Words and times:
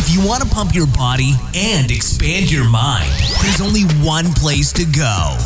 If 0.00 0.14
you 0.14 0.24
want 0.24 0.44
to 0.44 0.48
pump 0.48 0.76
your 0.76 0.86
body 0.86 1.32
and 1.56 1.90
expand 1.90 2.52
your 2.52 2.70
mind, 2.70 3.10
there's 3.42 3.60
only 3.60 3.82
one 4.06 4.26
place 4.34 4.72
to 4.74 4.84
go 4.84 5.36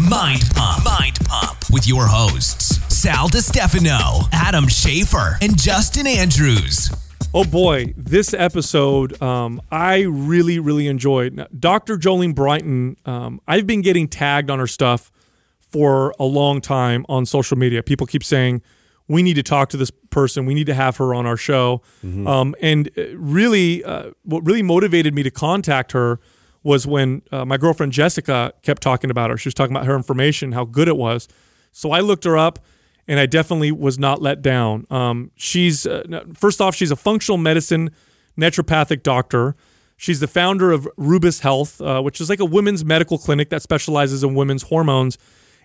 Mind 0.00 0.44
Pump. 0.54 0.82
Mind 0.82 1.18
Pump 1.26 1.58
with 1.70 1.86
your 1.86 2.06
hosts, 2.06 2.78
Sal 2.88 3.28
Stefano, 3.28 4.26
Adam 4.32 4.64
Schafer, 4.64 5.36
and 5.42 5.60
Justin 5.60 6.06
Andrews. 6.06 6.88
Oh 7.34 7.44
boy, 7.44 7.92
this 7.98 8.32
episode 8.32 9.20
um, 9.20 9.60
I 9.70 10.04
really, 10.04 10.58
really 10.58 10.88
enjoyed. 10.88 11.34
Now, 11.34 11.48
Dr. 11.60 11.98
Jolene 11.98 12.34
Brighten, 12.34 12.96
um, 13.04 13.42
I've 13.46 13.66
been 13.66 13.82
getting 13.82 14.08
tagged 14.08 14.48
on 14.48 14.58
her 14.58 14.66
stuff 14.66 15.12
for 15.60 16.14
a 16.18 16.24
long 16.24 16.62
time 16.62 17.04
on 17.10 17.26
social 17.26 17.58
media. 17.58 17.82
People 17.82 18.06
keep 18.06 18.24
saying, 18.24 18.62
we 19.08 19.22
need 19.22 19.34
to 19.34 19.42
talk 19.42 19.70
to 19.70 19.76
this 19.76 19.90
person. 20.10 20.46
We 20.46 20.54
need 20.54 20.66
to 20.66 20.74
have 20.74 20.98
her 20.98 21.14
on 21.14 21.26
our 21.26 21.36
show. 21.36 21.82
Mm-hmm. 22.04 22.26
Um, 22.26 22.54
and 22.60 22.90
uh, 22.96 23.16
really, 23.16 23.82
uh, 23.82 24.10
what 24.22 24.44
really 24.46 24.62
motivated 24.62 25.14
me 25.14 25.22
to 25.22 25.30
contact 25.30 25.92
her 25.92 26.20
was 26.62 26.86
when 26.86 27.22
uh, 27.32 27.44
my 27.44 27.56
girlfriend 27.56 27.92
Jessica 27.92 28.52
kept 28.62 28.82
talking 28.82 29.10
about 29.10 29.30
her. 29.30 29.38
She 29.38 29.48
was 29.48 29.54
talking 29.54 29.74
about 29.74 29.86
her 29.86 29.96
information, 29.96 30.52
how 30.52 30.64
good 30.64 30.88
it 30.88 30.96
was. 30.96 31.26
So 31.72 31.92
I 31.92 32.00
looked 32.00 32.24
her 32.24 32.36
up, 32.36 32.58
and 33.06 33.18
I 33.18 33.26
definitely 33.26 33.72
was 33.72 33.98
not 33.98 34.20
let 34.20 34.42
down. 34.42 34.86
Um, 34.90 35.30
she's 35.34 35.86
uh, 35.86 36.24
first 36.34 36.60
off, 36.60 36.74
she's 36.74 36.90
a 36.90 36.96
functional 36.96 37.38
medicine 37.38 37.90
naturopathic 38.38 39.02
doctor. 39.02 39.56
She's 39.96 40.20
the 40.20 40.28
founder 40.28 40.70
of 40.70 40.86
Rubus 40.96 41.40
Health, 41.40 41.80
uh, 41.80 42.00
which 42.02 42.20
is 42.20 42.28
like 42.28 42.38
a 42.38 42.44
women's 42.44 42.84
medical 42.84 43.18
clinic 43.18 43.48
that 43.50 43.62
specializes 43.62 44.22
in 44.22 44.34
women's 44.34 44.64
hormones 44.64 45.18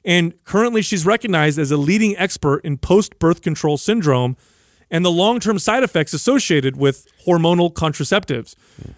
and 0.06 0.34
currently, 0.44 0.82
she's 0.82 1.06
recognized 1.06 1.58
as 1.58 1.72
a 1.72 1.78
leading 1.78 2.18
expert 2.18 2.60
in 2.60 2.78
post 2.78 3.20
birth 3.20 3.42
control 3.42 3.78
syndrome 3.78 4.36
and 4.92 5.04
the 5.04 5.12
long 5.12 5.40
term 5.40 5.60
side 5.60 5.84
effects 5.84 6.14
associated 6.14 6.78
with 6.78 7.08
hormonal 7.26 7.74
contraceptives. 7.74 8.56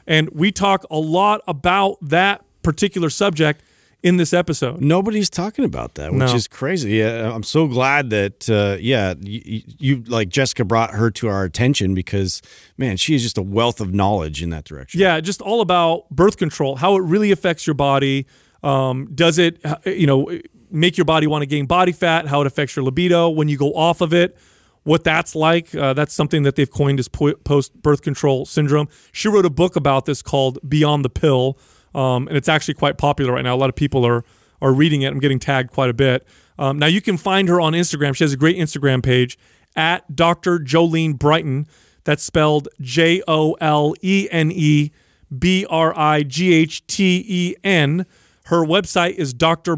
And 0.08 0.30
we 0.30 0.52
talk 0.52 0.86
a 0.90 1.00
lot 1.00 1.42
about 1.48 1.98
that 2.02 2.44
particular 2.64 3.10
subject 3.10 3.62
in 4.04 4.18
this 4.18 4.34
episode. 4.34 4.82
Nobody's 4.82 5.32
talking 5.32 5.66
about 5.66 5.96
that, 5.96 6.12
which 6.12 6.20
no. 6.20 6.36
is 6.36 6.48
crazy. 6.48 6.98
Yeah, 6.98 7.34
I'm 7.34 7.44
so 7.44 7.68
glad 7.68 8.12
that 8.12 8.48
uh, 8.50 8.78
yeah, 8.80 9.16
you, 9.20 9.64
you, 9.80 10.04
like 10.04 10.30
Jessica 10.30 10.64
brought 10.64 10.92
her 10.92 11.10
to 11.12 11.28
our 11.28 11.44
attention 11.44 11.96
because 11.96 12.42
man, 12.78 12.98
she 12.98 13.16
is 13.16 13.24
just 13.24 13.38
a 13.38 13.42
wealth 13.42 13.80
of 13.80 13.94
knowledge 13.94 14.44
in 14.44 14.50
that 14.52 14.66
direction. 14.66 15.00
Yeah, 15.00 15.20
just 15.22 15.42
all 15.42 15.62
about 15.62 16.10
birth 16.10 16.38
control, 16.38 16.76
how 16.76 16.96
it 16.98 17.02
really 17.02 17.32
affects 17.32 17.66
your 17.66 17.74
body. 17.74 18.28
Um, 18.64 19.10
does 19.14 19.38
it, 19.38 19.60
you 19.86 20.08
know, 20.08 20.40
make 20.72 20.98
your 20.98 21.06
body 21.06 21.28
want 21.28 21.42
to 21.42 21.46
gain 21.46 21.66
body 21.66 21.92
fat, 21.92 22.28
how 22.28 22.42
it 22.42 22.48
affects 22.48 22.76
your 22.76 22.84
libido 22.86 23.30
when 23.30 23.48
you 23.48 23.58
go 23.58 23.74
off 23.74 24.02
of 24.02 24.14
it, 24.14 24.38
what 24.84 25.04
that's 25.04 25.36
like. 25.36 25.74
Uh, 25.76 25.94
that's 25.94 26.14
something 26.14 26.44
that 26.44 26.56
they've 26.56 26.70
coined 26.70 27.00
as 27.00 27.08
post 27.08 27.74
birth 27.82 28.02
control 28.02 28.46
syndrome. 28.46 28.88
She 29.12 29.28
wrote 29.28 29.46
a 29.46 29.50
book 29.50 29.76
about 29.76 30.06
this 30.06 30.22
called 30.22 30.60
Beyond 30.68 31.04
the 31.04 31.10
Pill, 31.10 31.58
um, 31.94 32.28
and 32.28 32.38
it's 32.38 32.50
actually 32.50 32.76
quite 32.76 32.98
popular 32.98 33.34
right 33.34 33.44
now. 33.44 33.56
A 33.56 33.58
lot 33.58 33.70
of 33.70 33.76
people 33.76 34.06
are 34.06 34.24
are 34.62 34.74
reading 34.74 35.02
it. 35.02 35.12
I'm 35.12 35.20
getting 35.20 35.40
tagged 35.40 35.72
quite 35.72 35.90
a 35.90 35.94
bit. 35.94 36.26
Um, 36.58 36.80
now 36.80 36.88
you 36.88 37.02
can 37.02 37.18
find 37.18 37.50
her 37.50 37.60
on 37.60 37.74
Instagram. 37.74 38.16
She 38.16 38.24
has 38.24 38.34
a 38.34 38.38
great 38.38 38.58
Instagram 38.58 39.04
page 39.04 39.38
at 39.76 40.16
Dr. 40.16 40.60
Jolene 40.60 41.18
Brighten. 41.18 41.68
That's 42.06 42.24
spelled 42.24 42.68
J 42.80 43.22
O 43.28 43.54
L 43.60 43.94
E 44.02 44.28
N 44.32 44.52
E 44.52 44.92
B 45.38 45.66
R 45.70 45.98
I 45.98 46.24
G 46.24 46.54
H 46.54 46.86
T 46.88 47.26
E 47.28 47.56
N. 47.64 48.06
Her 48.46 48.64
website 48.64 49.16
is 49.16 49.34
Dr. 49.34 49.76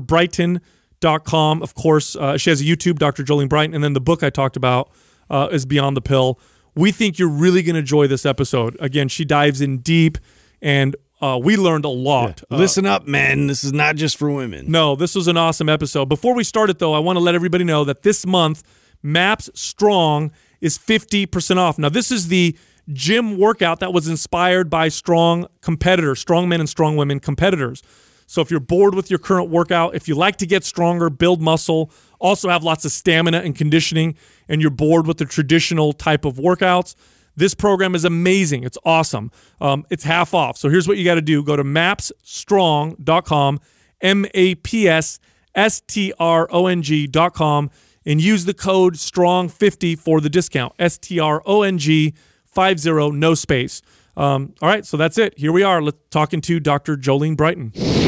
Brighten 0.99 1.23
com. 1.25 1.61
Of 1.61 1.75
course, 1.75 2.15
uh, 2.15 2.37
she 2.37 2.49
has 2.49 2.61
a 2.61 2.63
YouTube, 2.63 2.99
Dr. 2.99 3.23
Jolene 3.23 3.49
Brighten, 3.49 3.73
and 3.75 3.83
then 3.83 3.93
the 3.93 4.01
book 4.01 4.23
I 4.23 4.29
talked 4.29 4.55
about 4.55 4.91
uh, 5.29 5.49
is 5.51 5.65
Beyond 5.65 5.95
the 5.97 6.01
Pill. 6.01 6.39
We 6.75 6.91
think 6.91 7.17
you're 7.17 7.29
really 7.29 7.63
going 7.63 7.73
to 7.75 7.79
enjoy 7.79 8.07
this 8.07 8.25
episode. 8.25 8.77
Again, 8.79 9.07
she 9.07 9.25
dives 9.25 9.61
in 9.61 9.79
deep, 9.79 10.17
and 10.61 10.95
uh, 11.21 11.39
we 11.41 11.57
learned 11.57 11.85
a 11.85 11.89
lot. 11.89 12.43
Yeah. 12.51 12.57
Listen 12.57 12.85
up, 12.85 13.07
men. 13.07 13.47
This 13.47 13.63
is 13.63 13.73
not 13.73 13.95
just 13.95 14.17
for 14.17 14.29
women. 14.29 14.69
No, 14.69 14.95
this 14.95 15.15
was 15.15 15.27
an 15.27 15.37
awesome 15.37 15.69
episode. 15.69 16.05
Before 16.05 16.35
we 16.35 16.43
start 16.43 16.69
it, 16.69 16.79
though, 16.79 16.93
I 16.93 16.99
want 16.99 17.17
to 17.17 17.21
let 17.21 17.35
everybody 17.35 17.63
know 17.63 17.83
that 17.83 18.03
this 18.03 18.25
month, 18.25 18.63
MAPS 19.01 19.49
Strong 19.55 20.31
is 20.61 20.77
50% 20.77 21.57
off. 21.57 21.79
Now, 21.79 21.89
this 21.89 22.11
is 22.11 22.27
the 22.27 22.55
gym 22.93 23.37
workout 23.37 23.79
that 23.79 23.91
was 23.91 24.07
inspired 24.07 24.69
by 24.69 24.87
strong 24.87 25.47
competitors, 25.61 26.19
strong 26.19 26.47
men 26.47 26.59
and 26.59 26.69
strong 26.69 26.95
women 26.95 27.19
competitors. 27.19 27.81
So 28.27 28.41
if 28.41 28.51
you're 28.51 28.59
bored 28.59 28.93
with 28.93 29.09
your 29.09 29.19
current 29.19 29.49
workout, 29.49 29.95
if 29.95 30.07
you 30.07 30.13
like 30.13 30.35
to 30.37 30.45
get 30.45 30.63
stronger, 30.63 31.09
build 31.09 31.41
muscle, 31.41 31.91
also 32.19 32.49
have 32.49 32.61
lots 32.61 32.83
of 32.85 32.91
stamina 32.91 33.39
and 33.39 33.55
conditioning, 33.55 34.15
and 34.49 34.61
you're 34.61 34.69
bored 34.69 35.07
with 35.07 35.17
the 35.17 35.25
traditional 35.25 35.93
type 35.93 36.25
of 36.25 36.35
workouts, 36.35 36.93
this 37.37 37.53
program 37.53 37.95
is 37.95 38.03
amazing. 38.03 38.63
It's 38.63 38.77
awesome. 38.83 39.31
Um, 39.61 39.85
it's 39.89 40.03
half 40.03 40.33
off. 40.33 40.57
So 40.57 40.69
here's 40.69 40.87
what 40.87 40.97
you 40.97 41.05
got 41.05 41.15
to 41.15 41.21
do 41.21 41.41
go 41.43 41.55
to 41.55 41.63
mapsstrong.com, 41.63 43.59
M 44.01 44.25
A 44.33 44.55
P 44.55 44.89
S 44.89 45.19
S 45.55 45.81
T 45.81 46.13
R 46.19 46.47
O 46.51 46.67
N 46.67 46.81
G.com, 46.81 47.69
and 48.05 48.21
use 48.21 48.45
the 48.45 48.53
code 48.53 48.95
STRONG50 48.95 49.97
for 49.97 50.19
the 50.19 50.29
discount. 50.29 50.73
S 50.79 50.97
T 50.97 51.19
R 51.19 51.41
O 51.45 51.61
N 51.61 51.77
G 51.77 52.13
50, 52.45 53.11
no 53.11 53.35
space. 53.35 53.81
Um, 54.17 54.55
all 54.63 54.67
right, 54.67 54.83
so 54.83 54.97
that's 54.97 55.19
it. 55.19 55.37
Here 55.37 55.51
we 55.51 55.61
are, 55.61 55.79
Let's, 55.79 55.99
talking 56.09 56.41
to 56.41 56.59
Dr. 56.59 56.97
Jolene 56.97 57.37
Brighten. 57.37 58.06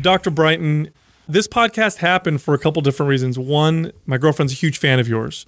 Dr. 0.00 0.30
Brighten, 0.30 0.90
this 1.28 1.46
podcast 1.46 1.98
happened 1.98 2.40
for 2.40 2.54
a 2.54 2.58
couple 2.58 2.80
different 2.82 3.08
reasons. 3.10 3.38
One, 3.38 3.92
my 4.06 4.18
girlfriend's 4.18 4.52
a 4.52 4.56
huge 4.56 4.78
fan 4.78 4.98
of 4.98 5.08
yours, 5.08 5.46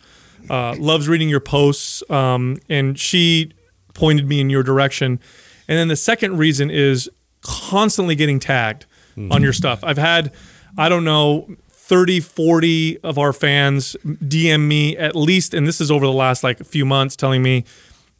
uh, 0.48 0.74
loves 0.78 1.08
reading 1.08 1.28
your 1.28 1.40
posts, 1.40 2.02
um, 2.10 2.58
and 2.68 2.98
she 2.98 3.52
pointed 3.94 4.28
me 4.28 4.40
in 4.40 4.50
your 4.50 4.62
direction. 4.62 5.20
And 5.68 5.78
then 5.78 5.88
the 5.88 5.96
second 5.96 6.36
reason 6.36 6.70
is 6.70 7.08
constantly 7.42 8.14
getting 8.14 8.40
tagged 8.40 8.86
mm-hmm. 9.16 9.32
on 9.32 9.42
your 9.42 9.52
stuff. 9.52 9.82
I've 9.82 9.98
had, 9.98 10.32
I 10.76 10.88
don't 10.88 11.04
know, 11.04 11.48
30, 11.68 12.20
40 12.20 12.98
of 12.98 13.18
our 13.18 13.32
fans 13.32 13.96
DM 14.04 14.66
me 14.68 14.96
at 14.96 15.16
least, 15.16 15.54
and 15.54 15.66
this 15.66 15.80
is 15.80 15.90
over 15.90 16.06
the 16.06 16.12
last 16.12 16.44
like 16.44 16.60
a 16.60 16.64
few 16.64 16.84
months, 16.84 17.16
telling 17.16 17.42
me, 17.42 17.64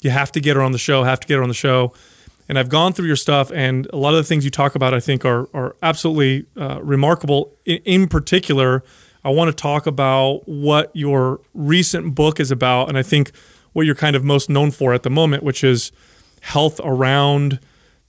you 0.00 0.10
have 0.10 0.32
to 0.32 0.40
get 0.40 0.56
her 0.56 0.62
on 0.62 0.72
the 0.72 0.78
show, 0.78 1.04
have 1.04 1.20
to 1.20 1.26
get 1.26 1.36
her 1.36 1.42
on 1.42 1.48
the 1.48 1.54
show. 1.54 1.92
And 2.50 2.58
I've 2.58 2.68
gone 2.68 2.92
through 2.92 3.06
your 3.06 3.14
stuff, 3.14 3.52
and 3.52 3.86
a 3.92 3.96
lot 3.96 4.12
of 4.12 4.16
the 4.16 4.24
things 4.24 4.44
you 4.44 4.50
talk 4.50 4.74
about, 4.74 4.92
I 4.92 4.98
think, 4.98 5.24
are 5.24 5.48
are 5.54 5.76
absolutely 5.84 6.46
uh, 6.56 6.80
remarkable. 6.82 7.56
In, 7.64 7.76
in 7.84 8.08
particular, 8.08 8.82
I 9.22 9.28
want 9.28 9.56
to 9.56 9.62
talk 9.62 9.86
about 9.86 10.48
what 10.48 10.90
your 10.92 11.40
recent 11.54 12.16
book 12.16 12.40
is 12.40 12.50
about, 12.50 12.88
and 12.88 12.98
I 12.98 13.04
think 13.04 13.30
what 13.72 13.86
you're 13.86 13.94
kind 13.94 14.16
of 14.16 14.24
most 14.24 14.50
known 14.50 14.72
for 14.72 14.92
at 14.92 15.04
the 15.04 15.10
moment, 15.10 15.44
which 15.44 15.62
is 15.62 15.92
health 16.40 16.80
around 16.82 17.60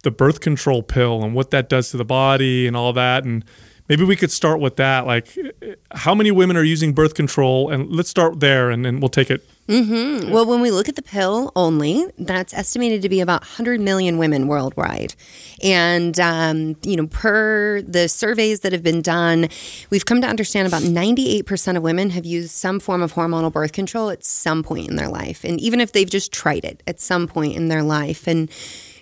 the 0.01 0.09
birth 0.09 0.39
control 0.39 0.81
pill 0.81 1.23
and 1.23 1.35
what 1.35 1.51
that 1.51 1.69
does 1.69 1.91
to 1.91 1.97
the 1.97 2.03
body 2.03 2.65
and 2.65 2.75
all 2.75 2.93
that. 2.93 3.23
And 3.23 3.45
maybe 3.91 4.05
we 4.05 4.15
could 4.15 4.31
start 4.31 4.61
with 4.61 4.77
that. 4.77 5.05
Like, 5.05 5.37
how 5.91 6.15
many 6.15 6.31
women 6.31 6.55
are 6.55 6.63
using 6.63 6.93
birth 6.93 7.13
control? 7.13 7.69
And 7.69 7.91
let's 7.91 8.09
start 8.09 8.39
there, 8.39 8.69
and 8.69 8.85
then 8.85 9.01
we'll 9.01 9.09
take 9.09 9.29
it 9.29 9.45
Mm-hmm. 9.71 10.31
Well, 10.31 10.45
when 10.45 10.59
we 10.59 10.69
look 10.69 10.89
at 10.89 10.97
the 10.97 11.01
pill 11.01 11.51
only, 11.55 12.05
that's 12.17 12.53
estimated 12.53 13.01
to 13.03 13.09
be 13.09 13.21
about 13.21 13.39
100 13.41 13.79
million 13.79 14.17
women 14.17 14.47
worldwide. 14.47 15.15
And, 15.63 16.19
um, 16.19 16.75
you 16.83 16.97
know, 16.97 17.07
per 17.07 17.81
the 17.81 18.09
surveys 18.09 18.61
that 18.61 18.73
have 18.73 18.83
been 18.83 19.01
done, 19.01 19.47
we've 19.89 20.05
come 20.05 20.19
to 20.21 20.27
understand 20.27 20.67
about 20.67 20.81
98% 20.81 21.77
of 21.77 21.83
women 21.83 22.09
have 22.09 22.25
used 22.25 22.51
some 22.51 22.81
form 22.81 23.01
of 23.01 23.13
hormonal 23.13 23.49
birth 23.51 23.71
control 23.71 24.09
at 24.09 24.25
some 24.25 24.61
point 24.61 24.89
in 24.89 24.97
their 24.97 25.09
life. 25.09 25.45
And 25.45 25.57
even 25.61 25.79
if 25.79 25.93
they've 25.93 26.09
just 26.09 26.33
tried 26.33 26.65
it 26.65 26.83
at 26.85 26.99
some 26.99 27.25
point 27.25 27.55
in 27.55 27.69
their 27.69 27.83
life. 27.83 28.27
And, 28.27 28.51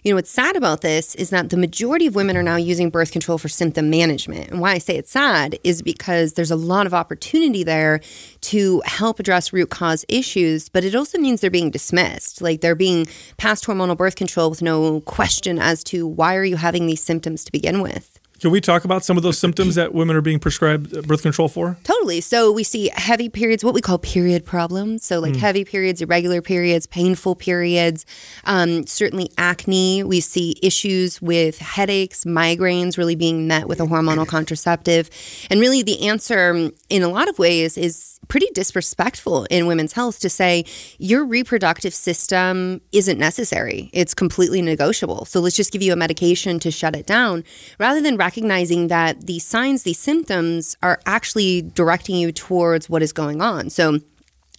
you 0.03 0.11
know, 0.11 0.15
what's 0.15 0.29
sad 0.29 0.55
about 0.55 0.81
this 0.81 1.15
is 1.15 1.29
that 1.29 1.49
the 1.49 1.57
majority 1.57 2.07
of 2.07 2.15
women 2.15 2.37
are 2.37 2.43
now 2.43 2.55
using 2.55 2.89
birth 2.89 3.11
control 3.11 3.37
for 3.37 3.49
symptom 3.49 3.89
management. 3.89 4.49
And 4.49 4.61
why 4.61 4.71
I 4.71 4.77
say 4.77 4.97
it's 4.97 5.11
sad 5.11 5.57
is 5.63 5.81
because 5.81 6.33
there's 6.33 6.51
a 6.51 6.55
lot 6.55 6.85
of 6.85 6.93
opportunity 6.93 7.63
there 7.63 8.01
to 8.41 8.81
help 8.85 9.19
address 9.19 9.51
root 9.51 9.69
cause 9.69 10.05
issues, 10.07 10.69
but 10.69 10.83
it 10.83 10.95
also 10.95 11.17
means 11.17 11.41
they're 11.41 11.49
being 11.49 11.71
dismissed. 11.71 12.41
Like 12.41 12.61
they're 12.61 12.75
being 12.75 13.07
passed 13.37 13.65
hormonal 13.65 13.97
birth 13.97 14.15
control 14.15 14.49
with 14.49 14.61
no 14.61 15.01
question 15.01 15.59
as 15.59 15.83
to 15.85 16.07
why 16.07 16.35
are 16.35 16.45
you 16.45 16.57
having 16.57 16.87
these 16.87 17.03
symptoms 17.03 17.43
to 17.45 17.51
begin 17.51 17.81
with. 17.81 18.18
Can 18.39 18.51
we 18.51 18.61
talk 18.61 18.85
about 18.85 19.03
some 19.03 19.17
of 19.17 19.23
those 19.23 19.37
symptoms 19.45 19.75
that 19.75 19.93
women 19.93 20.15
are 20.15 20.21
being 20.21 20.39
prescribed 20.39 21.07
birth 21.07 21.21
control 21.21 21.47
for? 21.47 21.77
Totally. 21.83 22.21
So 22.21 22.51
we 22.51 22.63
see 22.63 22.89
heavy 22.93 23.29
periods, 23.29 23.63
what 23.63 23.73
we 23.73 23.81
call 23.81 23.97
period 23.97 24.45
problems. 24.45 25.05
So 25.05 25.19
like 25.19 25.33
mm. 25.33 25.37
heavy 25.37 25.65
periods, 25.65 26.01
irregular 26.01 26.41
periods, 26.41 26.87
painful 26.87 27.35
periods. 27.35 28.05
Um, 28.45 28.85
certainly 28.87 29.31
acne. 29.37 30.03
We 30.03 30.19
see 30.19 30.55
issues 30.61 31.21
with 31.21 31.59
headaches, 31.59 32.23
migraines, 32.23 32.97
really 32.97 33.15
being 33.15 33.47
met 33.47 33.67
with 33.67 33.79
a 33.79 33.85
hormonal 33.85 34.27
contraceptive. 34.39 35.09
And 35.49 35.59
really, 35.59 35.83
the 35.83 36.07
answer 36.07 36.71
in 36.89 37.03
a 37.03 37.09
lot 37.09 37.29
of 37.29 37.39
ways 37.39 37.77
is 37.77 38.18
pretty 38.29 38.47
disrespectful 38.53 39.45
in 39.49 39.67
women's 39.67 39.93
health 39.93 40.19
to 40.21 40.29
say 40.29 40.63
your 40.97 41.25
reproductive 41.25 41.93
system 41.93 42.79
isn't 42.93 43.19
necessary. 43.19 43.89
It's 43.91 44.13
completely 44.13 44.61
negotiable. 44.61 45.25
So 45.25 45.41
let's 45.41 45.57
just 45.57 45.73
give 45.73 45.81
you 45.81 45.91
a 45.91 45.97
medication 45.97 46.59
to 46.59 46.71
shut 46.71 46.95
it 46.95 47.05
down 47.05 47.43
rather 47.79 47.99
than 48.01 48.15
recognizing 48.15 48.87
that 48.87 49.25
these 49.27 49.45
signs, 49.45 49.83
these 49.83 49.99
symptoms 49.99 50.77
are 50.81 51.01
actually 51.05 51.63
directing 51.63 52.15
you 52.15 52.31
towards 52.31 52.89
what 52.89 53.01
is 53.01 53.11
going 53.11 53.41
on. 53.41 53.69
So 53.69 53.99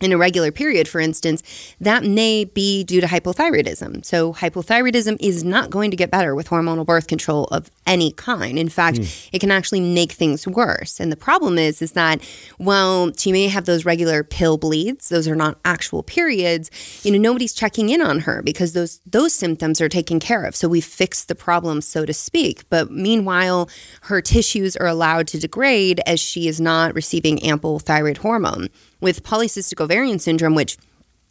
an 0.01 0.13
irregular 0.13 0.51
period, 0.51 0.89
for 0.89 1.01
instance, 1.01 1.43
that 1.81 2.05
may 2.05 2.45
be 2.45 2.85
due 2.85 3.01
to 3.01 3.07
hypothyroidism. 3.07 4.05
So, 4.05 4.33
hypothyroidism 4.33 5.17
is 5.21 5.45
not 5.45 5.71
going 5.71 5.91
to 5.91 5.97
get 5.97 6.11
better 6.11 6.35
with 6.35 6.49
hormonal 6.49 6.87
birth 6.87 7.07
control 7.07 7.45
of 7.47 7.71
any 7.87 8.13
kind. 8.13 8.59
In 8.59 8.69
fact, 8.69 8.99
mm. 8.99 9.29
it 9.33 9.41
can 9.41 9.51
actually 9.51 9.81
make 9.81 10.13
things 10.13 10.47
worse. 10.47 11.01
And 11.01 11.11
the 11.11 11.17
problem 11.17 11.59
is, 11.59 11.83
is 11.83 11.93
that 11.93 12.23
while 12.59 13.13
she 13.17 13.33
may 13.33 13.49
have 13.49 13.65
those 13.67 13.85
regular 13.85 14.25
pill 14.25 14.57
bleeds, 14.57 15.09
those 15.09 15.29
are 15.29 15.35
not 15.35 15.59
actual 15.65 16.03
periods. 16.03 16.71
You 17.05 17.13
know, 17.13 17.19
nobody's 17.19 17.53
checking 17.53 17.89
in 17.89 18.01
on 18.01 18.21
her 18.21 18.43
because 18.43 18.73
those 18.73 19.01
those 19.07 19.35
symptoms 19.35 19.81
are 19.81 19.89
taken 19.89 20.21
care 20.21 20.45
of. 20.45 20.57
So 20.57 20.69
we 20.69 20.81
fix 20.81 21.25
the 21.25 21.35
problem, 21.35 21.81
so 21.81 22.07
to 22.07 22.15
speak. 22.15 22.69
But 22.71 22.91
meanwhile, 22.91 23.69
her 24.03 24.21
tissues 24.23 24.77
are 24.77 24.87
allowed 24.87 25.27
to 25.29 25.39
degrade 25.39 26.01
as 26.07 26.21
she 26.21 26.49
is 26.49 26.61
not 26.61 26.95
receiving 26.95 27.43
ample 27.43 27.79
thyroid 27.79 28.19
hormone 28.19 28.69
with 29.01 29.23
polycystic 29.23 29.81
ovarian 29.81 30.19
syndrome, 30.19 30.55
which 30.55 30.77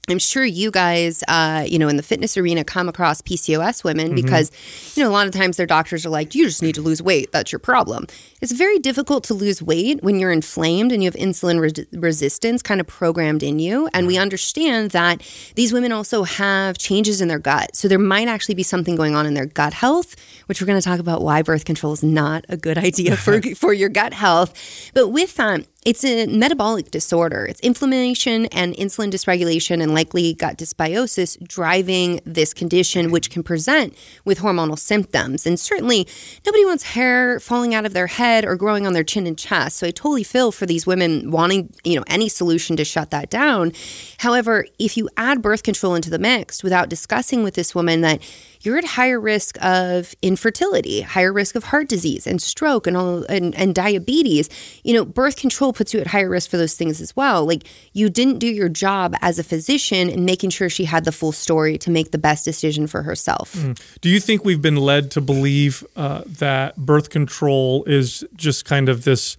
I'm 0.09 0.19
sure 0.19 0.43
you 0.43 0.71
guys, 0.71 1.23
uh, 1.27 1.65
you 1.67 1.77
know, 1.77 1.87
in 1.87 1.95
the 1.95 2.03
fitness 2.03 2.35
arena 2.37 2.63
come 2.63 2.89
across 2.89 3.21
PCOS 3.21 3.83
women 3.83 4.07
mm-hmm. 4.07 4.15
because, 4.15 4.51
you 4.95 5.03
know, 5.03 5.09
a 5.09 5.13
lot 5.13 5.27
of 5.27 5.33
times 5.33 5.57
their 5.57 5.67
doctors 5.67 6.05
are 6.05 6.09
like, 6.09 6.33
you 6.33 6.45
just 6.45 6.63
need 6.63 6.75
to 6.75 6.81
lose 6.81 7.01
weight. 7.01 7.31
That's 7.31 7.51
your 7.51 7.59
problem. 7.59 8.07
It's 8.41 8.51
very 8.51 8.79
difficult 8.79 9.23
to 9.25 9.33
lose 9.33 9.61
weight 9.61 10.01
when 10.01 10.19
you're 10.19 10.31
inflamed 10.31 10.91
and 10.91 11.03
you 11.03 11.07
have 11.07 11.15
insulin 11.15 11.59
re- 11.59 11.99
resistance 11.99 12.61
kind 12.61 12.81
of 12.81 12.87
programmed 12.87 13.43
in 13.43 13.59
you. 13.59 13.89
And 13.93 14.07
we 14.07 14.17
understand 14.17 14.91
that 14.91 15.21
these 15.55 15.71
women 15.71 15.91
also 15.91 16.23
have 16.23 16.77
changes 16.77 17.21
in 17.21 17.27
their 17.27 17.39
gut. 17.39 17.75
So 17.75 17.87
there 17.87 17.99
might 17.99 18.27
actually 18.27 18.55
be 18.55 18.63
something 18.63 18.95
going 18.95 19.15
on 19.15 19.25
in 19.25 19.35
their 19.35 19.45
gut 19.45 19.73
health, 19.73 20.15
which 20.47 20.61
we're 20.61 20.67
going 20.67 20.81
to 20.81 20.85
talk 20.85 20.99
about 20.99 21.21
why 21.21 21.41
birth 21.43 21.65
control 21.65 21.93
is 21.93 22.03
not 22.03 22.45
a 22.49 22.57
good 22.57 22.77
idea 22.77 23.15
for, 23.15 23.41
for 23.55 23.73
your 23.73 23.89
gut 23.89 24.13
health. 24.13 24.91
But 24.93 25.09
with 25.09 25.35
that, 25.35 25.65
it's 25.85 26.03
a 26.03 26.27
metabolic 26.27 26.91
disorder. 26.91 27.45
It's 27.45 27.61
inflammation 27.61 28.47
and 28.47 28.73
insulin 28.75 29.11
dysregulation 29.11 29.81
and 29.81 29.93
likely 29.93 30.33
gut 30.33 30.57
dysbiosis 30.57 31.41
driving 31.47 32.19
this 32.25 32.53
condition, 32.53 33.11
which 33.11 33.29
can 33.29 33.43
present 33.43 33.95
with 34.25 34.39
hormonal 34.39 34.77
symptoms. 34.77 35.45
And 35.45 35.57
certainly, 35.57 36.05
nobody 36.45 36.65
wants 36.65 36.83
hair 36.83 37.39
falling 37.39 37.73
out 37.73 37.85
of 37.85 37.93
their 37.93 38.07
head 38.07 38.43
or 38.43 38.57
growing 38.57 38.85
on 38.85 38.91
their 38.91 39.05
chin 39.05 39.25
and 39.25 39.37
chest. 39.37 39.77
So 39.77 39.87
I 39.87 39.91
totally 39.91 40.23
feel 40.23 40.51
for 40.51 40.65
these 40.65 40.85
women 40.85 41.31
wanting, 41.31 41.73
you 41.85 41.95
know, 41.95 42.03
any 42.07 42.27
solution 42.27 42.75
to 42.75 42.83
shut 42.83 43.09
that 43.11 43.29
down. 43.29 43.71
However, 44.17 44.65
if 44.79 44.97
you 44.97 45.09
add 45.15 45.41
birth 45.41 45.63
control 45.63 45.95
into 45.95 46.09
the 46.09 46.19
mix 46.19 46.61
without 46.61 46.89
discussing 46.89 47.41
with 47.41 47.53
this 47.53 47.73
woman 47.73 48.01
that 48.01 48.21
you're 48.61 48.77
at 48.77 48.83
higher 48.83 49.19
risk 49.19 49.57
of 49.63 50.13
infertility, 50.21 51.01
higher 51.01 51.31
risk 51.31 51.55
of 51.55 51.65
heart 51.65 51.87
disease 51.87 52.27
and 52.27 52.41
stroke 52.41 52.87
and 52.87 52.97
all 52.97 53.23
and, 53.23 53.55
and 53.55 53.73
diabetes. 53.73 54.49
You 54.83 54.93
know, 54.93 55.05
birth 55.05 55.37
control 55.37 55.71
puts 55.71 55.93
you 55.93 55.99
at 56.01 56.07
higher 56.07 56.29
risk 56.29 56.49
for 56.49 56.57
those 56.57 56.75
things 56.75 56.99
as 56.99 57.15
well. 57.15 57.45
Like 57.45 57.63
you 57.93 58.09
didn't 58.09 58.39
do 58.39 58.47
your 58.47 58.69
job 58.69 59.15
as 59.21 59.39
a 59.39 59.43
physician 59.43 60.09
in 60.09 60.25
making 60.25 60.49
sure 60.49 60.69
she 60.69 60.85
had 60.85 61.05
the 61.05 61.11
full 61.11 61.31
story 61.31 61.77
to 61.77 61.89
make 61.89 62.11
the 62.11 62.17
best 62.17 62.43
decision 62.43 62.87
for 62.87 63.03
herself. 63.03 63.53
Mm. 63.53 63.79
Do 64.01 64.09
you 64.09 64.19
think 64.19 64.43
we've 64.43 64.61
been 64.61 64.77
led 64.77 65.11
to 65.11 65.21
believe 65.21 65.85
uh, 65.95 66.23
that 66.25 66.75
birth 66.77 67.09
control 67.09 67.83
is 67.85 68.25
just 68.35 68.65
kind 68.65 68.89
of 68.89 69.05
this 69.05 69.37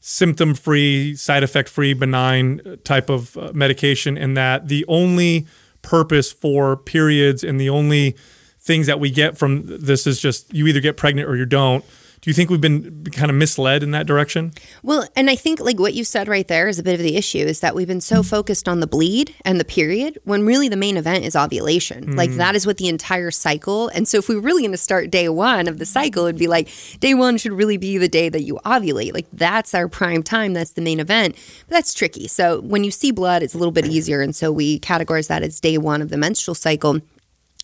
symptom 0.00 0.54
free, 0.54 1.14
side 1.14 1.42
effect 1.42 1.68
free, 1.68 1.94
benign 1.94 2.60
type 2.84 3.08
of 3.08 3.36
uh, 3.36 3.52
medication, 3.54 4.18
and 4.18 4.36
that 4.36 4.68
the 4.68 4.84
only 4.88 5.46
purpose 5.80 6.32
for 6.32 6.76
periods 6.76 7.42
and 7.42 7.60
the 7.60 7.70
only 7.70 8.16
things 8.62 8.86
that 8.86 9.00
we 9.00 9.10
get 9.10 9.36
from 9.36 9.64
this 9.66 10.06
is 10.06 10.20
just 10.20 10.52
you 10.54 10.66
either 10.66 10.80
get 10.80 10.96
pregnant 10.96 11.28
or 11.28 11.36
you 11.36 11.46
don't. 11.46 11.84
Do 12.22 12.30
you 12.30 12.34
think 12.34 12.50
we've 12.50 12.60
been 12.60 13.04
kind 13.06 13.32
of 13.32 13.36
misled 13.36 13.82
in 13.82 13.90
that 13.90 14.06
direction? 14.06 14.52
Well, 14.84 15.08
and 15.16 15.28
I 15.28 15.34
think 15.34 15.58
like 15.58 15.80
what 15.80 15.92
you 15.92 16.04
said 16.04 16.28
right 16.28 16.46
there 16.46 16.68
is 16.68 16.78
a 16.78 16.82
bit 16.84 16.94
of 16.94 17.00
the 17.00 17.16
issue 17.16 17.38
is 17.38 17.58
that 17.58 17.74
we've 17.74 17.88
been 17.88 18.00
so 18.00 18.22
focused 18.22 18.68
on 18.68 18.78
the 18.78 18.86
bleed 18.86 19.34
and 19.44 19.58
the 19.58 19.64
period 19.64 20.20
when 20.22 20.46
really 20.46 20.68
the 20.68 20.76
main 20.76 20.96
event 20.96 21.24
is 21.24 21.34
ovulation. 21.34 22.12
Mm. 22.12 22.16
Like 22.16 22.30
that 22.34 22.54
is 22.54 22.64
what 22.64 22.76
the 22.76 22.86
entire 22.86 23.32
cycle. 23.32 23.88
And 23.88 24.06
so 24.06 24.18
if 24.18 24.28
we 24.28 24.36
are 24.36 24.40
really 24.40 24.62
going 24.62 24.70
to 24.70 24.78
start 24.78 25.10
day 25.10 25.28
1 25.28 25.66
of 25.66 25.80
the 25.80 25.84
cycle 25.84 26.26
it'd 26.26 26.38
be 26.38 26.46
like 26.46 26.68
day 27.00 27.12
1 27.12 27.38
should 27.38 27.54
really 27.54 27.76
be 27.76 27.98
the 27.98 28.06
day 28.06 28.28
that 28.28 28.42
you 28.42 28.60
ovulate. 28.64 29.14
Like 29.14 29.26
that's 29.32 29.74
our 29.74 29.88
prime 29.88 30.22
time, 30.22 30.52
that's 30.52 30.74
the 30.74 30.82
main 30.82 31.00
event. 31.00 31.34
But 31.66 31.74
that's 31.74 31.92
tricky. 31.92 32.28
So 32.28 32.60
when 32.60 32.84
you 32.84 32.92
see 32.92 33.10
blood 33.10 33.42
it's 33.42 33.54
a 33.54 33.58
little 33.58 33.72
bit 33.72 33.86
easier 33.86 34.20
and 34.20 34.36
so 34.36 34.52
we 34.52 34.78
categorize 34.78 35.26
that 35.26 35.42
as 35.42 35.58
day 35.58 35.76
1 35.76 36.00
of 36.00 36.08
the 36.08 36.16
menstrual 36.16 36.54
cycle. 36.54 37.00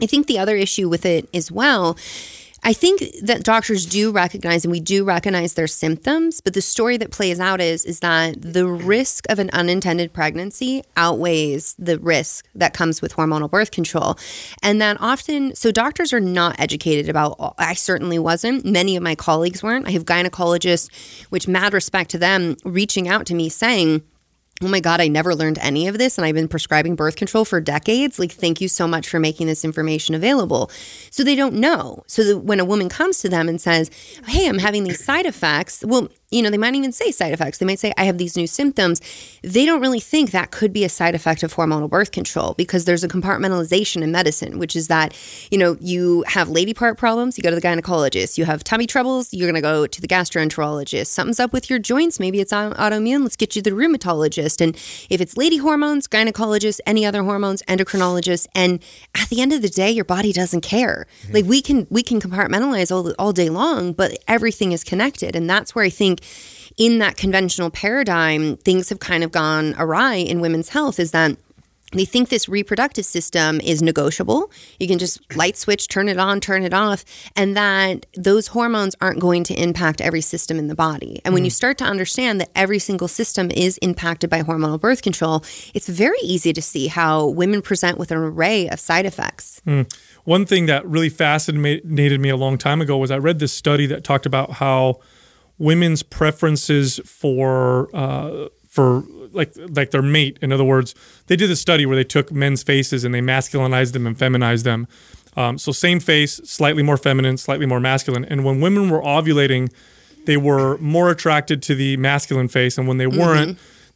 I 0.01 0.07
think 0.07 0.27
the 0.27 0.39
other 0.39 0.57
issue 0.57 0.89
with 0.89 1.05
it 1.05 1.29
as 1.35 1.51
well. 1.51 1.97
I 2.65 2.73
think 2.73 3.03
that 3.23 3.45
doctors 3.45 3.87
do 3.87 4.11
recognize 4.11 4.65
and 4.65 4.73
we 4.73 4.81
do 4.81 5.05
recognize 5.05 5.55
their 5.55 5.69
symptoms, 5.69 6.41
but 6.41 6.55
the 6.55 6.61
story 6.61 6.97
that 6.97 7.13
plays 7.13 7.39
out 7.39 7.61
is 7.61 7.85
is 7.85 8.01
that 8.01 8.43
the 8.43 8.67
risk 8.67 9.27
of 9.29 9.39
an 9.39 9.49
unintended 9.53 10.13
pregnancy 10.13 10.83
outweighs 10.97 11.77
the 11.79 11.99
risk 11.99 12.49
that 12.55 12.75
comes 12.75 13.01
with 13.01 13.15
hormonal 13.15 13.51
birth 13.51 13.71
control. 13.71 14.19
And 14.63 14.81
that 14.81 14.97
often 15.01 15.55
so 15.55 15.71
doctors 15.71 16.13
are 16.13 16.21
not 16.21 16.59
educated 16.59 17.09
about 17.09 17.37
oh, 17.39 17.55
I 17.59 17.75
certainly 17.75 18.19
wasn't. 18.19 18.65
Many 18.65 18.97
of 18.97 19.03
my 19.03 19.15
colleagues 19.15 19.63
weren't. 19.63 19.87
I 19.87 19.93
have 19.93 20.05
gynecologists, 20.05 20.91
which 21.31 21.47
mad 21.47 21.73
respect 21.73 22.11
to 22.11 22.19
them, 22.19 22.57
reaching 22.65 23.09
out 23.09 23.25
to 23.27 23.35
me 23.35 23.49
saying 23.49 24.03
oh 24.63 24.69
my 24.69 24.81
God, 24.81 25.01
I 25.01 25.09
never 25.09 25.35
learned 25.35 25.59
any 25.61 25.87
of 25.87 25.99
this 25.99 26.19
and 26.19 26.25
I've 26.25 26.35
been 26.35 26.49
prescribing 26.49 26.97
birth 26.97 27.17
control 27.17 27.45
for 27.45 27.61
decades. 27.61 28.19
Like, 28.19 28.33
thank 28.33 28.61
you 28.61 28.69
so 28.69 28.89
much 28.89 29.09
for 29.09 29.21
making 29.21 29.47
this 29.47 29.65
information 29.65 30.15
available. 30.15 30.71
So 31.11 31.23
they 31.23 31.37
don't 31.37 31.55
know. 31.55 32.03
So 32.07 32.39
when 32.39 32.59
a 32.59 32.65
woman 32.65 32.89
comes 32.89 33.21
to 33.21 33.29
them 33.29 33.49
and 33.49 33.61
says, 33.61 33.91
hey, 34.27 34.49
I'm 34.49 34.59
having 34.59 34.85
these 34.85 35.05
side 35.05 35.27
effects, 35.27 35.85
well, 35.87 36.09
you 36.31 36.43
know, 36.43 36.51
they 36.51 36.59
might 36.59 36.75
even 36.75 36.93
say 36.93 37.11
side 37.11 37.33
effects. 37.33 37.57
They 37.57 37.65
might 37.65 37.79
say, 37.79 37.95
I 37.97 38.05
have 38.05 38.19
these 38.19 38.37
new 38.37 38.47
symptoms. 38.47 39.01
They 39.43 39.65
don't 39.65 39.81
really 39.81 40.01
think 40.01 40.31
that 40.33 40.51
could 40.51 40.75
be 40.75 40.85
a 40.85 40.89
side 40.91 41.15
effect 41.15 41.43
of 41.43 41.55
hormonal 41.55 41.89
birth 41.89 42.11
control 42.11 42.53
because 42.59 42.85
there's 42.85 43.03
a 43.03 43.09
compartmentalization 43.09 44.03
in 44.03 44.13
medicine, 44.13 44.59
which 44.59 44.77
is 44.77 44.89
that, 44.89 45.17
you 45.51 45.57
know, 45.57 45.79
you 45.81 46.25
have 46.27 46.51
lady 46.51 46.75
part 46.75 46.99
problems, 46.99 47.39
you 47.39 47.43
go 47.43 47.49
to 47.49 47.57
the 47.57 47.63
gynecologist. 47.63 48.37
You 48.37 48.45
have 48.45 48.63
tummy 48.63 48.87
troubles, 48.87 49.33
you're 49.33 49.47
going 49.47 49.55
to 49.55 49.63
go 49.63 49.87
to 49.87 50.01
the 50.03 50.07
gastroenterologist. 50.07 51.07
Something's 51.07 51.41
up 51.41 51.55
with 51.55 51.71
your 51.71 51.79
joints, 51.79 52.21
maybe 52.21 52.41
it's 52.41 52.53
autoimmune, 52.53 53.23
let's 53.23 53.37
get 53.37 53.57
you 53.57 53.63
the 53.63 53.71
rheumatologist. 53.71 54.61
And 54.61 54.77
if 55.09 55.23
it's 55.23 55.39
lady 55.39 55.57
hormones, 55.57 56.07
gynecologist, 56.07 56.81
any 56.85 57.07
other 57.07 57.23
hormones, 57.23 57.63
endocrinologist. 57.63 58.49
And 58.55 58.85
at 59.15 59.31
the 59.31 59.41
end 59.41 59.55
of 59.55 59.63
the 59.63 59.71
day, 59.71 59.91
your 59.91 60.05
body 60.05 60.35
doesn't 60.35 60.61
care. 60.61 61.07
Mm-hmm. 61.23 61.33
Like 61.33 61.45
we 61.47 61.63
can, 61.63 61.87
we 61.89 62.03
can 62.03 62.21
compartmentalize 62.21 62.93
all, 62.93 63.15
all 63.19 63.33
day 63.33 63.49
long, 63.49 63.95
but 63.95 64.19
everything 64.29 64.73
is 64.73 64.85
connected. 64.85 65.35
And 65.35 65.49
that's 65.49 65.75
where 65.75 65.87
I 65.87 65.89
think 65.89 66.18
think 66.19 66.79
in 66.79 66.99
that 66.99 67.17
conventional 67.17 67.71
paradigm, 67.71 68.57
things 68.59 68.89
have 68.89 69.01
kind 69.01 69.25
of 69.25 69.33
gone 69.33 69.75
awry 69.79 70.15
in 70.15 70.41
women's 70.41 70.69
health 70.69 71.01
is 71.01 71.11
that 71.11 71.37
they 71.93 72.05
think 72.05 72.29
this 72.29 72.51
reproductive 72.51 73.07
system 73.07 73.63
is 73.63 73.81
negotiable. 73.81 74.53
You 74.79 74.87
can 74.87 74.99
just 74.99 75.35
light 75.35 75.57
switch, 75.57 75.89
turn 75.89 76.11
it 76.11 76.19
on, 76.19 76.39
turn 76.39 76.63
it 76.63 76.75
off, 76.75 77.03
and 77.35 77.57
that 77.57 78.05
those 78.15 78.49
hormones 78.49 78.95
aren't 79.01 79.21
going 79.21 79.43
to 79.45 79.55
impact 79.55 80.03
every 80.03 80.21
system 80.21 80.59
in 80.59 80.69
the 80.69 80.75
body. 80.75 81.23
And 81.25 81.33
when 81.33 81.47
you 81.47 81.51
mm. 81.51 81.55
start 81.55 81.79
to 81.79 81.85
understand 81.85 82.43
that 82.43 82.51
every 82.55 82.79
single 82.79 83.09
system 83.09 83.51
is 83.51 83.79
impacted 83.79 84.29
by 84.29 84.43
hormonal 84.43 84.79
birth 84.79 85.01
control, 85.01 85.43
it's 85.73 85.89
very 85.89 86.19
easy 86.23 86.53
to 86.53 86.61
see 86.61 86.89
how 86.89 87.27
women 87.27 87.63
present 87.63 87.97
with 87.97 88.11
an 88.11 88.19
array 88.19 88.69
of 88.69 88.79
side 88.79 89.07
effects. 89.07 89.63
Mm. 89.67 89.91
One 90.25 90.45
thing 90.45 90.67
that 90.67 90.87
really 90.87 91.09
fascinated 91.09 92.21
me 92.21 92.29
a 92.29 92.37
long 92.37 92.59
time 92.59 92.83
ago 92.83 92.99
was 92.99 93.11
I 93.11 93.17
read 93.17 93.39
this 93.39 93.55
study 93.55 93.87
that 93.87 94.05
talked 94.05 94.27
about 94.27 94.53
how 94.53 95.01
women's 95.59 96.03
preferences 96.03 97.01
for 97.05 97.95
uh, 97.95 98.49
for 98.69 99.05
like 99.33 99.53
like 99.57 99.91
their 99.91 100.03
mate. 100.03 100.39
In 100.41 100.53
other 100.53 100.65
words, 100.65 100.95
they 101.27 101.37
did 101.37 101.51
a 101.51 101.57
study 101.57 101.87
where 101.87 101.97
they 101.97 102.05
took 102.05 102.33
men's 102.33 102.63
faces 102.63 103.05
and 103.05 103.15
they 103.15 103.21
masculinized 103.21 103.93
them 103.93 104.07
and 104.07 104.19
feminized 104.19 104.65
them. 104.65 104.87
Um, 105.37 105.59
so 105.59 105.71
same 105.73 106.01
face, 106.01 106.41
slightly 106.45 106.83
more 106.83 106.97
feminine, 106.97 107.37
slightly 107.37 107.67
more 107.67 107.81
masculine. 107.81 108.25
And 108.25 108.45
when 108.45 108.61
women 108.61 108.91
were 108.91 109.01
ovulating, 109.03 109.73
they 110.27 110.37
were 110.37 110.79
more 110.79 111.11
attracted 111.11 111.63
to 111.65 111.75
the 111.75 111.97
masculine 111.97 112.49
face, 112.49 112.77
and 112.77 112.89
when 112.89 112.99
they 112.99 113.07
mm-hmm. 113.07 113.19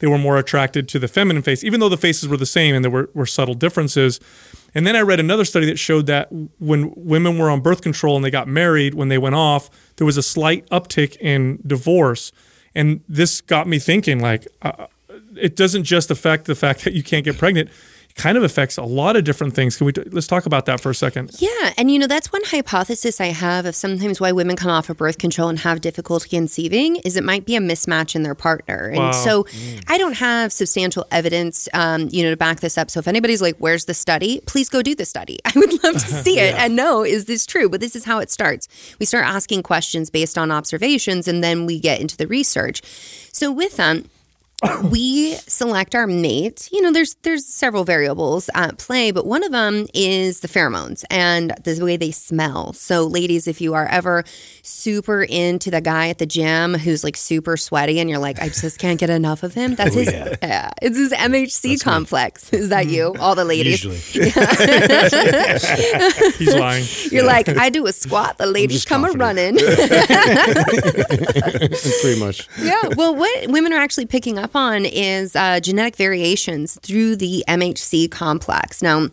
They 0.03 0.09
were 0.09 0.19
more 0.19 0.37
attracted 0.37 0.89
to 0.89 0.99
the 0.99 1.07
feminine 1.07 1.43
face, 1.43 1.63
even 1.63 1.79
though 1.79 1.89
the 1.89 1.97
faces 1.97 2.29
were 2.29 2.37
the 2.37 2.45
same 2.45 2.75
and 2.75 2.85
there 2.85 2.91
were, 2.91 3.09
were 3.15 3.25
subtle 3.25 3.55
differences. 3.55 4.19
And 4.75 4.85
then 4.85 4.97
I 4.97 5.01
read 5.01 5.21
another 5.21 5.45
study 5.45 5.65
that 5.67 5.79
showed 5.79 6.07
that 6.07 6.29
when 6.59 6.93
women 6.97 7.39
were 7.39 7.49
on 7.49 7.61
birth 7.61 7.83
control 7.83 8.17
and 8.17 8.25
they 8.25 8.31
got 8.31 8.49
married, 8.49 8.95
when 8.95 9.11
they 9.11 9.19
went 9.19 9.37
off, 9.37 9.71
there 9.99 10.05
was 10.05 10.17
a 10.17 10.23
slight 10.23 10.69
uptick 10.71 11.17
in 11.19 11.61
divorce. 11.65 12.33
And 12.75 13.03
this 13.09 13.41
got 13.41 13.69
me 13.69 13.79
thinking 13.79 14.19
like, 14.19 14.49
uh, 14.63 14.89
it 15.37 15.55
doesn't 15.55 15.85
just 15.85 16.11
affect 16.11 16.47
the 16.47 16.57
fact 16.57 16.83
that 16.83 16.95
you 16.95 17.05
can't 17.05 17.25
get 17.25 17.39
pregnant 17.39 17.71
kind 18.15 18.37
of 18.37 18.45
affects 18.45 18.77
a 18.77 18.83
lot 18.83 19.17
of 19.17 19.25
different 19.25 19.55
things. 19.55 19.77
Can 19.77 19.87
we 19.87 19.93
t- 19.93 20.03
let's 20.11 20.27
talk 20.27 20.47
about 20.47 20.67
that 20.67 20.81
for 20.81 20.91
a 20.91 20.95
second? 20.95 21.31
Yeah, 21.39 21.73
and 21.77 21.91
you 21.91 21.99
know 21.99 22.07
that's 22.07 22.33
one 22.33 22.43
hypothesis 22.45 23.21
I 23.21 23.27
have 23.27 23.67
of 23.67 23.75
sometimes 23.75 24.21
why 24.21 24.33
women 24.33 24.57
come 24.57 24.71
off 24.71 24.91
of 24.91 24.97
birth 24.97 25.19
control 25.19 25.49
and 25.49 25.59
have 25.61 25.81
difficulty 25.81 26.29
conceiving 26.29 26.97
is 26.97 27.17
it 27.17 27.25
might 27.25 27.47
be 27.47 27.57
a 27.57 27.61
mismatch 27.61 28.15
in 28.15 28.23
their 28.23 28.35
partner, 28.35 28.89
and 28.89 28.99
wow. 28.99 29.13
so 29.13 29.45
mm. 29.45 29.85
I 29.89 29.99
don't 29.99 30.15
have 30.15 30.53
substantial 30.53 31.07
evidence, 31.11 31.69
um, 31.75 32.09
you 32.11 32.23
know, 32.23 32.31
to 32.31 32.37
back 32.37 32.61
this 32.61 32.77
up. 32.77 32.91
So 32.91 33.01
if 33.01 33.09
anybody's 33.09 33.43
like, 33.43 33.57
"Where's 33.59 33.87
the 33.87 33.95
study?" 33.95 34.41
Please 34.47 34.69
go 34.69 34.83
do 34.83 34.95
the 34.95 35.05
study. 35.05 35.39
I 35.45 35.53
would 35.57 35.83
love 35.83 35.95
to 35.95 36.01
see 36.01 36.39
it 36.39 36.55
and 36.59 36.77
know 36.77 37.05
is 37.05 37.27
this 37.27 37.47
true. 37.47 37.69
But 37.69 37.81
this 37.81 37.97
is 37.97 38.05
how 38.05 38.19
it 38.19 38.31
starts. 38.31 38.69
We 38.99 39.07
start 39.07 39.27
asking 39.27 39.63
questions 39.63 40.11
based 40.11 40.37
on 40.37 40.51
observations, 40.51 41.29
and 41.29 41.43
then 41.43 41.67
we 41.67 41.79
get 41.79 42.01
into 42.01 42.17
the 42.17 42.27
research. 42.27 42.83
So 43.33 43.51
with 43.51 43.77
them. 43.77 44.05
We 44.83 45.35
select 45.47 45.95
our 45.95 46.09
mate. 46.09 46.69
You 46.73 46.83
know, 46.83 46.93
there's 46.93 47.15
there's 47.23 47.47
several 47.47 47.85
variables 47.85 48.51
at 48.55 48.79
play, 48.79 49.13
but 49.13 49.27
one 49.27 49.45
of 49.45 49.53
them 49.53 49.87
is 49.95 50.41
the 50.41 50.49
pheromones 50.49 51.05
and 51.11 51.55
the 51.63 51.85
way 51.85 51.97
they 51.97 52.11
smell. 52.11 52.73
So, 52.73 53.07
ladies, 53.07 53.47
if 53.47 53.61
you 53.61 53.75
are 53.75 53.87
ever 53.87 54.25
super 54.63 55.23
into 55.23 55.71
the 55.71 55.81
guy 55.81 56.09
at 56.09 56.19
the 56.19 56.27
gym 56.27 56.75
who's 56.75 57.05
like 57.05 57.17
super 57.17 57.57
sweaty, 57.57 58.01
and 58.01 58.11
you're 58.11 58.19
like, 58.19 58.41
I 58.41 58.49
just 58.49 58.79
can't 58.79 58.99
get 58.99 59.11
enough 59.11 59.43
of 59.43 59.55
him. 59.55 59.75
That's 59.77 59.95
oh, 59.95 60.01
his. 60.01 60.13
Yeah. 60.13 60.37
yeah. 60.43 60.71
it's 60.81 60.97
his 60.97 61.13
MHC 61.13 61.71
That's 61.71 61.83
complex. 61.83 62.53
Me. 62.53 62.59
Is 62.59 62.69
that 62.71 62.87
you? 62.87 63.13
Mm-hmm. 63.13 63.23
All 63.23 63.35
the 63.35 63.45
ladies. 63.45 63.85
Usually. 63.85 63.99
He's 66.39 66.55
lying. 66.55 66.85
You're 67.11 67.25
like, 67.25 67.49
I 67.49 67.71
do 67.71 67.87
a 67.87 67.93
squat. 67.93 68.39
The 68.39 68.47
ladies 68.47 68.85
come 68.85 69.05
a 69.05 69.13
running. 69.13 69.57
Pretty 72.03 72.21
much. 72.21 72.49
Yeah. 72.61 72.81
Well, 72.97 73.15
what 73.15 73.49
women 73.49 73.73
are 73.73 73.81
actually 73.81 74.07
picking 74.07 74.39
up 74.39 74.52
on 74.55 74.85
is 74.85 75.35
uh, 75.37 75.61
genetic 75.61 75.97
variations 75.97 76.79
through 76.83 77.17
the 77.17 77.45
MHC 77.49 78.11
complex. 78.11 78.83
Now, 78.83 79.09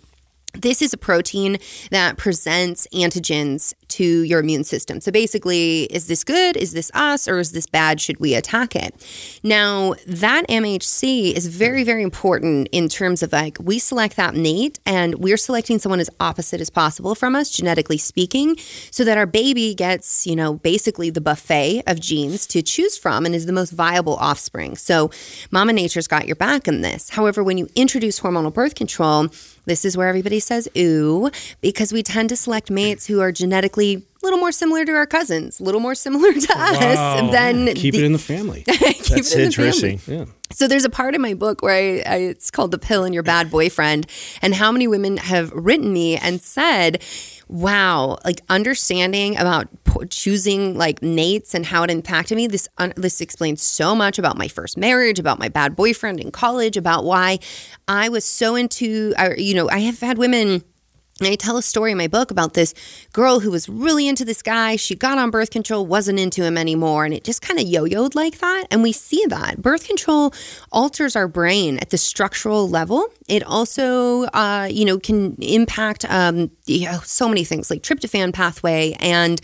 this 0.53 0.81
is 0.81 0.93
a 0.93 0.97
protein 0.97 1.57
that 1.91 2.17
presents 2.17 2.87
antigens 2.93 3.73
to 3.89 4.23
your 4.23 4.39
immune 4.39 4.63
system. 4.63 5.01
So 5.01 5.11
basically, 5.11 5.83
is 5.83 6.07
this 6.07 6.23
good? 6.23 6.57
Is 6.57 6.73
this 6.73 6.91
us? 6.93 7.27
Or 7.27 7.39
is 7.39 7.51
this 7.51 7.65
bad? 7.65 7.99
Should 8.01 8.19
we 8.19 8.35
attack 8.35 8.75
it? 8.75 8.95
Now, 9.43 9.95
that 10.07 10.47
MHC 10.47 11.33
is 11.33 11.47
very, 11.47 11.83
very 11.83 12.03
important 12.03 12.69
in 12.71 12.87
terms 12.87 13.23
of 13.23 13.31
like 13.31 13.57
we 13.59 13.79
select 13.79 14.15
that 14.15 14.35
mate 14.35 14.79
and 14.85 15.15
we're 15.15 15.37
selecting 15.37 15.79
someone 15.79 15.99
as 15.99 16.09
opposite 16.19 16.61
as 16.61 16.69
possible 16.69 17.15
from 17.15 17.35
us, 17.35 17.49
genetically 17.49 17.97
speaking, 17.97 18.57
so 18.91 19.03
that 19.03 19.17
our 19.17 19.25
baby 19.25 19.73
gets, 19.73 20.25
you 20.25 20.35
know, 20.35 20.55
basically 20.55 21.09
the 21.09 21.21
buffet 21.21 21.83
of 21.87 21.99
genes 21.99 22.45
to 22.47 22.61
choose 22.61 22.97
from 22.97 23.25
and 23.25 23.35
is 23.35 23.45
the 23.45 23.53
most 23.53 23.71
viable 23.71 24.15
offspring. 24.15 24.75
So, 24.75 25.11
Mama 25.51 25.73
Nature's 25.73 26.07
got 26.07 26.27
your 26.27 26.35
back 26.35 26.67
in 26.67 26.81
this. 26.81 27.09
However, 27.11 27.43
when 27.43 27.57
you 27.57 27.67
introduce 27.75 28.19
hormonal 28.19 28.53
birth 28.53 28.75
control, 28.75 29.29
this 29.69 29.85
is 29.85 29.95
where 29.95 30.07
everybody 30.07 30.39
says 30.39 30.67
ooh, 30.77 31.29
because 31.61 31.93
we 31.93 32.03
tend 32.03 32.29
to 32.29 32.35
select 32.35 32.69
mates 32.69 33.05
who 33.07 33.21
are 33.21 33.31
genetically 33.31 33.95
a 34.21 34.25
little 34.25 34.39
more 34.39 34.51
similar 34.51 34.83
to 34.83 34.91
our 34.91 35.05
cousins, 35.05 35.59
a 35.59 35.63
little 35.63 35.79
more 35.79 35.95
similar 35.95 36.33
to 36.33 36.53
us 36.57 37.31
than 37.31 37.73
keep 37.75 37.93
the, 37.93 37.99
it 37.99 38.05
in 38.05 38.11
the 38.11 38.19
family. 38.19 38.63
That's 38.67 39.33
interesting. 39.33 40.01
Yeah. 40.05 40.25
So 40.51 40.67
there's 40.67 40.83
a 40.83 40.89
part 40.89 41.15
in 41.15 41.21
my 41.21 41.35
book 41.35 41.61
where 41.61 41.73
I, 41.73 42.03
I, 42.05 42.15
it's 42.17 42.51
called 42.51 42.71
the 42.71 42.79
pill 42.79 43.03
and 43.05 43.13
your 43.13 43.23
bad 43.23 43.49
boyfriend, 43.49 44.07
and 44.41 44.53
how 44.55 44.71
many 44.71 44.87
women 44.87 45.17
have 45.17 45.51
written 45.51 45.93
me 45.93 46.17
and 46.17 46.41
said, 46.41 47.01
"Wow, 47.49 48.19
like 48.23 48.41
understanding 48.47 49.35
about 49.37 49.67
choosing 50.11 50.77
like 50.77 51.01
mates 51.01 51.55
and 51.55 51.65
how 51.65 51.81
it 51.81 51.89
impacted 51.89 52.37
me. 52.37 52.45
This 52.45 52.67
un- 52.77 52.93
this 52.95 53.21
explains 53.21 53.61
so 53.61 53.95
much 53.95 54.19
about 54.19 54.37
my 54.37 54.47
first 54.47 54.77
marriage, 54.77 55.17
about 55.17 55.39
my 55.39 55.49
bad 55.49 55.75
boyfriend 55.75 56.19
in 56.19 56.31
college, 56.31 56.77
about 56.77 57.05
why 57.05 57.39
I 57.87 58.07
was 58.07 58.23
so 58.23 58.55
into. 58.55 59.13
Uh, 59.17 59.31
you 59.35 59.55
know, 59.55 59.67
I 59.69 59.79
have 59.79 59.99
had 59.99 60.19
women 60.19 60.63
I 61.27 61.35
tell 61.35 61.57
a 61.57 61.61
story 61.61 61.91
in 61.91 61.97
my 61.97 62.07
book 62.07 62.31
about 62.31 62.53
this 62.53 62.73
girl 63.11 63.41
who 63.41 63.51
was 63.51 63.67
really 63.67 64.07
into 64.07 64.23
this 64.23 64.41
guy. 64.41 64.77
She 64.77 64.95
got 64.95 65.17
on 65.17 65.31
birth 65.31 65.51
control, 65.51 65.85
wasn't 65.85 66.19
into 66.19 66.43
him 66.43 66.57
anymore, 66.57 67.03
and 67.03 67.13
it 67.13 67.23
just 67.23 67.41
kind 67.41 67.59
of 67.59 67.67
yo 67.67 67.83
yoed 67.85 68.15
like 68.15 68.39
that. 68.39 68.67
And 68.71 68.81
we 68.81 68.93
see 68.93 69.25
that. 69.27 69.61
Birth 69.61 69.85
control 69.85 70.33
alters 70.71 71.15
our 71.15 71.27
brain 71.27 71.77
at 71.79 71.89
the 71.89 71.97
structural 71.97 72.69
level. 72.69 73.07
It 73.27 73.43
also, 73.43 74.23
uh, 74.27 74.69
you 74.71 74.85
know, 74.85 74.97
can 74.97 75.35
impact 75.41 76.05
um, 76.09 76.51
you 76.65 76.85
know, 76.85 76.99
so 77.03 77.27
many 77.27 77.43
things 77.43 77.69
like 77.69 77.81
tryptophan 77.81 78.33
pathway 78.33 78.95
and 78.99 79.41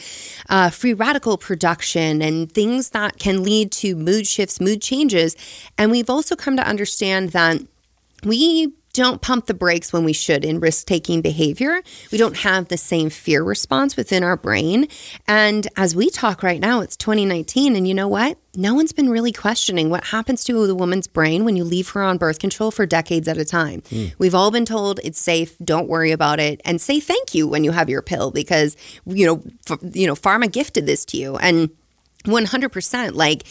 uh, 0.49 0.69
free 0.69 0.93
radical 0.93 1.37
production 1.37 2.21
and 2.21 2.51
things 2.51 2.91
that 2.91 3.19
can 3.19 3.43
lead 3.43 3.71
to 3.73 3.95
mood 3.95 4.27
shifts, 4.27 4.61
mood 4.61 4.81
changes. 4.81 5.35
And 5.77 5.91
we've 5.91 6.09
also 6.09 6.35
come 6.35 6.55
to 6.55 6.65
understand 6.65 7.31
that 7.31 7.61
we 8.23 8.73
don't 8.95 9.21
pump 9.21 9.47
the 9.47 9.53
brakes 9.53 9.91
when 9.91 10.03
we 10.03 10.13
should 10.13 10.45
in 10.45 10.59
risk 10.59 10.87
taking 10.87 11.21
behavior. 11.21 11.81
We 12.11 12.17
don't 12.17 12.37
have 12.37 12.69
the 12.69 12.77
same 12.77 13.09
fear 13.09 13.43
response 13.43 13.97
within 13.97 14.23
our 14.23 14.37
brain. 14.37 14.87
And 15.27 15.67
as 15.75 15.95
we 15.95 16.09
talk 16.09 16.41
right 16.41 16.61
now, 16.61 16.81
it's 16.81 16.95
2019. 16.95 17.75
And 17.75 17.87
you 17.87 17.93
know 17.93 18.07
what? 18.07 18.37
No 18.55 18.73
one's 18.73 18.93
been 18.93 19.09
really 19.09 19.33
questioning 19.33 19.89
what 19.89 20.05
happens 20.05 20.43
to 20.45 20.65
the 20.65 20.75
woman's 20.75 21.07
brain 21.07 21.43
when 21.43 21.57
you 21.57 21.65
leave 21.65 21.89
her 21.89 22.01
on 22.01 22.17
birth 22.17 22.39
control 22.39 22.71
for 22.71 22.85
decades 22.85 23.27
at 23.27 23.37
a 23.37 23.43
time. 23.43 23.81
Mm. 23.81 24.15
We've 24.17 24.35
all 24.35 24.49
been 24.49 24.65
told 24.65 25.01
it's 25.03 25.19
safe, 25.19 25.57
don't 25.59 25.89
worry 25.89 26.11
about 26.11 26.39
it, 26.39 26.61
and 26.63 26.79
say 26.79 27.01
thank 27.01 27.35
you 27.35 27.47
when 27.47 27.65
you 27.65 27.71
have 27.71 27.89
your 27.89 28.01
pill 28.01 28.31
because, 28.31 28.77
you 29.05 29.25
know, 29.25 29.43
f- 29.69 29.79
you 29.93 30.07
know, 30.07 30.15
pharma 30.15 30.49
gifted 30.49 30.85
this 30.85 31.03
to 31.05 31.17
you. 31.17 31.35
And 31.37 31.69
100%, 32.23 33.13
like, 33.13 33.43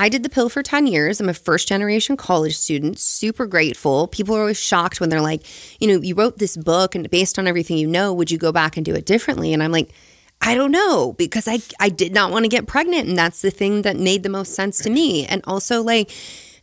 I 0.00 0.08
did 0.08 0.22
the 0.22 0.30
pill 0.30 0.48
for 0.48 0.62
10 0.62 0.86
years. 0.86 1.20
I'm 1.20 1.28
a 1.28 1.34
first 1.34 1.68
generation 1.68 2.16
college 2.16 2.56
student, 2.56 2.98
super 2.98 3.44
grateful. 3.44 4.08
People 4.08 4.34
are 4.34 4.40
always 4.40 4.58
shocked 4.58 4.98
when 4.98 5.10
they're 5.10 5.20
like, 5.20 5.42
you 5.78 5.88
know, 5.88 6.00
you 6.00 6.14
wrote 6.14 6.38
this 6.38 6.56
book 6.56 6.94
and 6.94 7.10
based 7.10 7.38
on 7.38 7.46
everything 7.46 7.76
you 7.76 7.86
know, 7.86 8.14
would 8.14 8.30
you 8.30 8.38
go 8.38 8.50
back 8.50 8.78
and 8.78 8.86
do 8.86 8.94
it 8.94 9.04
differently? 9.04 9.52
And 9.52 9.62
I'm 9.62 9.72
like, 9.72 9.92
I 10.40 10.54
don't 10.54 10.70
know 10.70 11.12
because 11.18 11.46
I 11.46 11.58
I 11.78 11.90
did 11.90 12.14
not 12.14 12.30
want 12.32 12.46
to 12.46 12.48
get 12.48 12.66
pregnant 12.66 13.08
and 13.08 13.18
that's 13.18 13.42
the 13.42 13.50
thing 13.50 13.82
that 13.82 13.98
made 13.98 14.22
the 14.22 14.30
most 14.30 14.54
sense 14.54 14.78
to 14.78 14.88
me. 14.88 15.26
And 15.26 15.42
also 15.46 15.82
like 15.82 16.10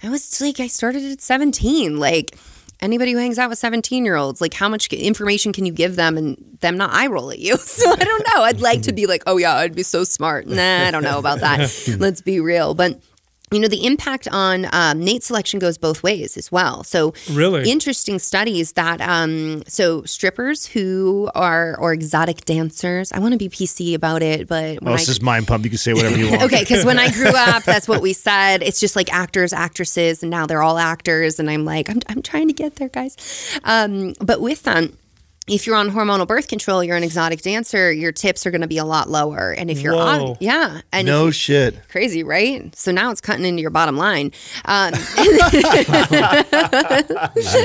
I 0.01 0.09
was 0.09 0.41
like 0.41 0.59
I 0.59 0.65
started 0.65 1.03
at 1.03 1.21
17. 1.21 1.99
Like 1.99 2.35
anybody 2.79 3.11
who 3.11 3.19
hangs 3.19 3.37
out 3.37 3.51
with 3.51 3.59
17 3.59 4.03
year 4.03 4.15
olds, 4.15 4.41
like 4.41 4.55
how 4.55 4.67
much 4.67 4.91
information 4.91 5.53
can 5.53 5.67
you 5.67 5.73
give 5.73 5.95
them 5.95 6.17
and 6.17 6.57
them 6.61 6.75
not 6.75 6.91
eye 6.91 7.05
roll 7.05 7.29
at 7.29 7.37
you? 7.37 7.55
So 7.77 7.91
I 7.91 8.03
don't 8.03 8.27
know. 8.33 8.41
I'd 8.41 8.61
like 8.61 8.81
to 8.83 8.93
be 8.93 9.05
like, 9.05 9.21
oh 9.27 9.37
yeah, 9.37 9.53
I'd 9.57 9.75
be 9.75 9.83
so 9.83 10.03
smart. 10.03 10.47
Nah, 10.47 10.87
I 10.87 10.89
don't 10.89 11.03
know 11.03 11.19
about 11.19 11.41
that. 11.41 11.69
Let's 11.99 12.21
be 12.21 12.39
real. 12.39 12.73
But 12.73 12.99
you 13.51 13.59
know 13.59 13.67
the 13.67 13.85
impact 13.85 14.27
on 14.29 14.67
um, 14.73 15.03
mate 15.03 15.23
selection 15.23 15.59
goes 15.59 15.77
both 15.77 16.03
ways 16.03 16.37
as 16.37 16.51
well. 16.51 16.83
So 16.83 17.13
really? 17.31 17.69
interesting 17.69 18.19
studies 18.19 18.73
that 18.73 18.99
um, 19.01 19.63
so 19.67 20.03
strippers 20.03 20.65
who 20.67 21.29
are 21.33 21.77
or 21.79 21.93
exotic 21.93 22.45
dancers 22.45 23.11
i 23.11 23.19
want 23.19 23.33
to 23.33 23.37
be 23.37 23.49
pc 23.49 23.93
about 23.93 24.21
it 24.21 24.47
but 24.47 24.81
when 24.81 24.93
oh, 24.93 24.97
this 24.97 25.09
I, 25.09 25.11
is 25.11 25.21
mind 25.21 25.47
pump. 25.47 25.63
You 25.63 25.69
can 25.69 25.77
say 25.77 25.93
whatever 25.93 26.17
you 26.17 26.29
want. 26.29 26.43
Okay 26.43 26.61
because 26.61 26.85
when 26.85 26.99
i 26.99 27.11
grew 27.11 27.31
up 27.35 27.63
that's 27.63 27.87
what 27.87 28.01
we 28.01 28.13
said. 28.13 28.63
It's 28.63 28.79
just 28.79 28.95
like 28.95 29.13
actors 29.13 29.53
actresses 29.53 30.23
and 30.23 30.29
now 30.29 30.45
they're 30.45 30.63
all 30.63 30.77
actors 30.77 31.39
and 31.39 31.49
i'm 31.49 31.65
like 31.65 31.89
i'm, 31.89 31.99
I'm 32.07 32.21
trying 32.21 32.47
to 32.47 32.53
get 32.53 32.75
there 32.75 32.89
guys. 32.89 33.59
Um, 33.63 34.13
but 34.19 34.41
with 34.41 34.63
them 34.63 34.97
if 35.47 35.65
you're 35.65 35.77
on 35.77 35.89
hormonal 35.89 36.27
birth 36.27 36.47
control, 36.49 36.83
you're 36.83 36.97
an 36.97 37.03
exotic 37.03 37.41
dancer, 37.41 37.91
your 37.91 38.11
tips 38.11 38.45
are 38.45 38.51
going 38.51 38.61
to 38.61 38.67
be 38.67 38.77
a 38.77 38.85
lot 38.85 39.09
lower. 39.09 39.51
And 39.51 39.71
if 39.71 39.79
you're 39.79 39.95
Whoa. 39.95 40.31
on, 40.31 40.37
yeah, 40.41 40.81
and 40.91 41.07
no 41.07 41.31
shit, 41.31 41.87
crazy, 41.87 42.23
right? 42.23 42.75
So 42.75 42.91
now 42.91 43.11
it's 43.11 43.21
cutting 43.21 43.45
into 43.45 43.61
your 43.61 43.69
bottom 43.69 43.95
line. 43.95 44.33
Um, 44.65 44.93
yeah, 45.17 46.43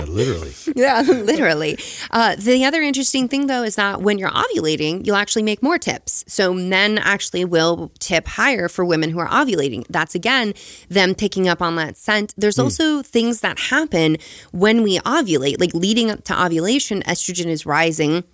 literally. 0.07 0.53
Yeah, 0.77 1.01
literally. 1.03 1.79
Uh, 2.11 2.37
the 2.37 2.65
other 2.65 2.83
interesting 2.83 3.29
thing, 3.29 3.49
though, 3.49 3.65
is 3.65 3.75
that 3.75 4.01
when 4.01 4.19
you're 4.19 4.31
ovulating, 4.31 5.05
you'll 5.05 5.17
actually 5.17 5.43
make 5.43 5.63
more 5.63 5.79
tips. 5.79 6.25
So 6.29 6.55
men 6.55 6.99
actually 6.99 7.45
will 7.45 7.91
tip 7.99 8.29
higher 8.29 8.69
for 8.69 8.85
women 8.85 9.11
who 9.11 9.19
are 9.19 9.29
ovulating. 9.29 9.85
That's 9.89 10.15
again 10.15 10.55
them 10.89 11.15
picking 11.17 11.49
up 11.49 11.61
on 11.61 11.75
that 11.77 11.97
scent. 11.97 12.33
There's 12.37 12.57
mm. 12.57 12.65
also 12.65 13.03
things 13.03 13.41
that 13.41 13.59
happen 13.59 14.19
when 14.53 14.83
we 14.83 14.99
ovulate, 15.01 15.59
like 15.59 15.75
leading 15.75 16.11
up 16.11 16.23
to 16.25 16.45
ovulation. 16.45 17.03
Estrogen 17.03 17.47
is 17.47 17.67
rising 17.73 18.25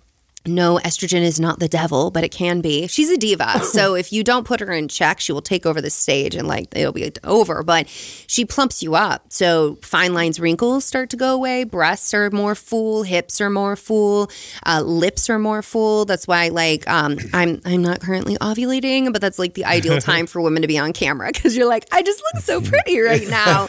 no, 0.45 0.79
estrogen 0.79 1.21
is 1.21 1.37
not 1.39 1.59
the 1.59 1.67
devil, 1.67 2.11
but 2.11 2.23
it 2.23 2.29
can 2.29 2.61
be. 2.61 2.87
She's 2.87 3.09
a 3.09 3.17
diva. 3.17 3.59
so 3.63 3.93
if 3.95 4.13
you 4.13 4.23
don't 4.23 4.45
put 4.45 4.61
her 4.61 4.71
in 4.71 4.87
check, 4.87 5.19
she 5.19 5.33
will 5.33 5.41
take 5.41 5.65
over 5.65 5.81
the 5.81 5.89
stage 5.89 6.33
and 6.33 6.47
like 6.47 6.69
it'll 6.75 6.93
be 6.93 7.11
over. 7.25 7.61
But 7.61 7.89
she 7.89 8.45
plumps 8.45 8.81
you 8.81 8.95
up. 8.95 9.25
So 9.29 9.77
fine 9.81 10.13
lines, 10.13 10.39
wrinkles 10.39 10.85
start 10.85 11.09
to 11.09 11.17
go 11.17 11.33
away. 11.33 11.65
Breasts 11.65 12.13
are 12.13 12.29
more 12.31 12.55
full. 12.55 13.03
Hips 13.03 13.41
are 13.41 13.49
more 13.49 13.75
full. 13.75 14.31
Uh, 14.65 14.81
lips 14.81 15.29
are 15.29 15.39
more 15.39 15.61
full. 15.61 16.05
That's 16.05 16.25
why 16.25 16.47
like 16.47 16.89
um, 16.89 17.17
I'm 17.33 17.61
I'm 17.65 17.81
not 17.81 17.99
currently 17.99 18.37
ovulating, 18.37 19.11
but 19.11 19.21
that's 19.21 19.39
like 19.39 19.55
the 19.55 19.65
ideal 19.65 19.99
time 20.01 20.25
for 20.25 20.41
women 20.41 20.61
to 20.61 20.69
be 20.69 20.77
on 20.77 20.93
camera 20.93 21.31
because 21.33 21.57
you're 21.57 21.67
like 21.67 21.85
I 21.91 22.01
just 22.01 22.23
look 22.33 22.43
so 22.43 22.61
pretty 22.61 22.99
right 23.01 23.27
now. 23.29 23.67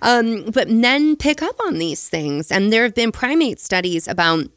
um, 0.00 0.44
but 0.50 0.70
men 0.70 1.16
pick 1.16 1.42
up 1.42 1.56
on 1.66 1.78
these 1.78 2.08
things, 2.08 2.50
and 2.50 2.72
there 2.72 2.84
have 2.84 2.94
been 2.94 3.12
primate 3.12 3.60
studies 3.60 4.08
about 4.08 4.48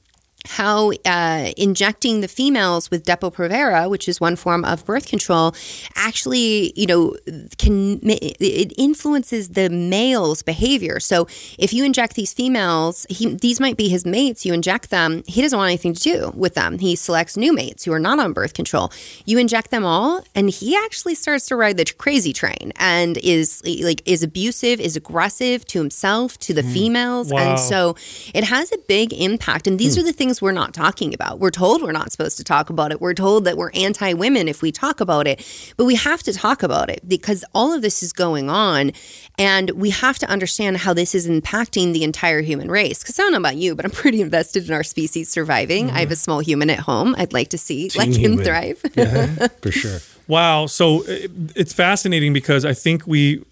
how 0.45 0.91
uh, 1.05 1.51
injecting 1.57 2.21
the 2.21 2.27
females 2.27 2.89
with 2.89 3.05
Depo-Provera, 3.05 3.89
which 3.89 4.07
is 4.07 4.21
one 4.21 4.35
form 4.35 4.63
of 4.63 4.85
birth 4.85 5.07
control, 5.07 5.53
actually, 5.95 6.71
you 6.75 6.87
know, 6.87 7.15
can 7.57 7.99
it 8.03 8.73
influences 8.77 9.49
the 9.49 9.69
male's 9.69 10.41
behavior. 10.41 10.99
So 10.99 11.27
if 11.57 11.73
you 11.73 11.83
inject 11.83 12.15
these 12.15 12.33
females, 12.33 13.05
he, 13.09 13.33
these 13.33 13.59
might 13.59 13.77
be 13.77 13.89
his 13.89 14.05
mates. 14.05 14.45
You 14.45 14.53
inject 14.53 14.89
them, 14.89 15.23
he 15.27 15.41
doesn't 15.41 15.57
want 15.57 15.69
anything 15.69 15.93
to 15.93 16.01
do 16.01 16.31
with 16.35 16.55
them. 16.55 16.79
He 16.79 16.95
selects 16.95 17.35
new 17.35 17.53
mates 17.53 17.83
who 17.83 17.91
are 17.91 17.99
not 17.99 18.19
on 18.19 18.33
birth 18.33 18.53
control. 18.53 18.91
You 19.25 19.37
inject 19.37 19.71
them 19.71 19.85
all, 19.85 20.23
and 20.35 20.49
he 20.49 20.75
actually 20.75 21.15
starts 21.15 21.47
to 21.47 21.55
ride 21.55 21.77
the 21.77 21.85
crazy 21.85 22.33
train 22.33 22.71
and 22.77 23.17
is 23.17 23.61
like 23.83 24.01
is 24.05 24.23
abusive, 24.23 24.79
is 24.79 24.95
aggressive 24.95 25.65
to 25.65 25.79
himself, 25.79 26.37
to 26.39 26.53
the 26.53 26.61
mm. 26.61 26.73
females, 26.73 27.31
wow. 27.31 27.39
and 27.39 27.59
so 27.59 27.95
it 28.33 28.43
has 28.45 28.71
a 28.71 28.77
big 28.87 29.13
impact. 29.13 29.67
And 29.67 29.77
these 29.77 29.95
mm. 29.95 30.01
are 30.01 30.03
the 30.03 30.13
things 30.13 30.28
things 30.29 30.41
we're 30.43 30.51
not 30.51 30.73
talking 30.75 31.13
about. 31.13 31.39
We're 31.39 31.49
told 31.49 31.81
we're 31.81 31.91
not 31.91 32.11
supposed 32.11 32.37
to 32.37 32.43
talk 32.43 32.69
about 32.69 32.91
it. 32.91 33.01
We're 33.01 33.15
told 33.15 33.45
that 33.45 33.57
we're 33.57 33.71
anti 33.73 34.13
women 34.13 34.47
if 34.47 34.61
we 34.61 34.71
talk 34.71 35.01
about 35.01 35.25
it, 35.25 35.43
but 35.75 35.85
we 35.85 35.95
have 35.95 36.21
to 36.23 36.33
talk 36.33 36.61
about 36.61 36.89
it 36.89 37.01
because 37.07 37.43
all 37.55 37.73
of 37.73 37.81
this 37.81 38.03
is 38.03 38.13
going 38.13 38.47
on. 38.49 38.91
And 39.39 39.71
we 39.71 39.89
have 39.89 40.19
to 40.19 40.29
understand 40.29 40.77
how 40.77 40.93
this 40.93 41.15
is 41.15 41.27
impacting 41.27 41.93
the 41.93 42.03
entire 42.03 42.41
human 42.41 42.69
race. 42.69 42.99
Because 42.99 43.17
I 43.17 43.23
don't 43.23 43.31
know 43.31 43.39
about 43.39 43.55
you, 43.55 43.75
but 43.75 43.85
I'm 43.85 43.91
pretty 44.03 44.21
invested 44.21 44.67
in 44.67 44.73
our 44.73 44.83
species 44.83 45.29
surviving. 45.29 45.87
Mm-hmm. 45.87 45.97
I 45.97 46.01
have 46.01 46.11
a 46.11 46.15
small 46.15 46.41
human 46.41 46.69
at 46.69 46.79
home. 46.79 47.15
I'd 47.17 47.33
like 47.33 47.49
to 47.49 47.57
see 47.57 47.89
Teen 47.89 47.99
let 47.99 48.07
him 48.09 48.31
human. 48.33 48.45
thrive. 48.45 48.81
yeah, 48.95 49.47
for 49.61 49.71
sure. 49.71 49.99
Wow. 50.29 50.67
So 50.67 51.01
it's 51.07 51.73
fascinating 51.73 52.33
because 52.33 52.63
I 52.63 52.75
think 52.75 53.07
we 53.07 53.43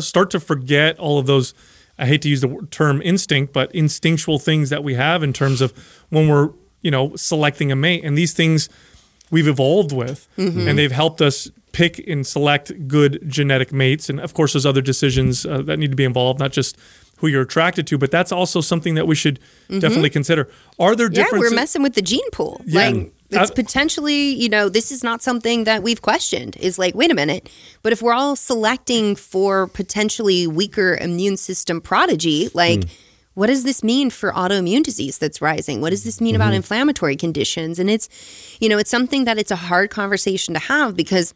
start 0.00 0.30
to 0.32 0.38
forget 0.38 0.98
all 0.98 1.18
of 1.18 1.24
those. 1.24 1.54
I 1.98 2.06
hate 2.06 2.22
to 2.22 2.28
use 2.28 2.40
the 2.40 2.66
term 2.70 3.02
instinct, 3.02 3.52
but 3.52 3.74
instinctual 3.74 4.38
things 4.38 4.70
that 4.70 4.84
we 4.84 4.94
have 4.94 5.22
in 5.22 5.32
terms 5.32 5.60
of 5.60 5.72
when 6.10 6.28
we're, 6.28 6.50
you 6.82 6.90
know, 6.90 7.16
selecting 7.16 7.72
a 7.72 7.76
mate. 7.76 8.04
And 8.04 8.16
these 8.16 8.32
things 8.32 8.68
we've 9.30 9.48
evolved 9.48 9.92
with, 9.92 10.28
mm-hmm. 10.36 10.68
and 10.68 10.78
they've 10.78 10.92
helped 10.92 11.20
us 11.20 11.50
pick 11.72 11.98
and 12.08 12.26
select 12.26 12.88
good 12.88 13.22
genetic 13.26 13.72
mates. 13.72 14.08
And 14.08 14.20
of 14.20 14.32
course, 14.32 14.52
there's 14.52 14.66
other 14.66 14.80
decisions 14.80 15.44
uh, 15.44 15.62
that 15.62 15.78
need 15.78 15.90
to 15.90 15.96
be 15.96 16.04
involved, 16.04 16.38
not 16.38 16.52
just 16.52 16.76
who 17.18 17.26
you're 17.26 17.42
attracted 17.42 17.86
to, 17.88 17.98
but 17.98 18.10
that's 18.10 18.32
also 18.32 18.60
something 18.60 18.94
that 18.94 19.06
we 19.06 19.14
should 19.14 19.40
mm-hmm. 19.40 19.80
definitely 19.80 20.10
consider. 20.10 20.48
Are 20.78 20.94
there 20.94 21.08
differences? 21.08 21.50
Yeah, 21.50 21.50
we're 21.50 21.54
messing 21.54 21.82
with 21.82 21.94
the 21.94 22.02
gene 22.02 22.30
pool. 22.30 22.60
Yeah. 22.64 22.88
Like, 22.88 23.12
it's 23.30 23.50
potentially, 23.50 24.30
you 24.30 24.48
know, 24.48 24.68
this 24.68 24.90
is 24.90 25.04
not 25.04 25.22
something 25.22 25.64
that 25.64 25.82
we've 25.82 26.00
questioned. 26.00 26.56
Is 26.56 26.78
like, 26.78 26.94
wait 26.94 27.10
a 27.10 27.14
minute, 27.14 27.50
but 27.82 27.92
if 27.92 28.00
we're 28.00 28.14
all 28.14 28.36
selecting 28.36 29.16
for 29.16 29.66
potentially 29.66 30.46
weaker 30.46 30.96
immune 30.96 31.36
system 31.36 31.80
prodigy, 31.80 32.48
like, 32.54 32.80
mm. 32.80 32.90
what 33.34 33.48
does 33.48 33.64
this 33.64 33.84
mean 33.84 34.10
for 34.10 34.32
autoimmune 34.32 34.82
disease 34.82 35.18
that's 35.18 35.42
rising? 35.42 35.80
What 35.80 35.90
does 35.90 36.04
this 36.04 36.20
mean 36.20 36.34
mm-hmm. 36.34 36.42
about 36.42 36.54
inflammatory 36.54 37.16
conditions? 37.16 37.78
And 37.78 37.90
it's, 37.90 38.08
you 38.60 38.68
know, 38.68 38.78
it's 38.78 38.90
something 38.90 39.24
that 39.24 39.38
it's 39.38 39.50
a 39.50 39.56
hard 39.56 39.90
conversation 39.90 40.54
to 40.54 40.60
have 40.60 40.96
because 40.96 41.34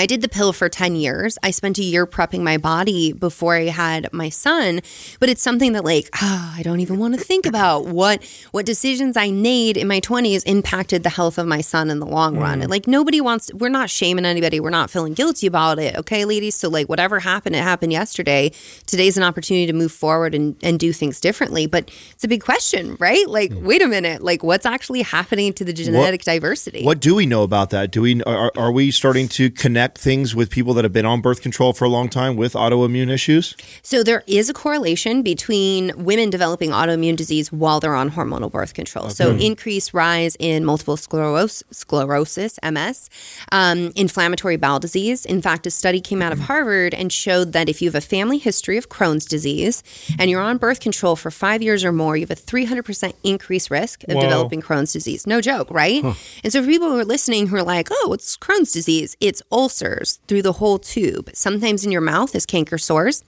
I 0.00 0.06
did 0.06 0.22
the 0.22 0.28
pill 0.28 0.52
for 0.52 0.68
10 0.68 0.96
years. 0.96 1.38
I 1.42 1.50
spent 1.50 1.78
a 1.78 1.82
year 1.82 2.06
prepping 2.06 2.42
my 2.42 2.56
body 2.56 3.12
before 3.12 3.56
I 3.56 3.64
had 3.64 4.12
my 4.12 4.28
son, 4.28 4.80
but 5.18 5.28
it's 5.28 5.42
something 5.42 5.72
that 5.72 5.84
like, 5.84 6.08
oh, 6.22 6.54
I 6.58 6.62
don't 6.62 6.80
even 6.80 6.98
want 6.98 7.14
to 7.14 7.20
think 7.20 7.46
about 7.46 7.86
what 7.86 8.24
what 8.50 8.66
decisions 8.66 9.16
I 9.16 9.30
made 9.30 9.76
in 9.76 9.88
my 9.88 10.00
20s 10.00 10.42
impacted 10.46 11.02
the 11.02 11.08
health 11.08 11.38
of 11.38 11.46
my 11.46 11.60
son 11.60 11.90
in 11.90 12.00
the 12.00 12.06
long 12.06 12.36
mm. 12.36 12.42
run. 12.42 12.60
And 12.60 12.70
like 12.70 12.86
nobody 12.86 13.20
wants 13.20 13.52
we're 13.54 13.68
not 13.68 13.90
shaming 13.90 14.24
anybody. 14.24 14.60
We're 14.60 14.70
not 14.70 14.90
feeling 14.90 15.14
guilty 15.14 15.46
about 15.46 15.78
it. 15.78 15.96
Okay, 15.96 16.24
ladies? 16.24 16.54
So 16.54 16.68
like 16.68 16.88
whatever 16.88 17.20
happened, 17.20 17.56
it 17.56 17.62
happened 17.62 17.92
yesterday. 17.92 18.52
Today's 18.86 19.16
an 19.16 19.22
opportunity 19.22 19.66
to 19.66 19.72
move 19.72 19.92
forward 19.92 20.34
and 20.34 20.56
and 20.62 20.78
do 20.78 20.92
things 20.92 21.20
differently, 21.20 21.66
but 21.66 21.90
it's 22.12 22.24
a 22.24 22.28
big 22.28 22.42
question, 22.42 22.96
right? 22.98 23.26
Like 23.28 23.50
mm. 23.50 23.62
wait 23.62 23.82
a 23.82 23.88
minute, 23.88 24.22
like 24.22 24.42
what's 24.42 24.66
actually 24.66 25.02
happening 25.02 25.52
to 25.54 25.64
the 25.64 25.72
genetic 25.72 26.20
what, 26.20 26.24
diversity? 26.24 26.84
What 26.84 27.00
do 27.00 27.14
we 27.14 27.26
know 27.26 27.42
about 27.42 27.70
that? 27.70 27.90
Do 27.90 28.02
we 28.02 28.22
are, 28.24 28.52
are 28.56 28.72
we 28.72 28.90
starting 28.90 29.28
to 29.28 29.50
connect 29.50 29.87
things 29.94 30.34
with 30.34 30.50
people 30.50 30.74
that 30.74 30.84
have 30.84 30.92
been 30.92 31.06
on 31.06 31.20
birth 31.20 31.42
control 31.42 31.72
for 31.72 31.84
a 31.84 31.88
long 31.88 32.08
time 32.08 32.36
with 32.36 32.54
autoimmune 32.54 33.10
issues? 33.10 33.54
So 33.82 34.02
there 34.02 34.22
is 34.26 34.48
a 34.48 34.54
correlation 34.54 35.22
between 35.22 35.92
women 35.96 36.30
developing 36.30 36.70
autoimmune 36.70 37.16
disease 37.16 37.52
while 37.52 37.80
they're 37.80 37.94
on 37.94 38.10
hormonal 38.10 38.50
birth 38.50 38.74
control. 38.74 39.06
Okay. 39.06 39.14
So 39.14 39.36
increased 39.36 39.94
rise 39.94 40.36
in 40.38 40.64
multiple 40.64 40.96
sclerosis, 40.96 41.62
sclerosis 41.70 42.58
MS, 42.62 43.08
um, 43.52 43.92
inflammatory 43.94 44.56
bowel 44.56 44.78
disease. 44.78 45.24
In 45.24 45.40
fact, 45.40 45.66
a 45.66 45.70
study 45.70 46.00
came 46.00 46.22
out 46.22 46.32
of 46.32 46.40
Harvard 46.40 46.94
and 46.94 47.12
showed 47.12 47.52
that 47.52 47.68
if 47.68 47.80
you 47.80 47.88
have 47.88 47.94
a 47.94 48.00
family 48.00 48.38
history 48.38 48.76
of 48.76 48.88
Crohn's 48.88 49.24
disease 49.24 49.82
and 50.18 50.30
you're 50.30 50.40
on 50.40 50.58
birth 50.58 50.80
control 50.80 51.16
for 51.16 51.30
five 51.30 51.62
years 51.62 51.84
or 51.84 51.92
more, 51.92 52.16
you 52.16 52.26
have 52.26 52.30
a 52.30 52.40
300% 52.40 53.14
increased 53.24 53.70
risk 53.70 54.04
of 54.04 54.14
Whoa. 54.14 54.20
developing 54.20 54.62
Crohn's 54.62 54.92
disease. 54.92 55.26
No 55.26 55.40
joke, 55.40 55.70
right? 55.70 56.02
Huh. 56.02 56.14
And 56.42 56.52
so 56.52 56.62
for 56.62 56.68
people 56.68 56.88
who 56.88 56.98
are 56.98 57.04
listening 57.04 57.48
who 57.48 57.56
are 57.56 57.62
like, 57.62 57.88
oh, 57.90 58.12
it's 58.12 58.36
Crohn's 58.36 58.72
disease, 58.72 59.16
it's 59.20 59.42
ulcer 59.50 59.77
ulcers 59.78 60.18
through 60.26 60.42
the 60.42 60.54
whole 60.54 60.78
tube. 60.78 61.30
Sometimes 61.34 61.84
in 61.84 61.92
your 61.92 62.00
mouth 62.00 62.34
is 62.34 62.46
canker 62.46 62.78
sores 62.78 63.24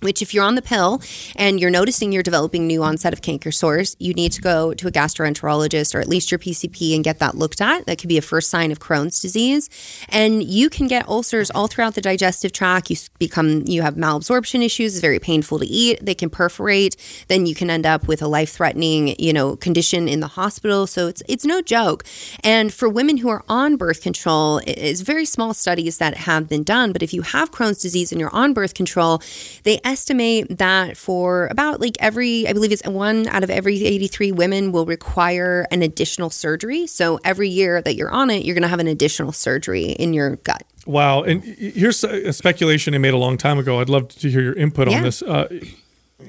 which 0.00 0.22
if 0.22 0.34
you're 0.34 0.44
on 0.44 0.54
the 0.54 0.62
pill 0.62 1.02
and 1.36 1.60
you're 1.60 1.70
noticing 1.70 2.12
you're 2.12 2.22
developing 2.22 2.66
new 2.66 2.82
onset 2.82 3.12
of 3.12 3.22
canker 3.22 3.52
sores, 3.52 3.96
you 3.98 4.14
need 4.14 4.32
to 4.32 4.40
go 4.40 4.74
to 4.74 4.88
a 4.88 4.90
gastroenterologist 4.90 5.94
or 5.94 6.00
at 6.00 6.08
least 6.08 6.30
your 6.30 6.38
PCP 6.38 6.94
and 6.94 7.04
get 7.04 7.18
that 7.18 7.36
looked 7.36 7.60
at. 7.60 7.86
That 7.86 7.98
could 7.98 8.08
be 8.08 8.18
a 8.18 8.22
first 8.22 8.50
sign 8.50 8.72
of 8.72 8.78
Crohn's 8.78 9.20
disease. 9.20 9.68
And 10.08 10.42
you 10.42 10.70
can 10.70 10.86
get 10.86 11.08
ulcers 11.08 11.50
all 11.50 11.66
throughout 11.66 11.94
the 11.94 12.00
digestive 12.00 12.52
tract. 12.52 12.90
You 12.90 12.96
become 13.18 13.62
you 13.66 13.82
have 13.82 13.94
malabsorption 13.94 14.64
issues, 14.64 14.94
it's 14.94 15.00
very 15.00 15.18
painful 15.18 15.58
to 15.58 15.66
eat. 15.66 15.98
They 16.04 16.14
can 16.14 16.30
perforate. 16.30 16.96
Then 17.28 17.46
you 17.46 17.54
can 17.54 17.70
end 17.70 17.86
up 17.86 18.08
with 18.08 18.22
a 18.22 18.26
life-threatening, 18.26 19.16
you 19.18 19.32
know, 19.32 19.56
condition 19.56 20.08
in 20.08 20.20
the 20.20 20.28
hospital. 20.28 20.86
So 20.86 21.08
it's 21.08 21.22
it's 21.28 21.44
no 21.44 21.62
joke. 21.62 22.04
And 22.42 22.72
for 22.72 22.88
women 22.88 23.18
who 23.18 23.28
are 23.28 23.44
on 23.48 23.76
birth 23.76 24.02
control, 24.02 24.60
it's 24.66 25.00
very 25.00 25.24
small 25.24 25.54
studies 25.54 25.98
that 25.98 26.16
have 26.16 26.48
been 26.48 26.62
done, 26.62 26.92
but 26.92 27.02
if 27.02 27.12
you 27.12 27.22
have 27.22 27.50
Crohn's 27.50 27.78
disease 27.78 28.12
and 28.12 28.20
you're 28.20 28.34
on 28.34 28.52
birth 28.52 28.74
control, 28.74 29.22
they 29.64 29.80
estimate 29.90 30.58
that 30.58 30.96
for 30.96 31.48
about 31.48 31.80
like 31.80 31.96
every, 32.00 32.46
I 32.46 32.52
believe 32.52 32.72
it's 32.72 32.86
one 32.86 33.26
out 33.28 33.42
of 33.42 33.50
every 33.50 33.84
83 33.84 34.32
women 34.32 34.72
will 34.72 34.86
require 34.86 35.66
an 35.70 35.82
additional 35.82 36.30
surgery. 36.30 36.86
So 36.86 37.18
every 37.24 37.48
year 37.48 37.82
that 37.82 37.96
you're 37.96 38.10
on 38.10 38.30
it, 38.30 38.44
you're 38.44 38.54
going 38.54 38.62
to 38.62 38.68
have 38.68 38.80
an 38.80 38.86
additional 38.86 39.32
surgery 39.32 39.86
in 39.92 40.12
your 40.14 40.36
gut. 40.36 40.62
Wow. 40.86 41.22
And 41.22 41.42
here's 41.42 42.02
a 42.04 42.32
speculation 42.32 42.94
I 42.94 42.98
made 42.98 43.14
a 43.14 43.18
long 43.18 43.36
time 43.36 43.58
ago. 43.58 43.80
I'd 43.80 43.88
love 43.88 44.08
to 44.08 44.30
hear 44.30 44.40
your 44.40 44.54
input 44.54 44.90
yeah. 44.90 44.98
on 44.98 45.02
this. 45.02 45.22
Uh, 45.22 45.60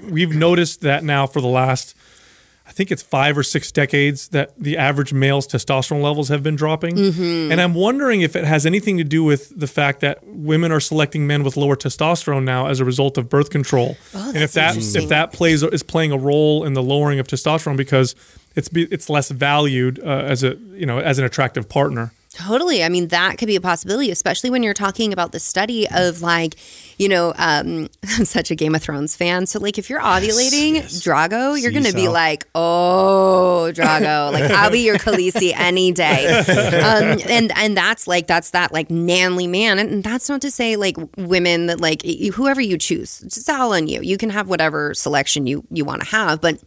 we've 0.10 0.34
noticed 0.34 0.82
that 0.82 1.04
now 1.04 1.28
for 1.28 1.42
the 1.42 1.48
last 1.48 1.96
I 2.72 2.74
think 2.74 2.90
it's 2.90 3.04
five 3.04 3.38
or 3.38 3.44
six 3.44 3.70
decades 3.70 4.30
that 4.30 4.58
the 4.58 4.78
average 4.78 5.12
male's 5.12 5.46
testosterone 5.46 6.02
levels 6.02 6.30
have 6.30 6.42
been 6.42 6.56
dropping. 6.56 6.96
Mm-hmm. 6.96 7.52
And 7.52 7.60
I'm 7.60 7.74
wondering 7.74 8.22
if 8.22 8.34
it 8.34 8.46
has 8.46 8.66
anything 8.66 8.98
to 8.98 9.04
do 9.04 9.26
with 9.26 9.52
the 9.60 9.68
fact 9.68 10.00
that 10.00 10.26
women 10.26 10.72
are 10.72 10.80
selecting 10.80 11.28
men 11.28 11.44
with 11.44 11.58
lower 11.58 11.76
testosterone 11.76 12.46
now 12.46 12.68
as 12.68 12.80
a 12.80 12.86
result 12.86 13.18
of 13.18 13.28
birth 13.28 13.50
control. 13.50 13.98
Oh, 14.16 14.30
and 14.30 14.38
if 14.38 14.54
that 14.54 14.78
if 14.78 15.10
that 15.10 15.34
plays 15.34 15.64
is 15.64 15.84
playing 15.84 16.14
a 16.14 16.18
role 16.18 16.64
in 16.64 16.72
the 16.72 16.82
lowering 16.82 17.20
of 17.20 17.28
testosterone 17.28 17.76
because 17.76 18.16
it's 18.56 18.70
it's 18.72 19.10
less 19.10 19.30
valued 19.30 20.00
uh, 20.00 20.08
as 20.08 20.42
a 20.42 20.56
you 20.72 20.86
know 20.86 21.00
as 21.00 21.20
an 21.20 21.26
attractive 21.26 21.68
partner. 21.68 22.14
Totally. 22.34 22.82
I 22.82 22.88
mean, 22.88 23.10
that 23.10 23.38
could 23.38 23.48
be 23.48 23.58
a 23.58 23.62
possibility, 23.62 24.10
especially 24.10 24.50
when 24.50 24.64
you're 24.64 24.74
talking 24.74 25.12
about 25.12 25.34
the 25.34 25.40
study 25.40 25.86
of 25.90 26.22
like, 26.22 26.56
you 26.98 27.10
know, 27.10 27.34
um, 27.38 27.90
I'm 28.08 28.24
such 28.24 28.52
a 28.52 28.56
Game 28.56 28.74
of 28.74 28.82
Thrones 28.82 29.18
fan. 29.18 29.46
So, 29.48 29.60
like, 29.60 29.78
if 29.78 29.90
you're 29.90 30.00
ovulating 30.00 30.76
yes, 30.76 30.94
yes. 30.94 31.04
Drogo, 31.04 31.62
you're 31.62 31.72
going 31.72 31.84
to 31.84 31.94
be 31.94 32.08
like, 32.08 32.48
oh, 32.56 33.72
Drogo. 33.74 34.32
like, 34.32 34.50
I'll 34.50 34.72
be 34.72 34.80
your 34.80 34.98
Khaleesi 34.98 35.52
any 35.58 35.92
day. 35.92 36.26
Um, 36.28 37.20
and, 37.28 37.52
and 37.58 37.76
that's 37.76 38.08
like, 38.08 38.28
that's 38.28 38.52
that 38.52 38.72
like 38.72 38.90
manly 38.90 39.48
man. 39.48 39.78
And 39.78 40.02
that's 40.02 40.30
not 40.30 40.40
to 40.42 40.52
say 40.52 40.78
like 40.78 40.96
women 41.18 41.68
that 41.68 41.82
like 41.82 42.02
whoever 42.04 42.62
you 42.62 42.78
choose, 42.78 43.22
it's 43.24 43.50
all 43.50 43.74
on 43.74 43.90
you. 43.90 44.02
You 44.02 44.18
can 44.18 44.30
have 44.30 44.48
whatever 44.48 44.94
selection 44.94 45.48
you, 45.48 45.66
you 45.70 45.84
want 45.84 46.02
to 46.02 46.08
have. 46.08 46.40
But 46.40 46.60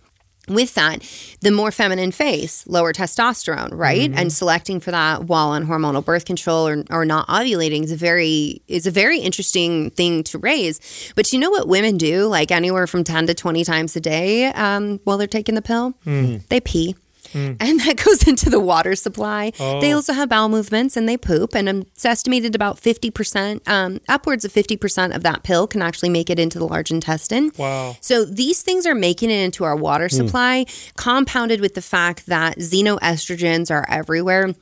with 0.49 0.75
that, 0.75 1.03
the 1.41 1.51
more 1.51 1.71
feminine 1.71 2.13
face, 2.13 2.67
lower 2.67 2.93
testosterone, 2.93 3.71
right? 3.73 4.11
Mm-hmm. 4.11 4.19
And 4.19 4.33
selecting 4.33 4.81
for 4.81 4.91
that 4.91 5.25
while 5.25 5.49
on 5.49 5.67
hormonal 5.67 6.05
birth 6.05 6.25
control 6.25 6.69
or, 6.69 6.85
or 6.91 7.05
not 7.05 7.27
ovulating 7.29 7.85
is 7.85 7.93
a 7.93 7.97
very 7.97 8.63
is 8.69 8.87
a 8.87 8.91
very 8.91 9.19
interesting 9.19 9.91
thing 9.91 10.23
to 10.25 10.39
raise. 10.39 11.13
But 11.15 11.33
you 11.33 11.39
know 11.39 11.51
what 11.51 11.69
women 11.69 11.97
do, 11.97 12.27
like 12.27 12.51
anywhere 12.51 12.87
from 12.87 13.05
ten 13.05 13.27
to 13.27 13.35
twenty 13.35 13.65
times 13.65 13.97
a 13.97 14.01
day 14.01 14.47
um, 14.47 15.01
while 15.05 15.19
they're 15.19 15.27
taking 15.27 15.55
the 15.55 15.63
pill? 15.63 15.95
Mm-hmm. 16.07 16.45
They 16.49 16.61
pee. 16.61 16.97
Mm. 17.35 17.57
And 17.61 17.81
that 17.81 17.97
goes 18.05 18.27
into 18.27 18.49
the 18.49 18.61
water 18.61 18.95
supply. 18.95 19.53
Oh. 19.61 19.81
They 19.81 19.93
also 19.93 20.13
have 20.13 20.29
bowel 20.29 20.49
movements 20.49 20.97
and 20.97 21.09
they 21.09 21.17
poop. 21.17 21.55
And 21.55 21.69
it's 21.69 22.05
estimated 22.05 22.55
about 22.55 22.81
50%, 22.81 23.69
um, 23.69 24.01
upwards 24.09 24.45
of 24.45 24.53
50% 24.53 25.15
of 25.15 25.23
that 25.23 25.43
pill 25.43 25.67
can 25.67 25.83
actually 25.83 26.09
make 26.09 26.31
it 26.31 26.39
into 26.39 26.59
the 26.59 26.67
large 26.67 26.91
intestine. 26.91 27.53
Wow. 27.59 27.97
So 28.01 28.25
these 28.25 28.63
things 28.63 28.87
are 28.87 28.95
making 28.95 29.31
it 29.31 29.45
into 29.45 29.65
our 29.65 29.77
water 29.77 30.09
hmm. 30.09 30.17
supply, 30.17 30.65
mm. 30.65 30.97
compounded 30.97 31.61
with 31.61 31.75
the 31.75 31.83
fact 31.83 32.27
that 32.27 32.59
xenoestrogens 32.59 33.71
are 33.71 33.85
everywhere 33.89 34.55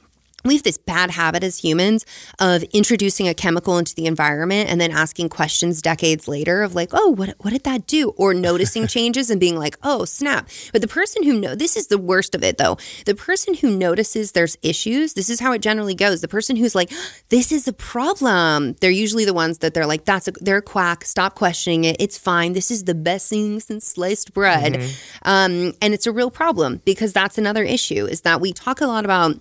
we 0.45 0.55
have 0.55 0.63
this 0.63 0.79
bad 0.79 1.11
habit 1.13 1.45
as 1.45 1.59
humans 1.59 2.05
of 2.39 2.63
introducing 2.65 3.29
a 3.29 3.35
chemical 3.35 3.79
into 3.79 3.95
the 3.95 4.07
environment 4.07 4.69
and 4.69 4.81
then 4.81 4.91
asking 4.91 5.29
questions 5.29 5.81
decades 5.81 6.27
later 6.27 6.63
of 6.63 6.75
like, 6.75 6.91
oh, 6.93 7.11
what, 7.11 7.35
what 7.39 7.51
did 7.51 7.65
that 7.65 7.87
do? 7.87 8.11
Or 8.17 8.35
noticing 8.35 8.87
changes 8.89 9.31
and 9.31 9.41
being 9.41 9.59
like, 9.59 9.77
oh, 9.83 10.05
snap. 10.05 10.49
But 10.73 10.81
the 10.81 10.89
person 10.89 11.23
who 11.23 11.39
know 11.39 11.55
this 11.55 11.77
is 11.77 11.87
the 11.87 11.99
worst 11.99 12.35
of 12.35 12.43
it 12.43 12.59
though. 12.59 12.77
The 13.07 13.15
person 13.15 13.55
who 13.55 13.77
notices 13.77 14.33
there's 14.33 14.57
issues, 14.63 15.15
this 15.15 15.31
is 15.31 15.41
how 15.41 15.53
it 15.53 15.63
generally 15.63 15.95
goes. 15.95 16.21
The 16.21 16.29
person 16.29 16.57
who's 16.57 16.75
like, 16.75 16.93
this 17.29 17.53
is 17.53 17.69
a 17.69 17.73
problem. 17.73 18.75
They're 18.81 18.91
usually 18.91 19.25
the 19.25 19.35
ones 19.35 19.59
that 19.59 19.75
they're 19.75 19.87
like, 19.87 20.05
that's 20.05 20.29
a, 20.29 20.33
they're 20.33 20.59
a 20.59 20.63
quack. 20.63 21.05
Stop 21.05 21.35
questioning 21.35 21.85
it. 21.85 21.97
It's 22.01 22.19
fine. 22.19 22.53
This 22.53 22.71
is 22.71 22.85
the 22.85 22.95
best 22.95 23.31
thing 23.31 23.61
since 23.61 23.87
sliced 23.87 24.33
bread. 24.33 24.75
Mm-hmm. 24.75 25.29
Um, 25.29 25.73
and 25.81 25.95
it's 25.95 26.07
a 26.07 26.13
real 26.13 26.31
problem 26.31 26.81
because 26.85 27.13
that's 27.13 27.39
another 27.39 27.63
issue 27.63 28.07
is 28.07 28.23
that 28.23 28.41
we 28.41 28.53
talk 28.53 28.81
a 28.81 28.87
lot 28.87 29.05
about 29.05 29.41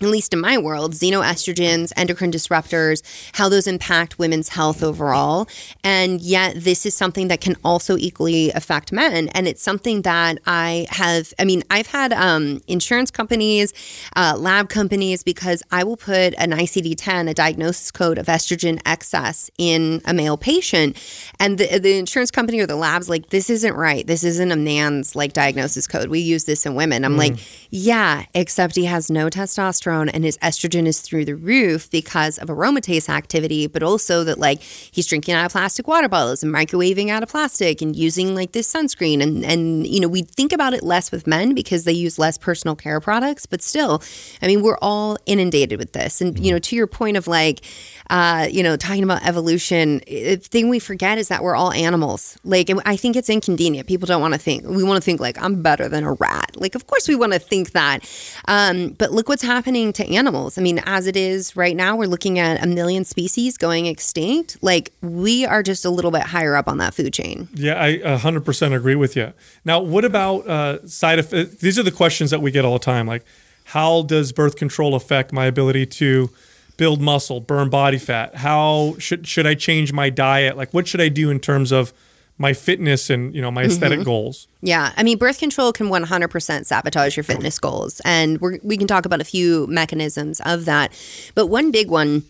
at 0.00 0.08
least 0.08 0.32
in 0.32 0.40
my 0.40 0.56
world, 0.56 0.92
xenoestrogens, 0.92 1.92
endocrine 1.96 2.30
disruptors, 2.30 3.02
how 3.34 3.48
those 3.48 3.66
impact 3.66 4.18
women's 4.18 4.50
health 4.50 4.82
overall. 4.82 5.48
And 5.82 6.20
yet, 6.20 6.54
this 6.56 6.86
is 6.86 6.94
something 6.94 7.28
that 7.28 7.40
can 7.40 7.56
also 7.64 7.96
equally 7.96 8.50
affect 8.52 8.92
men. 8.92 9.28
And 9.30 9.48
it's 9.48 9.62
something 9.62 10.02
that 10.02 10.38
I 10.46 10.86
have, 10.90 11.34
I 11.38 11.44
mean, 11.44 11.64
I've 11.70 11.88
had 11.88 12.12
um, 12.12 12.60
insurance 12.68 13.10
companies, 13.10 13.72
uh, 14.14 14.36
lab 14.38 14.68
companies, 14.68 15.24
because 15.24 15.64
I 15.72 15.82
will 15.82 15.96
put 15.96 16.32
an 16.38 16.52
ICD 16.52 16.94
10, 16.96 17.26
a 17.26 17.34
diagnosis 17.34 17.90
code 17.90 18.18
of 18.18 18.26
estrogen 18.26 18.80
excess 18.86 19.50
in 19.58 20.00
a 20.04 20.14
male 20.14 20.36
patient. 20.36 20.96
And 21.40 21.58
the, 21.58 21.78
the 21.80 21.98
insurance 21.98 22.30
company 22.30 22.60
or 22.60 22.66
the 22.66 22.76
lab's 22.76 23.08
like, 23.08 23.30
this 23.30 23.50
isn't 23.50 23.74
right. 23.74 24.06
This 24.06 24.22
isn't 24.22 24.52
a 24.52 24.56
man's 24.56 25.16
like 25.16 25.32
diagnosis 25.32 25.88
code. 25.88 26.08
We 26.08 26.20
use 26.20 26.44
this 26.44 26.66
in 26.66 26.76
women. 26.76 27.04
I'm 27.04 27.14
mm. 27.14 27.18
like, 27.18 27.38
yeah, 27.70 28.26
except 28.34 28.76
he 28.76 28.84
has 28.84 29.10
no 29.10 29.28
testosterone 29.28 29.87
testosterone 29.88 30.10
and 30.12 30.24
his 30.24 30.38
estrogen 30.38 30.86
is 30.86 31.00
through 31.00 31.24
the 31.24 31.34
roof 31.34 31.90
because 31.90 32.38
of 32.38 32.48
aromatase 32.48 33.08
activity, 33.08 33.66
but 33.66 33.82
also 33.82 34.24
that 34.24 34.38
like 34.38 34.62
he's 34.62 35.06
drinking 35.06 35.34
out 35.34 35.46
of 35.46 35.52
plastic 35.52 35.86
water 35.86 36.08
bottles 36.08 36.42
and 36.42 36.54
microwaving 36.54 37.08
out 37.10 37.22
of 37.22 37.28
plastic 37.28 37.82
and 37.82 37.96
using 37.96 38.34
like 38.34 38.52
this 38.52 38.70
sunscreen. 38.72 39.22
And, 39.22 39.44
and, 39.44 39.86
you 39.86 40.00
know, 40.00 40.08
we 40.08 40.22
think 40.22 40.52
about 40.52 40.74
it 40.74 40.82
less 40.82 41.10
with 41.10 41.26
men 41.26 41.54
because 41.54 41.84
they 41.84 41.92
use 41.92 42.18
less 42.18 42.38
personal 42.38 42.76
care 42.76 43.00
products, 43.00 43.46
but 43.46 43.62
still, 43.62 44.02
I 44.42 44.46
mean, 44.46 44.62
we're 44.62 44.78
all 44.78 45.16
inundated 45.26 45.78
with 45.78 45.92
this. 45.92 46.20
And, 46.20 46.38
you 46.38 46.52
know, 46.52 46.58
to 46.58 46.76
your 46.76 46.86
point 46.86 47.16
of 47.16 47.26
like, 47.26 47.60
uh, 48.10 48.48
you 48.50 48.62
know, 48.62 48.76
talking 48.76 49.04
about 49.04 49.24
evolution, 49.26 50.00
the 50.06 50.36
thing 50.36 50.68
we 50.68 50.78
forget 50.78 51.18
is 51.18 51.28
that 51.28 51.42
we're 51.42 51.54
all 51.54 51.72
animals. 51.72 52.38
Like, 52.42 52.70
I 52.86 52.96
think 52.96 53.16
it's 53.16 53.28
inconvenient. 53.28 53.86
People 53.86 54.06
don't 54.06 54.20
want 54.20 54.34
to 54.34 54.40
think, 54.40 54.64
we 54.66 54.82
want 54.82 54.96
to 54.96 55.04
think 55.04 55.20
like, 55.20 55.40
I'm 55.42 55.62
better 55.62 55.88
than 55.88 56.04
a 56.04 56.12
rat. 56.14 56.56
Like, 56.56 56.74
of 56.74 56.86
course 56.86 57.06
we 57.06 57.14
want 57.14 57.34
to 57.34 57.38
think 57.38 57.72
that. 57.72 58.08
Um, 58.46 58.90
but 58.90 59.12
look 59.12 59.28
what's 59.28 59.42
happening 59.42 59.92
to 59.94 60.06
animals. 60.06 60.56
I 60.56 60.62
mean, 60.62 60.80
as 60.86 61.06
it 61.06 61.16
is 61.16 61.54
right 61.54 61.76
now, 61.76 61.96
we're 61.96 62.08
looking 62.08 62.38
at 62.38 62.62
a 62.62 62.66
million 62.66 63.04
species 63.04 63.58
going 63.58 63.86
extinct. 63.86 64.56
Like, 64.62 64.92
we 65.02 65.44
are 65.44 65.62
just 65.62 65.84
a 65.84 65.90
little 65.90 66.10
bit 66.10 66.22
higher 66.22 66.56
up 66.56 66.66
on 66.68 66.78
that 66.78 66.94
food 66.94 67.12
chain. 67.12 67.48
Yeah, 67.54 67.82
I 67.82 67.98
100% 67.98 68.74
agree 68.74 68.94
with 68.94 69.16
you. 69.16 69.32
Now, 69.64 69.80
what 69.80 70.04
about 70.04 70.48
uh, 70.48 70.86
side 70.86 71.18
effects? 71.18 71.56
These 71.56 71.78
are 71.78 71.82
the 71.82 71.90
questions 71.90 72.30
that 72.30 72.40
we 72.40 72.50
get 72.50 72.64
all 72.64 72.74
the 72.74 72.84
time. 72.84 73.06
Like, 73.06 73.24
how 73.64 74.02
does 74.02 74.32
birth 74.32 74.56
control 74.56 74.94
affect 74.94 75.30
my 75.30 75.44
ability 75.44 75.84
to 75.86 76.30
build 76.78 77.02
muscle, 77.02 77.40
burn 77.40 77.68
body 77.68 77.98
fat? 77.98 78.36
How 78.36 78.96
should 78.98 79.26
should 79.26 79.46
I 79.46 79.54
change 79.54 79.92
my 79.92 80.08
diet? 80.08 80.56
Like 80.56 80.72
what 80.72 80.88
should 80.88 81.02
I 81.02 81.10
do 81.10 81.28
in 81.28 81.38
terms 81.38 81.70
of 81.70 81.92
my 82.38 82.52
fitness 82.52 83.10
and 83.10 83.34
you 83.34 83.42
know 83.42 83.50
my 83.50 83.64
esthetic 83.64 83.98
mm-hmm. 83.98 84.06
goals. 84.06 84.48
Yeah, 84.62 84.92
I 84.96 85.02
mean, 85.02 85.18
birth 85.18 85.38
control 85.38 85.72
can 85.72 85.88
100% 85.88 86.66
sabotage 86.66 87.16
your 87.16 87.24
fitness 87.24 87.58
goals, 87.58 88.00
and 88.04 88.40
we 88.40 88.60
we 88.62 88.76
can 88.76 88.86
talk 88.86 89.04
about 89.04 89.20
a 89.20 89.24
few 89.24 89.66
mechanisms 89.66 90.40
of 90.44 90.64
that. 90.64 90.92
But 91.34 91.46
one 91.46 91.70
big 91.70 91.90
one 91.90 92.24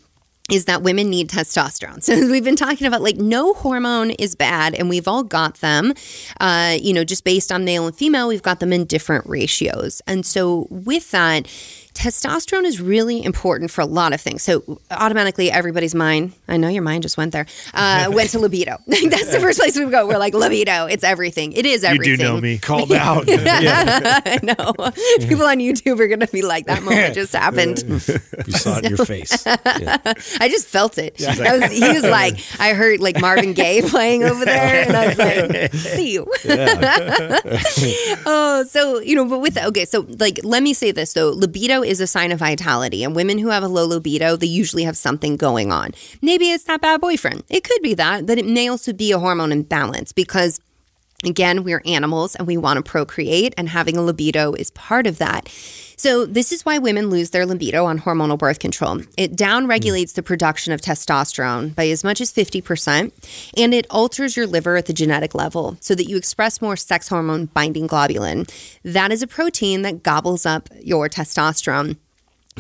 is 0.51 0.65
that 0.65 0.83
women 0.83 1.11
need 1.11 1.29
testosterone. 1.29 2.03
So 2.09 2.15
we've 2.31 2.45
been 2.45 2.57
talking 2.57 2.87
about 2.87 3.03
like 3.03 3.17
no 3.17 3.53
hormone 3.53 4.11
is 4.13 4.35
bad, 4.35 4.75
and 4.75 4.89
we've 4.89 5.07
all 5.07 5.23
got 5.23 5.57
them. 5.57 5.93
Uh, 6.41 6.79
you 6.81 6.95
know, 6.95 7.05
just 7.05 7.23
based 7.23 7.53
on 7.53 7.65
male 7.67 7.87
and 7.87 7.95
female, 7.95 8.29
we've 8.29 8.43
got 8.43 8.61
them 8.61 8.73
in 8.73 8.87
different 8.87 9.27
ratios, 9.27 10.01
and 10.07 10.25
so 10.25 10.67
with 10.71 11.11
that 11.11 11.47
testosterone 11.99 12.65
is 12.65 12.81
really 12.81 13.25
important 13.25 13.73
for 13.73 13.81
a 13.81 13.87
lot 13.87 14.13
of 14.13 14.21
things. 14.21 14.45
So 14.45 14.81
automatically, 14.89 15.51
everybody's 15.51 15.97
mind, 15.97 16.33
I 16.47 16.57
know 16.57 16.69
your 16.69 16.85
mind 16.85 17.03
just 17.03 17.17
went 17.17 17.33
there, 17.33 17.47
uh, 17.75 18.09
went 18.13 18.31
to 18.31 18.39
libido. 18.39 18.79
That's 18.87 19.33
the 19.33 19.41
first 19.41 19.59
place 19.59 19.77
we 19.77 19.85
go. 19.87 20.07
We're 20.07 20.19
like, 20.19 20.33
libido, 20.33 20.87
it's 20.87 21.03
everything. 21.03 21.53
It 21.55 21.67
is 21.67 21.83
everything. 21.83 22.13
You 22.13 22.17
do 22.17 22.23
know 22.23 22.41
me. 22.41 22.59
Called 22.69 22.93
out. 22.93 23.25
I 23.29 24.39
know. 24.45 24.73
People 25.27 25.47
on 25.47 25.59
YouTube 25.59 25.99
are 25.99 26.07
going 26.07 26.21
to 26.21 26.29
be 26.29 26.43
like, 26.43 26.67
that 26.67 26.85
moment 26.85 27.15
just 27.15 27.33
happened. 27.35 27.83
you 27.83 27.99
saw 28.53 28.79
it 28.79 28.85
in 28.85 28.97
your 28.97 29.05
face. 29.05 29.45
Yeah. 29.45 29.99
I 30.41 30.49
just 30.49 30.69
felt 30.69 30.99
it. 30.99 31.19
Yeah. 31.19 31.59
Was, 31.59 31.73
he 31.73 31.81
was 31.81 32.05
like, 32.05 32.39
I 32.61 32.75
heard 32.75 33.01
like 33.01 33.21
Marvin 33.21 33.55
Gaye 33.55 33.83
playing 33.83 34.23
over 34.23 34.45
there, 34.45 34.87
and 34.87 34.97
I 34.97 35.09
was 35.09 35.19
like, 35.19 35.73
see 35.75 36.13
you. 36.13 36.33
oh, 38.25 38.65
so, 38.69 39.01
you 39.01 39.17
know, 39.17 39.25
but 39.25 39.41
with, 39.41 39.59
okay, 39.59 39.85
so 39.85 40.07
like, 40.19 40.39
let 40.45 40.63
me 40.63 40.73
say 40.73 40.93
this 40.93 41.15
though 41.15 41.31
libido 41.31 41.83
is 41.89 42.01
a 42.01 42.07
sign 42.07 42.31
of 42.33 42.39
vitality. 42.39 43.03
And 43.03 43.17
women 43.17 43.39
who 43.39 43.49
have 43.49 43.63
a 43.63 43.69
low 43.69 43.87
libido, 43.87 44.37
they 44.37 44.47
usually 44.47 44.85
have 44.85 44.97
something 44.97 45.37
going 45.37 45.73
on. 45.73 45.93
Maybe 46.23 46.51
it's 46.51 46.65
that 46.65 46.81
bad 46.81 47.01
boyfriend. 47.01 47.45
It 47.49 47.65
could 47.65 47.83
be 47.83 47.95
that, 47.95 48.27
but 48.27 48.39
it 48.39 48.47
may 48.47 48.69
also 48.69 48.93
be 48.93 49.13
a 49.13 49.19
hormone 49.19 49.53
imbalance 49.53 50.13
because 50.13 50.61
Again, 51.25 51.65
we're 51.65 51.83
animals 51.85 52.37
and 52.37 52.47
we 52.47 52.57
want 52.57 52.77
to 52.77 52.83
procreate, 52.89 53.53
and 53.59 53.69
having 53.69 53.97
a 53.97 54.03
libido 54.03 54.53
is 54.53 54.71
part 54.71 55.05
of 55.05 55.19
that. 55.19 55.49
So, 55.97 56.25
this 56.25 56.53
is 56.53 56.65
why 56.65 56.79
women 56.79 57.11
lose 57.11 57.31
their 57.31 57.45
libido 57.45 57.87
on 57.87 57.99
hormonal 57.99 58.39
birth 58.39 58.61
control. 58.61 59.01
It 59.17 59.35
downregulates 59.35 60.15
the 60.15 60.23
production 60.23 60.73
of 60.73 60.81
testosterone 60.81 61.75
by 61.75 61.89
as 61.89 62.05
much 62.05 62.21
as 62.21 62.33
50%, 62.33 63.11
and 63.57 63.75
it 63.75 63.89
alters 63.91 64.37
your 64.37 64.47
liver 64.47 64.77
at 64.77 64.87
the 64.87 64.93
genetic 64.93 65.35
level 65.35 65.77
so 65.81 65.97
that 65.97 66.09
you 66.09 66.17
express 66.17 66.63
more 66.63 66.77
sex 66.77 67.09
hormone 67.09 67.47
binding 67.47 67.89
globulin. 67.89 68.49
That 68.85 69.11
is 69.11 69.21
a 69.21 69.27
protein 69.27 69.83
that 69.83 70.05
gobbles 70.05 70.47
up 70.47 70.69
your 70.81 71.09
testosterone. 71.09 71.97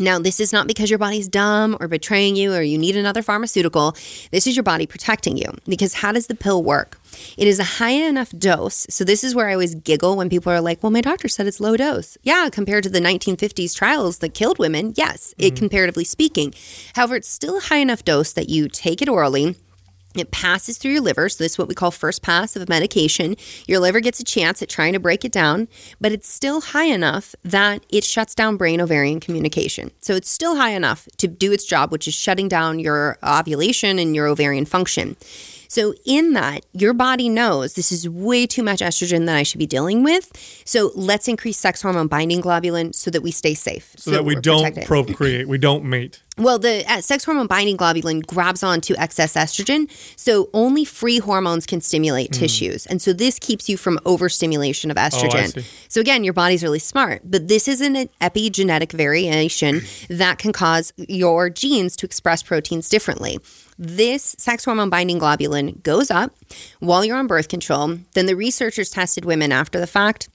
Now, 0.01 0.18
this 0.18 0.38
is 0.40 0.53
not 0.53 0.66
because 0.66 0.90
your 0.90 0.99
body's 0.99 1.29
dumb 1.29 1.77
or 1.81 1.88
betraying 1.88 2.37
you 2.37 2.55
or 2.55 2.62
you 2.62 2.79
need 2.79 2.97
another 2.97 3.23
pharmaceutical. 3.23 3.97
This 4.31 4.47
is 4.47 4.57
your 4.57 4.62
body 4.62 4.87
protecting 4.87 5.37
you. 5.37 5.53
Because 5.66 5.94
how 5.94 6.12
does 6.12 6.29
the 6.29 6.37
pill 6.37 6.62
work? 6.62 6.98
It 7.37 7.46
is 7.46 7.59
a 7.59 7.64
high 7.64 7.90
enough 7.90 8.31
dose. 8.31 8.87
So, 8.90 9.04
this 9.04 9.24
is 9.24 9.35
where 9.35 9.48
I 9.48 9.52
always 9.52 9.74
giggle 9.74 10.16
when 10.16 10.28
people 10.28 10.52
are 10.52 10.61
like, 10.61 10.83
well, 10.83 10.90
my 10.90 11.00
doctor 11.00 11.28
said 11.28 11.46
it's 11.46 11.61
low 11.61 11.76
dose. 11.76 12.16
Yeah, 12.22 12.48
compared 12.50 12.85
to 12.85 12.90
the 12.90 13.00
1950s 13.00 13.74
trials 13.74 14.18
that 14.18 14.35
killed 14.35 14.59
women, 14.59 14.94
yes, 14.96 15.35
mm-hmm. 15.35 15.46
it 15.46 15.57
comparatively 15.57 16.04
speaking. 16.04 16.54
However, 16.94 17.16
it's 17.16 17.28
still 17.28 17.59
a 17.59 17.61
high 17.61 17.78
enough 17.78 18.04
dose 18.04 18.33
that 18.33 18.48
you 18.48 18.68
take 18.68 19.02
it 19.02 19.09
orally 19.09 19.57
it 20.18 20.31
passes 20.31 20.78
through 20.78 20.92
your 20.92 21.00
liver. 21.00 21.28
So, 21.28 21.44
this 21.44 21.52
is 21.52 21.59
what 21.59 21.68
we 21.68 21.74
call 21.74 21.90
first 21.90 22.22
pass 22.22 22.57
of 22.57 22.62
a 22.62 22.66
medication. 22.68 23.37
Your 23.66 23.78
liver 23.78 24.00
gets 24.00 24.20
a 24.20 24.24
chance 24.24 24.62
at 24.62 24.68
trying 24.68 24.94
to 24.94 25.00
break 25.00 25.24
it 25.24 25.33
down, 25.33 25.68
but 26.00 26.12
it's 26.12 26.28
still 26.28 26.61
high 26.61 26.87
enough 26.87 27.35
that 27.44 27.85
it 27.90 28.04
shuts 28.04 28.35
down 28.35 28.57
brain 28.57 28.81
ovarian 28.81 29.20
communication. 29.20 29.90
So, 30.00 30.14
it's 30.14 30.31
still 30.31 30.57
high 30.57 30.70
enough 30.70 31.09
to 31.18 31.28
do 31.28 31.52
its 31.52 31.64
job, 31.64 31.92
which 31.92 32.09
is 32.09 32.14
shutting 32.14 32.48
down 32.48 32.78
your 32.78 33.18
ovulation 33.22 33.98
and 33.98 34.14
your 34.14 34.26
ovarian 34.26 34.64
function. 34.64 35.16
So, 35.68 35.94
in 36.07 36.33
that, 36.33 36.64
your 36.72 36.94
body 36.94 37.28
knows 37.28 37.74
this 37.74 37.92
is 37.92 38.09
way 38.09 38.46
too 38.46 38.62
much 38.62 38.81
estrogen 38.81 39.26
that 39.26 39.37
I 39.37 39.42
should 39.42 39.59
be 39.59 39.66
dealing 39.66 40.02
with. 40.02 40.33
So, 40.64 40.90
let's 40.94 41.28
increase 41.28 41.59
sex 41.59 41.83
hormone 41.83 42.09
binding 42.09 42.40
globulin 42.40 42.94
so 42.94 43.11
that 43.11 43.22
we 43.22 43.31
stay 43.31 43.52
safe. 43.52 43.92
So, 43.96 44.11
so 44.11 44.16
that 44.16 44.24
we 44.24 44.35
don't 44.35 44.62
protected. 44.62 44.87
procreate, 44.87 45.46
we 45.46 45.59
don't 45.59 45.85
mate. 45.85 46.22
Well, 46.38 46.59
the 46.59 46.90
uh, 46.90 47.00
sex 47.02 47.24
hormone 47.24 47.48
binding 47.48 47.76
globulin 47.76 48.24
grabs 48.24 48.62
onto 48.62 48.94
excess 48.96 49.35
estrogen. 49.35 49.90
So, 50.16 50.48
only 50.54 50.87
free 50.87 51.18
hormones 51.18 51.66
can 51.66 51.83
stimulate 51.83 52.31
mm. 52.31 52.38
tissues. 52.38 52.87
And 52.87 53.02
so, 53.02 53.12
this 53.12 53.38
keeps 53.38 53.68
you 53.68 53.76
from 53.76 53.98
overstimulation 54.07 54.90
of 54.90 54.96
oh, 54.96 55.00
estrogen. 55.00 55.59
Oh, 55.59 55.62
so, 55.88 56.00
again, 56.00 56.24
your 56.24 56.33
body's 56.33 56.62
really 56.62 56.78
smart, 56.78 57.20
but 57.24 57.48
this 57.48 57.68
is 57.68 57.83
an 57.83 58.09
epigenetic 58.22 58.92
variation 58.92 59.83
that 60.09 60.38
can 60.38 60.54
cause 60.54 60.94
your 60.96 61.50
genes 61.50 61.94
to 61.96 62.07
express 62.07 62.42
proteins 62.42 62.88
differently 62.88 63.38
this 63.79 64.35
sex 64.38 64.64
hormone 64.64 64.91
binding 64.91 65.21
globulin 65.21 65.83
goes 65.83 66.11
up 66.11 66.35
while 66.81 67.05
you're 67.05 67.17
on 67.17 67.27
birth 67.27 67.49
control. 67.49 67.99
Then 68.14 68.27
the 68.27 68.35
researchers 68.35 68.91
tested 68.91 69.25
women 69.25 69.53
after 69.53 69.79
the 69.79 69.87
fact. 69.87 70.29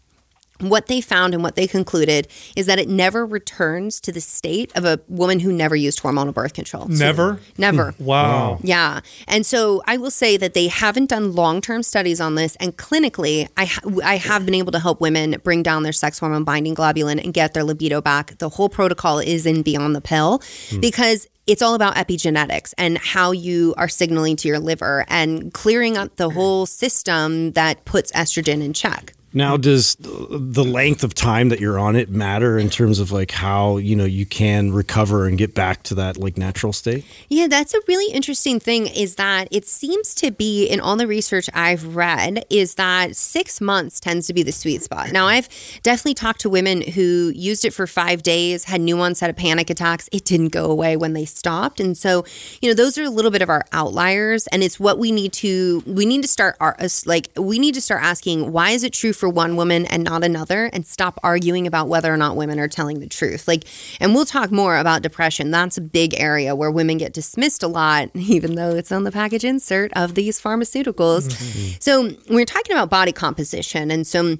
What 0.59 0.85
they 0.85 1.01
found 1.01 1.33
and 1.33 1.43
what 1.43 1.55
they 1.55 1.67
concluded 1.67 2.27
is 2.55 2.67
that 2.67 2.79
it 2.79 2.87
never 2.87 3.25
returns 3.25 3.99
to 4.01 4.11
the 4.11 4.21
state 4.21 4.71
of 4.75 4.85
a 4.85 4.99
woman 5.07 5.39
who 5.39 5.51
never 5.51 5.75
used 5.75 6.01
hormonal 6.01 6.33
birth 6.33 6.53
control. 6.53 6.87
Never? 6.87 7.39
So, 7.41 7.53
never. 7.57 7.95
wow. 7.99 8.59
Yeah. 8.61 9.01
And 9.27 9.45
so 9.45 9.81
I 9.87 9.97
will 9.97 10.11
say 10.11 10.37
that 10.37 10.53
they 10.53 10.67
haven't 10.67 11.09
done 11.09 11.33
long 11.33 11.59
term 11.59 11.83
studies 11.83 12.21
on 12.21 12.35
this. 12.35 12.55
And 12.57 12.77
clinically, 12.77 13.49
I, 13.57 13.65
ha- 13.65 13.81
I 14.03 14.17
have 14.17 14.45
been 14.45 14.55
able 14.55 14.71
to 14.71 14.79
help 14.79 15.01
women 15.01 15.35
bring 15.43 15.63
down 15.63 15.83
their 15.83 15.91
sex 15.91 16.19
hormone 16.19 16.43
binding 16.43 16.75
globulin 16.75 17.23
and 17.23 17.33
get 17.33 17.53
their 17.53 17.63
libido 17.63 17.99
back. 18.01 18.37
The 18.37 18.49
whole 18.49 18.69
protocol 18.69 19.19
is 19.19 19.45
in 19.45 19.63
Beyond 19.63 19.95
the 19.95 20.01
Pill 20.01 20.39
mm. 20.39 20.81
because 20.81 21.27
it's 21.45 21.61
all 21.61 21.73
about 21.73 21.95
epigenetics 21.95 22.73
and 22.77 22.97
how 22.97 23.31
you 23.31 23.73
are 23.77 23.89
signaling 23.89 24.35
to 24.37 24.47
your 24.47 24.59
liver 24.59 25.05
and 25.09 25.53
clearing 25.53 25.97
up 25.97 26.15
the 26.15 26.29
whole 26.29 26.65
system 26.65 27.51
that 27.51 27.83
puts 27.85 28.11
estrogen 28.13 28.63
in 28.63 28.71
check. 28.73 29.13
Now, 29.35 29.57
does 29.57 29.95
the 29.99 30.63
length 30.63 31.03
of 31.03 31.15
time 31.15 31.49
that 31.49 31.59
you're 31.59 31.79
on 31.79 31.95
it 31.95 32.09
matter 32.09 32.59
in 32.59 32.69
terms 32.69 32.99
of 32.99 33.11
like 33.11 33.31
how 33.31 33.77
you 33.77 33.95
know 33.95 34.05
you 34.05 34.27
can 34.27 34.71
recover 34.71 35.25
and 35.25 35.39
get 35.39 35.55
back 35.55 35.81
to 35.83 35.95
that 35.95 36.17
like 36.17 36.37
natural 36.37 36.71
state? 36.71 37.03
Yeah, 37.29 37.47
that's 37.47 37.73
a 37.73 37.79
really 37.87 38.13
interesting 38.13 38.59
thing. 38.59 38.85
Is 38.85 39.15
that 39.15 39.47
it 39.49 39.65
seems 39.65 40.13
to 40.15 40.29
be 40.29 40.67
in 40.67 40.79
all 40.79 40.95
the 40.95 41.07
research 41.07 41.49
I've 41.51 41.95
read 41.95 42.45
is 42.51 42.75
that 42.75 43.15
six 43.15 43.59
months 43.59 43.99
tends 43.99 44.27
to 44.27 44.33
be 44.33 44.43
the 44.43 44.51
sweet 44.51 44.83
spot. 44.83 45.11
Now, 45.11 45.25
I've 45.25 45.49
definitely 45.81 46.13
talked 46.13 46.41
to 46.41 46.49
women 46.49 46.81
who 46.81 47.31
used 47.35 47.65
it 47.65 47.73
for 47.73 47.87
five 47.87 48.21
days, 48.21 48.65
had 48.65 48.81
new 48.81 48.99
onset 48.99 49.31
of 49.31 49.35
panic 49.35 49.71
attacks. 49.71 50.09
It 50.11 50.25
didn't 50.25 50.49
go 50.49 50.69
away 50.69 50.95
when 50.95 51.13
they 51.13 51.25
stopped, 51.25 51.79
and 51.79 51.97
so 51.97 52.23
you 52.61 52.69
know 52.69 52.75
those 52.75 52.99
are 52.99 53.03
a 53.03 53.09
little 53.09 53.31
bit 53.31 53.41
of 53.41 53.49
our 53.49 53.65
outliers, 53.71 54.45
and 54.47 54.61
it's 54.63 54.79
what 54.79 54.99
we 54.99 55.11
need 55.11 55.33
to 55.33 55.81
we 55.87 56.05
need 56.05 56.21
to 56.21 56.27
start 56.27 56.55
our 56.59 56.77
like 57.07 57.29
we 57.35 57.57
need 57.57 57.73
to 57.73 57.81
start 57.81 58.03
asking 58.03 58.51
why 58.51 58.69
is 58.69 58.83
it 58.83 58.93
true 58.93 59.13
for 59.23 59.29
one 59.29 59.55
woman 59.55 59.85
and 59.85 60.03
not 60.03 60.21
another 60.21 60.65
and 60.73 60.85
stop 60.85 61.17
arguing 61.23 61.65
about 61.65 61.87
whether 61.87 62.13
or 62.13 62.17
not 62.17 62.35
women 62.35 62.59
are 62.59 62.67
telling 62.67 62.99
the 62.99 63.07
truth. 63.07 63.47
Like, 63.47 63.63
and 64.01 64.13
we'll 64.13 64.25
talk 64.25 64.51
more 64.51 64.75
about 64.77 65.01
depression. 65.01 65.49
That's 65.49 65.77
a 65.77 65.81
big 65.81 66.13
area 66.19 66.57
where 66.57 66.69
women 66.69 66.97
get 66.97 67.13
dismissed 67.13 67.63
a 67.63 67.69
lot, 67.69 68.09
even 68.15 68.55
though 68.55 68.71
it's 68.71 68.91
on 68.91 69.05
the 69.05 69.13
package 69.13 69.45
insert 69.45 69.93
of 69.93 70.15
these 70.15 70.41
pharmaceuticals. 70.41 71.29
Mm-hmm. 71.29 71.75
So, 71.79 72.17
we're 72.29 72.43
talking 72.43 72.75
about 72.75 72.89
body 72.89 73.13
composition. 73.13 73.91
And 73.91 74.05
so, 74.05 74.35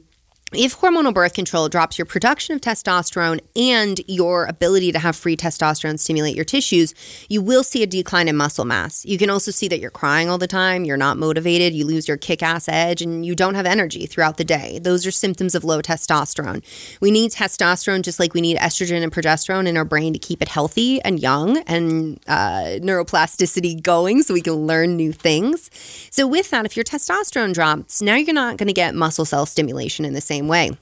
if 0.55 0.77
hormonal 0.77 1.13
birth 1.13 1.33
control 1.33 1.69
drops 1.69 1.97
your 1.97 2.05
production 2.05 2.55
of 2.55 2.61
testosterone 2.61 3.39
and 3.55 3.99
your 4.07 4.45
ability 4.45 4.91
to 4.91 4.99
have 4.99 5.15
free 5.15 5.35
testosterone 5.35 5.99
stimulate 5.99 6.35
your 6.35 6.45
tissues, 6.45 6.93
you 7.29 7.41
will 7.41 7.63
see 7.63 7.83
a 7.83 7.87
decline 7.87 8.27
in 8.27 8.35
muscle 8.35 8.65
mass. 8.65 9.05
You 9.05 9.17
can 9.17 9.29
also 9.29 9.51
see 9.51 9.67
that 9.67 9.79
you're 9.79 9.91
crying 9.91 10.29
all 10.29 10.37
the 10.37 10.47
time, 10.47 10.85
you're 10.85 10.97
not 10.97 11.17
motivated, 11.17 11.73
you 11.73 11.85
lose 11.85 12.07
your 12.07 12.17
kick 12.17 12.43
ass 12.43 12.67
edge, 12.67 13.01
and 13.01 13.25
you 13.25 13.35
don't 13.35 13.55
have 13.55 13.65
energy 13.65 14.05
throughout 14.05 14.37
the 14.37 14.43
day. 14.43 14.79
Those 14.79 15.05
are 15.05 15.11
symptoms 15.11 15.55
of 15.55 15.63
low 15.63 15.81
testosterone. 15.81 16.63
We 16.99 17.11
need 17.11 17.31
testosterone 17.31 18.01
just 18.03 18.19
like 18.19 18.33
we 18.33 18.41
need 18.41 18.57
estrogen 18.57 19.03
and 19.03 19.11
progesterone 19.11 19.67
in 19.67 19.77
our 19.77 19.85
brain 19.85 20.13
to 20.13 20.19
keep 20.19 20.41
it 20.41 20.47
healthy 20.47 21.01
and 21.01 21.19
young 21.19 21.57
and 21.59 22.19
uh, 22.27 22.79
neuroplasticity 22.81 23.81
going 23.81 24.23
so 24.23 24.33
we 24.33 24.41
can 24.41 24.53
learn 24.53 24.95
new 24.95 25.11
things. 25.11 25.69
So, 26.11 26.27
with 26.27 26.49
that, 26.51 26.65
if 26.65 26.75
your 26.75 26.83
testosterone 26.83 27.53
drops, 27.53 28.01
now 28.01 28.15
you're 28.15 28.33
not 28.33 28.57
going 28.57 28.67
to 28.67 28.73
get 28.73 28.95
muscle 28.95 29.25
cell 29.25 29.45
stimulation 29.45 30.05
in 30.05 30.13
the 30.13 30.21
same 30.21 30.42
same 30.43 30.47
way. 30.47 30.77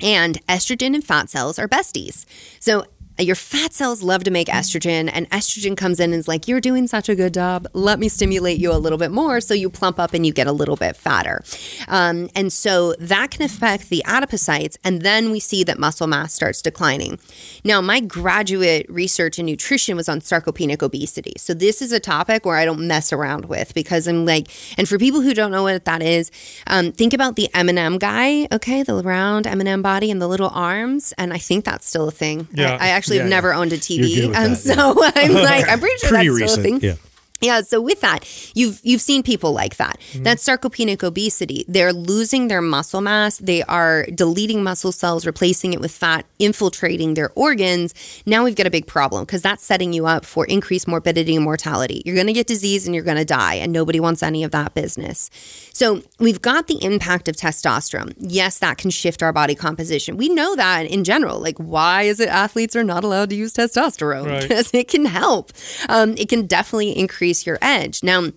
And 0.00 0.44
estrogen 0.46 0.94
and 0.94 1.04
fat 1.04 1.28
cells 1.28 1.58
are 1.58 1.68
besties. 1.68 2.24
So 2.58 2.84
your 3.20 3.36
fat 3.36 3.72
cells 3.72 4.02
love 4.02 4.24
to 4.24 4.30
make 4.30 4.48
estrogen, 4.48 5.10
and 5.12 5.28
estrogen 5.30 5.76
comes 5.76 6.00
in 6.00 6.12
and 6.12 6.20
is 6.20 6.28
like, 6.28 6.48
You're 6.48 6.60
doing 6.60 6.86
such 6.86 7.08
a 7.08 7.14
good 7.14 7.34
job. 7.34 7.66
Let 7.72 7.98
me 7.98 8.08
stimulate 8.08 8.58
you 8.58 8.72
a 8.72 8.78
little 8.78 8.98
bit 8.98 9.10
more. 9.10 9.40
So 9.40 9.54
you 9.54 9.70
plump 9.70 9.98
up 9.98 10.14
and 10.14 10.24
you 10.24 10.32
get 10.32 10.46
a 10.46 10.52
little 10.52 10.76
bit 10.76 10.96
fatter. 10.96 11.42
Um, 11.88 12.28
and 12.34 12.52
so 12.52 12.94
that 12.98 13.30
can 13.30 13.42
affect 13.42 13.88
the 13.88 14.02
adipocytes. 14.06 14.76
And 14.84 15.02
then 15.02 15.30
we 15.30 15.40
see 15.40 15.64
that 15.64 15.78
muscle 15.78 16.06
mass 16.06 16.32
starts 16.32 16.62
declining. 16.62 17.18
Now, 17.64 17.80
my 17.80 18.00
graduate 18.00 18.86
research 18.88 19.38
in 19.38 19.46
nutrition 19.46 19.96
was 19.96 20.08
on 20.08 20.20
sarcopenic 20.20 20.82
obesity. 20.82 21.34
So 21.36 21.54
this 21.54 21.82
is 21.82 21.92
a 21.92 22.00
topic 22.00 22.44
where 22.46 22.56
I 22.56 22.64
don't 22.64 22.86
mess 22.86 23.12
around 23.12 23.46
with 23.46 23.74
because 23.74 24.06
I'm 24.06 24.24
like, 24.24 24.48
and 24.78 24.88
for 24.88 24.98
people 24.98 25.20
who 25.20 25.34
don't 25.34 25.50
know 25.50 25.62
what 25.64 25.84
that 25.84 26.02
is, 26.02 26.30
um, 26.66 26.92
think 26.92 27.12
about 27.12 27.36
the 27.36 27.48
M&M 27.54 27.98
guy, 27.98 28.46
okay, 28.52 28.82
the 28.82 29.02
round 29.02 29.46
M&M 29.46 29.82
body 29.82 30.10
and 30.10 30.20
the 30.20 30.28
little 30.28 30.50
arms. 30.50 31.12
And 31.18 31.32
I 31.32 31.38
think 31.38 31.64
that's 31.64 31.86
still 31.86 32.08
a 32.08 32.12
thing. 32.12 32.48
Yeah. 32.52 32.76
I, 32.80 32.86
I 32.86 32.88
actually 32.88 33.09
actually 33.10 33.16
yeah, 33.16 33.22
have 33.22 33.30
never 33.30 33.54
owned 33.54 33.72
a 33.72 33.78
TV. 33.78 34.26
Um, 34.26 34.32
that, 34.32 34.56
so 34.56 35.02
yeah. 35.02 35.10
I'm 35.16 35.32
like, 35.42 35.68
I'm 35.68 35.80
pretty 35.80 35.98
sure 35.98 36.08
pretty 36.10 36.28
that's 36.28 36.40
recent, 36.40 36.50
still 36.50 36.60
a 36.60 36.62
thing. 36.62 36.80
Yeah. 36.80 36.94
Yeah, 37.40 37.62
so 37.62 37.80
with 37.80 38.00
that, 38.02 38.28
you've 38.54 38.80
you've 38.82 39.00
seen 39.00 39.22
people 39.22 39.52
like 39.52 39.76
that. 39.76 39.98
Mm-hmm. 40.12 40.24
That's 40.24 40.46
sarcopenic 40.46 41.02
obesity. 41.02 41.64
They're 41.68 41.92
losing 41.92 42.48
their 42.48 42.60
muscle 42.60 43.00
mass. 43.00 43.38
They 43.38 43.62
are 43.62 44.06
deleting 44.14 44.62
muscle 44.62 44.92
cells, 44.92 45.24
replacing 45.24 45.72
it 45.72 45.80
with 45.80 45.90
fat, 45.90 46.26
infiltrating 46.38 47.14
their 47.14 47.30
organs. 47.34 47.94
Now 48.26 48.44
we've 48.44 48.56
got 48.56 48.66
a 48.66 48.70
big 48.70 48.86
problem 48.86 49.24
because 49.24 49.40
that's 49.40 49.64
setting 49.64 49.94
you 49.94 50.06
up 50.06 50.26
for 50.26 50.44
increased 50.46 50.86
morbidity 50.86 51.34
and 51.34 51.44
mortality. 51.44 52.02
You're 52.04 52.14
going 52.14 52.26
to 52.26 52.34
get 52.34 52.46
disease 52.46 52.84
and 52.86 52.94
you're 52.94 53.04
going 53.04 53.16
to 53.16 53.24
die, 53.24 53.54
and 53.54 53.72
nobody 53.72 54.00
wants 54.00 54.22
any 54.22 54.44
of 54.44 54.50
that 54.50 54.74
business. 54.74 55.30
So 55.72 56.02
we've 56.18 56.42
got 56.42 56.66
the 56.66 56.82
impact 56.84 57.26
of 57.28 57.36
testosterone. 57.36 58.14
Yes, 58.18 58.58
that 58.58 58.76
can 58.76 58.90
shift 58.90 59.22
our 59.22 59.32
body 59.32 59.54
composition. 59.54 60.18
We 60.18 60.28
know 60.28 60.56
that 60.56 60.86
in 60.86 61.04
general. 61.04 61.40
Like, 61.40 61.56
why 61.56 62.02
is 62.02 62.20
it 62.20 62.28
athletes 62.28 62.76
are 62.76 62.84
not 62.84 63.02
allowed 63.02 63.30
to 63.30 63.36
use 63.36 63.54
testosterone? 63.54 64.26
Right. 64.26 64.40
Because 64.50 64.70
it 64.74 64.88
can 64.88 65.04
help. 65.04 65.52
Um, 65.88 66.16
it 66.16 66.28
can 66.28 66.46
definitely 66.46 66.98
increase 66.98 67.29
increase 67.30 67.46
your 67.46 67.58
edge. 67.62 68.02
Now, 68.02 68.30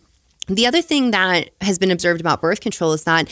the 0.48 0.68
other 0.68 0.82
thing 0.82 1.12
that 1.12 1.50
has 1.62 1.80
been 1.80 1.92
observed 1.92 2.22
about 2.22 2.42
birth 2.42 2.62
control 2.62 2.94
is 2.94 3.06
that 3.06 3.30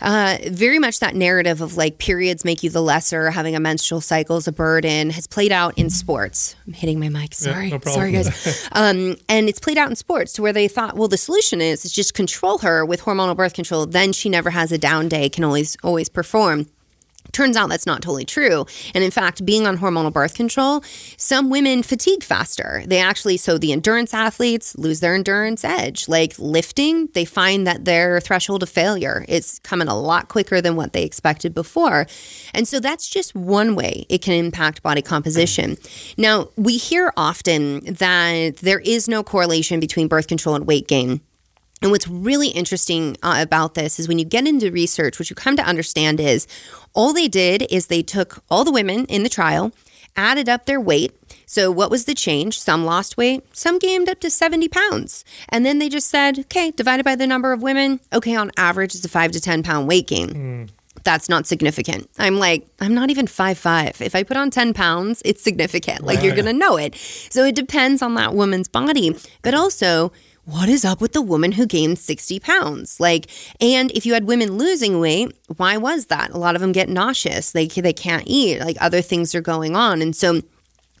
uh, 0.00 0.38
very 0.50 0.78
much 0.78 1.00
that 1.00 1.14
narrative 1.14 1.60
of 1.60 1.76
like 1.76 1.98
periods 1.98 2.44
make 2.44 2.62
you 2.62 2.70
the 2.70 2.82
lesser, 2.82 3.30
having 3.30 3.56
a 3.56 3.60
menstrual 3.60 4.00
cycle 4.00 4.36
is 4.36 4.46
a 4.46 4.52
burden 4.52 5.10
has 5.10 5.26
played 5.26 5.50
out 5.50 5.76
in 5.76 5.90
sports. 5.90 6.54
I'm 6.66 6.72
hitting 6.72 7.00
my 7.00 7.08
mic. 7.08 7.34
Sorry. 7.34 7.68
Yeah, 7.68 7.78
no 7.84 7.92
Sorry, 7.92 8.12
guys. 8.12 8.68
um, 8.72 9.16
and 9.28 9.48
it's 9.48 9.58
played 9.58 9.78
out 9.78 9.88
in 9.88 9.96
sports 9.96 10.32
to 10.34 10.42
where 10.42 10.52
they 10.52 10.68
thought, 10.68 10.94
well, 10.94 11.08
the 11.08 11.16
solution 11.16 11.60
is, 11.60 11.84
is 11.84 11.92
just 11.92 12.14
control 12.14 12.58
her 12.58 12.84
with 12.84 13.02
hormonal 13.02 13.36
birth 13.36 13.54
control. 13.54 13.86
Then 13.86 14.12
she 14.12 14.28
never 14.28 14.50
has 14.50 14.70
a 14.70 14.78
down 14.78 15.08
day, 15.08 15.28
can 15.28 15.42
always, 15.42 15.76
always 15.82 16.08
perform. 16.08 16.66
Turns 17.38 17.56
out 17.56 17.68
that's 17.68 17.86
not 17.86 18.02
totally 18.02 18.24
true. 18.24 18.66
And 18.96 19.04
in 19.04 19.12
fact, 19.12 19.46
being 19.46 19.64
on 19.64 19.78
hormonal 19.78 20.12
birth 20.12 20.34
control, 20.34 20.82
some 21.16 21.50
women 21.50 21.84
fatigue 21.84 22.24
faster. 22.24 22.82
They 22.84 22.98
actually, 22.98 23.36
so 23.36 23.58
the 23.58 23.70
endurance 23.70 24.12
athletes 24.12 24.76
lose 24.76 24.98
their 24.98 25.14
endurance 25.14 25.62
edge. 25.62 26.08
Like 26.08 26.36
lifting, 26.40 27.06
they 27.14 27.24
find 27.24 27.64
that 27.64 27.84
their 27.84 28.18
threshold 28.18 28.64
of 28.64 28.68
failure 28.68 29.24
is 29.28 29.60
coming 29.60 29.86
a 29.86 29.96
lot 29.96 30.26
quicker 30.26 30.60
than 30.60 30.74
what 30.74 30.92
they 30.94 31.04
expected 31.04 31.54
before. 31.54 32.08
And 32.54 32.66
so 32.66 32.80
that's 32.80 33.08
just 33.08 33.36
one 33.36 33.76
way 33.76 34.04
it 34.08 34.20
can 34.20 34.34
impact 34.34 34.82
body 34.82 35.00
composition. 35.00 35.76
Now, 36.16 36.48
we 36.56 36.76
hear 36.76 37.12
often 37.16 37.84
that 37.84 38.56
there 38.56 38.80
is 38.80 39.06
no 39.06 39.22
correlation 39.22 39.78
between 39.78 40.08
birth 40.08 40.26
control 40.26 40.56
and 40.56 40.66
weight 40.66 40.88
gain. 40.88 41.20
And 41.80 41.90
what's 41.90 42.08
really 42.08 42.48
interesting 42.48 43.16
uh, 43.22 43.38
about 43.40 43.74
this 43.74 44.00
is 44.00 44.08
when 44.08 44.18
you 44.18 44.24
get 44.24 44.46
into 44.46 44.70
research, 44.70 45.18
what 45.18 45.30
you 45.30 45.36
come 45.36 45.56
to 45.56 45.62
understand 45.62 46.18
is 46.20 46.46
all 46.92 47.12
they 47.12 47.28
did 47.28 47.66
is 47.70 47.86
they 47.86 48.02
took 48.02 48.42
all 48.50 48.64
the 48.64 48.72
women 48.72 49.04
in 49.06 49.22
the 49.22 49.28
trial, 49.28 49.72
added 50.16 50.48
up 50.48 50.66
their 50.66 50.80
weight. 50.80 51.12
So, 51.46 51.70
what 51.70 51.90
was 51.90 52.04
the 52.04 52.14
change? 52.14 52.60
Some 52.60 52.84
lost 52.84 53.16
weight, 53.16 53.42
some 53.56 53.78
gained 53.78 54.08
up 54.08 54.20
to 54.20 54.30
70 54.30 54.68
pounds. 54.68 55.24
And 55.48 55.64
then 55.64 55.78
they 55.78 55.88
just 55.88 56.08
said, 56.08 56.40
okay, 56.40 56.72
divided 56.72 57.04
by 57.04 57.14
the 57.14 57.26
number 57.26 57.52
of 57.52 57.62
women, 57.62 58.00
okay, 58.12 58.34
on 58.34 58.50
average, 58.56 58.94
it's 58.94 59.04
a 59.04 59.08
five 59.08 59.32
to 59.32 59.40
10 59.40 59.62
pound 59.62 59.88
weight 59.88 60.08
gain. 60.08 60.28
Mm. 60.28 60.70
That's 61.04 61.28
not 61.28 61.46
significant. 61.46 62.10
I'm 62.18 62.38
like, 62.38 62.66
I'm 62.80 62.92
not 62.92 63.08
even 63.08 63.26
five 63.26 63.56
five. 63.56 64.00
If 64.02 64.14
I 64.14 64.24
put 64.24 64.36
on 64.36 64.50
10 64.50 64.74
pounds, 64.74 65.22
it's 65.24 65.42
significant. 65.42 66.02
Like, 66.04 66.16
right. 66.16 66.24
you're 66.26 66.34
going 66.34 66.46
to 66.46 66.52
know 66.52 66.76
it. 66.76 66.96
So, 66.96 67.44
it 67.44 67.54
depends 67.54 68.02
on 68.02 68.14
that 68.14 68.34
woman's 68.34 68.68
body. 68.68 69.16
But 69.42 69.54
also, 69.54 70.12
what 70.48 70.70
is 70.70 70.82
up 70.82 70.98
with 70.98 71.12
the 71.12 71.20
woman 71.20 71.52
who 71.52 71.66
gained 71.66 71.98
60 71.98 72.40
pounds? 72.40 72.98
Like, 72.98 73.26
and 73.60 73.90
if 73.90 74.06
you 74.06 74.14
had 74.14 74.24
women 74.24 74.56
losing 74.56 74.98
weight, 74.98 75.36
why 75.58 75.76
was 75.76 76.06
that? 76.06 76.30
A 76.30 76.38
lot 76.38 76.54
of 76.54 76.62
them 76.62 76.72
get 76.72 76.88
nauseous. 76.88 77.52
They, 77.52 77.66
they 77.66 77.92
can't 77.92 78.24
eat. 78.26 78.60
Like, 78.60 78.78
other 78.80 79.02
things 79.02 79.34
are 79.34 79.42
going 79.42 79.76
on. 79.76 80.00
And 80.00 80.16
so, 80.16 80.40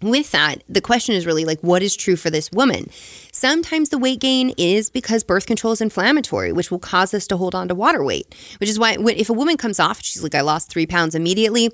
with 0.02 0.32
that, 0.32 0.62
the 0.68 0.82
question 0.82 1.14
is 1.14 1.24
really 1.24 1.46
like, 1.46 1.60
what 1.60 1.82
is 1.82 1.96
true 1.96 2.14
for 2.14 2.28
this 2.28 2.52
woman? 2.52 2.90
Sometimes 3.32 3.88
the 3.88 3.96
weight 3.96 4.20
gain 4.20 4.52
is 4.58 4.90
because 4.90 5.24
birth 5.24 5.46
control 5.46 5.72
is 5.72 5.80
inflammatory, 5.80 6.52
which 6.52 6.70
will 6.70 6.78
cause 6.78 7.14
us 7.14 7.26
to 7.28 7.38
hold 7.38 7.54
on 7.54 7.68
to 7.68 7.74
water 7.74 8.04
weight, 8.04 8.34
which 8.60 8.68
is 8.68 8.78
why 8.78 8.98
if 9.00 9.30
a 9.30 9.32
woman 9.32 9.56
comes 9.56 9.80
off, 9.80 10.02
she's 10.02 10.22
like, 10.22 10.34
I 10.34 10.42
lost 10.42 10.68
three 10.70 10.86
pounds 10.86 11.14
immediately, 11.14 11.70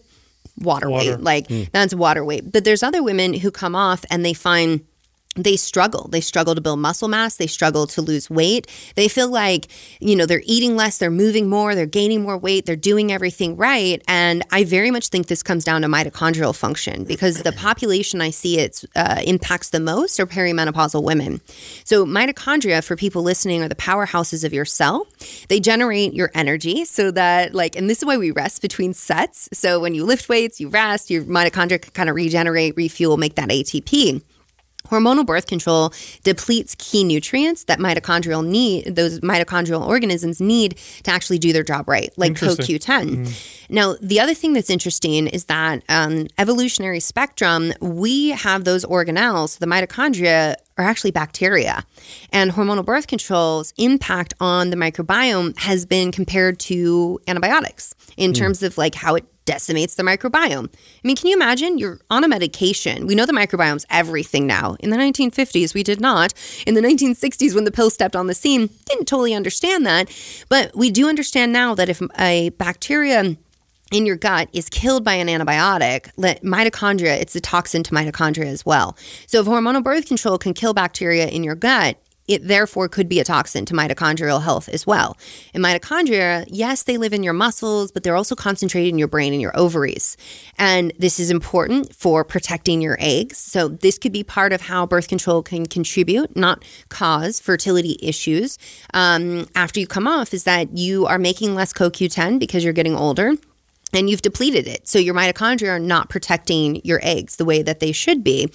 water, 0.58 0.88
water. 0.88 1.10
weight. 1.10 1.20
Like, 1.20 1.48
mm. 1.48 1.70
that's 1.72 1.92
water 1.92 2.24
weight. 2.24 2.52
But 2.52 2.64
there's 2.64 2.84
other 2.84 3.02
women 3.02 3.34
who 3.34 3.50
come 3.50 3.74
off 3.74 4.04
and 4.10 4.24
they 4.24 4.32
find, 4.32 4.87
they 5.35 5.57
struggle. 5.57 6.09
They 6.09 6.20
struggle 6.20 6.55
to 6.55 6.61
build 6.61 6.79
muscle 6.79 7.09
mass. 7.09 7.37
They 7.37 7.47
struggle 7.47 7.87
to 7.88 8.03
lose 8.03 8.31
weight. 8.31 8.66
They 8.94 9.09
feel 9.09 9.29
like, 9.29 9.66
you 10.01 10.14
know, 10.14 10.27
they're 10.27 10.42
eating 10.44 10.77
less, 10.77 10.99
they're 10.99 11.11
moving 11.11 11.49
more, 11.49 11.75
they're 11.75 11.87
gaining 11.87 12.23
more 12.23 12.38
weight, 12.38 12.66
they're 12.66 12.77
doing 12.77 13.11
everything 13.12 13.57
right. 13.57 14.03
And 14.07 14.42
I 14.53 14.64
very 14.64 14.90
much 14.90 15.09
think 15.09 15.27
this 15.27 15.42
comes 15.42 15.64
down 15.64 15.83
to 15.83 15.88
mitochondrial 15.88 16.55
function 16.55 17.05
because 17.05 17.42
the 17.42 17.53
population 17.53 18.20
I 18.20 18.31
see 18.31 18.59
it 18.59 18.85
uh, 18.94 19.20
impacts 19.25 19.70
the 19.70 19.81
most 19.81 20.20
are 20.20 20.27
perimenopausal 20.27 21.03
women. 21.03 21.40
So, 21.85 22.05
mitochondria, 22.07 22.85
for 22.85 22.97
people 22.97 23.23
listening, 23.23 23.62
are 23.62 23.68
the 23.68 23.75
powerhouses 23.75 24.44
of 24.44 24.53
your 24.53 24.64
cell. 24.64 25.07
They 25.49 25.61
generate 25.61 26.14
your 26.14 26.31
energy 26.35 26.85
so 26.85 27.11
that, 27.11 27.55
like, 27.55 27.77
and 27.77 27.90
this 27.90 27.99
is 27.99 28.05
why 28.05 28.16
we 28.16 28.31
rest 28.31 28.62
between 28.62 28.94
sets. 28.94 29.49
So, 29.53 29.81
when 29.81 29.94
you 29.94 30.05
lift 30.05 30.29
weights, 30.29 30.61
you 30.61 30.68
rest, 30.68 31.11
your 31.11 31.25
mitochondria 31.25 31.92
kind 31.92 32.09
of 32.09 32.14
regenerate, 32.14 32.77
refuel, 32.77 33.16
make 33.16 33.35
that 33.35 33.49
ATP. 33.49 34.23
Hormonal 34.88 35.25
birth 35.25 35.47
control 35.47 35.92
depletes 36.25 36.75
key 36.79 37.05
nutrients 37.05 37.64
that 37.64 37.79
mitochondrial 37.79 38.47
need, 38.47 38.94
those 38.94 39.18
mitochondrial 39.20 39.87
organisms 39.87 40.42
need 40.42 40.77
to 41.05 41.11
actually 41.11 41.38
do 41.38 41.53
their 41.55 41.62
job 41.62 41.88
right, 41.88 42.12
like 42.18 42.33
CoQ10. 42.33 43.09
Mm. 43.11 43.66
Now, 43.70 43.97
the 44.03 44.20
other 44.20 44.35
thing 44.35 44.53
that's 44.53 44.68
interesting 44.68 45.27
is 45.27 45.47
that 45.47 45.83
um, 45.88 46.27
evolutionary 46.37 47.01
spectrum, 47.01 47.73
we 47.81 48.31
have 48.31 48.64
those 48.64 48.85
organelles, 48.85 49.59
the 49.59 49.66
mitochondria 49.66 50.57
are 50.77 50.85
actually 50.85 51.12
bacteria. 51.12 51.85
And 52.31 52.51
hormonal 52.53 52.85
birth 52.85 53.07
control's 53.07 53.73
impact 53.79 54.35
on 54.38 54.70
the 54.70 54.77
microbiome 54.77 55.59
has 55.61 55.87
been 55.87 56.12
compared 56.12 56.59
to 56.61 57.20
antibiotics 57.27 57.94
in 58.16 58.33
mm. 58.33 58.37
terms 58.37 58.62
of 58.62 58.77
like 58.77 58.94
how 58.94 59.14
it 59.14 59.25
decimates 59.44 59.94
the 59.94 60.02
microbiome. 60.02 60.72
I 60.72 61.07
mean, 61.07 61.16
can 61.16 61.28
you 61.28 61.37
imagine? 61.37 61.78
You're 61.78 62.00
on 62.11 62.24
a 62.24 62.28
medication. 62.28 63.07
We 63.07 63.14
know 63.14 63.26
the 63.26 63.33
microbiome's 63.33 63.87
everything 63.90 64.46
now. 64.46 64.76
In 64.80 64.90
the 64.90 64.96
1950s, 64.96 65.74
we 65.74 65.83
did 65.83 66.00
not. 66.00 66.33
In 66.66 66.74
the 66.74 66.80
1960s, 66.80 67.54
when 67.54 67.64
the 67.64 67.70
pill 67.70 67.90
stepped 67.90 68.16
on 68.16 68.26
the 68.26 68.35
scene, 68.35 68.70
didn't 68.87 69.07
totally 69.07 69.35
understand 69.35 69.85
that. 69.87 70.11
But 70.48 70.76
we 70.76 70.90
do 70.90 71.09
understand 71.09 71.52
now 71.52 71.74
that 71.74 71.88
if 71.88 72.00
a 72.18 72.50
bacteria 72.50 73.37
in 73.92 74.07
your 74.07 74.16
gut 74.16 74.48
is 74.52 74.68
killed 74.68 75.04
by 75.04 75.14
an 75.14 75.28
antibiotic, 75.28 76.11
mitochondria, 76.42 77.20
it's 77.20 77.37
a 77.37 77.40
toxin 77.40 77.83
to 77.85 77.92
mitochondria 77.92 78.46
as 78.46 78.64
well. 78.64 78.96
So 79.26 79.40
if 79.40 79.46
hormonal 79.46 79.85
birth 79.85 80.07
control 80.07 80.38
can 80.38 80.54
kill 80.54 80.74
bacteria 80.74 81.28
in 81.28 81.44
your 81.44 81.54
gut, 81.54 81.98
it 82.26 82.46
therefore 82.46 82.88
could 82.88 83.08
be 83.08 83.20
a 83.20 83.24
toxin 83.24 83.64
to 83.66 83.74
mitochondrial 83.74 84.42
health 84.42 84.68
as 84.68 84.87
well. 84.87 85.16
And 85.52 85.62
mitochondria, 85.62 86.46
yes, 86.48 86.82
they 86.82 86.96
live 86.96 87.12
in 87.12 87.22
your 87.22 87.32
muscles, 87.32 87.92
but 87.92 88.02
they're 88.02 88.16
also 88.16 88.34
concentrated 88.34 88.90
in 88.90 88.98
your 88.98 89.08
brain 89.08 89.32
and 89.32 89.42
your 89.42 89.56
ovaries. 89.56 90.16
And 90.58 90.92
this 90.98 91.20
is 91.20 91.30
important 91.30 91.94
for 91.94 92.24
protecting 92.24 92.80
your 92.80 92.96
eggs. 93.00 93.38
So, 93.38 93.68
this 93.68 93.98
could 93.98 94.12
be 94.12 94.24
part 94.24 94.52
of 94.52 94.62
how 94.62 94.87
birth 94.87 95.08
control 95.08 95.42
can 95.42 95.66
contribute, 95.66 96.37
not 96.37 96.64
cause 96.88 97.40
fertility 97.40 97.98
issues 98.00 98.58
um, 98.94 99.46
after 99.54 99.80
you 99.80 99.87
come 99.87 100.06
off, 100.06 100.32
is 100.32 100.44
that 100.44 100.76
you 100.76 101.06
are 101.06 101.18
making 101.18 101.54
less 101.54 101.72
CoQ10 101.72 102.38
because 102.38 102.64
you're 102.64 102.72
getting 102.72 102.96
older 102.96 103.34
and 103.94 104.10
you've 104.10 104.22
depleted 104.22 104.66
it. 104.66 104.88
So 104.88 104.98
your 104.98 105.14
mitochondria 105.14 105.70
are 105.70 105.78
not 105.78 106.08
protecting 106.08 106.80
your 106.84 107.00
eggs 107.02 107.37
the 107.37 107.44
way 107.44 107.62
that 107.62 107.80
they 107.80 107.92
should 107.92 108.24
be. 108.24 108.50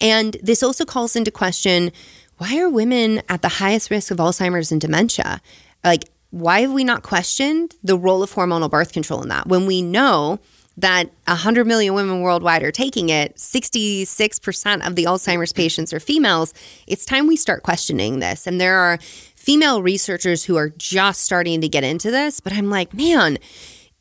And 0.00 0.36
this 0.42 0.62
also 0.62 0.84
calls 0.84 1.16
into 1.16 1.30
question 1.30 1.90
why 2.38 2.58
are 2.58 2.68
women 2.68 3.22
at 3.28 3.42
the 3.42 3.48
highest 3.48 3.90
risk 3.90 4.10
of 4.10 4.18
Alzheimer's 4.18 4.72
and 4.72 4.80
dementia? 4.80 5.40
Like, 5.82 6.04
why 6.30 6.62
have 6.62 6.72
we 6.72 6.84
not 6.84 7.02
questioned 7.02 7.76
the 7.82 7.96
role 7.96 8.22
of 8.22 8.32
hormonal 8.32 8.70
birth 8.70 8.92
control 8.92 9.22
in 9.22 9.28
that 9.28 9.46
when 9.46 9.66
we 9.66 9.82
know 9.82 10.40
that 10.76 11.08
100 11.28 11.64
million 11.64 11.94
women 11.94 12.20
worldwide 12.20 12.64
are 12.64 12.72
taking 12.72 13.08
it, 13.08 13.36
66% 13.36 14.86
of 14.86 14.96
the 14.96 15.04
Alzheimer's 15.04 15.52
patients 15.52 15.92
are 15.92 16.00
females? 16.00 16.52
It's 16.88 17.04
time 17.04 17.28
we 17.28 17.36
start 17.36 17.62
questioning 17.62 18.18
this. 18.18 18.48
And 18.48 18.60
there 18.60 18.78
are 18.78 18.98
female 19.00 19.82
researchers 19.82 20.44
who 20.44 20.56
are 20.56 20.70
just 20.70 21.22
starting 21.22 21.60
to 21.60 21.68
get 21.68 21.84
into 21.84 22.10
this, 22.10 22.40
but 22.40 22.52
I'm 22.52 22.70
like, 22.70 22.92
man, 22.92 23.38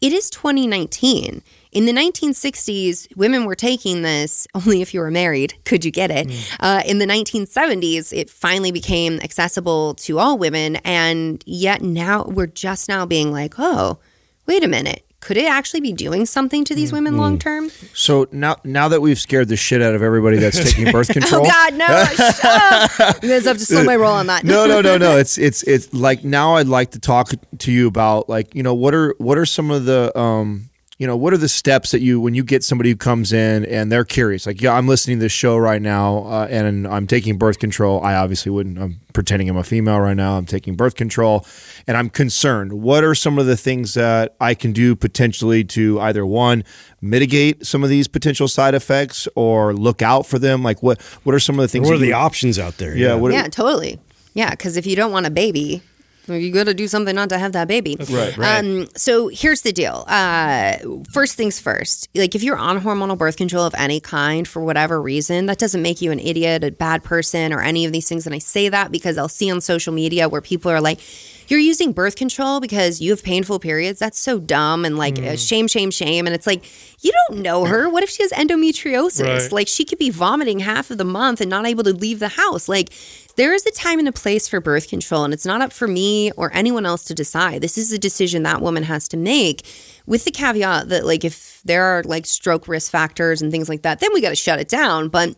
it 0.02 0.12
is 0.12 0.30
2019 0.32 1.44
in 1.74 1.86
the 1.86 1.92
1960s, 1.92 3.16
women 3.16 3.46
were 3.46 3.56
taking 3.56 4.02
this 4.02 4.48
only 4.56 4.82
if 4.82 4.94
you 4.94 5.00
were 5.00 5.12
married 5.12 5.56
could 5.66 5.84
you 5.84 5.92
get 5.92 6.12
it. 6.12 6.28
Mm. 6.28 6.58
Uh, 6.60 6.84
in 6.86 7.00
the 7.00 7.06
1970s, 7.06 8.16
it 8.16 8.30
finally 8.30 8.72
became 8.72 9.20
accessible 9.22 9.96
to 9.96 10.20
all 10.20 10.38
women, 10.38 10.78
and 10.78 11.44
yet 11.46 11.82
now 11.82 12.24
we're 12.26 12.48
just 12.48 12.88
now 12.88 13.06
being 13.06 13.32
like, 13.32 13.56
oh, 13.58 13.98
wait 14.46 14.64
a 14.64 14.68
minute. 14.68 15.04
Could 15.20 15.38
it 15.38 15.50
actually 15.50 15.80
be 15.80 15.94
doing 15.94 16.26
something 16.26 16.66
to 16.66 16.76
these 16.76 16.90
mm. 16.90 16.96
women 16.96 17.18
long 17.18 17.40
term? 17.40 17.70
So 17.94 18.28
now, 18.34 18.58
now 18.66 18.90
that 18.90 19.02
we've 19.02 19.18
scared 19.18 19.48
the 19.48 19.56
shit 19.56 19.82
out 19.82 19.96
of 19.96 20.02
everybody 20.02 20.36
that's 20.36 20.62
taking 20.74 20.92
birth 20.92 21.08
control, 21.08 21.46
oh 21.46 21.50
God, 21.50 21.74
no! 21.76 21.88
shut 22.06 22.44
up. 22.44 23.24
You 23.24 23.30
guys 23.30 23.46
have 23.46 23.58
to 23.58 23.66
slow 23.66 23.86
my 23.86 23.96
roll 23.96 24.12
on 24.12 24.28
that. 24.28 24.44
no, 24.44 24.68
no, 24.68 24.82
no, 24.82 24.98
no. 24.98 25.18
It's 25.18 25.38
it's 25.38 25.64
it's 25.64 25.94
like 25.94 26.26
now 26.26 26.56
I'd 26.56 26.68
like 26.68 26.92
to 26.92 27.00
talk 27.00 27.32
to 27.60 27.72
you 27.72 27.88
about 27.88 28.28
like 28.28 28.54
you 28.54 28.64
know 28.64 28.74
what 28.74 28.94
are 28.94 29.16
what 29.18 29.38
are 29.38 29.46
some 29.46 29.72
of 29.72 29.86
the 29.86 30.16
um 30.20 30.70
you 31.04 31.08
know, 31.08 31.18
what 31.18 31.34
are 31.34 31.38
the 31.38 31.50
steps 31.50 31.92
that 31.92 32.00
you 32.00 32.22
when 32.22 32.34
you 32.34 32.46
get 32.46 32.64
somebody 32.64 32.90
who 32.90 32.96
comes 32.96 33.34
in 33.34 33.66
and 33.66 33.92
they're 33.92 34.06
curious, 34.06 34.46
like, 34.46 34.62
yeah, 34.62 34.72
I'm 34.72 34.88
listening 34.88 35.18
to 35.18 35.26
this 35.26 35.34
show 35.34 35.58
right 35.58 35.82
now 35.82 36.20
uh, 36.20 36.48
and 36.50 36.88
I'm 36.88 37.08
taking 37.08 37.38
birth 37.38 37.60
control. 37.60 38.02
I 38.02 38.16
obviously 38.16 38.54
wouldn't. 38.54 38.80
I'm 38.80 39.02
pretending 39.12 39.50
I'm 39.50 39.58
a 39.58 39.66
female 39.66 40.00
right 40.00 40.16
now. 40.16 40.38
I'm 40.38 40.46
taking 40.46 40.76
birth 40.76 40.96
control, 40.96 41.46
and 41.88 41.98
I'm 41.98 42.10
concerned. 42.10 42.72
What 42.72 43.04
are 43.04 43.14
some 43.16 43.38
of 43.38 43.48
the 43.48 43.58
things 43.58 43.96
that 43.96 44.38
I 44.40 44.54
can 44.54 44.72
do 44.72 44.96
potentially 44.96 45.66
to 45.66 46.00
either 46.00 46.26
one 46.26 46.64
mitigate 47.02 47.66
some 47.66 47.84
of 47.84 47.90
these 47.90 48.08
potential 48.08 48.48
side 48.48 48.74
effects 48.74 49.28
or 49.36 49.74
look 49.74 50.02
out 50.02 50.26
for 50.26 50.40
them? 50.40 50.64
Like, 50.64 50.82
what 50.82 51.02
what 51.24 51.36
are 51.36 51.40
some 51.42 51.60
of 51.60 51.64
the 51.64 51.68
things? 51.68 51.86
What 51.86 51.96
are 51.96 51.98
the 51.98 52.14
options 52.14 52.58
out 52.58 52.78
there? 52.78 52.96
Yeah, 52.96 53.18
yeah, 53.18 53.30
yeah 53.30 53.48
totally. 53.50 54.00
Yeah, 54.36 54.52
because 54.52 54.78
if 54.78 54.88
you 54.88 54.96
don't 54.96 55.12
want 55.12 55.26
a 55.26 55.32
baby, 55.32 55.82
you 56.28 56.52
got 56.52 56.66
to 56.66 56.74
do 56.74 56.88
something 56.88 57.16
not 57.16 57.30
to 57.30 57.38
have 57.38 57.52
that 57.52 57.68
baby. 57.68 57.98
right. 58.10 58.38
right. 58.38 58.60
Um, 58.60 58.88
so 58.96 59.28
here's 59.28 59.62
the 59.62 59.72
deal. 59.74 60.06
Uh, 60.08 60.78
first 61.12 61.36
things 61.36 61.60
first. 61.60 62.08
Like 62.16 62.36
if 62.36 62.44
you're 62.44 62.58
on 62.58 62.80
hormonal 62.82 63.18
birth 63.18 63.38
control 63.38 63.66
of 63.66 63.76
any 63.78 64.00
kind 64.00 64.48
for 64.48 64.64
whatever 64.64 65.02
reason, 65.02 65.48
that 65.48 65.58
doesn't 65.60 65.82
make 65.82 66.02
you 66.02 66.12
an 66.12 66.20
idiot, 66.20 66.64
a 66.64 66.72
bad 66.72 67.04
person, 67.04 67.52
or 67.52 67.62
any 67.62 67.86
of 67.86 67.92
these 67.92 68.08
things. 68.08 68.26
And 68.26 68.34
I 68.34 68.40
say 68.40 68.70
that 68.70 68.92
because 68.92 69.18
I'll 69.18 69.28
see 69.28 69.52
on 69.52 69.60
social 69.62 69.94
media 69.94 70.30
where 70.30 70.42
people 70.42 70.72
are 70.72 70.82
like, 70.82 71.00
"You're 71.48 71.60
using 71.60 71.94
birth 71.94 72.16
control 72.16 72.60
because 72.60 73.02
you 73.02 73.12
have 73.12 73.24
painful 73.24 73.60
periods." 73.60 74.00
That's 74.00 74.20
so 74.20 74.40
dumb 74.40 74.86
and 74.86 74.98
like 74.98 75.16
mm. 75.16 75.48
shame, 75.48 75.68
shame, 75.68 75.92
shame. 75.92 76.26
And 76.26 76.36
it's 76.36 76.48
like 76.48 76.64
you 77.04 77.12
don't 77.28 77.42
know 77.42 77.66
her. 77.66 77.90
What 77.94 78.04
if 78.04 78.10
she 78.10 78.24
has 78.24 78.32
endometriosis? 78.32 79.24
Right. 79.24 79.52
Like 79.52 79.68
she 79.68 79.86
could 79.86 80.00
be 80.00 80.10
vomiting 80.10 80.60
half 80.60 80.90
of 80.90 80.98
the 80.98 81.06
month 81.06 81.42
and 81.42 81.50
not 81.50 81.68
able 81.68 81.84
to 81.84 81.94
leave 81.94 82.20
the 82.20 82.30
house. 82.30 82.68
Like 82.68 82.92
there 83.36 83.54
is 83.54 83.66
a 83.66 83.72
time 83.72 84.00
and 84.00 84.08
a 84.08 84.12
place 84.12 84.48
for 84.48 84.60
birth 84.60 84.90
control, 84.90 85.24
and 85.24 85.34
it's 85.34 85.46
not 85.46 85.62
up 85.62 85.74
for 85.74 85.88
me 85.88 86.32
or 86.34 86.54
anyone 86.54 86.86
else 86.86 87.04
to 87.06 87.14
decide. 87.14 87.62
This 87.62 87.78
is 87.78 87.92
a 87.92 87.98
decision 87.98 88.44
that 88.44 88.62
woman 88.62 88.84
has 88.84 89.08
to 89.10 89.18
make 89.18 89.66
with 90.06 90.26
the 90.26 90.32
caveat 90.32 90.90
that, 90.90 91.06
like, 91.06 91.24
if 91.26 91.62
there 91.66 91.84
are 91.84 92.04
like 92.04 92.26
stroke 92.26 92.68
risk 92.68 92.92
factors 92.92 93.42
and 93.42 93.52
things 93.52 93.70
like 93.70 93.82
that, 93.84 94.00
then 94.00 94.12
we 94.14 94.22
got 94.22 94.30
to 94.30 94.36
shut 94.36 94.60
it 94.60 94.68
down. 94.68 95.10
But 95.10 95.36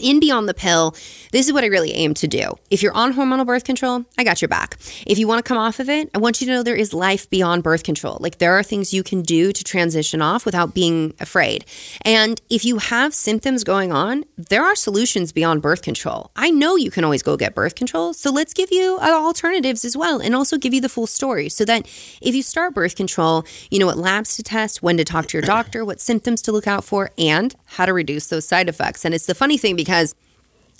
in 0.00 0.20
Beyond 0.20 0.48
the 0.48 0.54
Pill, 0.54 0.94
this 1.32 1.46
is 1.46 1.52
what 1.52 1.64
I 1.64 1.66
really 1.66 1.92
aim 1.92 2.14
to 2.14 2.26
do. 2.26 2.54
If 2.70 2.82
you're 2.82 2.94
on 2.94 3.14
hormonal 3.14 3.46
birth 3.46 3.64
control, 3.64 4.04
I 4.18 4.24
got 4.24 4.40
your 4.40 4.48
back. 4.48 4.78
If 5.06 5.18
you 5.18 5.26
want 5.28 5.44
to 5.44 5.48
come 5.48 5.58
off 5.58 5.80
of 5.80 5.88
it, 5.88 6.10
I 6.14 6.18
want 6.18 6.40
you 6.40 6.46
to 6.46 6.52
know 6.52 6.62
there 6.62 6.76
is 6.76 6.92
life 6.94 7.28
beyond 7.30 7.62
birth 7.62 7.82
control. 7.82 8.18
Like 8.20 8.38
there 8.38 8.54
are 8.54 8.62
things 8.62 8.92
you 8.92 9.02
can 9.02 9.22
do 9.22 9.52
to 9.52 9.64
transition 9.64 10.22
off 10.22 10.44
without 10.44 10.74
being 10.74 11.14
afraid. 11.20 11.64
And 12.02 12.40
if 12.50 12.64
you 12.64 12.78
have 12.78 13.14
symptoms 13.14 13.64
going 13.64 13.92
on, 13.92 14.24
there 14.36 14.64
are 14.64 14.74
solutions 14.74 15.32
beyond 15.32 15.62
birth 15.62 15.82
control. 15.82 16.30
I 16.36 16.50
know 16.50 16.76
you 16.76 16.90
can 16.90 17.04
always 17.04 17.22
go 17.22 17.36
get 17.36 17.54
birth 17.54 17.74
control, 17.74 18.12
so 18.12 18.30
let's 18.30 18.52
give 18.52 18.70
you 18.70 18.98
uh, 19.00 19.10
alternatives 19.10 19.84
as 19.84 19.96
well 19.96 20.20
and 20.20 20.34
also 20.34 20.58
give 20.58 20.74
you 20.74 20.80
the 20.80 20.88
full 20.88 21.06
story 21.06 21.48
so 21.48 21.64
that 21.64 21.86
if 22.20 22.34
you 22.34 22.42
start 22.42 22.74
birth 22.74 22.96
control, 22.96 23.44
you 23.70 23.78
know 23.78 23.86
what 23.86 23.98
labs 23.98 24.36
to 24.36 24.42
test, 24.42 24.82
when 24.82 24.96
to 24.96 25.04
talk 25.04 25.26
to 25.26 25.38
your 25.38 25.46
doctor, 25.46 25.84
what 25.84 26.00
symptoms 26.00 26.42
to 26.42 26.52
look 26.52 26.66
out 26.66 26.84
for, 26.84 27.10
and 27.18 27.54
how 27.64 27.86
to 27.86 27.92
reduce 27.92 28.28
those 28.28 28.46
side 28.46 28.68
effects. 28.68 29.04
And 29.04 29.14
it's 29.14 29.26
the 29.26 29.34
funny 29.34 29.58
thing 29.58 29.76
because 29.76 29.85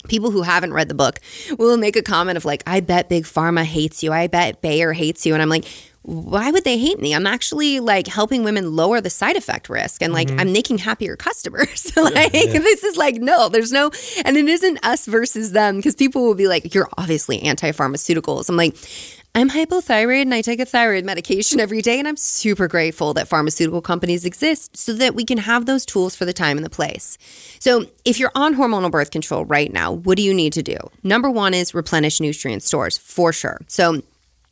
people 0.07 0.31
who 0.31 0.41
haven't 0.41 0.73
read 0.73 0.87
the 0.87 0.95
book 0.95 1.19
will 1.57 1.77
make 1.77 1.95
a 1.95 2.01
comment 2.01 2.37
of 2.37 2.45
like, 2.45 2.63
I 2.65 2.79
bet 2.79 3.09
Big 3.09 3.23
Pharma 3.25 3.63
hates 3.63 4.03
you. 4.03 4.13
I 4.13 4.27
bet 4.27 4.61
Bayer 4.61 4.93
hates 4.93 5.25
you. 5.25 5.33
And 5.33 5.41
I'm 5.41 5.49
like, 5.49 5.65
why 6.07 6.51
would 6.51 6.63
they 6.63 6.77
hate 6.77 7.01
me? 7.01 7.13
I'm 7.13 7.27
actually 7.27 7.81
like 7.81 8.07
helping 8.07 8.45
women 8.45 8.73
lower 8.73 9.01
the 9.01 9.09
side 9.09 9.35
effect 9.35 9.67
risk 9.67 10.01
and 10.01 10.13
like 10.13 10.29
mm-hmm. 10.29 10.39
I'm 10.39 10.53
making 10.53 10.77
happier 10.77 11.17
customers. 11.17 11.91
like 11.97 12.33
yeah. 12.33 12.59
this 12.59 12.85
is 12.85 12.95
like 12.95 13.15
no, 13.15 13.49
there's 13.49 13.73
no 13.73 13.91
and 14.23 14.37
it 14.37 14.47
isn't 14.47 14.79
us 14.85 15.05
versus 15.05 15.51
them 15.51 15.75
because 15.75 15.95
people 15.95 16.23
will 16.23 16.35
be 16.35 16.47
like 16.47 16.73
you're 16.73 16.87
obviously 16.97 17.41
anti-pharmaceuticals. 17.41 18.47
I'm 18.47 18.55
like 18.55 18.77
I'm 19.37 19.51
hypothyroid 19.51 20.23
and 20.23 20.33
I 20.33 20.41
take 20.41 20.59
a 20.59 20.65
thyroid 20.65 21.05
medication 21.05 21.59
every 21.59 21.83
day. 21.83 21.99
And 21.99 22.07
I'm 22.07 22.17
super 22.17 22.67
grateful 22.67 23.13
that 23.13 23.27
pharmaceutical 23.27 23.83
companies 23.83 24.25
exist 24.25 24.75
so 24.75 24.93
that 24.93 25.13
we 25.13 25.25
can 25.25 25.37
have 25.37 25.67
those 25.67 25.85
tools 25.85 26.15
for 26.15 26.25
the 26.25 26.33
time 26.33 26.57
and 26.57 26.65
the 26.65 26.71
place. 26.71 27.19
So, 27.59 27.85
if 28.03 28.19
you're 28.19 28.31
on 28.33 28.55
hormonal 28.55 28.89
birth 28.89 29.11
control 29.11 29.45
right 29.45 29.71
now, 29.71 29.91
what 29.91 30.17
do 30.17 30.23
you 30.23 30.33
need 30.33 30.53
to 30.53 30.63
do? 30.63 30.77
Number 31.03 31.29
one 31.29 31.53
is 31.53 31.75
replenish 31.75 32.19
nutrient 32.19 32.63
stores 32.63 32.97
for 32.97 33.31
sure. 33.31 33.59
So, 33.67 34.01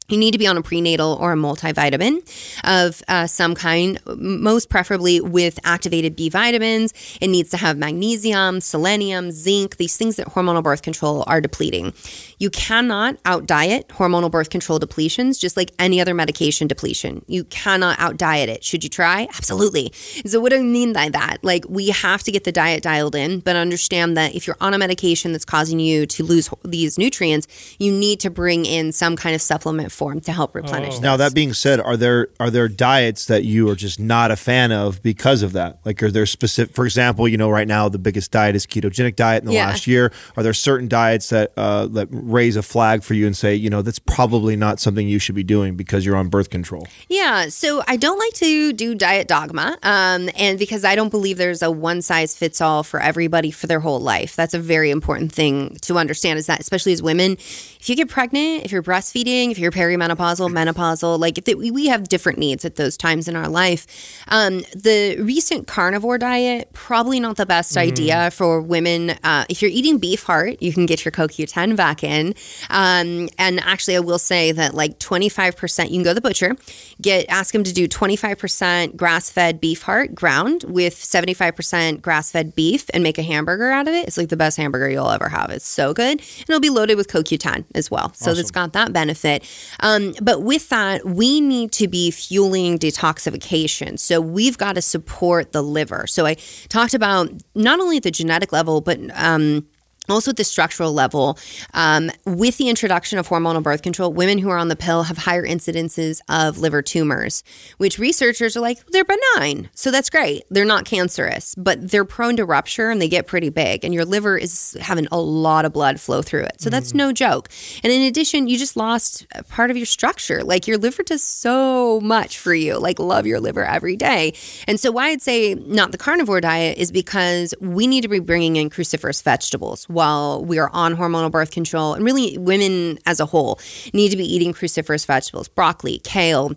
you 0.08 0.18
need 0.18 0.32
to 0.32 0.38
be 0.38 0.46
on 0.46 0.58
a 0.58 0.62
prenatal 0.62 1.18
or 1.20 1.34
a 1.34 1.36
multivitamin 1.36 2.22
of 2.63 3.02
uh, 3.08 3.26
some 3.26 3.56
kind, 3.56 4.00
most 4.18 4.70
preferably 4.70 5.20
with 5.20 5.60
activated 5.63 6.15
B 6.15 6.30
vitamins. 6.30 6.94
It 7.20 7.28
needs 7.28 7.50
to 7.52 7.58
have 7.58 7.78
magnesium, 7.78 8.62
selenium, 8.62 9.32
zinc, 9.32 9.78
these 9.78 9.98
things 9.98 10.18
that 10.18 10.28
hormonal 10.28 10.63
birth 10.63 10.84
control 10.84 11.24
are 11.26 11.41
depleting. 11.41 11.94
You 12.38 12.50
cannot 12.50 13.18
out 13.26 13.48
diet 13.48 13.88
hormonal 13.89 14.30
birth 14.30 14.50
control 14.50 14.80
depletions, 14.80 15.39
just 15.39 15.58
like 15.58 15.72
any 15.80 16.00
other 16.00 16.13
medication 16.13 16.68
depletion. 16.68 17.24
You 17.28 17.46
cannot 17.46 18.00
out 18.00 18.18
diet 18.18 18.50
it. 18.50 18.63
Should 18.63 18.84
you 18.84 18.89
try? 18.89 19.28
Absolutely. 19.36 19.91
So, 20.26 20.39
what 20.39 20.52
do 20.52 20.58
I 20.58 20.62
mean 20.62 20.94
by 20.94 21.10
that? 21.10 21.38
Like, 21.44 21.65
we 21.68 21.89
have 21.89 22.24
to 22.24 22.32
get 22.32 22.44
the 22.44 22.52
diet 22.52 22.84
dialed 22.84 23.15
in, 23.15 23.39
but 23.39 23.56
understand 23.56 24.18
that 24.18 24.36
if 24.36 24.46
you're 24.46 24.58
on 24.62 24.74
a 24.74 24.78
medication 24.78 25.32
that's 25.32 25.46
causing 25.46 25.80
you 25.80 26.06
to 26.08 26.24
lose 26.24 26.50
these 26.63 26.98
nutrients, 26.98 27.48
you 27.80 27.91
need 27.91 28.20
to 28.20 28.30
bring 28.30 28.65
in 28.65 28.91
some 28.91 29.15
kind 29.15 29.34
of 29.34 29.41
supplement 29.41 29.91
form 29.95 30.19
to 30.21 30.31
help 30.31 30.53
replenish. 30.53 30.95
Oh. 30.97 31.01
Now 31.01 31.17
that 31.17 31.34
being 31.34 31.53
said, 31.53 31.79
are 31.79 31.97
there 31.97 32.27
are 32.39 32.51
there 32.51 32.67
diets 32.67 33.25
that 33.25 33.43
you 33.43 33.69
are 33.69 33.75
just 33.75 33.99
not 33.99 34.29
a 34.31 34.36
fan 34.36 34.71
of 34.71 35.01
because 35.01 35.41
of 35.41 35.53
that? 35.53 35.79
Like, 35.86 36.03
are 36.03 36.12
there 36.12 36.25
specific? 36.25 36.75
For 36.75 36.86
example, 36.86 37.27
you 37.27 37.38
know, 37.38 37.49
right 37.49 37.67
now 37.67 37.89
the 37.89 37.97
biggest 37.97 38.31
diet 38.31 38.55
is 38.55 38.65
ketogenic 38.65 39.15
diet 39.15 39.41
in 39.41 39.47
the 39.47 39.53
yeah. 39.53 39.67
last 39.67 39.88
year. 39.88 40.12
Are 40.38 40.43
there 40.43 40.53
certain 40.53 40.88
diets 40.88 41.29
that 41.29 41.53
uh, 41.58 41.88
that 41.88 42.08
raise 42.12 42.55
a 42.55 42.62
flag 42.62 43.03
for 43.03 43.13
you 43.13 43.25
and 43.25 43.36
say, 43.36 43.55
you 43.55 43.69
know, 43.69 43.81
that's 43.81 43.99
probably 43.99 44.55
not 44.55 44.79
something 44.79 45.08
you 45.08 45.19
should 45.19 45.36
be 45.36 45.43
doing 45.43 45.75
because 45.75 46.05
you're 46.05 46.17
on 46.17 46.29
birth 46.29 46.49
control? 46.49 46.88
Yeah. 47.10 47.47
So 47.47 47.84
I 47.88 47.95
don't 47.97 48.19
like 48.19 48.34
to 48.34 48.73
do 48.73 48.95
diet 48.95 49.27
dogma, 49.27 49.77
um, 49.84 50.29
and 50.36 50.60
because 50.60 50.84
I 50.84 50.95
don't 50.95 51.10
believe 51.10 51.38
there's 51.38 51.62
a 51.62 51.71
one 51.71 52.01
size 52.01 52.36
fits 52.36 52.62
all 52.62 52.84
for 52.84 52.99
everybody 52.99 53.51
for 53.51 53.67
their 53.67 53.79
whole 53.79 53.99
life. 53.99 54.36
That's 54.36 54.53
a 54.53 54.60
very 54.60 54.91
important 54.91 55.31
thing 55.31 55.77
to 55.81 55.97
understand. 55.97 56.38
Is 56.39 56.47
that 56.47 56.60
especially 56.60 56.93
as 56.93 57.01
women, 57.01 57.34
if 57.34 57.89
you 57.89 57.95
get 57.95 58.10
pregnant, 58.10 58.65
if 58.65 58.71
you're 58.71 58.84
breastfeeding, 58.84 59.51
if 59.51 59.58
you're 59.58 59.71
perimenopausal, 59.86 60.50
menopausal. 60.52 61.19
Like 61.19 61.36
th- 61.43 61.58
we 61.58 61.88
have 61.88 62.08
different 62.10 62.39
needs 62.39 62.65
at 62.65 62.76
those 62.76 62.98
times 62.98 63.28
in 63.28 63.36
our 63.36 63.48
life. 63.48 63.86
Um, 64.28 64.60
the 64.74 65.17
recent 65.19 65.67
carnivore 65.67 66.17
diet 66.17 66.69
probably 66.74 67.19
not 67.19 67.38
the 67.38 67.45
best 67.45 67.65
Mm-hmm. 67.76 67.80
idea 67.91 68.32
for 68.32 68.62
women. 68.62 69.12
Uh, 69.24 69.43
if 69.50 69.62
you're 69.62 69.71
eating 69.71 69.98
beef 69.98 70.24
heart, 70.24 70.62
you 70.62 70.71
can 70.71 70.86
get 70.86 71.04
your 71.04 71.12
CoQ10 71.12 71.76
back 71.76 72.04
in. 72.04 72.36
Um, 72.69 73.28
and 73.38 73.60
actually, 73.62 73.95
I 73.95 74.00
will 74.00 74.19
say 74.19 74.52
that 74.52 74.74
like 74.76 75.00
25%, 75.00 75.86
you 75.86 75.95
can 75.95 76.04
go 76.04 76.12
to 76.12 76.13
the 76.15 76.21
butcher, 76.21 76.56
get 77.02 77.26
ask 77.28 77.54
them 77.54 77.63
to 77.63 77.74
do 77.74 77.88
25% 77.88 78.95
grass 78.95 79.30
fed 79.30 79.59
beef 79.59 79.82
heart 79.82 80.14
ground 80.16 80.64
with 80.68 80.95
75% 80.95 82.01
grass 82.01 82.32
fed 82.32 82.55
beef 82.55 82.86
and 82.93 83.03
make 83.03 83.18
a 83.18 83.24
hamburger 83.24 83.72
out 83.72 83.88
of 83.88 83.93
it. 83.93 84.07
It's 84.07 84.18
like 84.18 84.30
the 84.30 84.38
best 84.38 84.57
hamburger 84.57 84.89
you'll 84.89 85.09
ever 85.09 85.30
have. 85.30 85.49
It's 85.49 85.68
so 85.68 85.93
good. 85.93 86.20
And 86.20 86.45
it'll 86.49 86.59
be 86.59 86.70
loaded 86.70 86.95
with 86.97 87.07
CoQ10 87.07 87.66
as 87.74 87.89
well. 87.89 88.14
So 88.14 88.32
it's 88.32 88.51
got 88.51 88.74
that 88.74 88.93
benefit. 88.93 89.43
Um, 89.80 90.13
but 90.21 90.41
with 90.41 90.69
that, 90.69 91.05
we 91.05 91.41
need 91.41 91.71
to 91.73 91.88
be 91.88 92.11
fueling 92.11 92.80
detoxification. 92.80 93.99
So 93.99 94.21
we've 94.21 94.57
got 94.57 94.73
to 94.73 94.82
support 94.82 95.51
the 95.51 95.61
liver. 95.61 96.07
So 96.07 96.26
I 96.26 96.36
talked 96.69 96.93
about 96.93 97.32
not 97.53 97.80
only 97.80 97.99
the 97.99 98.11
genetic 98.11 98.51
level, 98.51 98.82
but 98.82 98.99
um, 99.13 99.67
also 100.10 100.32
at 100.32 100.38
the 100.38 100.43
structural 100.43 100.93
level, 100.93 101.38
um, 101.74 102.12
with 102.26 102.58
the 102.58 102.70
introduction 102.70 103.20
of 103.20 103.28
hormonal 103.28 103.64
birth 103.64 103.82
control, 103.82 104.12
women 104.12 104.38
who 104.38 104.49
are 104.49 104.58
on 104.58 104.68
the 104.68 104.76
pill 104.76 105.03
have 105.03 105.18
higher 105.18 105.45
incidences 105.45 106.20
of 106.30 106.60
liver 106.60 106.82
tumors, 106.82 107.43
which 107.78 107.99
researchers 107.99 108.56
are 108.56 108.62
like, 108.62 108.86
they're 108.88 109.06
benign. 109.06 109.70
So 109.74 109.91
that's 109.91 110.10
great. 110.10 110.43
They're 110.49 110.66
not 110.66 110.86
cancerous, 110.86 111.56
but 111.56 111.91
they're 111.91 112.06
prone 112.06 112.38
to 112.38 112.45
rupture 112.45 112.89
and 112.89 113.01
they 113.01 113.10
get 113.10 113.28
pretty 113.28 113.49
big. 113.49 113.84
And 113.84 113.93
your 113.93 114.06
liver 114.06 114.38
is 114.38 114.78
having 114.82 115.08
a 115.12 115.20
lot 115.20 115.66
of 115.66 115.74
blood 115.74 115.99
flow 115.99 116.22
through 116.22 116.43
it. 116.43 116.62
So 116.62 116.70
that's 116.70 116.93
no 116.93 117.12
joke. 117.12 117.49
And 117.84 117.91
in 117.91 118.01
addition, 118.03 118.47
you 118.47 118.58
just 118.58 118.76
lost 118.76 119.26
part 119.49 119.72
of 119.72 119.78
your 119.78 119.86
structure. 119.86 120.43
Like 120.43 120.68
your 120.68 120.78
liver 120.78 121.03
does 121.03 121.24
so 121.24 121.99
much 122.01 122.38
for 122.38 122.53
you. 122.53 122.78
Like, 122.78 122.99
love 122.99 123.26
your 123.26 123.39
liver 123.39 123.64
every 123.64 123.95
day. 123.95 124.34
And 124.68 124.80
so, 124.80 124.91
why 124.91 125.10
I'd 125.10 125.22
say 125.22 125.56
not 125.56 125.91
the 125.91 125.97
carnivore 125.97 126.41
diet 126.41 126.78
is 126.78 126.91
because 126.91 127.53
we 127.60 127.88
need 127.88 128.01
to 128.01 128.08
be 128.08 128.20
bringing 128.20 128.56
in 128.56 128.70
cruciferous 128.70 129.22
vegetables 129.24 129.88
while 129.96 130.46
we 130.46 130.60
are 130.60 130.70
on 130.74 130.96
hormonal 130.96 131.32
birth 131.32 131.50
control. 131.50 131.93
And 131.96 132.06
really, 132.06 132.38
women 132.38 133.00
as 133.08 133.20
a 133.20 133.26
whole 133.26 133.60
need 133.93 134.10
to 134.10 134.18
be 134.18 134.26
eating 134.26 134.54
cruciferous 134.54 135.06
vegetables, 135.06 135.48
broccoli, 135.48 136.00
kale. 136.04 136.52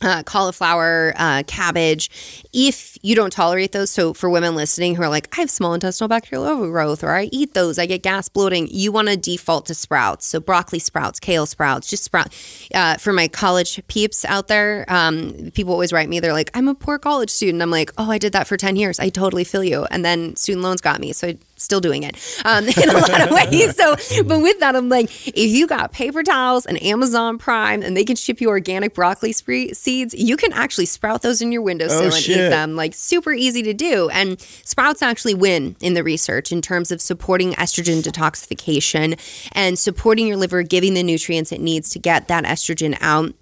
Uh, 0.00 0.22
cauliflower, 0.22 1.12
uh, 1.16 1.42
cabbage. 1.48 2.08
If 2.52 2.96
you 3.08 3.14
don't 3.14 3.32
tolerate 3.32 3.72
those, 3.72 3.88
so 3.88 4.12
for 4.12 4.28
women 4.28 4.54
listening 4.54 4.94
who 4.94 5.02
are 5.02 5.08
like, 5.08 5.34
I 5.34 5.40
have 5.40 5.50
small 5.50 5.72
intestinal 5.72 6.08
bacterial 6.08 6.46
overgrowth, 6.46 7.02
or 7.02 7.12
I 7.12 7.30
eat 7.32 7.54
those, 7.54 7.78
I 7.78 7.86
get 7.86 8.02
gas 8.02 8.28
bloating, 8.28 8.68
you 8.70 8.92
want 8.92 9.08
to 9.08 9.16
default 9.16 9.64
to 9.66 9.74
sprouts. 9.74 10.26
So 10.26 10.40
broccoli 10.40 10.78
sprouts, 10.78 11.18
kale 11.18 11.46
sprouts, 11.46 11.88
just 11.88 12.04
sprout. 12.04 12.34
Uh, 12.74 12.98
for 12.98 13.14
my 13.14 13.26
college 13.26 13.80
peeps 13.86 14.26
out 14.26 14.48
there, 14.48 14.84
um, 14.88 15.50
people 15.54 15.72
always 15.72 15.90
write 15.90 16.10
me, 16.10 16.20
they're 16.20 16.34
like, 16.34 16.50
I'm 16.52 16.68
a 16.68 16.74
poor 16.74 16.98
college 16.98 17.30
student. 17.30 17.62
I'm 17.62 17.70
like, 17.70 17.92
oh, 17.96 18.10
I 18.10 18.18
did 18.18 18.34
that 18.34 18.46
for 18.46 18.58
10 18.58 18.76
years. 18.76 19.00
I 19.00 19.08
totally 19.08 19.44
feel 19.44 19.64
you. 19.64 19.86
And 19.90 20.04
then 20.04 20.36
student 20.36 20.62
loans 20.62 20.82
got 20.82 21.00
me. 21.00 21.14
So 21.14 21.28
I 21.28 21.38
still 21.56 21.80
doing 21.80 22.02
it 22.02 22.16
um, 22.44 22.64
in 22.68 22.88
a 22.88 22.92
lot 22.92 23.20
of 23.22 23.30
ways. 23.30 23.74
So, 23.76 23.96
but 24.24 24.40
with 24.40 24.60
that, 24.60 24.76
I'm 24.76 24.88
like, 24.88 25.10
if 25.28 25.50
you 25.50 25.66
got 25.66 25.92
paper 25.92 26.22
towels 26.22 26.66
and 26.66 26.82
Amazon 26.82 27.38
Prime 27.38 27.82
and 27.82 27.96
they 27.96 28.04
can 28.04 28.16
ship 28.16 28.40
you 28.40 28.48
organic 28.48 28.94
broccoli 28.94 29.32
spree 29.32 29.72
seeds, 29.74 30.14
you 30.14 30.36
can 30.36 30.52
actually 30.52 30.86
sprout 30.86 31.22
those 31.22 31.42
in 31.42 31.52
your 31.52 31.62
windowsill 31.62 32.04
and 32.04 32.14
shit. 32.14 32.36
eat 32.36 32.48
them. 32.48 32.76
Like 32.76 32.94
super 32.98 33.32
easy 33.32 33.62
to 33.62 33.74
do. 33.74 34.08
And 34.10 34.40
sprouts 34.40 35.02
actually 35.02 35.34
win 35.34 35.76
in 35.80 35.94
the 35.94 36.02
research 36.02 36.52
in 36.52 36.60
terms 36.60 36.90
of 36.90 37.00
supporting 37.00 37.52
estrogen 37.52 38.02
detoxification 38.02 39.18
and 39.52 39.78
supporting 39.78 40.26
your 40.26 40.36
liver, 40.36 40.62
giving 40.62 40.94
the 40.94 41.02
nutrients 41.02 41.52
it 41.52 41.60
needs 41.60 41.90
to 41.90 41.98
get 41.98 42.28
that 42.28 42.44
estrogen 42.44 42.96
out. 43.00 43.34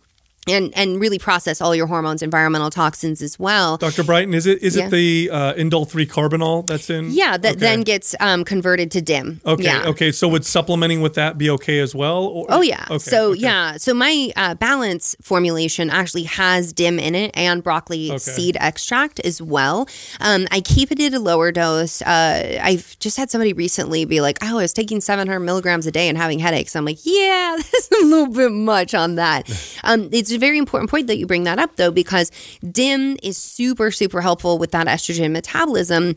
And, 0.49 0.73
and 0.77 1.01
really 1.01 1.19
process 1.19 1.61
all 1.61 1.75
your 1.75 1.89
hormones, 1.89 2.23
environmental 2.23 2.71
toxins 2.71 3.21
as 3.21 3.37
well. 3.37 3.79
Dr. 3.79 4.05
Brighten, 4.05 4.33
is 4.33 4.47
it 4.47 4.63
is 4.63 4.77
Yeah. 4.77 4.87
it 4.87 4.91
the 4.91 5.29
uh, 5.33 5.55
indole 5.55 5.89
three 5.89 6.07
carbinol 6.07 6.65
that's 6.65 6.89
in? 6.89 7.11
Yeah, 7.11 7.37
that 7.37 7.53
Okay. 7.57 7.59
then 7.61 7.83
gets 7.83 8.15
um, 8.21 8.45
converted 8.45 8.93
to 8.93 9.03
DIM. 9.03 9.41
Okay. 9.45 9.65
Yeah. 9.65 9.87
Okay. 9.89 10.13
So 10.13 10.29
would 10.29 10.45
supplementing 10.47 11.01
with 11.01 11.15
that 11.15 11.37
be 11.37 11.51
okay 11.51 11.81
as 11.81 11.97
well? 11.97 12.27
Or, 12.27 12.47
Oh 12.49 12.61
yeah. 12.63 12.85
Okay, 12.89 12.99
so 12.99 13.31
okay. 13.33 13.41
yeah. 13.41 13.77
So 13.77 13.93
my 13.93 14.31
uh, 14.37 14.55
balance 14.55 15.17
formulation 15.21 15.91
actually 15.91 16.23
has 16.25 16.73
DIM 16.73 17.01
in 17.01 17.17
it 17.17 17.33
and 17.35 17.61
broccoli 17.65 18.17
seed 18.19 18.57
extract 18.61 19.19
as 19.21 19.43
well. 19.43 19.89
Um, 20.21 20.47
I 20.53 20.61
keep 20.61 20.93
it 20.93 21.01
at 21.01 21.13
a 21.13 21.19
lower 21.19 21.51
dose. 21.51 22.03
Uh, 22.03 22.61
I've 22.63 22.97
just 23.01 23.17
had 23.17 23.31
somebody 23.33 23.53
recently 23.53 24.05
be 24.05 24.21
like, 24.21 24.39
"Oh, 24.43 24.59
I 24.59 24.63
was 24.63 24.73
taking 24.73 25.01
700 25.01 25.41
milligrams 25.41 25.87
a 25.87 25.91
day 25.91 26.09
and 26.09 26.17
having 26.17 26.39
headaches." 26.39 26.77
I'm 26.77 26.85
like, 26.85 26.99
"Yeah, 27.05 27.57
that's 27.73 27.91
a 27.91 28.05
little 28.05 28.29
bit 28.33 28.53
much 28.53 28.95
on 28.95 29.17
that." 29.17 29.51
Um, 29.85 30.09
it's 30.11 30.33
a 30.37 30.39
very 30.39 30.59
important 30.59 30.91
point 30.91 31.07
that 31.09 31.19
you 31.19 31.27
bring 31.27 31.45
that 31.45 31.59
up 31.59 31.77
though, 31.77 31.91
because 31.91 32.31
DIM 32.61 33.17
is 33.23 33.37
super 33.37 33.91
super 33.91 34.21
helpful 34.21 34.59
with 34.59 34.71
that 34.71 34.87
estrogen 34.87 35.33
metabolism 35.33 36.17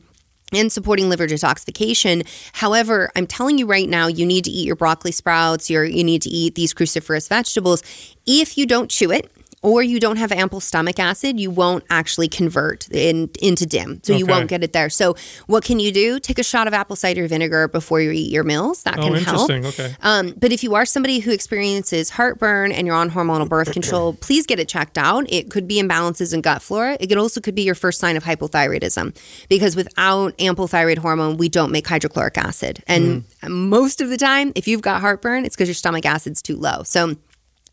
and 0.51 0.71
supporting 0.71 1.09
liver 1.09 1.27
detoxification. 1.27 2.27
However, 2.53 3.11
I'm 3.15 3.27
telling 3.27 3.57
you 3.57 3.65
right 3.65 3.87
now, 3.87 4.07
you 4.07 4.25
need 4.25 4.45
to 4.45 4.51
eat 4.51 4.65
your 4.65 4.75
broccoli 4.75 5.11
sprouts, 5.11 5.69
your, 5.69 5.83
you 5.85 6.03
need 6.03 6.21
to 6.23 6.29
eat 6.29 6.55
these 6.55 6.73
cruciferous 6.73 7.29
vegetables. 7.29 7.83
If 8.25 8.57
you 8.57 8.65
don't 8.65 8.89
chew 8.89 9.11
it, 9.11 9.31
or 9.61 9.83
you 9.83 9.99
don't 9.99 10.15
have 10.17 10.31
ample 10.31 10.59
stomach 10.59 10.99
acid, 10.99 11.39
you 11.39 11.51
won't 11.51 11.83
actually 11.89 12.27
convert 12.27 12.89
in, 12.91 13.29
into 13.41 13.65
DIM. 13.65 13.99
So 14.03 14.13
you 14.13 14.25
won't 14.25 14.49
get 14.49 14.63
it 14.63 14.71
there. 14.73 14.89
So 14.89 15.15
what 15.47 15.63
can 15.63 15.79
you 15.79 15.91
do? 15.91 16.19
Take 16.19 16.39
a 16.39 16.43
shot 16.43 16.67
of 16.67 16.73
apple 16.73 16.95
cider 16.95 17.27
vinegar 17.27 17.67
before 17.67 17.99
you 17.99 18.11
eat 18.11 18.31
your 18.31 18.43
meals. 18.43 18.83
That 18.83 18.97
Oh, 18.99 19.03
can 19.03 19.15
help. 19.15 19.49
Okay. 19.51 19.95
Um, 20.01 20.33
but 20.37 20.51
if 20.51 20.63
you 20.63 20.75
are 20.75 20.85
somebody 20.85 21.19
who 21.19 21.31
experiences 21.31 22.11
heartburn 22.11 22.71
and 22.71 22.87
you're 22.87 22.95
on 22.95 23.09
hormonal 23.11 23.49
birth 23.49 23.71
control, 23.73 24.13
please 24.13 24.45
get 24.45 24.59
it 24.59 24.69
checked 24.69 24.97
out. 24.97 25.25
It 25.31 25.49
could 25.51 25.67
be 25.67 25.81
imbalances 25.81 26.33
in 26.33 26.41
gut 26.41 26.61
flora. 26.61 26.95
It 26.99 27.07
could 27.07 27.17
also 27.17 27.41
could 27.41 27.55
be 27.55 27.63
your 27.63 27.75
first 27.75 27.99
sign 27.99 28.15
of 28.15 28.23
hypothyroidism 28.23 29.15
because 29.49 29.75
without 29.75 30.33
ample 30.39 30.67
thyroid 30.67 30.99
hormone, 30.99 31.37
we 31.37 31.49
don't 31.49 31.71
make 31.71 31.87
hydrochloric 31.87 32.37
acid. 32.37 32.81
And 32.87 33.25
most 33.47 33.99
of 34.01 34.09
the 34.09 34.17
time, 34.17 34.51
if 34.55 34.67
you've 34.67 34.81
got 34.81 35.01
heartburn, 35.01 35.45
it's 35.45 35.55
because 35.55 35.67
your 35.67 35.75
stomach 35.75 36.05
acid's 36.05 36.41
too 36.41 36.55
low. 36.55 36.83
So 36.83 37.15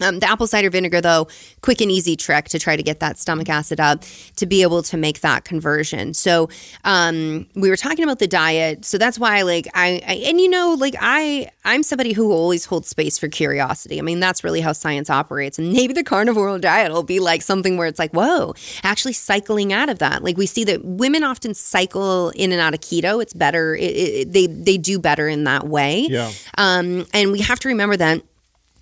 um, 0.01 0.21
the 0.21 0.29
apple 0.29 0.47
cider 0.47 0.71
vinegar, 0.71 1.01
though, 1.01 1.29
quick 1.61 1.81
and 1.81 1.91
easy 1.91 2.17
trick 2.17 2.47
to 2.47 2.59
try 2.59 2.77
to 2.77 2.83
get 2.83 3.01
that 3.01 3.19
stomach 3.19 3.49
acid 3.49 3.81
up 3.81 4.05
to 4.37 4.47
be 4.47 4.63
able 4.63 4.83
to 4.85 4.97
make 4.97 5.21
that 5.21 5.45
conversion. 5.45 6.15
So 6.15 6.49
um, 6.85 7.47
we 7.55 7.71
were 7.71 7.77
talking 7.77 8.05
about 8.05 8.19
the 8.19 8.27
diet, 8.27 8.85
so 8.85 8.99
that's 8.99 9.19
why, 9.19 9.43
like, 9.43 9.67
I, 9.75 10.03
I 10.07 10.15
and 10.27 10.41
you 10.41 10.49
know, 10.49 10.77
like, 10.79 10.95
I 11.01 11.51
I'm 11.65 11.83
somebody 11.83 12.13
who 12.13 12.33
always 12.33 12.65
holds 12.65 12.89
space 12.89 13.19
for 13.19 13.29
curiosity. 13.29 13.99
I 13.99 14.03
mean, 14.03 14.21
that's 14.21 14.45
really 14.45 14.61
how 14.61 14.73
science 14.73 15.11
operates, 15.11 15.59
and 15.59 15.73
maybe 15.73 15.93
the 15.93 16.05
carnivore 16.05 16.59
diet 16.59 16.93
will 16.93 17.03
be 17.03 17.21
like 17.21 17.43
something 17.43 17.77
where 17.77 17.89
it's 17.89 17.99
like, 17.99 18.13
whoa, 18.13 18.55
actually 18.83 19.13
cycling 19.15 19.73
out 19.73 19.89
of 19.89 19.99
that. 19.99 20.23
Like 20.23 20.37
we 20.37 20.47
see 20.47 20.65
that 20.65 20.85
women 20.85 21.25
often 21.25 21.55
cycle 21.55 22.31
in 22.31 22.53
and 22.53 22.61
out 22.61 22.75
of 22.75 22.81
keto. 22.81 23.23
It's 23.23 23.35
better. 23.35 23.75
It, 23.75 23.81
it, 23.81 24.33
they 24.33 24.47
they 24.47 24.79
do 24.79 24.99
better 24.99 25.29
in 25.29 25.45
that 25.45 25.67
way. 25.67 26.07
Yeah. 26.09 26.31
Um, 26.59 27.07
and 27.13 27.33
we 27.33 27.41
have 27.41 27.59
to 27.61 27.69
remember 27.69 27.97
that 27.97 28.23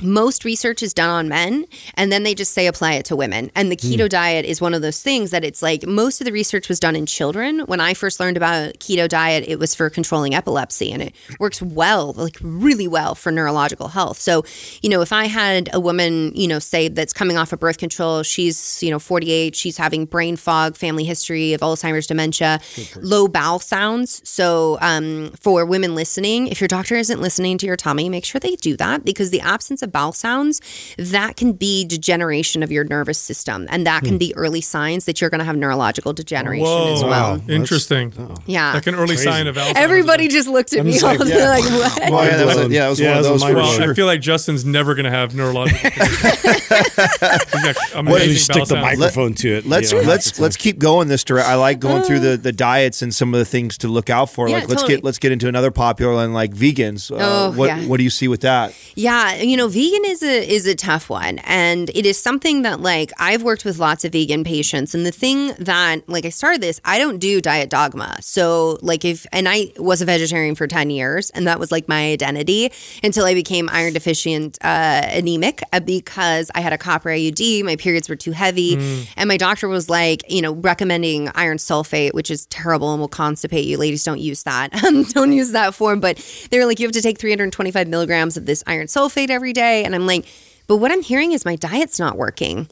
most 0.05 0.45
research 0.45 0.83
is 0.83 0.95
done 0.95 1.11
on 1.11 1.29
men 1.29 1.67
and 1.95 2.13
then 2.13 2.23
they 2.23 2.35
just 2.35 2.53
say 2.53 2.67
apply 2.67 2.95
it 2.95 3.05
to 3.07 3.17
women. 3.17 3.51
And 3.55 3.71
the 3.71 3.77
keto 3.77 4.09
diet 4.09 4.45
is 4.45 4.61
one 4.61 4.75
of 4.75 4.83
those 4.83 5.03
things 5.03 5.31
that 5.31 5.45
it's 5.45 5.63
like 5.63 5.87
most 5.87 6.21
of 6.21 6.25
the 6.25 6.33
research 6.33 6.69
was 6.69 6.79
done 6.79 6.95
in 6.97 7.07
children. 7.07 7.61
When 7.61 7.81
i 7.81 7.95
first 7.95 8.21
learned 8.21 8.37
about 8.37 8.75
keto 8.75 9.09
diet 9.09 9.45
it 9.49 9.59
was 9.59 9.75
for 9.75 9.89
controlling 9.91 10.35
epilepsy 10.35 10.93
and 10.93 11.03
it 11.03 11.15
works 11.39 11.63
well 11.63 12.13
like 12.13 12.37
really 12.43 12.89
well 12.89 13.15
for 13.15 13.33
neurological 13.33 13.89
health. 13.89 14.19
So 14.19 14.45
you 14.83 14.91
know 14.91 15.01
if 15.01 15.13
i 15.13 15.27
had 15.27 15.71
a 15.73 15.81
woman 15.81 16.33
you 16.35 16.49
know 16.49 16.59
say 16.59 16.89
that's 16.89 17.13
coming 17.13 17.37
off 17.37 17.53
of 17.53 17.61
birth 17.61 17.79
control 17.79 18.23
she's 18.23 18.83
you 18.83 18.91
know 18.91 18.99
48 18.99 19.57
she's 19.57 19.77
having 19.77 20.05
brain 20.05 20.37
fog 20.37 20.77
family 20.77 21.05
history 21.05 21.53
of 21.53 21.61
alzheimer's 21.61 22.07
dementia 22.07 22.61
low 22.97 23.29
bowel 23.29 23.59
sounds. 23.59 24.21
So 24.29 24.79
um, 24.81 25.31
for 25.41 25.65
women 25.65 25.95
listening 25.95 26.49
if 26.49 26.61
your 26.61 26.69
doctor 26.69 26.97
isn't 26.97 27.21
listening 27.21 27.59
to 27.59 27.67
your 27.67 27.77
tummy 27.77 28.09
make 28.09 28.25
sure 28.25 28.39
they 28.39 28.57
do 28.57 28.77
that 28.77 29.05
because 29.05 29.31
the 29.31 29.41
absence 29.41 29.83
of 29.83 29.93
bowel 29.95 30.13
sounds 30.13 30.61
that 30.99 31.37
can 31.37 31.53
be 31.53 31.85
degeneration 31.87 32.63
of 32.63 32.71
your 32.71 32.85
nervous 32.85 33.19
system 33.19 33.67
and 33.71 33.87
that 33.87 34.03
can 34.05 34.19
be 34.19 34.35
early 34.37 34.61
signs 34.61 35.07
that 35.07 35.21
you're 35.21 35.31
going 35.31 35.39
to 35.39 35.45
have 35.45 35.57
neurological 35.57 36.13
degeneration 36.13 36.67
Whoa. 36.67 36.93
as 36.95 37.03
well 37.03 37.37
Wow. 37.39 37.41
Interesting. 37.49 38.13
yeah 38.47 38.75
Like 38.75 38.87
an 38.89 38.95
early 38.97 39.17
sign 39.17 39.47
of 39.47 39.57
Alzheimer's. 39.57 39.73
everybody 39.77 40.29
just 40.29 40.49
looked 40.49 40.73
at 40.75 40.85
me 40.85 40.93
just 40.93 41.05
all 41.05 41.11
like, 41.17 41.21
they're 41.21 41.39
yeah. 41.39 41.49
like 41.49 41.65
what 41.65 42.11
Well, 42.13 42.25
yeah, 42.27 42.37
that 42.37 42.47
was, 42.47 42.57
yeah, 42.73 42.83
that 42.85 42.89
was 42.91 43.01
Yeah, 43.01 43.09
one 43.11 43.19
of 43.19 43.25
those 43.25 43.43
for 43.45 43.55
Well, 43.55 43.73
sure. 43.73 43.91
I 43.93 43.95
feel 43.95 44.07
like 44.07 44.21
Justin's 44.21 44.65
never 44.65 44.95
going 44.95 45.05
to 45.05 45.11
have 45.11 45.35
neurological. 45.35 45.91
conditions. 45.91 46.33
He's 46.33 47.21
got 47.21 47.77
amazing 47.95 48.05
Why 48.05 48.19
don't 48.19 48.29
you 48.29 48.35
stick 48.35 48.57
the 48.57 48.67
sounds. 48.67 48.83
microphone 48.99 49.35
to 49.35 49.49
it? 49.59 49.67
Let's 49.67 49.93
you 49.93 50.03
know? 50.03 50.09
let's 50.09 50.39
let's 50.41 50.57
keep 50.57 50.79
going 50.79 51.09
this 51.09 51.23
direction. 51.25 51.51
I 51.53 51.55
like 51.57 51.79
going 51.79 52.03
through 52.03 52.21
the, 52.21 52.37
the 52.37 52.53
diets 52.53 53.03
and 53.03 53.15
some 53.15 53.33
of 53.35 53.39
the 53.39 53.45
things 53.45 53.79
to 53.79 53.89
look 53.89 54.11
out 54.11 54.31
for. 54.31 54.49
Yeah, 54.49 54.59
like 54.59 54.69
let's 54.69 54.83
get 54.85 55.05
let's 55.05 55.19
get 55.19 55.33
into 55.33 55.49
another 55.49 55.71
popular 55.71 56.15
one 56.15 56.33
like 56.33 56.53
vegans. 56.53 57.11
Uh, 57.11 57.17
Oh, 57.25 57.53
what 57.53 57.67
yeah. 57.69 57.87
what 57.87 57.97
do 57.99 58.05
you 58.05 58.11
see 58.11 58.29
with 58.29 58.41
that? 58.43 58.75
Yeah, 58.97 59.35
you 59.37 59.57
know, 59.57 59.69
vegan 59.75 60.05
is 60.05 60.23
a 60.23 60.49
is 60.49 60.67
a 60.67 60.75
tough 60.77 61.11
one, 61.11 61.41
and 61.41 61.91
it 61.91 62.07
is 62.07 62.17
something 62.17 62.63
that 62.63 62.81
like 62.81 63.11
I've 63.19 63.43
worked 63.43 63.65
with 63.65 63.79
lots 63.79 64.05
of 64.05 64.13
vegan 64.13 64.45
patients, 64.45 64.95
and 64.95 65.05
the 65.05 65.11
thing 65.11 65.53
that 65.59 66.09
like 66.09 66.25
I 66.25 66.29
started 66.29 66.61
this, 66.61 66.81
I 66.85 66.99
don't 66.99 67.19
do 67.19 67.41
diet 67.41 67.71
dogma. 67.71 68.17
So 68.23 68.79
like 68.83 69.05
if 69.05 69.27
and 69.33 69.49
I 69.49 69.73
was 69.77 70.01
a 70.01 70.05
vegetarian 70.05 70.55
for 70.55 70.69
ten 70.69 70.91
years, 70.91 71.31
and 71.31 71.47
that 71.49 71.59
was 71.59 71.73
like 71.73 71.89
my 71.89 72.13
identity 72.13 72.71
until 73.03 73.25
I 73.25 73.35
became 73.35 73.69
iron 73.69 73.93
deficient 73.93 74.59
uh, 74.63 75.03
anemic 75.07 75.63
uh, 75.73 75.81
because 75.81 76.53
I 76.55 76.61
had 76.61 76.73
a 76.73 76.79
copper 76.79 77.11
IUD, 77.11 77.65
my 77.65 77.75
periods 77.75 78.09
were 78.09 78.17
too 78.17 78.33
heavy, 78.33 78.77
mm. 78.77 79.09
and 79.17 79.27
my 79.27 79.37
doctor 79.37 79.67
was 79.67 79.91
like, 79.91 80.23
you 80.31 80.41
know, 80.41 80.53
recommending 80.53 81.31
iron 81.35 81.59
sulfate, 81.59 82.15
which 82.15 82.31
is 82.31 82.47
terrible 82.47 82.93
and 82.93 83.01
will 83.01 83.09
constipate 83.09 83.65
you. 83.65 83.77
Ladies, 83.77 84.05
don't 84.05 84.21
use 84.21 84.45
that. 84.45 84.71
don't 85.15 85.33
use 85.33 85.51
that 85.51 85.75
form. 85.75 85.99
But 85.99 86.17
they 86.51 86.61
were 86.61 86.65
like, 86.65 86.79
you 86.79 86.87
have 86.87 86.93
to 86.93 87.03
take 87.03 87.19
325 87.19 87.89
milligrams 87.89 88.37
of 88.37 88.47
this 88.47 88.63
iron 88.69 88.87
sulfate 88.87 89.31
every 89.31 89.53
day. 89.53 89.64
And 89.65 89.95
I'm 89.95 90.07
like, 90.07 90.27
but 90.67 90.79
what 90.79 90.91
I'm 90.91 91.03
hearing 91.03 91.33
is 91.33 91.45
my 91.45 91.57
diet's 91.57 91.99
not 91.99 92.17
working. 92.17 92.69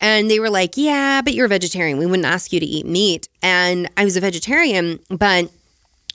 And 0.00 0.30
they 0.30 0.40
were 0.40 0.50
like, 0.50 0.76
yeah, 0.76 1.20
but 1.22 1.34
you're 1.34 1.46
a 1.46 1.48
vegetarian. 1.48 1.98
We 1.98 2.06
wouldn't 2.06 2.26
ask 2.26 2.52
you 2.52 2.60
to 2.60 2.66
eat 2.66 2.86
meat. 2.86 3.28
And 3.42 3.88
I 3.96 4.04
was 4.04 4.16
a 4.16 4.20
vegetarian, 4.20 4.98
but 5.10 5.50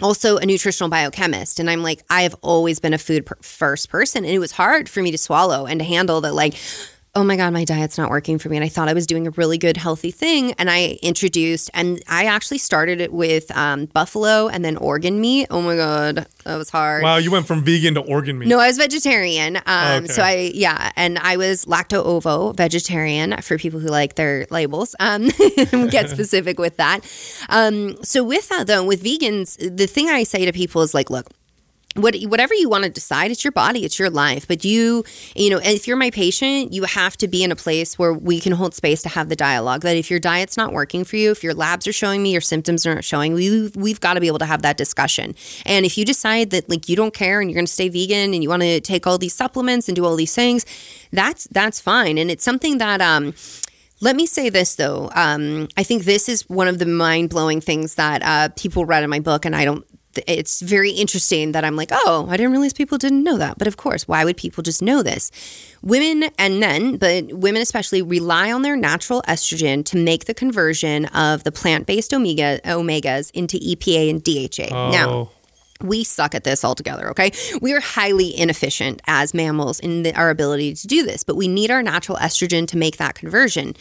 also 0.02 0.38
a 0.38 0.46
nutritional 0.46 0.90
biochemist. 0.90 1.60
And 1.60 1.70
I'm 1.70 1.84
like, 1.84 2.02
I 2.10 2.24
have 2.24 2.36
always 2.42 2.80
been 2.80 2.94
a 2.94 2.98
food 2.98 3.30
first 3.42 3.90
person. 3.90 4.24
And 4.26 4.34
it 4.34 4.40
was 4.40 4.54
hard 4.54 4.90
for 4.90 5.02
me 5.02 5.12
to 5.12 5.18
swallow 5.18 5.66
and 5.66 5.80
to 5.80 5.86
handle 5.86 6.22
that, 6.22 6.34
like, 6.34 6.56
oh 7.20 7.24
my 7.26 7.36
God, 7.36 7.52
my 7.52 7.66
diet's 7.66 7.98
not 7.98 8.10
working 8.10 8.40
for 8.40 8.48
me. 8.48 8.56
And 8.56 8.64
I 8.64 8.70
thought 8.70 8.88
I 8.88 8.94
was 8.94 9.06
doing 9.06 9.28
a 9.28 9.32
really 9.32 9.58
good, 9.58 9.76
healthy 9.76 10.10
thing. 10.10 10.54
And 10.54 10.70
I 10.70 10.98
introduced, 11.02 11.70
and 11.74 12.02
I 12.08 12.26
actually 12.26 12.60
started 12.60 13.02
it 13.02 13.12
with 13.12 13.52
um, 13.58 13.88
buffalo 13.88 14.48
and 14.48 14.64
then 14.64 14.78
organ 14.78 15.20
meat. 15.20 15.48
Oh 15.50 15.62
my 15.62 15.76
God, 15.76 16.26
that 16.46 16.56
was 16.56 16.70
hard. 16.70 17.04
Wow, 17.04 17.18
you 17.18 17.30
went 17.30 17.46
from 17.46 17.62
vegan 17.62 17.96
to 17.96 18.00
organ 18.00 18.40
meat. 18.40 18.48
No, 18.48 18.58
I 18.58 18.68
was 18.68 18.78
vegetarian. 18.78 19.58
Um, 19.66 20.06
okay. 20.06 20.08
So 20.08 20.22
I, 20.24 20.52
yeah, 20.54 20.94
and 20.96 21.20
I 21.20 21.36
was 21.36 21.66
lacto 21.66 22.06
ovo 22.06 22.54
vegetarian 22.54 23.42
for 23.42 23.58
people 23.58 23.82
who 23.82 23.90
like 23.90 24.16
their 24.16 24.48
labels. 24.50 24.96
Um, 25.02 25.28
get 25.90 26.10
specific 26.10 26.58
with 26.58 26.78
that. 26.78 27.02
Um, 27.50 28.02
so 28.02 28.24
with 28.24 28.48
that 28.48 28.68
though, 28.68 28.86
with 28.86 29.04
vegans, 29.04 29.58
the 29.58 29.88
thing 29.88 30.08
I 30.08 30.24
say 30.24 30.46
to 30.46 30.54
people 30.54 30.84
is 30.84 30.94
like, 30.94 31.10
look, 31.10 31.28
what, 31.96 32.16
whatever 32.24 32.54
you 32.54 32.70
want 32.70 32.84
to 32.84 32.90
decide 32.90 33.32
it's 33.32 33.44
your 33.44 33.52
body 33.52 33.84
it's 33.84 33.98
your 33.98 34.10
life 34.10 34.48
but 34.48 34.64
you 34.64 35.04
you 35.36 35.50
know 35.50 35.60
if 35.64 35.88
you're 35.88 35.98
my 35.98 36.12
patient 36.12 36.72
you 36.72 36.84
have 36.84 37.18
to 37.18 37.28
be 37.28 37.44
in 37.44 37.52
a 37.52 37.56
place 37.56 37.98
where 37.98 38.14
we 38.14 38.40
can 38.40 38.52
hold 38.52 38.76
space 38.76 39.02
to 39.02 39.10
have 39.10 39.28
the 39.28 39.36
dialogue 39.36 39.82
that 39.82 39.98
if 39.98 40.10
your 40.10 40.20
diet's 40.20 40.56
not 40.56 40.72
working 40.72 41.04
for 41.04 41.16
you 41.16 41.32
if 41.32 41.44
your 41.44 41.54
labs 41.54 41.88
are 41.88 41.94
showing 41.94 42.22
me 42.22 42.32
your 42.32 42.42
symptoms 42.42 42.86
aren't 42.86 43.04
showing 43.04 43.34
we, 43.34 43.70
we've 43.76 44.00
got 44.00 44.14
to 44.14 44.22
be 44.22 44.28
able 44.28 44.40
to 44.40 44.46
have 44.46 44.62
that 44.62 44.78
discussion 44.78 45.34
and 45.66 45.86
if 45.86 45.98
you 45.98 46.06
decide 46.06 46.52
that 46.52 46.70
like 46.70 46.88
you 46.88 46.96
don't 46.96 47.14
care 47.14 47.42
and 47.42 47.50
you're 47.50 47.58
going 47.58 47.66
to 47.66 47.72
stay 47.72 47.90
vegan 47.90 48.34
and 48.34 48.44
you 48.44 48.50
want 48.50 48.62
to 48.62 48.80
take 48.82 49.08
all 49.08 49.18
these 49.18 49.34
supplements 49.34 49.88
and 49.90 49.96
do 49.96 50.06
all 50.06 50.16
these 50.16 50.36
things 50.36 50.66
that's 51.12 51.48
that's 51.48 51.80
fine 51.80 52.18
and 52.18 52.30
it's 52.30 52.44
something 52.44 52.78
that 52.78 53.02
um 53.02 53.34
let 54.02 54.16
me 54.16 54.26
say 54.26 54.50
this 54.50 54.76
though. 54.76 55.10
Um, 55.14 55.68
I 55.76 55.84
think 55.84 56.06
this 56.06 56.30
is 56.30 56.48
one 56.48 56.68
of 56.68 56.80
the 56.80 56.86
mind 56.86 57.30
blowing 57.30 57.60
things 57.60 57.96
that 57.96 58.22
uh, 58.24 58.50
people 58.56 58.86
read 58.86 59.04
in 59.04 59.10
my 59.10 59.20
book, 59.20 59.46
and 59.46 59.54
I 59.56 59.66
don't 59.66 59.86
it's 60.28 60.62
very 60.62 60.92
interesting 60.92 61.52
that 61.52 61.64
I'm 61.64 61.76
like, 61.76 61.90
oh, 61.92 62.28
I 62.30 62.38
didn't 62.38 62.52
realize 62.52 62.74
people 62.74 62.98
didn't 62.98 63.24
know 63.24 63.38
that. 63.38 63.58
But 63.58 63.68
of 63.68 63.78
course, 63.78 64.08
why 64.08 64.26
would 64.26 64.38
people 64.38 64.64
just 64.64 64.82
know 64.82 65.04
this? 65.04 65.32
Women 65.82 66.32
and 66.38 66.60
men, 66.60 66.98
but 66.98 67.34
women 67.34 67.62
especially, 67.62 68.02
rely 68.02 68.52
on 68.52 68.64
their 68.64 68.76
natural 68.76 69.22
estrogen 69.28 69.86
to 69.86 69.98
make 69.98 70.26
the 70.26 70.34
conversion 70.34 71.06
of 71.08 71.44
the 71.44 71.52
plant 71.52 71.86
based 71.86 72.14
omega 72.14 72.60
omegas 72.66 73.32
into 73.34 73.58
EPA 73.58 74.10
and 74.10 74.24
DHA. 74.24 74.76
Oh. 74.76 74.92
Now, 74.92 75.32
we 75.82 76.04
suck 76.04 76.36
at 76.36 76.44
this 76.44 76.66
altogether, 76.66 77.10
okay? 77.12 77.32
We 77.62 77.74
are 77.74 77.80
highly 77.80 78.38
inefficient 78.38 79.02
as 79.08 79.34
mammals 79.34 79.80
in 79.80 80.04
the, 80.04 80.14
our 80.14 80.30
ability 80.30 80.74
to 80.76 80.88
do 80.88 81.04
this, 81.04 81.24
but 81.24 81.38
we 81.38 81.48
need 81.48 81.72
our 81.72 81.82
natural 81.82 82.18
estrogen 82.18 82.68
to 82.68 82.78
make 82.78 82.98
that 82.98 83.16
conversion. 83.16 83.76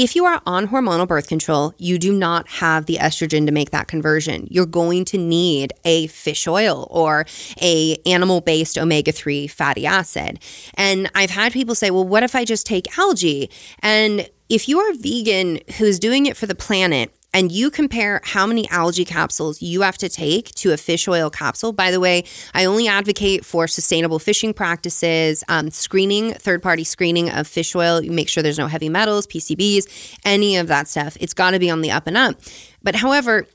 If 0.00 0.14
you 0.14 0.26
are 0.26 0.40
on 0.46 0.68
hormonal 0.68 1.08
birth 1.08 1.26
control, 1.26 1.74
you 1.76 1.98
do 1.98 2.12
not 2.12 2.46
have 2.46 2.86
the 2.86 2.98
estrogen 2.98 3.46
to 3.46 3.52
make 3.52 3.72
that 3.72 3.88
conversion. 3.88 4.46
You're 4.48 4.64
going 4.64 5.04
to 5.06 5.18
need 5.18 5.72
a 5.84 6.06
fish 6.06 6.46
oil 6.46 6.86
or 6.88 7.26
a 7.60 7.96
animal-based 8.06 8.78
omega-3 8.78 9.50
fatty 9.50 9.86
acid. 9.86 10.38
And 10.74 11.10
I've 11.16 11.30
had 11.30 11.52
people 11.52 11.74
say, 11.74 11.90
"Well, 11.90 12.06
what 12.06 12.22
if 12.22 12.36
I 12.36 12.44
just 12.44 12.64
take 12.64 12.96
algae?" 12.96 13.50
And 13.80 14.30
if 14.48 14.68
you 14.68 14.78
are 14.78 14.94
vegan 14.94 15.58
who's 15.78 15.98
doing 15.98 16.26
it 16.26 16.36
for 16.36 16.46
the 16.46 16.54
planet, 16.54 17.12
and 17.34 17.52
you 17.52 17.70
compare 17.70 18.20
how 18.24 18.46
many 18.46 18.68
algae 18.70 19.04
capsules 19.04 19.60
you 19.60 19.82
have 19.82 19.98
to 19.98 20.08
take 20.08 20.54
to 20.56 20.72
a 20.72 20.76
fish 20.76 21.06
oil 21.08 21.30
capsule. 21.30 21.72
By 21.72 21.90
the 21.90 22.00
way, 22.00 22.24
I 22.54 22.64
only 22.64 22.88
advocate 22.88 23.44
for 23.44 23.68
sustainable 23.68 24.18
fishing 24.18 24.54
practices, 24.54 25.44
um, 25.48 25.70
screening, 25.70 26.32
third 26.32 26.62
party 26.62 26.84
screening 26.84 27.30
of 27.30 27.46
fish 27.46 27.74
oil. 27.74 28.02
You 28.02 28.12
make 28.12 28.28
sure 28.28 28.42
there's 28.42 28.58
no 28.58 28.66
heavy 28.66 28.88
metals, 28.88 29.26
PCBs, 29.26 30.18
any 30.24 30.56
of 30.56 30.68
that 30.68 30.88
stuff. 30.88 31.16
It's 31.20 31.34
got 31.34 31.50
to 31.50 31.58
be 31.58 31.70
on 31.70 31.82
the 31.82 31.90
up 31.90 32.06
and 32.06 32.16
up. 32.16 32.36
But 32.82 32.94
however, 32.94 33.46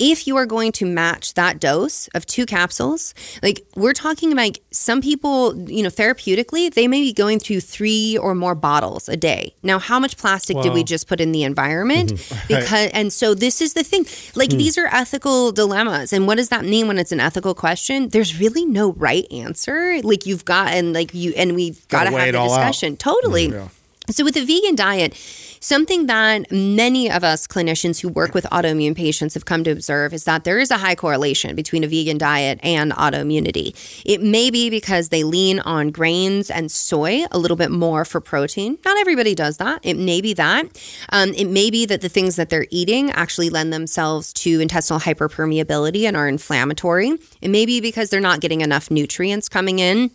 if 0.00 0.26
you 0.26 0.34
are 0.36 0.46
going 0.46 0.72
to 0.72 0.86
match 0.86 1.34
that 1.34 1.60
dose 1.60 2.08
of 2.14 2.24
two 2.24 2.46
capsules, 2.46 3.14
like 3.42 3.64
we're 3.76 3.92
talking 3.92 4.32
about 4.32 4.58
some 4.70 5.02
people, 5.02 5.54
you 5.70 5.82
know, 5.82 5.90
therapeutically, 5.90 6.72
they 6.72 6.88
may 6.88 7.02
be 7.02 7.12
going 7.12 7.38
through 7.38 7.60
three 7.60 8.16
or 8.16 8.34
more 8.34 8.54
bottles 8.54 9.08
a 9.08 9.16
day. 9.16 9.54
Now, 9.62 9.78
how 9.78 10.00
much 10.00 10.16
plastic 10.16 10.56
wow. 10.56 10.62
did 10.62 10.72
we 10.72 10.82
just 10.82 11.06
put 11.06 11.20
in 11.20 11.32
the 11.32 11.44
environment? 11.44 12.12
Because, 12.48 12.70
right. 12.72 12.90
and 12.94 13.12
so 13.12 13.34
this 13.34 13.60
is 13.60 13.74
the 13.74 13.84
thing 13.84 14.06
like, 14.34 14.50
hmm. 14.50 14.58
these 14.58 14.78
are 14.78 14.86
ethical 14.86 15.52
dilemmas. 15.52 16.14
And 16.14 16.26
what 16.26 16.36
does 16.36 16.48
that 16.48 16.64
mean 16.64 16.88
when 16.88 16.98
it's 16.98 17.12
an 17.12 17.20
ethical 17.20 17.54
question? 17.54 18.08
There's 18.08 18.40
really 18.40 18.64
no 18.64 18.94
right 18.94 19.30
answer. 19.30 20.00
Like, 20.02 20.24
you've 20.24 20.46
got, 20.46 20.68
and 20.68 20.94
like 20.94 21.12
you, 21.12 21.34
and 21.36 21.54
we've 21.54 21.86
got 21.88 22.04
to 22.04 22.10
have 22.10 22.32
the 22.32 22.42
discussion. 22.42 22.94
Out. 22.94 22.98
Totally. 23.00 23.48
Mm, 23.48 23.52
yeah. 23.52 23.68
So, 24.08 24.24
with 24.24 24.36
a 24.36 24.44
vegan 24.44 24.74
diet, 24.74 25.14
something 25.60 26.06
that 26.06 26.50
many 26.50 27.10
of 27.10 27.22
us 27.22 27.46
clinicians 27.46 28.00
who 28.00 28.08
work 28.08 28.34
with 28.34 28.44
autoimmune 28.50 28.96
patients 28.96 29.34
have 29.34 29.44
come 29.44 29.62
to 29.64 29.70
observe 29.70 30.12
is 30.12 30.24
that 30.24 30.42
there 30.44 30.58
is 30.58 30.70
a 30.70 30.78
high 30.78 30.94
correlation 30.94 31.54
between 31.54 31.84
a 31.84 31.86
vegan 31.86 32.18
diet 32.18 32.58
and 32.62 32.92
autoimmunity. 32.92 34.02
It 34.04 34.22
may 34.22 34.50
be 34.50 34.68
because 34.68 35.10
they 35.10 35.22
lean 35.22 35.60
on 35.60 35.90
grains 35.90 36.50
and 36.50 36.72
soy 36.72 37.24
a 37.30 37.38
little 37.38 37.56
bit 37.56 37.70
more 37.70 38.04
for 38.04 38.20
protein. 38.20 38.78
Not 38.84 38.98
everybody 38.98 39.34
does 39.34 39.58
that. 39.58 39.80
It 39.84 39.96
may 39.96 40.20
be 40.20 40.34
that. 40.34 40.64
Um, 41.10 41.32
it 41.34 41.46
may 41.46 41.70
be 41.70 41.86
that 41.86 42.00
the 42.00 42.08
things 42.08 42.36
that 42.36 42.48
they're 42.48 42.66
eating 42.70 43.10
actually 43.12 43.50
lend 43.50 43.72
themselves 43.72 44.32
to 44.32 44.60
intestinal 44.60 45.00
hyperpermeability 45.00 46.04
and 46.04 46.16
are 46.16 46.26
inflammatory. 46.26 47.12
It 47.40 47.48
may 47.48 47.66
be 47.66 47.80
because 47.80 48.10
they're 48.10 48.18
not 48.18 48.40
getting 48.40 48.62
enough 48.62 48.90
nutrients 48.90 49.48
coming 49.48 49.78
in 49.78 50.10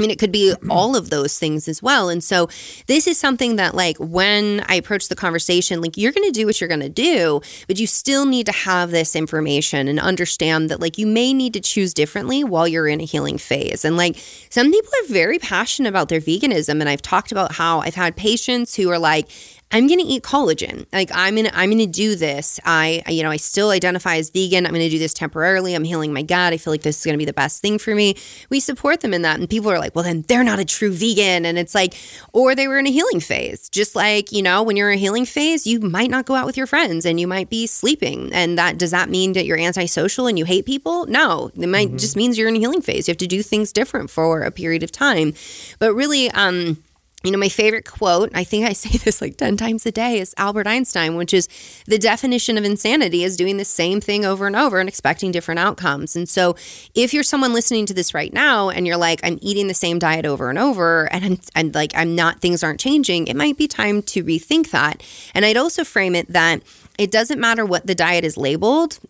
I 0.00 0.04
mean, 0.04 0.12
it 0.12 0.20
could 0.20 0.30
be 0.30 0.52
mm-hmm. 0.52 0.70
all 0.70 0.94
of 0.94 1.10
those 1.10 1.40
things 1.40 1.66
as 1.66 1.82
well. 1.82 2.08
And 2.08 2.22
so, 2.22 2.48
this 2.86 3.08
is 3.08 3.18
something 3.18 3.56
that, 3.56 3.74
like, 3.74 3.96
when 3.98 4.64
I 4.68 4.76
approach 4.76 5.08
the 5.08 5.16
conversation, 5.16 5.80
like, 5.80 5.96
you're 5.96 6.12
going 6.12 6.28
to 6.28 6.30
do 6.30 6.46
what 6.46 6.60
you're 6.60 6.68
going 6.68 6.78
to 6.78 6.88
do, 6.88 7.40
but 7.66 7.80
you 7.80 7.88
still 7.88 8.24
need 8.24 8.46
to 8.46 8.52
have 8.52 8.92
this 8.92 9.16
information 9.16 9.88
and 9.88 9.98
understand 9.98 10.70
that, 10.70 10.78
like, 10.78 10.98
you 10.98 11.06
may 11.08 11.34
need 11.34 11.52
to 11.54 11.60
choose 11.60 11.92
differently 11.92 12.44
while 12.44 12.68
you're 12.68 12.86
in 12.86 13.00
a 13.00 13.04
healing 13.04 13.38
phase. 13.38 13.84
And, 13.84 13.96
like, 13.96 14.16
some 14.50 14.70
people 14.70 14.92
are 15.02 15.08
very 15.08 15.40
passionate 15.40 15.88
about 15.88 16.08
their 16.08 16.20
veganism. 16.20 16.78
And 16.78 16.88
I've 16.88 17.02
talked 17.02 17.32
about 17.32 17.50
how 17.50 17.80
I've 17.80 17.96
had 17.96 18.14
patients 18.14 18.76
who 18.76 18.90
are 18.90 19.00
like, 19.00 19.28
I'm 19.70 19.86
going 19.86 20.00
to 20.00 20.06
eat 20.06 20.22
collagen. 20.22 20.86
Like 20.92 21.10
I'm 21.12 21.34
going 21.34 21.46
to 21.46 21.56
I'm 21.56 21.68
going 21.68 21.78
to 21.78 21.86
do 21.86 22.16
this. 22.16 22.58
I 22.64 23.02
you 23.08 23.22
know, 23.22 23.30
I 23.30 23.36
still 23.36 23.70
identify 23.70 24.16
as 24.16 24.30
vegan. 24.30 24.64
I'm 24.64 24.72
going 24.72 24.84
to 24.84 24.88
do 24.88 24.98
this 24.98 25.12
temporarily. 25.12 25.74
I'm 25.74 25.84
healing 25.84 26.12
my 26.12 26.22
gut. 26.22 26.54
I 26.54 26.56
feel 26.56 26.72
like 26.72 26.82
this 26.82 26.98
is 26.98 27.04
going 27.04 27.14
to 27.14 27.18
be 27.18 27.26
the 27.26 27.34
best 27.34 27.60
thing 27.60 27.78
for 27.78 27.94
me. 27.94 28.16
We 28.48 28.60
support 28.60 29.00
them 29.00 29.12
in 29.12 29.22
that 29.22 29.38
and 29.38 29.48
people 29.48 29.70
are 29.70 29.78
like, 29.78 29.94
"Well, 29.94 30.04
then 30.04 30.24
they're 30.26 30.44
not 30.44 30.58
a 30.58 30.64
true 30.64 30.90
vegan." 30.90 31.44
And 31.44 31.58
it's 31.58 31.74
like 31.74 31.94
or 32.32 32.54
they 32.54 32.66
were 32.66 32.78
in 32.78 32.86
a 32.86 32.90
healing 32.90 33.20
phase. 33.20 33.68
Just 33.68 33.94
like, 33.94 34.32
you 34.32 34.42
know, 34.42 34.62
when 34.62 34.76
you're 34.76 34.90
in 34.90 34.96
a 34.96 35.00
healing 35.00 35.26
phase, 35.26 35.66
you 35.66 35.80
might 35.80 36.10
not 36.10 36.24
go 36.24 36.34
out 36.34 36.46
with 36.46 36.56
your 36.56 36.66
friends 36.66 37.04
and 37.04 37.20
you 37.20 37.26
might 37.26 37.50
be 37.50 37.66
sleeping. 37.66 38.32
And 38.32 38.56
that 38.56 38.78
does 38.78 38.92
that 38.92 39.10
mean 39.10 39.34
that 39.34 39.44
you're 39.44 39.58
antisocial 39.58 40.26
and 40.26 40.38
you 40.38 40.46
hate 40.46 40.64
people? 40.64 41.04
No. 41.06 41.50
It 41.54 41.66
might 41.66 41.88
mm-hmm. 41.88 41.96
just 41.98 42.16
means 42.16 42.38
you're 42.38 42.48
in 42.48 42.56
a 42.56 42.60
healing 42.60 42.80
phase. 42.80 43.06
You 43.06 43.12
have 43.12 43.18
to 43.18 43.26
do 43.26 43.42
things 43.42 43.72
different 43.72 44.08
for 44.08 44.42
a 44.42 44.50
period 44.50 44.82
of 44.82 44.90
time. 44.90 45.34
But 45.78 45.92
really 45.92 46.30
um 46.30 46.82
you 47.24 47.32
know, 47.32 47.38
my 47.38 47.48
favorite 47.48 47.84
quote, 47.84 48.30
I 48.32 48.44
think 48.44 48.64
I 48.64 48.72
say 48.72 48.96
this 49.04 49.20
like 49.20 49.36
10 49.36 49.56
times 49.56 49.84
a 49.86 49.92
day, 49.92 50.20
is 50.20 50.34
Albert 50.36 50.66
Einstein, 50.66 51.16
which 51.16 51.34
is 51.34 51.48
the 51.86 51.98
definition 51.98 52.56
of 52.56 52.64
insanity 52.64 53.24
is 53.24 53.36
doing 53.36 53.56
the 53.56 53.64
same 53.64 54.00
thing 54.00 54.24
over 54.24 54.46
and 54.46 54.54
over 54.54 54.78
and 54.78 54.88
expecting 54.88 55.32
different 55.32 55.58
outcomes. 55.58 56.14
And 56.14 56.28
so, 56.28 56.54
if 56.94 57.12
you're 57.12 57.24
someone 57.24 57.52
listening 57.52 57.86
to 57.86 57.94
this 57.94 58.14
right 58.14 58.32
now 58.32 58.70
and 58.70 58.86
you're 58.86 58.96
like, 58.96 59.20
I'm 59.24 59.38
eating 59.42 59.66
the 59.66 59.74
same 59.74 59.98
diet 59.98 60.26
over 60.26 60.48
and 60.48 60.58
over 60.58 61.12
and 61.12 61.24
I'm 61.24 61.40
and 61.56 61.74
like, 61.74 61.92
I'm 61.96 62.14
not, 62.14 62.40
things 62.40 62.62
aren't 62.62 62.80
changing, 62.80 63.26
it 63.26 63.36
might 63.36 63.56
be 63.56 63.66
time 63.66 64.02
to 64.02 64.22
rethink 64.22 64.70
that. 64.70 65.02
And 65.34 65.44
I'd 65.44 65.56
also 65.56 65.82
frame 65.84 66.14
it 66.14 66.32
that 66.32 66.62
it 66.98 67.10
doesn't 67.10 67.40
matter 67.40 67.66
what 67.66 67.86
the 67.86 67.94
diet 67.94 68.24
is 68.24 68.36
labeled 68.36 69.00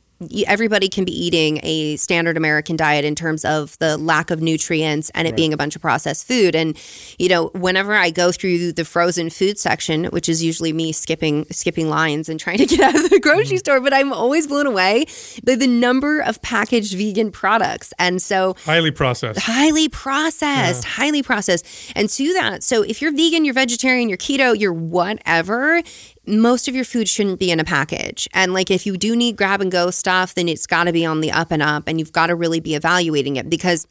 everybody 0.46 0.88
can 0.88 1.04
be 1.04 1.12
eating 1.12 1.60
a 1.62 1.96
standard 1.96 2.36
American 2.36 2.76
diet 2.76 3.04
in 3.04 3.14
terms 3.14 3.44
of 3.44 3.78
the 3.78 3.96
lack 3.96 4.30
of 4.30 4.40
nutrients 4.40 5.10
and 5.10 5.26
it 5.26 5.30
right. 5.30 5.36
being 5.36 5.52
a 5.52 5.56
bunch 5.56 5.76
of 5.76 5.82
processed 5.82 6.26
food. 6.26 6.54
And 6.54 6.76
you 7.18 7.28
know, 7.28 7.48
whenever 7.54 7.94
I 7.94 8.10
go 8.10 8.32
through 8.32 8.72
the 8.72 8.84
frozen 8.84 9.30
food 9.30 9.58
section, 9.58 10.06
which 10.06 10.28
is 10.28 10.42
usually 10.42 10.72
me 10.72 10.92
skipping 10.92 11.46
skipping 11.50 11.88
lines 11.88 12.28
and 12.28 12.40
trying 12.40 12.58
to 12.58 12.66
get 12.66 12.80
out 12.80 12.96
of 12.96 13.10
the 13.10 13.20
grocery 13.20 13.56
mm. 13.56 13.60
store, 13.60 13.80
but 13.80 13.94
I'm 13.94 14.12
always 14.12 14.46
blown 14.46 14.66
away 14.66 15.06
by 15.44 15.54
the 15.54 15.66
number 15.66 16.20
of 16.20 16.42
packaged 16.42 16.96
vegan 16.96 17.30
products. 17.30 17.92
And 17.98 18.20
so 18.20 18.56
highly 18.64 18.90
processed, 18.90 19.40
highly 19.40 19.88
processed, 19.88 20.84
yeah. 20.84 20.90
highly 20.90 21.22
processed. 21.22 21.66
And 21.94 22.08
to 22.08 22.32
that, 22.34 22.62
so 22.64 22.82
if 22.82 23.00
you're 23.00 23.12
vegan, 23.12 23.44
you're 23.44 23.54
vegetarian, 23.54 24.08
you're 24.08 24.18
keto, 24.18 24.58
you're 24.58 24.72
whatever, 24.72 25.82
most 26.28 26.68
of 26.68 26.74
your 26.74 26.84
food 26.84 27.08
shouldn't 27.08 27.38
be 27.38 27.50
in 27.50 27.58
a 27.58 27.64
package. 27.64 28.28
And 28.32 28.52
like 28.52 28.70
if 28.70 28.86
you 28.86 28.96
do 28.96 29.16
need 29.16 29.36
grab 29.36 29.60
and 29.60 29.72
go 29.72 29.90
stuff, 29.90 30.34
then 30.34 30.48
it's 30.48 30.66
got 30.66 30.84
to 30.84 30.92
be 30.92 31.04
on 31.04 31.20
the 31.20 31.32
up 31.32 31.50
and 31.50 31.62
up 31.62 31.84
and 31.86 31.98
you've 31.98 32.12
got 32.12 32.26
to 32.28 32.34
really 32.34 32.60
be 32.60 32.74
evaluating 32.74 33.36
it 33.36 33.48
because 33.48 33.86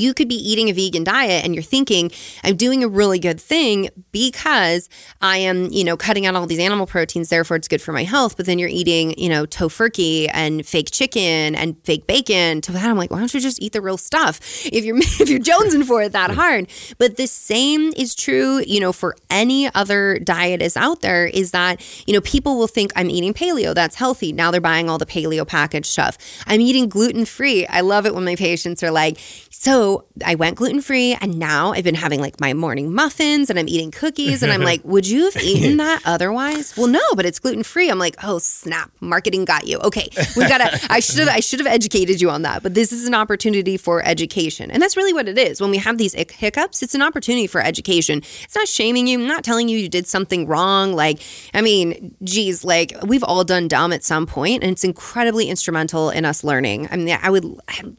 you 0.00 0.14
could 0.14 0.28
be 0.28 0.36
eating 0.36 0.68
a 0.68 0.72
vegan 0.72 1.04
diet 1.04 1.44
and 1.44 1.54
you're 1.54 1.62
thinking 1.62 2.10
i'm 2.44 2.56
doing 2.56 2.84
a 2.84 2.88
really 2.88 3.18
good 3.18 3.40
thing 3.40 3.88
because 4.12 4.88
i 5.20 5.36
am 5.36 5.70
you 5.72 5.84
know 5.84 5.96
cutting 5.96 6.26
out 6.26 6.34
all 6.34 6.46
these 6.46 6.58
animal 6.58 6.86
proteins 6.86 7.28
therefore 7.28 7.56
it's 7.56 7.68
good 7.68 7.82
for 7.82 7.92
my 7.92 8.04
health. 8.04 8.36
But 8.36 8.46
then 8.46 8.58
you're 8.58 8.68
eating 8.68 9.18
you 9.18 9.28
know 9.28 9.46
Tofurky 9.46 10.28
and 10.32 10.66
fake 10.66 10.90
chicken 10.90 11.54
and 11.54 11.76
fake 11.84 12.06
bacon 12.06 12.60
to 12.62 12.72
that. 12.72 12.84
I'm 12.84 12.96
like 12.96 13.10
why 13.10 13.18
don't 13.18 13.32
you 13.32 13.40
just 13.40 13.60
eat 13.62 13.72
the 13.72 13.80
real 13.80 13.96
stuff 13.96 14.40
if 14.66 14.84
you're 14.84 14.96
if 15.22 15.28
you're 15.28 15.40
jonesing 15.40 15.84
for 15.84 16.02
it 16.02 16.12
that 16.12 16.30
hard? 16.30 16.68
But 16.98 17.16
the 17.16 17.26
same 17.26 17.92
is 17.96 18.14
true 18.14 18.62
you 18.66 18.80
know 18.80 18.92
for 18.92 19.16
any 19.30 19.72
other 19.74 20.18
diet 20.18 20.62
is 20.62 20.76
out 20.76 21.00
there 21.00 21.26
is 21.26 21.52
that 21.52 21.80
you 22.06 22.14
know 22.14 22.20
people 22.20 22.58
will 22.58 22.66
think 22.66 22.92
i'm 22.96 23.10
eating 23.10 23.34
paleo 23.34 23.74
that's 23.74 23.96
healthy. 23.96 24.32
Now 24.32 24.50
they're 24.50 24.60
buying 24.60 24.88
all 24.88 24.98
the 24.98 25.06
paleo 25.06 25.46
packaged 25.46 25.86
stuff. 25.86 26.18
I'm 26.46 26.60
eating 26.60 26.88
gluten 26.88 27.24
free 27.24 27.66
i 27.66 27.80
love 27.80 28.06
it 28.06 28.14
when 28.14 28.24
my 28.24 28.36
patients 28.36 28.82
are 28.82 28.90
like 28.90 29.18
so 29.50 29.81
Oh, 29.84 30.04
I 30.24 30.36
went 30.36 30.58
gluten 30.58 30.80
free 30.80 31.14
and 31.20 31.38
now 31.38 31.72
I've 31.72 31.84
been 31.84 31.94
having 31.94 32.20
like 32.20 32.40
my 32.40 32.52
morning 32.52 32.92
muffins 32.92 33.50
and 33.50 33.58
I'm 33.58 33.68
eating 33.68 33.90
cookies. 33.90 34.42
And 34.42 34.52
I'm 34.52 34.62
like, 34.62 34.84
would 34.84 35.08
you 35.08 35.24
have 35.24 35.36
eaten 35.42 35.78
that 35.78 36.02
otherwise? 36.04 36.76
Well, 36.76 36.86
no, 36.86 37.00
but 37.16 37.26
it's 37.26 37.38
gluten 37.38 37.62
free. 37.62 37.88
I'm 37.88 37.98
like, 37.98 38.16
oh, 38.22 38.38
snap. 38.38 38.92
Marketing 39.00 39.44
got 39.44 39.66
you. 39.66 39.78
Okay. 39.78 40.08
We 40.36 40.46
gotta, 40.46 40.78
I 40.90 41.00
should 41.00 41.18
have, 41.20 41.28
I 41.28 41.40
should 41.40 41.58
have 41.60 41.66
educated 41.66 42.20
you 42.20 42.30
on 42.30 42.42
that. 42.42 42.62
But 42.62 42.74
this 42.74 42.92
is 42.92 43.06
an 43.06 43.14
opportunity 43.14 43.76
for 43.76 44.04
education. 44.04 44.70
And 44.70 44.82
that's 44.82 44.96
really 44.96 45.12
what 45.12 45.26
it 45.28 45.38
is. 45.38 45.60
When 45.60 45.70
we 45.70 45.78
have 45.78 45.98
these 45.98 46.14
hiccups, 46.14 46.82
it's 46.82 46.94
an 46.94 47.02
opportunity 47.02 47.46
for 47.46 47.60
education. 47.60 48.18
It's 48.44 48.54
not 48.54 48.68
shaming 48.68 49.06
you, 49.06 49.18
I'm 49.20 49.26
not 49.26 49.42
telling 49.42 49.68
you 49.68 49.78
you 49.78 49.88
did 49.88 50.06
something 50.06 50.46
wrong. 50.46 50.92
Like, 50.92 51.20
I 51.54 51.60
mean, 51.60 52.14
geez, 52.22 52.64
like 52.64 52.92
we've 53.02 53.24
all 53.24 53.42
done 53.42 53.68
dumb 53.68 53.92
at 53.92 54.04
some 54.04 54.26
point 54.26 54.62
and 54.62 54.70
it's 54.72 54.84
incredibly 54.84 55.48
instrumental 55.48 56.10
in 56.10 56.24
us 56.24 56.44
learning. 56.44 56.88
I 56.92 56.96
mean, 56.96 57.18
I 57.20 57.30
would, 57.30 57.44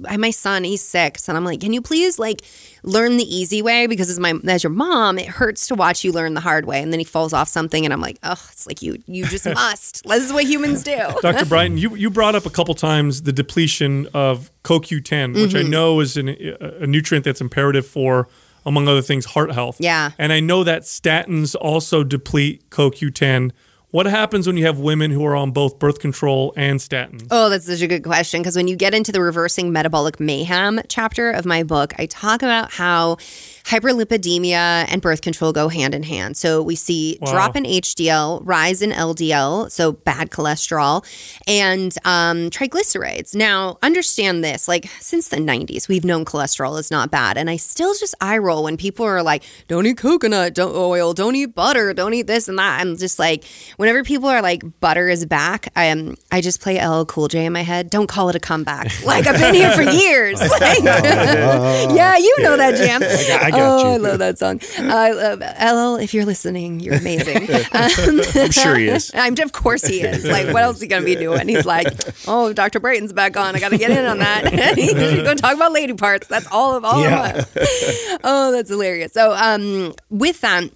I, 0.07 0.17
my 0.17 0.31
son, 0.31 0.63
he's 0.63 0.81
six 0.81 1.27
and 1.27 1.35
I'm 1.35 1.43
like, 1.43 1.53
like, 1.53 1.63
can 1.73 1.75
you 1.75 1.81
please 1.81 2.19
like 2.19 2.43
learn 2.83 3.17
the 3.17 3.23
easy 3.23 3.63
way? 3.63 3.87
Because 3.87 4.07
as 4.09 4.19
my 4.19 4.35
as 4.47 4.63
your 4.63 4.71
mom, 4.71 5.17
it 5.17 5.27
hurts 5.27 5.67
to 5.67 5.75
watch 5.75 6.03
you 6.03 6.11
learn 6.11 6.35
the 6.35 6.39
hard 6.39 6.65
way. 6.65 6.81
And 6.83 6.93
then 6.93 6.99
he 6.99 7.03
falls 7.03 7.33
off 7.33 7.47
something, 7.47 7.83
and 7.83 7.91
I'm 7.91 8.01
like, 8.01 8.19
oh, 8.21 8.39
it's 8.51 8.67
like 8.67 8.83
you 8.83 9.01
you 9.07 9.25
just 9.25 9.45
must. 9.53 10.03
this 10.07 10.23
is 10.23 10.31
what 10.31 10.45
humans 10.45 10.83
do. 10.83 10.97
Dr. 11.21 11.45
Brighten, 11.45 11.79
you 11.79 11.95
you 11.95 12.11
brought 12.11 12.35
up 12.35 12.45
a 12.45 12.51
couple 12.51 12.75
times 12.75 13.23
the 13.23 13.33
depletion 13.33 14.07
of 14.13 14.51
CoQ10, 14.63 15.33
which 15.33 15.51
mm-hmm. 15.51 15.57
I 15.57 15.69
know 15.69 15.99
is 15.99 16.15
an, 16.15 16.29
a 16.29 16.85
nutrient 16.85 17.25
that's 17.25 17.41
imperative 17.41 17.87
for 17.87 18.27
among 18.65 18.87
other 18.87 19.01
things, 19.01 19.25
heart 19.25 19.51
health. 19.51 19.77
Yeah. 19.79 20.11
And 20.19 20.31
I 20.31 20.39
know 20.39 20.63
that 20.63 20.83
statins 20.83 21.55
also 21.59 22.03
deplete 22.03 22.69
CoQ10. 22.69 23.51
What 23.93 24.07
happens 24.07 24.47
when 24.47 24.57
you 24.57 24.65
have 24.65 24.79
women 24.79 25.11
who 25.11 25.23
are 25.23 25.35
on 25.35 25.51
both 25.51 25.77
birth 25.77 25.99
control 25.99 26.51
and 26.57 26.79
statins? 26.79 27.27
Oh, 27.29 27.47
that's 27.51 27.67
such 27.67 27.81
a 27.81 27.87
good 27.87 28.03
question. 28.03 28.41
Because 28.41 28.55
when 28.55 28.67
you 28.67 28.75
get 28.75 28.95
into 28.95 29.11
the 29.11 29.21
reversing 29.21 29.71
metabolic 29.71 30.19
mayhem 30.19 30.81
chapter 30.87 31.29
of 31.29 31.45
my 31.45 31.61
book, 31.61 31.93
I 31.99 32.07
talk 32.07 32.41
about 32.41 32.71
how 32.71 33.17
hyperlipidemia 33.65 34.85
and 34.89 35.01
birth 35.01 35.21
control 35.21 35.53
go 35.53 35.69
hand 35.69 35.93
in 35.95 36.03
hand. 36.03 36.37
So 36.37 36.61
we 36.61 36.75
see 36.75 37.17
wow. 37.21 37.31
drop 37.31 37.55
in 37.55 37.63
HDL, 37.63 38.41
rise 38.43 38.81
in 38.81 38.91
LDL, 38.91 39.71
so 39.71 39.91
bad 39.91 40.29
cholesterol, 40.29 41.05
and 41.47 41.95
um, 42.05 42.49
triglycerides. 42.49 43.35
Now, 43.35 43.77
understand 43.81 44.43
this 44.43 44.67
like, 44.67 44.89
since 44.99 45.29
the 45.29 45.37
90s, 45.37 45.87
we've 45.87 46.05
known 46.05 46.25
cholesterol 46.25 46.79
is 46.79 46.91
not 46.91 47.11
bad. 47.11 47.37
And 47.37 47.49
I 47.49 47.57
still 47.57 47.93
just 47.93 48.15
eye 48.21 48.37
roll 48.37 48.63
when 48.63 48.77
people 48.77 49.05
are 49.05 49.23
like, 49.23 49.43
don't 49.67 49.85
eat 49.85 49.97
coconut 49.97 50.53
don't 50.53 50.75
oil, 50.75 51.13
don't 51.13 51.35
eat 51.35 51.55
butter, 51.55 51.93
don't 51.93 52.13
eat 52.13 52.27
this 52.27 52.47
and 52.47 52.57
that. 52.59 52.81
I'm 52.81 52.97
just 52.97 53.19
like, 53.19 53.43
whenever 53.77 54.03
people 54.03 54.29
are 54.29 54.41
like, 54.41 54.63
butter 54.79 55.07
is 55.07 55.25
back, 55.25 55.71
I, 55.75 55.85
am, 55.85 56.15
I 56.31 56.41
just 56.41 56.61
play 56.61 56.83
LL 56.85 57.05
Cool 57.05 57.27
J 57.27 57.45
in 57.45 57.53
my 57.53 57.61
head. 57.61 57.89
Don't 57.89 58.07
call 58.07 58.29
it 58.29 58.35
a 58.35 58.39
comeback. 58.39 58.91
Like, 59.05 59.27
I've 59.27 59.39
been 59.39 59.53
here 59.53 59.71
for 59.71 59.81
years. 59.81 60.39
Like, 60.39 60.83
yeah, 60.83 62.17
you 62.17 62.35
know 62.41 62.57
that 62.57 62.75
jam. 62.75 63.01
I 63.03 63.51
got 63.51 63.52
oh, 63.55 63.79
you. 63.79 63.93
I 63.93 63.97
love 63.97 64.19
that 64.19 64.37
song. 64.39 64.61
I 64.77 65.11
love 65.11 65.39
LL. 65.39 66.01
If 66.01 66.13
you're 66.13 66.25
listening, 66.25 66.79
you're 66.79 66.95
amazing. 66.95 67.49
Um, 67.73 68.21
I'm 68.35 68.51
sure 68.51 68.75
he 68.75 68.87
is. 68.87 69.11
I'm 69.13 69.33
of 69.39 69.51
course 69.51 69.85
he 69.85 70.01
is. 70.01 70.25
Like, 70.25 70.47
what 70.53 70.63
else 70.63 70.77
is 70.77 70.83
he 70.83 70.87
gonna 70.87 71.05
be 71.05 71.15
doing? 71.15 71.47
He's 71.47 71.65
like, 71.65 71.87
oh, 72.27 72.53
Dr. 72.53 72.79
Brighten's 72.79 73.13
back 73.13 73.37
on. 73.37 73.55
I 73.55 73.59
got 73.59 73.69
to 73.69 73.77
get 73.77 73.91
in 73.91 74.05
on 74.05 74.19
that. 74.19 74.75
He's 74.75 74.93
gonna 74.93 75.35
talk 75.35 75.55
about 75.55 75.71
lady 75.71 75.93
parts. 75.93 76.27
That's 76.27 76.47
all 76.51 76.75
of 76.75 76.85
all 76.85 77.01
yeah. 77.01 77.29
of 77.29 77.57
us. 77.57 78.19
Oh, 78.23 78.51
that's 78.51 78.69
hilarious. 78.69 79.13
So, 79.13 79.33
um, 79.33 79.93
with 80.09 80.41
that 80.41 80.69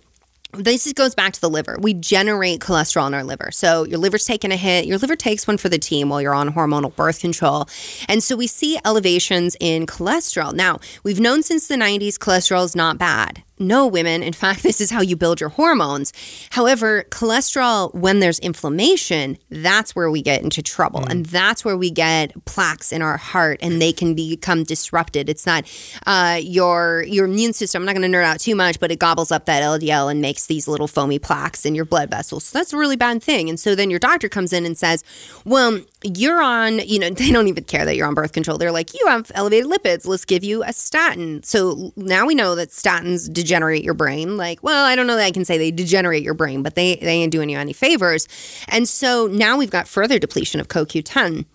this 0.57 0.91
goes 0.93 1.15
back 1.15 1.33
to 1.33 1.41
the 1.41 1.49
liver. 1.49 1.77
We 1.79 1.93
generate 1.93 2.59
cholesterol 2.59 3.07
in 3.07 3.13
our 3.13 3.23
liver. 3.23 3.51
So 3.51 3.83
your 3.85 3.99
liver's 3.99 4.25
taking 4.25 4.51
a 4.51 4.57
hit. 4.57 4.85
Your 4.85 4.97
liver 4.97 5.15
takes 5.15 5.47
one 5.47 5.57
for 5.57 5.69
the 5.69 5.77
team 5.77 6.09
while 6.09 6.21
you're 6.21 6.33
on 6.33 6.53
hormonal 6.53 6.95
birth 6.95 7.19
control. 7.19 7.67
And 8.07 8.23
so 8.23 8.35
we 8.35 8.47
see 8.47 8.79
elevations 8.85 9.55
in 9.59 9.85
cholesterol. 9.85 10.53
Now, 10.53 10.79
we've 11.03 11.19
known 11.19 11.43
since 11.43 11.67
the 11.67 11.75
90s 11.75 12.15
cholesterol 12.15 12.65
is 12.65 12.75
not 12.75 12.97
bad 12.97 13.43
no 13.59 13.87
women. 13.87 14.23
In 14.23 14.33
fact, 14.33 14.63
this 14.67 14.81
is 14.81 14.91
how 14.91 15.01
you 15.01 15.15
build 15.15 15.39
your 15.39 15.49
hormones. 15.49 16.13
However, 16.51 17.03
cholesterol, 17.09 17.93
when 17.93 18.19
there's 18.19 18.39
inflammation, 18.39 19.37
that's 19.49 19.95
where 19.95 20.09
we 20.09 20.21
get 20.21 20.41
into 20.41 20.61
trouble. 20.61 21.01
Mm. 21.01 21.09
And 21.09 21.25
that's 21.25 21.63
where 21.65 21.77
we 21.77 21.91
get 21.91 22.33
plaques 22.45 22.91
in 22.91 23.01
our 23.01 23.17
heart 23.17 23.59
and 23.61 23.81
they 23.81 23.91
can 23.91 24.13
become 24.15 24.63
disrupted. 24.63 25.29
It's 25.29 25.45
not 25.45 25.65
uh, 26.05 26.39
your 26.41 27.03
your 27.07 27.25
immune 27.25 27.53
system, 27.53 27.81
I'm 27.81 27.85
not 27.85 27.95
going 27.95 28.09
to 28.11 28.17
nerd 28.17 28.23
out 28.23 28.39
too 28.39 28.55
much, 28.55 28.79
but 28.79 28.91
it 28.91 28.99
gobbles 28.99 29.31
up 29.31 29.45
that 29.45 29.63
LDL 29.63 30.11
and 30.11 30.21
makes 30.21 30.45
these 30.47 30.67
little 30.67 30.87
foamy 30.87 31.19
plaques 31.19 31.65
in 31.65 31.75
your 31.75 31.85
blood 31.85 32.09
vessels. 32.09 32.45
So 32.45 32.57
that's 32.57 32.73
a 32.73 32.77
really 32.77 32.95
bad 32.95 33.21
thing. 33.21 33.49
And 33.49 33.59
so 33.59 33.75
then 33.75 33.89
your 33.89 33.99
doctor 33.99 34.29
comes 34.29 34.53
in 34.53 34.65
and 34.65 34.77
says, 34.77 35.03
well, 35.45 35.81
you're 36.03 36.41
on, 36.41 36.79
you 36.79 36.99
know, 36.99 37.09
they 37.11 37.31
don't 37.31 37.47
even 37.47 37.63
care 37.63 37.85
that 37.85 37.95
you're 37.95 38.07
on 38.07 38.13
birth 38.13 38.33
control. 38.33 38.57
They're 38.57 38.71
like, 38.71 38.93
you 38.93 39.07
have 39.07 39.31
elevated 39.35 39.69
lipids. 39.69 40.05
Let's 40.05 40.25
give 40.25 40.43
you 40.43 40.63
a 40.63 40.73
statin. 40.73 41.43
So 41.43 41.91
now 41.95 42.25
we 42.25 42.35
know 42.35 42.55
that 42.55 42.69
statins 42.69 43.31
degenerate 43.31 43.83
your 43.83 43.93
brain. 43.93 44.37
Like, 44.37 44.61
well, 44.63 44.85
I 44.85 44.95
don't 44.95 45.07
know 45.07 45.15
that 45.15 45.25
I 45.25 45.31
can 45.31 45.45
say 45.45 45.57
they 45.57 45.71
degenerate 45.71 46.23
your 46.23 46.33
brain, 46.33 46.63
but 46.63 46.75
they, 46.75 46.95
they 46.97 47.07
ain't 47.07 47.31
doing 47.31 47.49
you 47.49 47.57
any 47.57 47.73
favors. 47.73 48.27
And 48.67 48.87
so 48.87 49.27
now 49.27 49.57
we've 49.57 49.71
got 49.71 49.87
further 49.87 50.19
depletion 50.19 50.59
of 50.59 50.67
CoQ10 50.67 51.45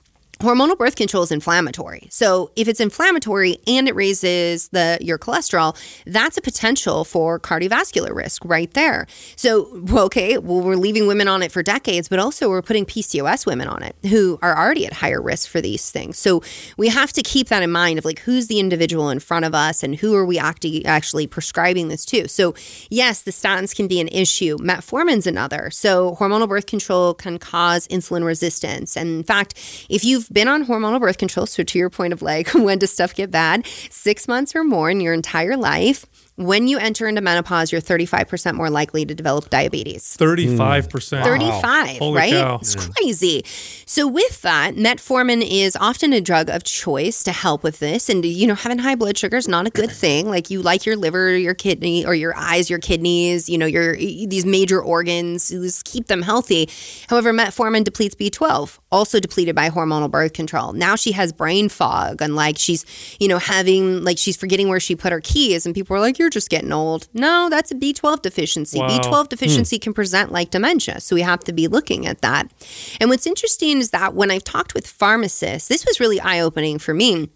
hormonal 0.42 0.76
birth 0.76 0.96
control 0.96 1.22
is 1.22 1.32
inflammatory. 1.32 2.08
So 2.10 2.50
if 2.56 2.68
it's 2.68 2.80
inflammatory 2.80 3.58
and 3.66 3.88
it 3.88 3.94
raises 3.94 4.68
the 4.68 4.98
your 5.00 5.18
cholesterol, 5.18 5.76
that's 6.04 6.36
a 6.36 6.42
potential 6.42 7.04
for 7.04 7.38
cardiovascular 7.38 8.14
risk 8.14 8.44
right 8.44 8.72
there. 8.74 9.06
So 9.36 9.82
okay, 9.92 10.38
well 10.38 10.60
we're 10.60 10.76
leaving 10.76 11.06
women 11.06 11.28
on 11.28 11.42
it 11.42 11.52
for 11.52 11.62
decades, 11.62 12.08
but 12.08 12.18
also 12.18 12.48
we're 12.48 12.62
putting 12.62 12.84
PCOS 12.84 13.46
women 13.46 13.68
on 13.68 13.82
it 13.82 13.94
who 14.08 14.38
are 14.42 14.56
already 14.56 14.84
at 14.86 14.94
higher 14.94 15.22
risk 15.22 15.48
for 15.48 15.60
these 15.60 15.90
things. 15.90 16.18
So 16.18 16.42
we 16.76 16.88
have 16.88 17.12
to 17.12 17.22
keep 17.22 17.48
that 17.48 17.62
in 17.62 17.70
mind 17.70 17.98
of 17.98 18.04
like 18.04 18.20
who's 18.20 18.48
the 18.48 18.58
individual 18.58 19.10
in 19.10 19.20
front 19.20 19.44
of 19.44 19.54
us 19.54 19.82
and 19.82 19.96
who 19.96 20.14
are 20.14 20.26
we 20.26 20.38
acti- 20.38 20.84
actually 20.84 21.26
prescribing 21.26 21.88
this 21.88 22.04
to. 22.06 22.28
So 22.28 22.54
yes, 22.90 23.22
the 23.22 23.30
statins 23.30 23.74
can 23.74 23.86
be 23.86 24.00
an 24.00 24.08
issue. 24.08 24.58
Metformin's 24.58 25.26
another. 25.26 25.70
So 25.70 26.16
hormonal 26.16 26.48
birth 26.48 26.66
control 26.66 27.14
can 27.14 27.38
cause 27.38 27.86
insulin 27.88 28.24
resistance. 28.24 28.96
And 28.96 29.08
in 29.08 29.22
fact, 29.22 29.54
if 29.88 30.04
you've 30.04 30.31
been 30.32 30.48
on 30.48 30.64
hormonal 30.64 31.00
birth 31.00 31.18
control, 31.18 31.46
so 31.46 31.62
to 31.62 31.78
your 31.78 31.90
point 31.90 32.12
of 32.12 32.22
like, 32.22 32.48
when 32.54 32.78
does 32.78 32.92
stuff 32.92 33.14
get 33.14 33.30
bad? 33.30 33.66
Six 33.90 34.28
months 34.28 34.54
or 34.54 34.64
more 34.64 34.90
in 34.90 35.00
your 35.00 35.14
entire 35.14 35.56
life, 35.56 36.06
when 36.36 36.66
you 36.66 36.78
enter 36.78 37.06
into 37.06 37.20
menopause, 37.20 37.72
you're 37.72 37.80
35% 37.80 38.54
more 38.54 38.70
likely 38.70 39.04
to 39.04 39.14
develop 39.14 39.50
diabetes. 39.50 40.16
35%. 40.16 41.18
Hmm. 41.18 41.24
35, 41.24 42.00
wow. 42.00 42.14
right? 42.14 42.32
Cow. 42.32 42.58
It's 42.60 42.74
crazy. 42.74 43.44
So 43.92 44.08
with 44.08 44.40
that, 44.40 44.76
metformin 44.76 45.46
is 45.46 45.76
often 45.76 46.14
a 46.14 46.20
drug 46.22 46.48
of 46.48 46.64
choice 46.64 47.22
to 47.24 47.30
help 47.30 47.62
with 47.62 47.78
this. 47.78 48.08
And, 48.08 48.24
you 48.24 48.46
know, 48.46 48.54
having 48.54 48.78
high 48.78 48.94
blood 48.94 49.18
sugar 49.18 49.36
is 49.36 49.48
not 49.48 49.66
a 49.66 49.70
good 49.70 49.90
thing. 50.04 50.30
Like 50.30 50.48
you 50.48 50.62
like 50.62 50.86
your 50.86 50.96
liver, 50.96 51.36
your 51.36 51.52
kidney, 51.52 52.06
or 52.06 52.14
your 52.14 52.34
eyes, 52.34 52.70
your 52.70 52.78
kidneys, 52.78 53.50
you 53.50 53.58
know, 53.58 53.66
your 53.66 53.94
these 53.94 54.46
major 54.46 54.80
organs, 54.80 55.50
just 55.50 55.84
keep 55.84 56.06
them 56.06 56.22
healthy. 56.22 56.70
However, 57.10 57.34
metformin 57.34 57.84
depletes 57.84 58.14
B12, 58.14 58.78
also 58.90 59.20
depleted 59.20 59.54
by 59.54 59.68
hormonal 59.68 60.10
birth 60.10 60.32
control. 60.32 60.72
Now 60.72 60.96
she 60.96 61.12
has 61.12 61.30
brain 61.30 61.68
fog 61.68 62.22
and 62.22 62.34
like 62.34 62.56
she's, 62.56 62.86
you 63.20 63.28
know, 63.28 63.38
having, 63.38 64.04
like 64.04 64.16
she's 64.16 64.38
forgetting 64.38 64.70
where 64.70 64.80
she 64.80 64.96
put 64.96 65.12
her 65.12 65.20
keys. 65.20 65.66
And 65.66 65.74
people 65.74 65.94
are 65.94 66.00
like, 66.00 66.18
you're 66.18 66.30
just 66.30 66.48
getting 66.48 66.72
old. 66.72 67.08
No, 67.12 67.48
that's 67.50 67.70
a 67.70 67.74
B12 67.74 68.22
deficiency. 68.22 68.78
Wow. 68.78 68.88
B12 68.88 69.24
hmm. 69.24 69.28
deficiency 69.28 69.78
can 69.78 69.92
present 69.92 70.32
like 70.32 70.48
dementia. 70.48 70.98
So 71.00 71.14
we 71.14 71.20
have 71.20 71.40
to 71.40 71.52
be 71.52 71.68
looking 71.68 72.06
at 72.06 72.22
that. 72.22 72.50
And 72.98 73.10
what's 73.10 73.26
interesting 73.26 73.81
is 73.82 73.90
that 73.90 74.14
when 74.14 74.30
I've 74.30 74.44
talked 74.44 74.72
with 74.72 74.86
pharmacists, 74.86 75.68
this 75.68 75.84
was 75.84 76.00
really 76.00 76.20
eye 76.20 76.40
opening 76.40 76.78
for 76.78 76.94
me 76.94 77.28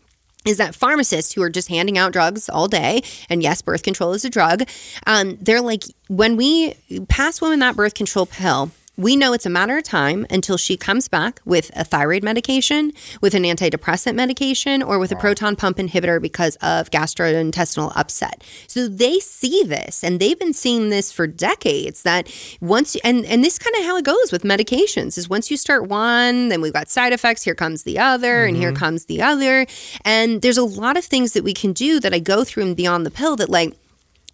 is 0.47 0.59
that 0.59 0.77
pharmacists 0.77 1.33
who 1.33 1.43
are 1.43 1.51
just 1.51 1.69
handing 1.69 1.99
out 1.99 2.13
drugs 2.13 2.49
all 2.49 2.69
day, 2.69 3.03
and 3.29 3.43
yes, 3.43 3.61
birth 3.61 3.83
control 3.83 4.13
is 4.13 4.25
a 4.25 4.31
drug, 4.31 4.63
um, 5.05 5.37
they're 5.41 5.61
like, 5.61 5.83
when 6.07 6.37
we 6.37 6.75
pass 7.09 7.43
women 7.43 7.59
that 7.59 7.75
birth 7.75 7.95
control 7.95 8.27
pill, 8.27 8.71
we 8.97 9.15
know 9.17 9.33
it's 9.33 9.47
a 9.47 9.51
matter 9.51 9.77
of 9.77 9.85
time 9.85 10.27
until 10.31 10.57
she 10.57 10.77
comes 10.77 11.07
back 11.09 11.41
with 11.45 11.71
a 11.77 11.85
thyroid 11.85 12.23
medication, 12.23 12.93
with 13.21 13.35
an 13.35 13.43
antidepressant 13.43 14.15
medication, 14.15 14.83
or 14.83 14.99
with 14.99 15.13
a 15.13 15.17
proton 15.17 15.55
pump 15.55 15.77
inhibitor 15.77 16.21
because 16.21 16.57
of 16.57 16.91
gastrointestinal 16.91 17.93
upset. 17.95 18.43
So 18.67 18.89
they 18.89 19.19
see 19.21 19.63
this 19.65 20.03
and 20.03 20.19
they've 20.19 20.39
been 20.39 20.55
seeing 20.55 20.89
this 20.89 21.13
for 21.13 21.27
decades 21.27 22.03
that 22.03 22.33
once 22.61 22.97
and 23.05 23.25
and 23.27 23.45
this 23.45 23.59
kind 23.59 23.77
of 23.77 23.85
how 23.85 23.97
it 23.97 24.05
goes 24.05 24.33
with 24.33 24.43
medications 24.43 25.19
is 25.19 25.29
once 25.29 25.51
you 25.51 25.57
start 25.57 25.89
one, 25.89 26.49
then 26.49 26.61
we've 26.61 26.73
got 26.73 26.89
side 26.89 27.13
effects, 27.13 27.45
here 27.45 27.55
comes 27.55 27.83
the 27.83 27.99
other, 27.99 28.45
and 28.45 28.57
here 28.57 28.71
mm-hmm. 28.71 28.79
comes 28.79 29.07
the 29.07 29.21
other. 29.21 29.67
And 30.05 30.41
there's 30.41 30.59
a 30.59 30.65
lot 30.65 30.97
of 30.97 31.05
things 31.05 31.33
that 31.33 31.45
we 31.45 31.53
can 31.53 31.73
do 31.73 32.01
that 32.01 32.15
I 32.15 32.19
go 32.19 32.45
through 32.45 32.65
and 32.65 32.77
beyond 32.77 33.05
the 33.05 33.11
pill 33.11 33.37
that 33.37 33.51
like 33.51 33.75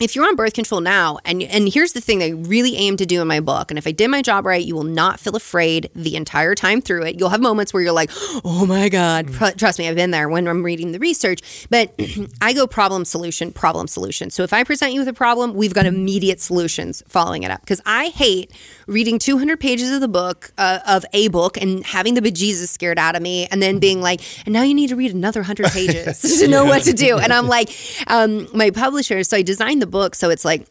if 0.00 0.16
you're 0.16 0.26
on 0.26 0.34
birth 0.34 0.54
control 0.54 0.80
now, 0.80 1.18
and 1.24 1.42
and 1.42 1.68
here's 1.72 1.92
the 1.92 2.00
thing 2.00 2.18
that 2.18 2.26
I 2.26 2.30
really 2.30 2.76
aim 2.76 2.96
to 2.96 3.06
do 3.06 3.20
in 3.22 3.28
my 3.28 3.40
book, 3.40 3.70
and 3.70 3.78
if 3.78 3.86
I 3.86 3.92
did 3.92 4.08
my 4.08 4.20
job 4.22 4.44
right, 4.44 4.64
you 4.64 4.74
will 4.74 4.82
not 4.84 5.20
feel 5.20 5.36
afraid 5.36 5.90
the 5.94 6.16
entire 6.16 6.54
time 6.54 6.80
through 6.80 7.04
it. 7.04 7.18
You'll 7.18 7.28
have 7.28 7.40
moments 7.40 7.72
where 7.72 7.82
you're 7.82 7.92
like, 7.92 8.10
"Oh 8.44 8.66
my 8.66 8.88
god!" 8.88 9.32
Tr- 9.32 9.56
Trust 9.56 9.78
me, 9.78 9.88
I've 9.88 9.94
been 9.94 10.10
there 10.10 10.28
when 10.28 10.48
I'm 10.48 10.62
reading 10.62 10.92
the 10.92 10.98
research. 10.98 11.66
But 11.70 11.94
I 12.40 12.52
go 12.52 12.66
problem 12.66 13.04
solution, 13.04 13.52
problem 13.52 13.86
solution. 13.86 14.30
So 14.30 14.42
if 14.42 14.52
I 14.52 14.64
present 14.64 14.92
you 14.92 15.00
with 15.00 15.08
a 15.08 15.12
problem, 15.12 15.54
we've 15.54 15.74
got 15.74 15.86
immediate 15.86 16.40
solutions 16.40 17.02
following 17.06 17.42
it 17.44 17.50
up. 17.50 17.60
Because 17.60 17.80
I 17.86 18.06
hate 18.08 18.50
reading 18.86 19.18
200 19.18 19.60
pages 19.60 19.92
of 19.92 20.00
the 20.00 20.08
book 20.08 20.52
uh, 20.58 20.80
of 20.86 21.04
a 21.12 21.28
book 21.28 21.56
and 21.56 21.84
having 21.86 22.14
the 22.14 22.20
bejesus 22.22 22.68
scared 22.68 22.98
out 22.98 23.14
of 23.14 23.22
me, 23.22 23.46
and 23.50 23.62
then 23.62 23.78
being 23.78 24.00
like, 24.00 24.20
"And 24.46 24.52
now 24.52 24.62
you 24.62 24.74
need 24.74 24.88
to 24.88 24.96
read 24.96 25.14
another 25.14 25.40
100 25.40 25.66
pages 25.72 26.20
to 26.40 26.48
know 26.48 26.64
what 26.64 26.82
to 26.84 26.92
do." 26.92 27.18
And 27.18 27.32
I'm 27.32 27.46
like, 27.46 27.70
um, 28.08 28.48
my 28.52 28.70
publisher. 28.70 29.22
So 29.22 29.36
I 29.36 29.42
designed 29.42 29.81
the 29.82 29.86
book 29.86 30.14
so 30.14 30.30
it's 30.30 30.44
like 30.44 30.66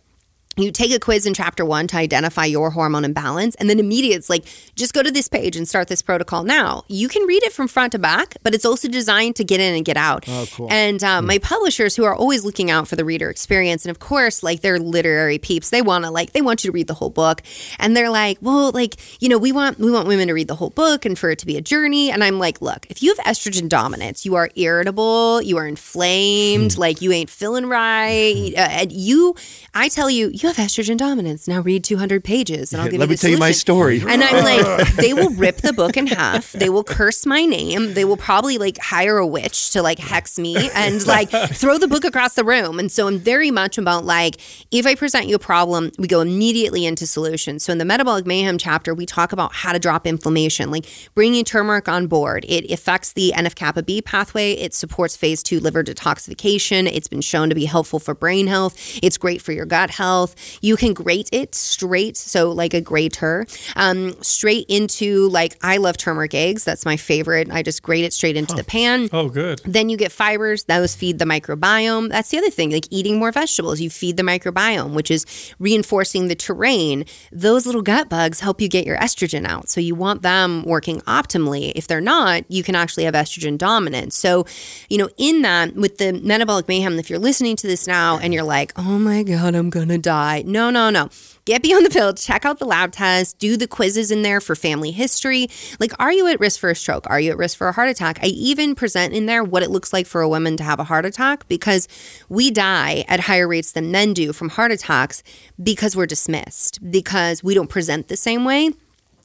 you 0.57 0.71
take 0.71 0.93
a 0.93 0.99
quiz 0.99 1.25
in 1.25 1.33
chapter 1.33 1.63
one 1.63 1.87
to 1.87 1.97
identify 1.97 2.45
your 2.45 2.71
hormone 2.71 3.05
imbalance, 3.05 3.55
and 3.55 3.69
then 3.69 3.79
immediately 3.79 4.15
it's 4.15 4.29
like, 4.29 4.45
just 4.75 4.93
go 4.93 5.01
to 5.01 5.11
this 5.11 5.27
page 5.27 5.55
and 5.55 5.67
start 5.67 5.87
this 5.87 6.01
protocol 6.01 6.43
now. 6.43 6.83
You 6.87 7.07
can 7.07 7.25
read 7.25 7.43
it 7.43 7.53
from 7.53 7.67
front 7.67 7.93
to 7.93 7.99
back, 7.99 8.35
but 8.43 8.53
it's 8.53 8.65
also 8.65 8.87
designed 8.87 9.35
to 9.37 9.43
get 9.43 9.59
in 9.59 9.73
and 9.75 9.85
get 9.85 9.97
out. 9.97 10.25
Oh, 10.27 10.45
cool. 10.51 10.67
And 10.69 11.03
um, 11.03 11.25
my 11.25 11.37
publishers, 11.37 11.95
who 11.95 12.03
are 12.03 12.15
always 12.15 12.43
looking 12.43 12.69
out 12.69 12.87
for 12.87 12.95
the 12.95 13.05
reader 13.05 13.29
experience, 13.29 13.85
and 13.85 13.91
of 13.91 13.99
course, 13.99 14.43
like 14.43 14.61
they're 14.61 14.79
literary 14.79 15.37
peeps, 15.37 15.69
they 15.69 15.81
want 15.81 16.03
to 16.03 16.11
like 16.11 16.33
they 16.33 16.41
want 16.41 16.63
you 16.63 16.69
to 16.69 16.73
read 16.73 16.87
the 16.87 16.93
whole 16.93 17.09
book, 17.09 17.41
and 17.79 17.95
they're 17.95 18.09
like, 18.09 18.37
well, 18.41 18.71
like 18.71 18.95
you 19.21 19.29
know, 19.29 19.37
we 19.37 19.51
want 19.51 19.79
we 19.79 19.91
want 19.91 20.07
women 20.07 20.27
to 20.27 20.33
read 20.33 20.47
the 20.47 20.55
whole 20.55 20.69
book 20.69 21.05
and 21.05 21.17
for 21.17 21.29
it 21.29 21.39
to 21.39 21.45
be 21.45 21.57
a 21.57 21.61
journey. 21.61 22.11
And 22.11 22.23
I'm 22.23 22.39
like, 22.39 22.61
look, 22.61 22.85
if 22.89 23.01
you 23.01 23.15
have 23.15 23.25
estrogen 23.25 23.69
dominance, 23.69 24.25
you 24.25 24.35
are 24.35 24.49
irritable, 24.55 25.41
you 25.41 25.57
are 25.57 25.67
inflamed, 25.67 26.77
like 26.77 27.01
you 27.01 27.11
ain't 27.11 27.29
feeling 27.29 27.67
right. 27.67 28.51
Uh, 28.55 28.67
and 28.71 28.91
you, 28.91 29.35
I 29.73 29.89
tell 29.89 30.09
you, 30.09 30.31
you 30.41 30.47
have 30.47 30.57
estrogen 30.57 30.97
dominance. 30.97 31.47
Now 31.47 31.61
read 31.61 31.83
200 31.83 32.23
pages 32.23 32.73
and 32.73 32.81
I'll 32.81 32.89
give 32.89 32.99
Let 32.99 33.09
you 33.09 33.11
me 33.11 33.17
tell 33.17 33.29
you 33.29 33.37
my 33.37 33.51
story. 33.51 34.01
And 34.07 34.23
I'm 34.23 34.43
like, 34.43 34.93
they 34.95 35.13
will 35.13 35.29
rip 35.31 35.57
the 35.57 35.73
book 35.73 35.97
in 35.97 36.07
half. 36.07 36.51
They 36.53 36.69
will 36.69 36.83
curse 36.83 37.25
my 37.25 37.45
name. 37.45 37.93
They 37.93 38.05
will 38.05 38.17
probably 38.17 38.57
like 38.57 38.77
hire 38.79 39.17
a 39.17 39.27
witch 39.27 39.71
to 39.71 39.81
like 39.81 39.99
hex 39.99 40.39
me 40.39 40.69
and 40.75 41.05
like 41.05 41.29
throw 41.29 41.77
the 41.77 41.87
book 41.87 42.05
across 42.05 42.33
the 42.35 42.43
room. 42.43 42.79
And 42.79 42.91
so 42.91 43.07
I'm 43.07 43.19
very 43.19 43.51
much 43.51 43.77
about 43.77 44.05
like, 44.05 44.39
if 44.71 44.85
I 44.85 44.95
present 44.95 45.27
you 45.27 45.35
a 45.35 45.39
problem, 45.39 45.91
we 45.99 46.07
go 46.07 46.21
immediately 46.21 46.85
into 46.85 47.05
solutions. 47.05 47.63
So 47.63 47.71
in 47.71 47.77
the 47.77 47.85
metabolic 47.85 48.25
mayhem 48.25 48.57
chapter, 48.57 48.93
we 48.93 49.05
talk 49.05 49.31
about 49.31 49.53
how 49.53 49.73
to 49.73 49.79
drop 49.79 50.07
inflammation, 50.07 50.71
like 50.71 50.85
bringing 51.13 51.43
turmeric 51.43 51.87
on 51.87 52.07
board. 52.07 52.45
It 52.47 52.71
affects 52.71 53.13
the 53.13 53.33
NF 53.35 53.55
kappa 53.55 53.83
B 53.83 54.01
pathway. 54.01 54.53
It 54.53 54.73
supports 54.73 55.15
phase 55.15 55.43
two 55.43 55.59
liver 55.59 55.83
detoxification. 55.83 56.87
It's 56.91 57.07
been 57.07 57.21
shown 57.21 57.49
to 57.49 57.55
be 57.55 57.65
helpful 57.65 57.99
for 57.99 58.15
brain 58.15 58.47
health. 58.47 58.75
It's 59.03 59.17
great 59.17 59.41
for 59.41 59.51
your 59.51 59.65
gut 59.65 59.91
health. 59.91 60.30
You 60.61 60.75
can 60.77 60.93
grate 60.93 61.29
it 61.31 61.55
straight, 61.55 62.17
so 62.17 62.51
like 62.51 62.73
a 62.73 62.81
grater, 62.81 63.45
um, 63.75 64.21
straight 64.21 64.65
into 64.69 65.29
like 65.29 65.57
I 65.61 65.77
love 65.77 65.97
turmeric 65.97 66.33
eggs. 66.33 66.63
That's 66.63 66.85
my 66.85 66.97
favorite. 66.97 67.49
I 67.51 67.63
just 67.63 67.81
grate 67.83 68.03
it 68.03 68.13
straight 68.13 68.35
into 68.35 68.55
the 68.55 68.63
pan. 68.63 69.09
Oh, 69.11 69.29
good. 69.29 69.61
Then 69.65 69.89
you 69.89 69.97
get 69.97 70.11
fibers, 70.11 70.65
those 70.65 70.95
feed 70.95 71.19
the 71.19 71.25
microbiome. 71.25 72.09
That's 72.09 72.29
the 72.29 72.37
other 72.37 72.49
thing, 72.49 72.71
like 72.71 72.87
eating 72.89 73.19
more 73.19 73.31
vegetables, 73.31 73.81
you 73.81 73.89
feed 73.89 74.17
the 74.17 74.23
microbiome, 74.23 74.93
which 74.93 75.11
is 75.11 75.25
reinforcing 75.59 76.27
the 76.27 76.35
terrain. 76.35 77.05
Those 77.31 77.65
little 77.65 77.81
gut 77.81 78.09
bugs 78.09 78.39
help 78.39 78.61
you 78.61 78.67
get 78.67 78.85
your 78.85 78.97
estrogen 78.97 79.45
out. 79.45 79.69
So 79.69 79.81
you 79.81 79.95
want 79.95 80.21
them 80.21 80.63
working 80.63 81.01
optimally. 81.01 81.71
If 81.75 81.87
they're 81.87 82.01
not, 82.01 82.43
you 82.49 82.63
can 82.63 82.75
actually 82.75 83.05
have 83.05 83.13
estrogen 83.13 83.57
dominance. 83.57 84.15
So, 84.17 84.45
you 84.89 84.97
know, 84.97 85.09
in 85.17 85.41
that, 85.43 85.75
with 85.75 85.97
the 85.97 86.13
metabolic 86.13 86.67
mayhem, 86.67 86.99
if 86.99 87.09
you're 87.09 87.19
listening 87.19 87.55
to 87.57 87.67
this 87.67 87.87
now 87.87 88.19
and 88.19 88.33
you're 88.33 88.43
like, 88.43 88.73
oh 88.77 88.99
my 88.99 89.23
God, 89.23 89.55
I'm 89.55 89.69
going 89.69 89.89
to 89.89 89.97
die. 89.97 90.20
No, 90.45 90.69
no, 90.69 90.89
no. 90.89 91.09
Get 91.45 91.63
beyond 91.63 91.85
the 91.85 91.89
pill, 91.89 92.13
check 92.13 92.45
out 92.45 92.59
the 92.59 92.65
lab 92.65 92.91
test, 92.91 93.39
do 93.39 93.57
the 93.57 93.67
quizzes 93.67 94.11
in 94.11 94.21
there 94.21 94.39
for 94.39 94.55
family 94.55 94.91
history. 94.91 95.47
Like, 95.79 95.91
are 95.99 96.13
you 96.13 96.27
at 96.27 96.39
risk 96.39 96.59
for 96.59 96.69
a 96.69 96.75
stroke? 96.75 97.09
Are 97.09 97.19
you 97.19 97.31
at 97.31 97.37
risk 97.37 97.57
for 97.57 97.67
a 97.67 97.71
heart 97.71 97.89
attack? 97.89 98.19
I 98.21 98.27
even 98.27 98.75
present 98.75 99.13
in 99.13 99.25
there 99.25 99.43
what 99.43 99.63
it 99.63 99.71
looks 99.71 99.91
like 99.91 100.05
for 100.05 100.21
a 100.21 100.29
woman 100.29 100.55
to 100.57 100.63
have 100.63 100.79
a 100.79 100.83
heart 100.83 101.05
attack 101.05 101.47
because 101.47 101.87
we 102.29 102.51
die 102.51 103.05
at 103.07 103.21
higher 103.21 103.47
rates 103.47 103.71
than 103.71 103.91
men 103.91 104.13
do 104.13 104.33
from 104.33 104.49
heart 104.49 104.71
attacks 104.71 105.23
because 105.61 105.95
we're 105.95 106.05
dismissed, 106.05 106.79
because 106.91 107.43
we 107.43 107.55
don't 107.55 107.69
present 107.69 108.07
the 108.07 108.17
same 108.17 108.45
way. 108.45 108.71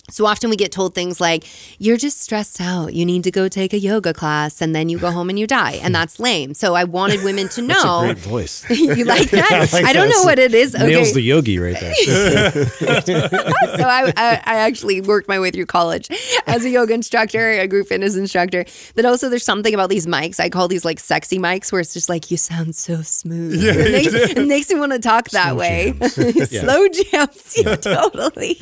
So 0.09 0.25
often 0.27 0.51
we 0.51 0.57
get 0.57 0.71
told 0.71 0.95
things 0.95 1.21
like, 1.21 1.45
you're 1.79 1.97
just 1.97 2.21
stressed 2.21 2.61
out. 2.61 2.95
You 2.95 3.05
need 3.05 3.25
to 3.25 3.31
go 3.31 3.49
take 3.49 3.73
a 3.73 3.79
yoga 3.79 4.15
class 4.15 4.61
and 4.63 4.75
then 4.75 4.89
you 4.89 4.99
go 4.99 5.11
home 5.11 5.29
and 5.29 5.39
you 5.39 5.47
die. 5.47 5.73
And 5.83 5.95
that's 5.95 6.21
lame. 6.21 6.55
So 6.55 6.75
I 6.75 6.85
wanted 6.85 7.25
women 7.25 7.49
to 7.51 7.63
That's 7.67 7.83
a 7.83 7.87
know. 7.87 8.01
great 8.05 8.19
voice. 8.19 8.65
you 8.71 9.05
like 9.05 9.31
that? 9.31 9.51
I, 9.73 9.83
like 9.83 9.95
don't 9.95 10.09
that. 10.09 10.15
know 10.17 10.23
what 10.23 10.39
it 10.39 10.55
is. 10.55 10.75
Okay. 10.75 10.87
Nails 10.87 11.13
the 11.13 11.23
yogi 11.23 11.59
right 11.59 11.77
there. 11.81 11.95
so 11.95 13.83
I, 13.83 14.13
I, 14.17 14.43
I 14.45 14.57
actually 14.59 15.01
worked 15.01 15.29
my 15.29 15.41
way 15.41 15.51
through 15.51 15.67
college 15.67 16.09
as 16.47 16.65
a 16.65 16.71
yoga 16.71 16.95
instructor, 16.95 17.51
a 17.51 17.67
group 17.67 17.89
fitness 17.89 18.17
instructor. 18.17 18.65
But 18.95 19.05
also, 19.05 19.29
there's 19.29 19.45
something 19.45 19.75
about 19.75 19.91
these 19.91 20.07
mics. 20.07 20.39
I 20.39 20.49
call 20.49 20.69
these 20.69 20.85
like 20.85 21.01
sexy 21.01 21.39
mics, 21.39 21.73
where 21.73 21.81
it's 21.81 21.93
just 21.93 22.09
like 22.09 22.31
you 22.31 22.37
sound 22.37 22.77
so 22.77 23.03
smooth. 23.03 23.61
Yeah, 23.61 23.73
it, 23.73 23.93
makes, 23.93 24.15
it 24.15 24.47
makes 24.47 24.71
me 24.71 24.79
want 24.79 24.93
to 24.93 24.99
talk 24.99 25.31
that 25.31 25.57
way. 25.57 25.95
Slow 25.99 26.87
jams, 26.89 27.55
yeah, 27.57 27.77
totally. 27.77 28.57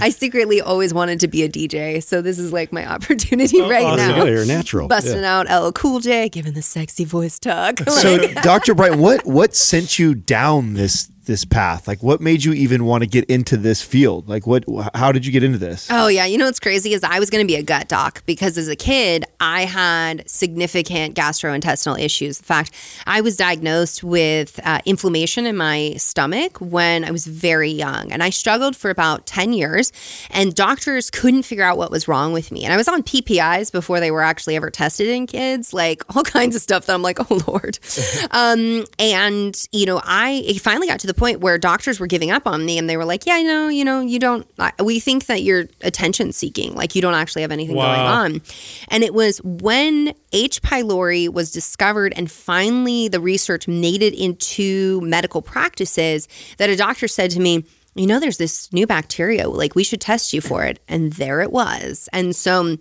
I 0.00 0.10
secretly 0.10 0.60
always 0.60 0.77
wanted 0.94 1.20
to 1.20 1.28
be 1.28 1.42
a 1.42 1.48
DJ, 1.48 2.02
so 2.02 2.22
this 2.22 2.38
is 2.38 2.52
like 2.52 2.72
my 2.72 2.86
opportunity 2.92 3.60
oh, 3.60 3.68
right 3.68 3.84
awesome. 3.84 4.08
now. 4.08 4.24
Yeah, 4.24 4.30
you're 4.30 4.46
natural. 4.46 4.88
Busting 4.88 5.20
Yeah. 5.20 5.40
out 5.40 5.46
LL 5.50 5.72
Cool 5.72 6.00
J, 6.00 6.28
giving 6.28 6.54
the 6.54 6.62
sexy 6.62 7.04
voice 7.04 7.38
talk. 7.38 7.80
So, 7.88 8.18
Dr. 8.42 8.74
Bright, 8.74 8.96
what 8.96 9.26
what 9.26 9.54
sent 9.54 9.98
you 9.98 10.14
down 10.14 10.74
this 10.74 11.10
this 11.28 11.44
path? 11.44 11.86
Like, 11.86 12.02
what 12.02 12.20
made 12.20 12.42
you 12.42 12.52
even 12.52 12.84
want 12.84 13.04
to 13.04 13.06
get 13.06 13.24
into 13.26 13.56
this 13.56 13.80
field? 13.80 14.28
Like, 14.28 14.48
what? 14.48 14.64
How 14.94 15.12
did 15.12 15.24
you 15.24 15.30
get 15.30 15.44
into 15.44 15.58
this? 15.58 15.86
Oh 15.90 16.08
yeah, 16.08 16.24
you 16.24 16.36
know 16.36 16.46
what's 16.46 16.58
crazy 16.58 16.92
is 16.92 17.04
I 17.04 17.20
was 17.20 17.30
going 17.30 17.44
to 17.44 17.46
be 17.46 17.54
a 17.54 17.62
gut 17.62 17.86
doc 17.86 18.24
because 18.26 18.58
as 18.58 18.66
a 18.66 18.74
kid 18.74 19.24
I 19.38 19.66
had 19.66 20.28
significant 20.28 21.14
gastrointestinal 21.14 22.00
issues. 22.00 22.40
In 22.40 22.44
fact, 22.44 22.72
I 23.06 23.20
was 23.20 23.36
diagnosed 23.36 24.02
with 24.02 24.58
uh, 24.64 24.80
inflammation 24.84 25.46
in 25.46 25.56
my 25.56 25.94
stomach 25.98 26.58
when 26.58 27.04
I 27.04 27.12
was 27.12 27.26
very 27.26 27.70
young, 27.70 28.10
and 28.10 28.22
I 28.22 28.30
struggled 28.30 28.74
for 28.74 28.90
about 28.90 29.26
ten 29.26 29.52
years. 29.52 29.92
And 30.30 30.54
doctors 30.54 31.10
couldn't 31.10 31.42
figure 31.42 31.64
out 31.64 31.78
what 31.78 31.90
was 31.90 32.08
wrong 32.08 32.32
with 32.32 32.50
me. 32.50 32.64
And 32.64 32.72
I 32.72 32.76
was 32.76 32.88
on 32.88 33.02
PPIs 33.02 33.70
before 33.70 34.00
they 34.00 34.10
were 34.10 34.22
actually 34.22 34.56
ever 34.56 34.70
tested 34.70 35.06
in 35.06 35.26
kids, 35.26 35.74
like 35.74 36.02
all 36.16 36.22
kinds 36.24 36.56
of 36.56 36.62
stuff 36.62 36.86
that 36.86 36.94
I'm 36.94 37.02
like, 37.02 37.30
oh 37.30 37.40
lord. 37.46 37.78
um, 38.30 38.84
and 38.98 39.68
you 39.72 39.86
know, 39.86 40.00
I 40.02 40.58
finally 40.62 40.88
got 40.88 41.00
to 41.00 41.06
the 41.06 41.17
point 41.18 41.40
where 41.40 41.58
doctors 41.58 42.00
were 42.00 42.06
giving 42.06 42.30
up 42.30 42.46
on 42.46 42.64
me, 42.64 42.78
and 42.78 42.88
they 42.88 42.96
were 42.96 43.04
like, 43.04 43.26
yeah, 43.26 43.42
no, 43.42 43.68
you 43.68 43.84
know, 43.84 44.00
you 44.00 44.18
don't. 44.18 44.46
We 44.82 45.00
think 45.00 45.26
that 45.26 45.42
you're 45.42 45.66
attention 45.82 46.32
seeking, 46.32 46.74
like 46.74 46.94
you 46.94 47.02
don't 47.02 47.14
actually 47.14 47.42
have 47.42 47.52
anything 47.52 47.74
going 47.74 48.00
on. 48.00 48.40
And 48.88 49.02
it 49.02 49.12
was 49.12 49.38
when 49.42 50.14
H. 50.32 50.62
pylori 50.62 51.28
was 51.28 51.50
discovered 51.50 52.12
and 52.16 52.30
finally 52.30 53.08
the 53.08 53.20
research 53.20 53.68
made 53.68 54.02
it 54.02 54.14
into 54.14 55.00
medical 55.02 55.42
practices 55.42 56.28
that 56.58 56.70
a 56.70 56.76
doctor 56.76 57.08
said 57.08 57.30
to 57.32 57.40
me, 57.40 57.64
you 57.94 58.06
know, 58.06 58.20
there's 58.20 58.38
this 58.38 58.72
new 58.72 58.86
bacteria, 58.86 59.48
like 59.48 59.74
we 59.74 59.82
should 59.82 60.00
test 60.00 60.32
you 60.32 60.40
for 60.40 60.64
it. 60.64 60.78
And 60.86 61.12
there 61.14 61.40
it 61.40 61.50
was. 61.50 62.08
And 62.12 62.36
so 62.36 62.78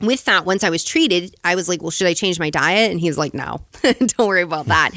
with 0.00 0.24
that, 0.24 0.44
once 0.46 0.64
I 0.64 0.70
was 0.70 0.84
treated, 0.84 1.34
I 1.44 1.54
was 1.54 1.68
like, 1.68 1.82
well, 1.82 1.90
should 1.90 2.06
I 2.06 2.14
change 2.14 2.38
my 2.38 2.50
diet? 2.50 2.90
And 2.90 3.00
he 3.00 3.08
was 3.08 3.18
like, 3.18 3.34
no, 3.34 3.60
don't 3.82 4.18
worry 4.18 4.42
about 4.42 4.66
that. 4.66 4.90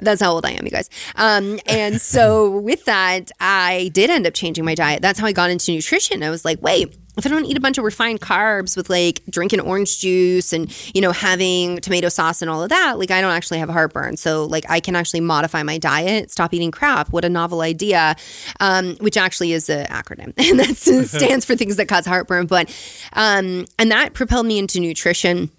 That's 0.00 0.20
how 0.20 0.32
old 0.32 0.44
I 0.44 0.50
am, 0.50 0.64
you 0.64 0.70
guys. 0.70 0.90
Um, 1.16 1.58
and 1.66 2.00
so 2.00 2.58
with 2.58 2.84
that, 2.86 3.30
I 3.40 3.90
did 3.92 4.10
end 4.10 4.26
up 4.26 4.34
changing 4.34 4.64
my 4.64 4.74
diet. 4.74 5.02
That's 5.02 5.18
how 5.18 5.26
I 5.26 5.32
got 5.32 5.50
into 5.50 5.72
nutrition. 5.72 6.22
I 6.22 6.30
was 6.30 6.44
like, 6.44 6.60
wait, 6.62 6.96
if 7.18 7.26
I 7.26 7.30
don't 7.30 7.44
eat 7.44 7.56
a 7.56 7.60
bunch 7.60 7.78
of 7.78 7.84
refined 7.84 8.20
carbs 8.20 8.76
with 8.76 8.88
like 8.88 9.22
drinking 9.28 9.60
orange 9.60 9.98
juice 9.98 10.52
and, 10.52 10.72
you 10.94 11.00
know, 11.00 11.12
having 11.12 11.78
tomato 11.78 12.08
sauce 12.08 12.42
and 12.42 12.50
all 12.50 12.62
of 12.62 12.68
that, 12.70 12.98
like 12.98 13.10
I 13.10 13.20
don't 13.20 13.32
actually 13.32 13.58
have 13.58 13.68
heartburn. 13.68 14.16
So, 14.16 14.44
like, 14.44 14.64
I 14.68 14.80
can 14.80 14.96
actually 14.96 15.20
modify 15.20 15.62
my 15.62 15.78
diet, 15.78 16.30
stop 16.30 16.54
eating 16.54 16.70
crap. 16.70 17.10
What 17.10 17.24
a 17.24 17.28
novel 17.28 17.60
idea, 17.60 18.16
um, 18.60 18.96
which 18.96 19.16
actually 19.16 19.52
is 19.52 19.68
an 19.68 19.86
acronym. 19.86 20.32
And 20.48 20.60
that 20.60 20.76
stands 21.08 21.44
for 21.44 21.56
things 21.56 21.76
that 21.76 21.88
cause 21.88 22.06
heartburn. 22.06 22.46
But, 22.46 22.74
um, 23.12 23.66
and 23.78 23.90
that 23.90 24.14
propelled 24.14 24.46
me 24.46 24.58
into 24.58 24.80
nutrition 24.80 25.50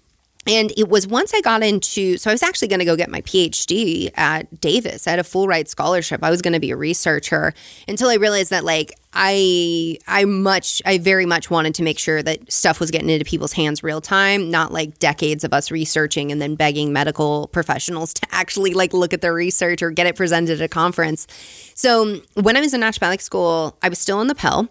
and 0.46 0.72
it 0.76 0.88
was 0.88 1.06
once 1.06 1.34
I 1.34 1.42
got 1.42 1.62
into, 1.62 2.16
so 2.16 2.30
I 2.30 2.34
was 2.34 2.42
actually 2.42 2.68
going 2.68 2.78
to 2.78 2.86
go 2.86 2.96
get 2.96 3.10
my 3.10 3.20
PhD 3.20 4.10
at 4.16 4.58
Davis. 4.58 5.06
I 5.06 5.10
had 5.10 5.18
a 5.18 5.24
full 5.24 5.46
ride 5.46 5.68
scholarship. 5.68 6.24
I 6.24 6.30
was 6.30 6.40
going 6.40 6.54
to 6.54 6.60
be 6.60 6.70
a 6.70 6.76
researcher 6.76 7.52
until 7.86 8.08
I 8.08 8.14
realized 8.14 8.48
that, 8.48 8.64
like, 8.64 8.94
I, 9.12 9.98
I 10.08 10.24
much, 10.24 10.80
I 10.86 10.96
very 10.96 11.26
much 11.26 11.50
wanted 11.50 11.74
to 11.74 11.82
make 11.82 11.98
sure 11.98 12.22
that 12.22 12.50
stuff 12.50 12.80
was 12.80 12.90
getting 12.90 13.10
into 13.10 13.24
people's 13.24 13.52
hands 13.52 13.82
real 13.82 14.00
time, 14.00 14.50
not 14.50 14.72
like 14.72 14.98
decades 14.98 15.44
of 15.44 15.52
us 15.52 15.70
researching 15.70 16.32
and 16.32 16.40
then 16.40 16.54
begging 16.54 16.90
medical 16.90 17.48
professionals 17.48 18.14
to 18.14 18.26
actually 18.30 18.72
like 18.72 18.94
look 18.94 19.12
at 19.12 19.20
their 19.20 19.34
research 19.34 19.82
or 19.82 19.90
get 19.90 20.06
it 20.06 20.16
presented 20.16 20.60
at 20.60 20.64
a 20.64 20.68
conference. 20.68 21.26
So 21.74 22.22
when 22.34 22.56
I 22.56 22.60
was 22.60 22.72
in 22.72 22.80
naturopathic 22.80 23.20
school, 23.20 23.76
I 23.82 23.90
was 23.90 23.98
still 23.98 24.18
on 24.18 24.28
the 24.28 24.34
pill. 24.34 24.68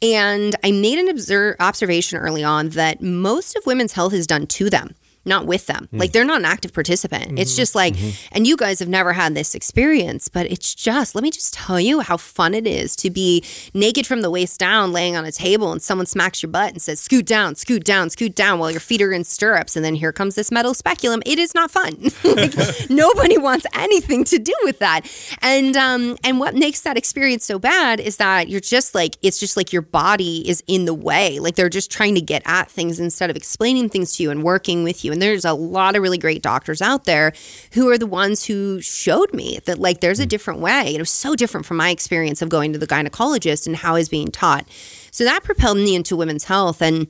And 0.00 0.54
I 0.62 0.70
made 0.70 1.00
an 1.00 1.08
observe, 1.08 1.56
observation 1.58 2.18
early 2.18 2.44
on 2.44 2.68
that 2.70 3.02
most 3.02 3.56
of 3.56 3.66
women's 3.66 3.94
health 3.94 4.12
is 4.12 4.28
done 4.28 4.46
to 4.46 4.70
them 4.70 4.94
not 5.28 5.46
with 5.46 5.66
them. 5.66 5.88
Mm. 5.92 6.00
Like 6.00 6.12
they're 6.12 6.24
not 6.24 6.40
an 6.40 6.44
active 6.44 6.72
participant. 6.72 7.28
Mm-hmm. 7.28 7.38
It's 7.38 7.56
just 7.56 7.74
like, 7.74 7.94
mm-hmm. 7.94 8.28
and 8.32 8.46
you 8.46 8.56
guys 8.56 8.78
have 8.80 8.88
never 8.88 9.12
had 9.12 9.34
this 9.34 9.54
experience, 9.54 10.28
but 10.28 10.50
it's 10.50 10.74
just, 10.74 11.14
let 11.14 11.22
me 11.22 11.30
just 11.30 11.54
tell 11.54 11.78
you 11.78 12.00
how 12.00 12.16
fun 12.16 12.54
it 12.54 12.66
is 12.66 12.96
to 12.96 13.10
be 13.10 13.44
naked 13.74 14.06
from 14.06 14.22
the 14.22 14.30
waist 14.30 14.58
down, 14.58 14.92
laying 14.92 15.16
on 15.16 15.24
a 15.24 15.32
table, 15.32 15.72
and 15.72 15.82
someone 15.82 16.06
smacks 16.06 16.42
your 16.42 16.50
butt 16.50 16.72
and 16.72 16.82
says, 16.82 17.00
scoot 17.00 17.26
down, 17.26 17.54
scoot 17.54 17.84
down, 17.84 18.10
scoot 18.10 18.34
down 18.34 18.58
while 18.58 18.70
your 18.70 18.80
feet 18.80 19.02
are 19.02 19.12
in 19.12 19.24
stirrups. 19.24 19.76
And 19.76 19.84
then 19.84 19.94
here 19.94 20.12
comes 20.12 20.34
this 20.34 20.50
metal 20.50 20.74
speculum. 20.74 21.22
It 21.26 21.38
is 21.38 21.54
not 21.54 21.70
fun. 21.70 21.96
like, 22.24 22.54
nobody 22.90 23.38
wants 23.38 23.66
anything 23.74 24.24
to 24.24 24.38
do 24.38 24.54
with 24.64 24.78
that. 24.78 25.02
And, 25.42 25.76
um, 25.76 26.16
and 26.24 26.40
what 26.40 26.54
makes 26.54 26.80
that 26.82 26.96
experience 26.96 27.44
so 27.44 27.58
bad 27.58 28.00
is 28.00 28.16
that 28.16 28.48
you're 28.48 28.60
just 28.60 28.94
like, 28.94 29.16
it's 29.22 29.38
just 29.38 29.56
like 29.56 29.72
your 29.72 29.82
body 29.82 30.48
is 30.48 30.62
in 30.66 30.84
the 30.84 30.94
way. 30.94 31.38
Like 31.38 31.54
they're 31.54 31.68
just 31.68 31.90
trying 31.90 32.14
to 32.14 32.20
get 32.20 32.42
at 32.46 32.70
things 32.70 32.98
instead 32.98 33.30
of 33.30 33.36
explaining 33.36 33.88
things 33.88 34.16
to 34.16 34.22
you 34.22 34.30
and 34.30 34.42
working 34.42 34.84
with 34.84 35.04
you. 35.04 35.12
And 35.12 35.17
there's 35.20 35.44
a 35.44 35.52
lot 35.52 35.96
of 35.96 36.02
really 36.02 36.18
great 36.18 36.42
doctors 36.42 36.82
out 36.82 37.04
there 37.04 37.32
who 37.72 37.88
are 37.90 37.98
the 37.98 38.06
ones 38.06 38.44
who 38.44 38.80
showed 38.80 39.32
me 39.32 39.60
that 39.64 39.78
like 39.78 40.00
there's 40.00 40.20
a 40.20 40.26
mm. 40.26 40.28
different 40.28 40.60
way. 40.60 40.94
It 40.94 41.00
was 41.00 41.10
so 41.10 41.34
different 41.34 41.66
from 41.66 41.76
my 41.76 41.90
experience 41.90 42.42
of 42.42 42.48
going 42.48 42.72
to 42.72 42.78
the 42.78 42.86
gynecologist 42.86 43.66
and 43.66 43.76
how 43.76 43.96
is 43.96 44.08
being 44.08 44.30
taught. 44.30 44.68
So 45.10 45.24
that 45.24 45.44
propelled 45.44 45.78
me 45.78 45.94
into 45.94 46.16
women's 46.16 46.44
health 46.44 46.80
and 46.82 47.08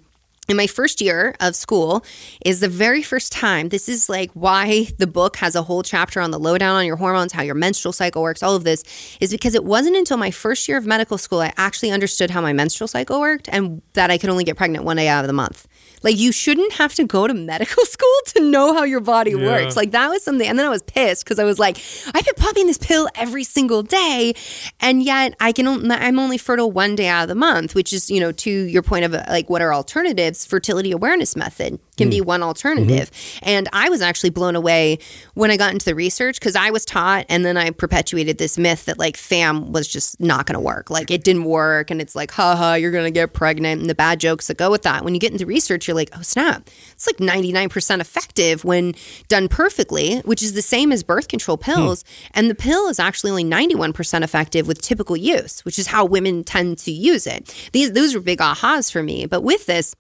in 0.49 0.57
my 0.57 0.67
first 0.67 1.01
year 1.01 1.35
of 1.41 1.55
school 1.55 2.05
is 2.45 2.61
the 2.61 2.69
very 2.69 3.03
first 3.03 3.31
time 3.31 3.69
this 3.69 3.89
is 3.89 4.09
like 4.09 4.31
why 4.33 4.89
the 4.99 5.07
book 5.07 5.37
has 5.37 5.55
a 5.55 5.63
whole 5.63 5.83
chapter 5.83 6.21
on 6.21 6.31
the 6.31 6.39
lowdown 6.39 6.75
on 6.75 6.87
your 6.87 6.97
hormones 6.97 7.33
how 7.33 7.43
your 7.43 7.55
menstrual 7.55 7.93
cycle 7.93 8.23
works 8.23 8.43
all 8.43 8.57
of 8.57 8.65
this 8.65 8.83
is 9.21 9.31
because 9.31 9.55
it 9.55 9.65
wasn't 9.65 9.95
until 9.95 10.17
my 10.17 10.31
first 10.31 10.67
year 10.67 10.79
of 10.79 10.87
medical 10.87 11.19
school 11.19 11.41
i 11.41 11.53
actually 11.59 11.91
understood 11.91 12.31
how 12.31 12.41
my 12.41 12.53
menstrual 12.53 12.89
cycle 12.89 13.21
worked 13.21 13.49
and 13.53 13.83
that 13.93 14.11
i 14.11 14.17
could 14.17 14.31
only 14.31 14.45
get 14.45 14.57
pregnant 14.57 14.85
one 14.85 14.97
day 14.97 15.09
out 15.09 15.23
of 15.23 15.27
the 15.27 15.35
month 15.35 15.68
like 16.03 16.17
you 16.17 16.33
shouldn't 16.33 16.73
have 16.75 16.95
to 16.95 17.05
go 17.05 17.27
to 17.27 17.35
medical 17.35 17.85
school 17.87 18.09
to 18.27 18.43
know 18.43 18.75
how 18.75 18.85
your 18.85 19.01
body 19.01 19.33
yeah. 19.33 19.45
works. 19.45 19.77
Like 19.77 19.91
that 19.93 20.09
was 20.09 20.23
something. 20.23 20.47
And 20.47 20.59
then 20.59 20.67
I 20.67 20.71
was 20.71 20.83
pissed 20.83 21.25
because 21.25 21.39
I 21.39 21.45
was 21.45 21.59
like, 21.59 21.79
I've 22.15 22.25
been 22.25 22.35
popping 22.37 22.67
this 22.67 22.79
pill 22.79 23.09
every 23.15 23.45
single 23.45 23.83
day, 23.83 24.35
and 24.81 25.03
yet 25.03 25.35
I 25.41 25.53
can. 25.53 25.91
I'm 25.91 26.19
only 26.19 26.39
fertile 26.39 26.71
one 26.71 26.97
day 26.97 27.09
out 27.09 27.23
of 27.23 27.29
the 27.29 27.35
month, 27.35 27.75
which 27.75 27.93
is 27.93 28.11
you 28.11 28.21
know 28.21 28.33
to 28.33 28.51
your 28.51 28.83
point 28.83 29.05
of 29.05 29.15
uh, 29.15 29.25
like 29.29 29.51
what 29.51 29.63
are 29.63 29.73
alternatives? 29.73 30.45
Fertility 30.45 30.93
awareness 30.93 31.37
method 31.37 31.79
can 31.99 32.09
mm. 32.09 32.13
be 32.13 32.21
one 32.21 32.43
alternative. 32.43 33.11
Mm-hmm. 33.11 33.49
And 33.49 33.69
I 33.73 33.89
was 33.91 34.01
actually 34.01 34.31
blown 34.31 34.57
away 34.57 34.99
when 35.35 35.51
I 35.51 35.57
got 35.57 35.73
into 35.73 35.85
the 35.85 35.95
research 35.95 36.39
because 36.39 36.57
I 36.57 36.71
was 36.71 36.85
taught, 36.85 37.27
and 37.29 37.45
then 37.45 37.57
I 37.57 37.71
perpetuated 37.71 38.39
this 38.39 38.57
myth 38.57 38.87
that 38.87 38.99
like 38.99 39.17
FAM 39.17 39.73
was 39.73 39.87
just 39.89 40.21
not 40.21 40.47
going 40.47 40.55
to 40.55 40.61
work. 40.61 40.89
Like 40.91 41.11
it 41.11 41.25
didn't 41.25 41.45
work, 41.45 41.91
and 41.91 42.01
it's 42.01 42.15
like, 42.15 42.31
haha, 42.31 42.75
you're 42.75 42.93
going 42.93 43.05
to 43.05 43.11
get 43.11 43.33
pregnant, 43.33 43.81
and 43.81 43.91
the 43.91 43.95
bad 43.95 44.21
jokes 44.21 44.47
that 44.47 44.57
go 44.57 44.71
with 44.71 44.83
that. 44.83 45.05
When 45.05 45.15
you 45.15 45.21
get 45.21 45.33
into 45.33 45.45
research 45.45 45.89
you're 45.89 45.95
like, 45.95 46.11
oh 46.17 46.23
snap, 46.23 46.69
it's 46.93 47.07
like 47.07 47.17
99% 47.17 48.01
effective 48.01 48.65
when 48.65 48.95
done 49.29 49.49
perfectly, 49.49 50.19
which 50.21 50.43
is 50.43 50.53
the 50.53 50.63
same 50.63 50.93
as 50.93 51.03
birth 51.03 51.29
control 51.29 51.57
pills. 51.57 52.03
Hmm. 52.03 52.31
And 52.35 52.51
the 52.51 52.55
pill 52.55 52.89
is 52.89 53.01
actually 53.01 53.31
only 53.31 53.45
91% 53.45 54.23
effective 54.23 54.69
with 54.69 54.81
typical 54.81 55.17
use, 55.17 55.65
which 55.65 55.79
is 55.79 55.89
how 55.89 56.05
women 56.05 56.45
tend 56.45 56.79
to 56.79 56.93
use 56.93 57.27
it. 57.27 57.55
These 57.73 57.93
those 57.93 58.15
were 58.15 58.21
big 58.21 58.39
ahas 58.39 58.93
for 58.93 59.03
me. 59.03 59.27
But 59.27 59.43
with 59.43 59.67
this, 59.67 59.95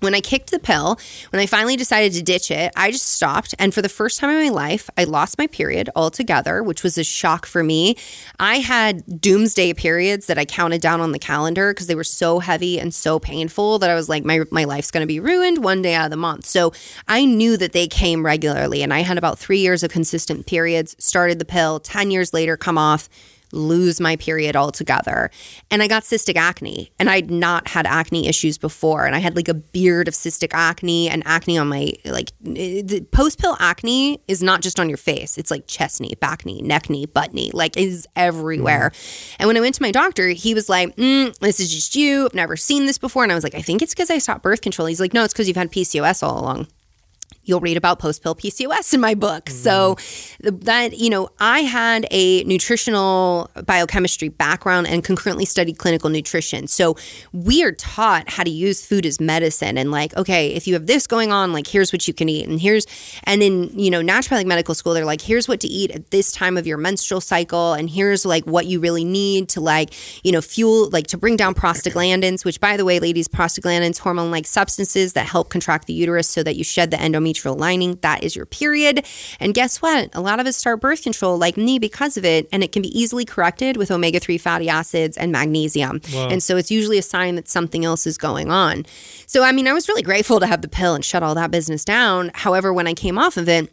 when 0.00 0.14
I 0.14 0.20
kicked 0.20 0.50
the 0.50 0.58
pill, 0.58 0.98
when 1.30 1.40
I 1.40 1.46
finally 1.46 1.76
decided 1.76 2.12
to 2.14 2.22
ditch 2.22 2.50
it, 2.50 2.72
I 2.76 2.90
just 2.90 3.06
stopped. 3.06 3.54
And 3.58 3.72
for 3.72 3.82
the 3.82 3.88
first 3.88 4.18
time 4.18 4.30
in 4.30 4.42
my 4.42 4.48
life, 4.48 4.90
I 4.96 5.04
lost 5.04 5.38
my 5.38 5.46
period 5.46 5.88
altogether, 5.94 6.62
which 6.62 6.82
was 6.82 6.98
a 6.98 7.04
shock 7.04 7.46
for 7.46 7.62
me. 7.62 7.96
I 8.38 8.56
had 8.56 9.20
doomsday 9.20 9.74
periods 9.74 10.26
that 10.26 10.38
I 10.38 10.44
counted 10.44 10.80
down 10.80 11.00
on 11.00 11.12
the 11.12 11.18
calendar 11.18 11.72
because 11.72 11.86
they 11.86 11.94
were 11.94 12.04
so 12.04 12.38
heavy 12.38 12.80
and 12.80 12.92
so 12.94 13.18
painful 13.18 13.78
that 13.78 13.90
I 13.90 13.94
was 13.94 14.08
like, 14.08 14.24
my, 14.24 14.40
my 14.50 14.64
life's 14.64 14.90
going 14.90 15.02
to 15.02 15.06
be 15.06 15.20
ruined 15.20 15.62
one 15.62 15.82
day 15.82 15.94
out 15.94 16.06
of 16.06 16.10
the 16.10 16.16
month. 16.16 16.46
So 16.46 16.72
I 17.06 17.24
knew 17.24 17.56
that 17.58 17.72
they 17.72 17.86
came 17.86 18.24
regularly. 18.24 18.82
And 18.82 18.92
I 18.92 19.00
had 19.00 19.18
about 19.18 19.38
three 19.38 19.60
years 19.60 19.82
of 19.82 19.90
consistent 19.90 20.46
periods, 20.46 20.96
started 20.98 21.38
the 21.38 21.44
pill, 21.44 21.80
10 21.80 22.10
years 22.10 22.32
later, 22.32 22.56
come 22.56 22.78
off 22.78 23.08
lose 23.52 24.00
my 24.00 24.16
period 24.16 24.56
altogether. 24.56 25.30
And 25.70 25.82
I 25.82 25.88
got 25.88 26.02
cystic 26.02 26.36
acne, 26.36 26.92
and 26.98 27.10
I'd 27.10 27.30
not 27.30 27.68
had 27.68 27.86
acne 27.86 28.28
issues 28.28 28.58
before. 28.58 29.06
And 29.06 29.14
I 29.14 29.18
had 29.18 29.36
like 29.36 29.48
a 29.48 29.54
beard 29.54 30.08
of 30.08 30.14
cystic 30.14 30.50
acne 30.52 31.08
and 31.08 31.22
acne 31.26 31.58
on 31.58 31.68
my 31.68 31.92
like 32.04 32.32
the 32.40 33.06
post 33.12 33.38
pill 33.38 33.56
acne 33.60 34.20
is 34.28 34.42
not 34.42 34.62
just 34.62 34.78
on 34.78 34.88
your 34.88 34.98
face, 34.98 35.38
it's 35.38 35.50
like 35.50 35.66
chest 35.66 36.00
knee, 36.00 36.14
back 36.20 36.44
knee, 36.46 36.60
neck 36.62 36.90
knee, 36.90 37.06
butt 37.06 37.32
knee, 37.34 37.50
like 37.52 37.76
is 37.76 38.06
everywhere. 38.16 38.90
Mm. 38.90 39.36
And 39.40 39.46
when 39.46 39.56
I 39.56 39.60
went 39.60 39.74
to 39.76 39.82
my 39.82 39.90
doctor, 39.90 40.28
he 40.28 40.54
was 40.54 40.68
like, 40.68 40.96
mm, 40.96 41.36
This 41.38 41.60
is 41.60 41.72
just 41.72 41.96
you. 41.96 42.26
I've 42.26 42.34
never 42.34 42.56
seen 42.56 42.86
this 42.86 42.98
before. 42.98 43.22
And 43.22 43.32
I 43.32 43.34
was 43.34 43.44
like, 43.44 43.54
I 43.54 43.62
think 43.62 43.82
it's 43.82 43.94
because 43.94 44.10
I 44.10 44.18
stopped 44.18 44.42
birth 44.42 44.60
control. 44.60 44.86
He's 44.86 45.00
like, 45.00 45.14
No, 45.14 45.24
it's 45.24 45.32
because 45.32 45.48
you've 45.48 45.56
had 45.56 45.70
PCOS 45.70 46.22
all 46.22 46.38
along 46.40 46.66
you'll 47.44 47.60
read 47.60 47.76
about 47.76 47.98
post 47.98 48.22
pill 48.22 48.34
PCOS 48.34 48.94
in 48.94 49.00
my 49.00 49.14
book. 49.14 49.46
Mm. 49.46 49.52
So 49.52 49.96
that 50.40 50.98
you 50.98 51.10
know, 51.10 51.30
I 51.38 51.60
had 51.60 52.06
a 52.10 52.44
nutritional 52.44 53.50
biochemistry 53.66 54.28
background 54.28 54.86
and 54.86 55.02
concurrently 55.04 55.44
studied 55.44 55.78
clinical 55.78 56.10
nutrition. 56.10 56.66
So 56.66 56.96
we 57.32 57.64
are 57.64 57.72
taught 57.72 58.28
how 58.28 58.44
to 58.44 58.50
use 58.50 58.84
food 58.84 59.06
as 59.06 59.20
medicine 59.20 59.78
and 59.78 59.90
like, 59.90 60.16
okay, 60.16 60.48
if 60.54 60.66
you 60.66 60.74
have 60.74 60.86
this 60.86 61.06
going 61.06 61.32
on, 61.32 61.52
like 61.52 61.66
here's 61.66 61.92
what 61.92 62.06
you 62.06 62.14
can 62.14 62.28
eat 62.28 62.46
and 62.46 62.60
here's 62.60 62.86
and 63.24 63.42
in, 63.42 63.70
you 63.78 63.90
know, 63.90 64.00
naturopathic 64.00 64.46
medical 64.46 64.74
school 64.74 64.94
they're 64.94 65.04
like 65.04 65.20
here's 65.20 65.48
what 65.48 65.60
to 65.60 65.68
eat 65.68 65.90
at 65.90 66.10
this 66.10 66.32
time 66.32 66.56
of 66.56 66.66
your 66.66 66.78
menstrual 66.78 67.20
cycle 67.20 67.72
and 67.72 67.90
here's 67.90 68.24
like 68.24 68.44
what 68.44 68.66
you 68.66 68.80
really 68.80 69.04
need 69.04 69.48
to 69.50 69.60
like, 69.60 69.90
you 70.24 70.32
know, 70.32 70.40
fuel 70.40 70.88
like 70.90 71.06
to 71.08 71.18
bring 71.18 71.36
down 71.36 71.54
prostaglandins, 71.54 72.44
which 72.44 72.60
by 72.60 72.76
the 72.76 72.84
way, 72.84 73.00
ladies, 73.00 73.28
prostaglandins 73.28 73.98
hormone 73.98 74.30
like 74.30 74.46
substances 74.46 75.14
that 75.14 75.26
help 75.26 75.48
contract 75.48 75.86
the 75.86 75.92
uterus 75.92 76.28
so 76.28 76.42
that 76.42 76.56
you 76.56 76.64
shed 76.64 76.90
the 76.90 76.96
endometrium 76.96 77.19
endometrial 77.20 77.58
lining. 77.58 77.96
That 78.02 78.22
is 78.22 78.34
your 78.34 78.46
period. 78.46 79.04
And 79.38 79.54
guess 79.54 79.82
what? 79.82 80.10
A 80.14 80.20
lot 80.20 80.40
of 80.40 80.46
us 80.46 80.56
start 80.56 80.80
birth 80.80 81.02
control 81.02 81.38
like 81.38 81.56
me 81.56 81.78
because 81.78 82.16
of 82.16 82.24
it, 82.24 82.48
and 82.52 82.62
it 82.62 82.72
can 82.72 82.82
be 82.82 82.98
easily 82.98 83.24
corrected 83.24 83.76
with 83.76 83.90
omega 83.90 84.20
3 84.20 84.38
fatty 84.38 84.68
acids 84.68 85.16
and 85.16 85.32
magnesium. 85.32 86.00
Wow. 86.12 86.28
And 86.28 86.42
so 86.42 86.56
it's 86.56 86.70
usually 86.70 86.98
a 86.98 87.02
sign 87.02 87.34
that 87.36 87.48
something 87.48 87.84
else 87.84 88.06
is 88.06 88.18
going 88.18 88.50
on. 88.50 88.86
So, 89.26 89.42
I 89.44 89.52
mean, 89.52 89.68
I 89.68 89.72
was 89.72 89.88
really 89.88 90.02
grateful 90.02 90.40
to 90.40 90.46
have 90.46 90.62
the 90.62 90.68
pill 90.68 90.94
and 90.94 91.04
shut 91.04 91.22
all 91.22 91.34
that 91.34 91.50
business 91.50 91.84
down. 91.84 92.30
However, 92.34 92.72
when 92.72 92.86
I 92.86 92.94
came 92.94 93.18
off 93.18 93.36
of 93.36 93.48
it, 93.48 93.72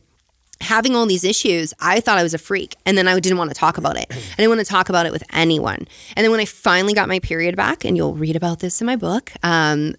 having 0.59 0.95
all 0.95 1.05
these 1.05 1.23
issues, 1.23 1.73
I 1.79 1.99
thought 1.99 2.17
I 2.17 2.23
was 2.23 2.33
a 2.33 2.39
freak. 2.39 2.75
And 2.85 2.97
then 2.97 3.07
I 3.07 3.19
didn't 3.19 3.37
want 3.37 3.51
to 3.51 3.55
talk 3.55 3.77
about 3.77 3.97
it. 3.97 4.07
I 4.09 4.35
didn't 4.37 4.49
want 4.49 4.59
to 4.61 4.65
talk 4.65 4.89
about 4.89 5.05
it 5.05 5.11
with 5.11 5.23
anyone. 5.31 5.87
And 6.15 6.23
then 6.23 6.31
when 6.31 6.39
I 6.39 6.45
finally 6.45 6.93
got 6.93 7.07
my 7.07 7.19
period 7.19 7.55
back, 7.55 7.85
and 7.85 7.95
you'll 7.95 8.15
read 8.15 8.35
about 8.35 8.59
this 8.59 8.81
in 8.81 8.87
my 8.87 8.95
book, 8.95 9.31
um, 9.43 9.95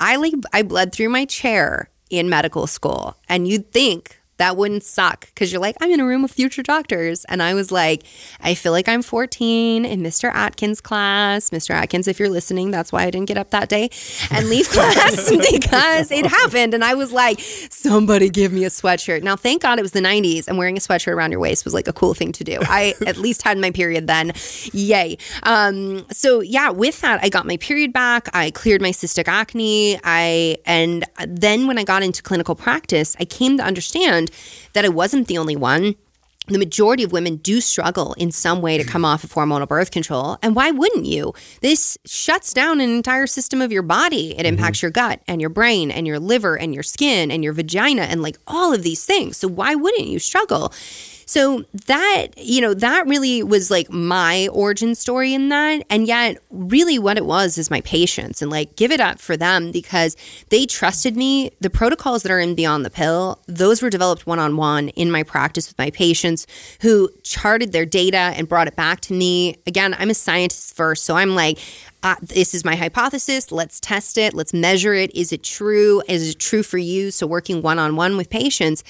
I 0.00 0.16
like 0.16 0.34
I 0.52 0.62
bled 0.62 0.92
through 0.92 1.08
my 1.08 1.24
chair 1.24 1.90
in 2.10 2.28
medical 2.28 2.66
school. 2.66 3.16
And 3.28 3.46
you'd 3.48 3.70
think 3.72 4.17
that 4.38 4.56
wouldn't 4.56 4.84
suck 4.84 5.26
because 5.26 5.52
you're 5.52 5.60
like, 5.60 5.76
I'm 5.80 5.90
in 5.90 6.00
a 6.00 6.06
room 6.06 6.22
with 6.22 6.32
future 6.32 6.62
doctors. 6.62 7.24
And 7.26 7.42
I 7.42 7.54
was 7.54 7.70
like, 7.70 8.04
I 8.40 8.54
feel 8.54 8.72
like 8.72 8.88
I'm 8.88 9.02
14 9.02 9.84
in 9.84 10.00
Mr. 10.00 10.32
Atkins 10.32 10.80
class. 10.80 11.50
Mr. 11.50 11.70
Atkins, 11.70 12.08
if 12.08 12.18
you're 12.18 12.28
listening, 12.28 12.70
that's 12.70 12.92
why 12.92 13.02
I 13.02 13.10
didn't 13.10 13.26
get 13.26 13.36
up 13.36 13.50
that 13.50 13.68
day 13.68 13.90
and 14.30 14.48
leave 14.48 14.68
class 14.70 15.30
because 15.52 16.10
it 16.10 16.26
happened. 16.26 16.72
And 16.72 16.84
I 16.84 16.94
was 16.94 17.12
like, 17.12 17.40
somebody 17.40 18.30
give 18.30 18.52
me 18.52 18.64
a 18.64 18.68
sweatshirt. 18.68 19.22
Now, 19.22 19.34
thank 19.36 19.62
God 19.62 19.78
it 19.78 19.82
was 19.82 19.92
the 19.92 20.00
90s 20.00 20.46
and 20.46 20.56
wearing 20.56 20.76
a 20.76 20.80
sweatshirt 20.80 21.12
around 21.12 21.32
your 21.32 21.40
waist 21.40 21.64
was 21.64 21.74
like 21.74 21.88
a 21.88 21.92
cool 21.92 22.14
thing 22.14 22.32
to 22.32 22.44
do. 22.44 22.58
I 22.62 22.94
at 23.06 23.16
least 23.16 23.42
had 23.42 23.58
my 23.58 23.72
period 23.72 24.06
then. 24.06 24.32
Yay. 24.72 25.18
Um, 25.42 26.06
so, 26.12 26.40
yeah, 26.40 26.70
with 26.70 27.00
that, 27.00 27.18
I 27.22 27.28
got 27.28 27.44
my 27.44 27.56
period 27.56 27.92
back. 27.92 28.28
I 28.32 28.52
cleared 28.52 28.80
my 28.80 28.90
cystic 28.90 29.26
acne. 29.26 29.98
I, 30.04 30.58
and 30.64 31.04
then 31.26 31.66
when 31.66 31.76
I 31.76 31.82
got 31.82 32.04
into 32.04 32.22
clinical 32.22 32.54
practice, 32.54 33.16
I 33.18 33.24
came 33.24 33.56
to 33.58 33.64
understand 33.64 34.27
that 34.72 34.84
I 34.84 34.88
wasn't 34.88 35.28
the 35.28 35.38
only 35.38 35.56
one 35.56 35.94
the 36.48 36.58
majority 36.58 37.02
of 37.02 37.12
women 37.12 37.36
do 37.36 37.60
struggle 37.60 38.14
in 38.14 38.32
some 38.32 38.62
way 38.62 38.78
to 38.78 38.84
come 38.84 39.04
off 39.04 39.22
of 39.22 39.32
hormonal 39.32 39.68
birth 39.68 39.90
control. 39.90 40.38
And 40.42 40.56
why 40.56 40.70
wouldn't 40.70 41.06
you? 41.06 41.34
This 41.60 41.98
shuts 42.06 42.52
down 42.52 42.80
an 42.80 42.90
entire 42.90 43.26
system 43.26 43.60
of 43.60 43.70
your 43.70 43.82
body. 43.82 44.38
It 44.38 44.46
impacts 44.46 44.78
mm-hmm. 44.78 44.86
your 44.86 44.90
gut 44.90 45.20
and 45.28 45.40
your 45.40 45.50
brain 45.50 45.90
and 45.90 46.06
your 46.06 46.18
liver 46.18 46.58
and 46.58 46.74
your 46.74 46.82
skin 46.82 47.30
and 47.30 47.44
your 47.44 47.52
vagina 47.52 48.02
and 48.02 48.22
like 48.22 48.38
all 48.46 48.72
of 48.72 48.82
these 48.82 49.04
things. 49.04 49.36
So 49.36 49.48
why 49.48 49.74
wouldn't 49.74 50.08
you 50.08 50.18
struggle? 50.18 50.72
So 51.28 51.66
that, 51.86 52.28
you 52.38 52.62
know, 52.62 52.72
that 52.72 53.06
really 53.06 53.42
was 53.42 53.70
like 53.70 53.90
my 53.90 54.48
origin 54.48 54.94
story 54.94 55.34
in 55.34 55.50
that. 55.50 55.84
And 55.90 56.06
yet, 56.06 56.38
really, 56.50 56.98
what 56.98 57.18
it 57.18 57.26
was 57.26 57.58
is 57.58 57.70
my 57.70 57.82
patients 57.82 58.40
and 58.40 58.50
like 58.50 58.76
give 58.76 58.90
it 58.90 58.98
up 58.98 59.20
for 59.20 59.36
them 59.36 59.70
because 59.70 60.16
they 60.48 60.64
trusted 60.64 61.18
me. 61.18 61.50
The 61.60 61.68
protocols 61.68 62.22
that 62.22 62.32
are 62.32 62.40
in 62.40 62.54
Beyond 62.54 62.82
the 62.82 62.90
Pill, 62.90 63.42
those 63.46 63.82
were 63.82 63.90
developed 63.90 64.26
one 64.26 64.38
on 64.38 64.56
one 64.56 64.88
in 64.88 65.10
my 65.10 65.22
practice 65.22 65.68
with 65.68 65.76
my 65.76 65.90
patients 65.90 66.46
who 66.80 67.10
charted 67.24 67.72
their 67.72 67.84
data 67.84 68.32
and 68.34 68.48
brought 68.48 68.66
it 68.66 68.74
back 68.74 69.00
to 69.02 69.12
me. 69.12 69.58
Again, 69.66 69.94
I'm 69.98 70.08
a 70.08 70.14
scientist 70.14 70.74
first. 70.74 71.04
So 71.04 71.14
I'm 71.14 71.34
like, 71.34 71.58
uh, 72.02 72.14
this 72.22 72.54
is 72.54 72.64
my 72.64 72.76
hypothesis. 72.76 73.50
Let's 73.50 73.80
test 73.80 74.18
it. 74.18 74.32
Let's 74.32 74.54
measure 74.54 74.94
it. 74.94 75.14
Is 75.14 75.32
it 75.32 75.42
true? 75.42 76.02
Is 76.08 76.30
it 76.30 76.38
true 76.38 76.62
for 76.62 76.78
you? 76.78 77.10
So, 77.10 77.26
working 77.26 77.60
one 77.60 77.78
on 77.78 77.96
one 77.96 78.16
with 78.16 78.30
patients. 78.30 78.84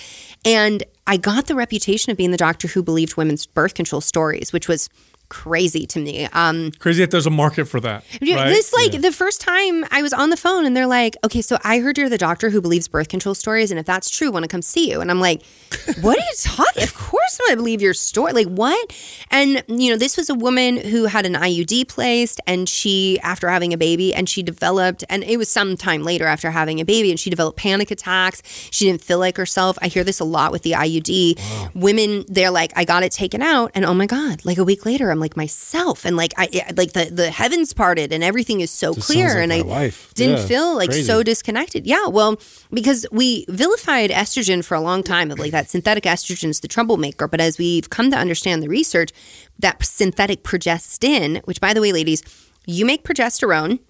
And 0.45 0.83
I 1.07 1.17
got 1.17 1.47
the 1.47 1.55
reputation 1.55 2.11
of 2.11 2.19
being 2.19 2.33
the 2.33 2.37
doctor 2.37 2.69
who 2.69 2.83
believed 2.83 3.17
women's 3.17 3.47
birth 3.47 3.75
control 3.75 4.03
stories, 4.03 4.53
which 4.53 4.69
was 4.69 4.91
crazy 5.29 5.87
to 5.87 5.99
me. 5.99 6.27
Um, 6.33 6.73
crazy 6.79 7.03
that 7.03 7.11
there's 7.11 7.27
a 7.27 7.31
market 7.31 7.67
for 7.67 7.81
that. 7.81 8.05
Right? 8.21 8.49
This 8.49 8.73
like 8.73 8.95
yeah. 8.95 9.01
the 9.01 9.13
first 9.13 9.41
time 9.41 9.85
I 9.91 10.03
was 10.03 10.13
on 10.13 10.31
the 10.31 10.37
phone 10.37 10.65
and 10.65 10.77
they're 10.77 10.87
like, 10.87 11.17
"Okay, 11.25 11.43
so 11.43 11.59
I 11.65 11.79
heard 11.81 11.99
you're 11.99 12.09
the 12.09 12.19
doctor 12.19 12.51
who 12.51 12.61
believes 12.61 12.89
birth 12.89 13.09
control 13.09 13.35
stories, 13.35 13.71
and 13.71 13.79
if 13.79 13.87
that's 13.87 14.11
true, 14.11 14.31
want 14.31 14.45
to 14.45 14.49
come 14.49 14.63
see 14.63 14.91
you." 14.91 15.01
And 15.01 15.11
I'm 15.11 15.21
like, 15.21 15.43
"What 16.01 16.19
are 16.19 16.21
you 16.21 16.35
talking? 16.41 16.83
Of 16.83 16.95
course, 16.95 17.41
I 17.51 17.55
believe 17.55 17.83
your 17.83 17.95
story. 17.95 18.33
Like 18.33 18.49
what?" 18.49 18.95
And 19.31 19.63
you 19.69 19.91
know, 19.91 19.97
this 19.97 20.17
was 20.17 20.31
a 20.31 20.35
woman 20.35 20.77
who 20.77 21.07
had 21.07 21.27
an 21.27 21.35
IUD 21.35 21.89
placed, 21.89 22.41
and 22.47 22.69
she, 22.69 23.19
after 23.21 23.49
having 23.49 23.73
a 23.73 23.79
baby, 23.79 24.15
and 24.15 24.29
she 24.29 24.43
developed, 24.43 25.05
and 25.09 25.23
it 25.25 25.37
was 25.37 25.51
some 25.51 25.77
time 25.77 26.03
later 26.03 26.27
after 26.27 26.51
having 26.51 26.81
a 26.81 26.85
baby, 26.85 27.11
and 27.11 27.21
she 27.21 27.31
developed 27.31 27.59
panic 27.59 27.91
attacks. 27.91 28.43
She 28.71 28.87
didn't 28.87 29.03
feel 29.03 29.19
like 29.19 29.37
herself. 29.37 29.79
I 29.83 29.89
hear 29.89 30.05
this 30.05 30.21
a 30.21 30.25
lot 30.25 30.53
with 30.53 30.63
the 30.63 30.73
IUD. 30.73 31.39
Wow. 31.39 31.71
Women, 31.75 32.25
they're 32.29 32.51
like, 32.51 32.73
"I 32.77 32.85
got 32.85 33.03
it 33.03 33.13
taken 33.13 33.43
out," 33.43 33.71
and 33.75 33.85
oh 33.85 33.95
my 33.95 34.07
god, 34.07 34.45
like 34.45 34.59
a 34.59 34.65
week 34.65 34.85
later, 34.87 35.11
I'm 35.11 35.18
like 35.21 35.37
myself, 35.37 36.05
and 36.05 36.17
like 36.17 36.33
I 36.37 36.49
like 36.77 36.93
the 36.93 37.07
the 37.07 37.31
heavens 37.31 37.73
parted, 37.73 38.13
and 38.13 38.23
everything 38.25 38.61
is 38.61 38.71
so 38.71 38.95
clear, 38.95 39.29
like 39.29 39.39
and 39.39 39.53
I 39.53 39.61
life. 39.61 40.13
didn't 40.15 40.39
yeah, 40.39 40.47
feel 40.47 40.77
like 40.77 40.91
crazy. 40.91 41.05
so 41.05 41.23
disconnected. 41.23 41.87
Yeah, 41.87 42.07
well, 42.07 42.41
because 42.73 43.07
we 43.11 43.45
vilified 43.49 44.11
estrogen 44.11 44.65
for 44.65 44.75
a 44.75 44.81
long 44.81 45.03
time 45.03 45.31
of 45.31 45.39
like 45.39 45.53
that 45.53 45.71
synthetic 45.71 46.05
estrogen 46.05 46.49
is 46.49 46.61
the 46.61 46.69
troublemaker, 46.69 47.29
but 47.29 47.41
as 47.41 47.59
we've 47.59 47.91
come 47.91 48.11
to 48.11 48.17
understand 48.17 48.63
the 48.63 48.69
research, 48.69 49.11
that 49.59 49.85
synthetic 49.85 50.43
progestin, 50.43 51.45
which 51.47 51.61
by 51.61 51.75
the 51.75 51.81
way, 51.81 51.93
ladies, 51.93 52.23
you 52.67 52.85
make 52.85 53.05
progesterone. 53.05 53.81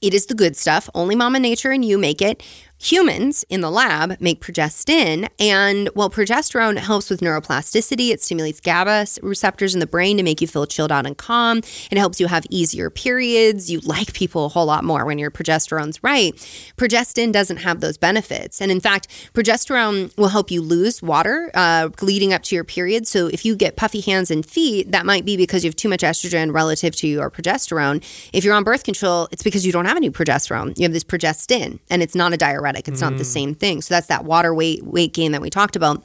It 0.00 0.12
is 0.12 0.26
the 0.26 0.34
good 0.34 0.54
stuff. 0.54 0.90
Only 0.94 1.14
Mama 1.14 1.40
Nature 1.40 1.70
and 1.70 1.82
you 1.82 1.96
make 1.96 2.20
it 2.20 2.42
humans 2.84 3.44
in 3.48 3.62
the 3.62 3.70
lab 3.70 4.20
make 4.20 4.40
progestin. 4.40 5.28
And 5.40 5.88
while 5.94 6.10
progesterone 6.10 6.76
helps 6.76 7.08
with 7.08 7.20
neuroplasticity, 7.20 8.10
it 8.10 8.22
stimulates 8.22 8.60
GABA 8.60 9.06
receptors 9.22 9.72
in 9.72 9.80
the 9.80 9.86
brain 9.86 10.18
to 10.18 10.22
make 10.22 10.40
you 10.42 10.46
feel 10.46 10.66
chilled 10.66 10.92
out 10.92 11.06
and 11.06 11.16
calm. 11.16 11.58
It 11.90 11.96
helps 11.96 12.20
you 12.20 12.26
have 12.26 12.44
easier 12.50 12.90
periods. 12.90 13.70
You 13.70 13.80
like 13.80 14.12
people 14.12 14.44
a 14.44 14.48
whole 14.48 14.66
lot 14.66 14.84
more 14.84 15.06
when 15.06 15.18
your 15.18 15.30
progesterone's 15.30 16.04
right. 16.04 16.34
Progestin 16.76 17.32
doesn't 17.32 17.58
have 17.58 17.80
those 17.80 17.96
benefits. 17.96 18.60
And 18.60 18.70
in 18.70 18.80
fact, 18.80 19.08
progesterone 19.32 20.14
will 20.18 20.28
help 20.28 20.50
you 20.50 20.60
lose 20.60 21.02
water 21.02 21.50
uh, 21.54 21.88
leading 22.02 22.34
up 22.34 22.42
to 22.44 22.54
your 22.54 22.64
period. 22.64 23.06
So 23.08 23.28
if 23.28 23.46
you 23.46 23.56
get 23.56 23.76
puffy 23.76 24.00
hands 24.00 24.30
and 24.30 24.44
feet, 24.44 24.92
that 24.92 25.06
might 25.06 25.24
be 25.24 25.36
because 25.38 25.64
you 25.64 25.68
have 25.68 25.76
too 25.76 25.88
much 25.88 26.00
estrogen 26.00 26.52
relative 26.52 26.94
to 26.96 27.08
your 27.08 27.30
progesterone. 27.30 28.04
If 28.34 28.44
you're 28.44 28.54
on 28.54 28.64
birth 28.64 28.84
control, 28.84 29.28
it's 29.32 29.42
because 29.42 29.64
you 29.64 29.72
don't 29.72 29.86
have 29.86 29.96
any 29.96 30.10
progesterone. 30.10 30.76
You 30.76 30.82
have 30.82 30.92
this 30.92 31.04
progestin, 31.04 31.78
and 31.88 32.02
it's 32.02 32.14
not 32.14 32.34
a 32.34 32.36
diuretic 32.36 32.73
diuretic. 32.74 32.88
It's 32.88 33.00
mm. 33.00 33.10
not 33.10 33.18
the 33.18 33.24
mm. 33.24 33.26
same 33.26 33.54
thing. 33.54 33.82
So 33.82 33.94
that's 33.94 34.08
that 34.08 34.24
water 34.24 34.54
weight 34.54 34.84
weight 34.84 35.12
gain 35.12 35.32
that 35.32 35.40
we 35.40 35.50
talked 35.50 35.76
about. 35.76 36.02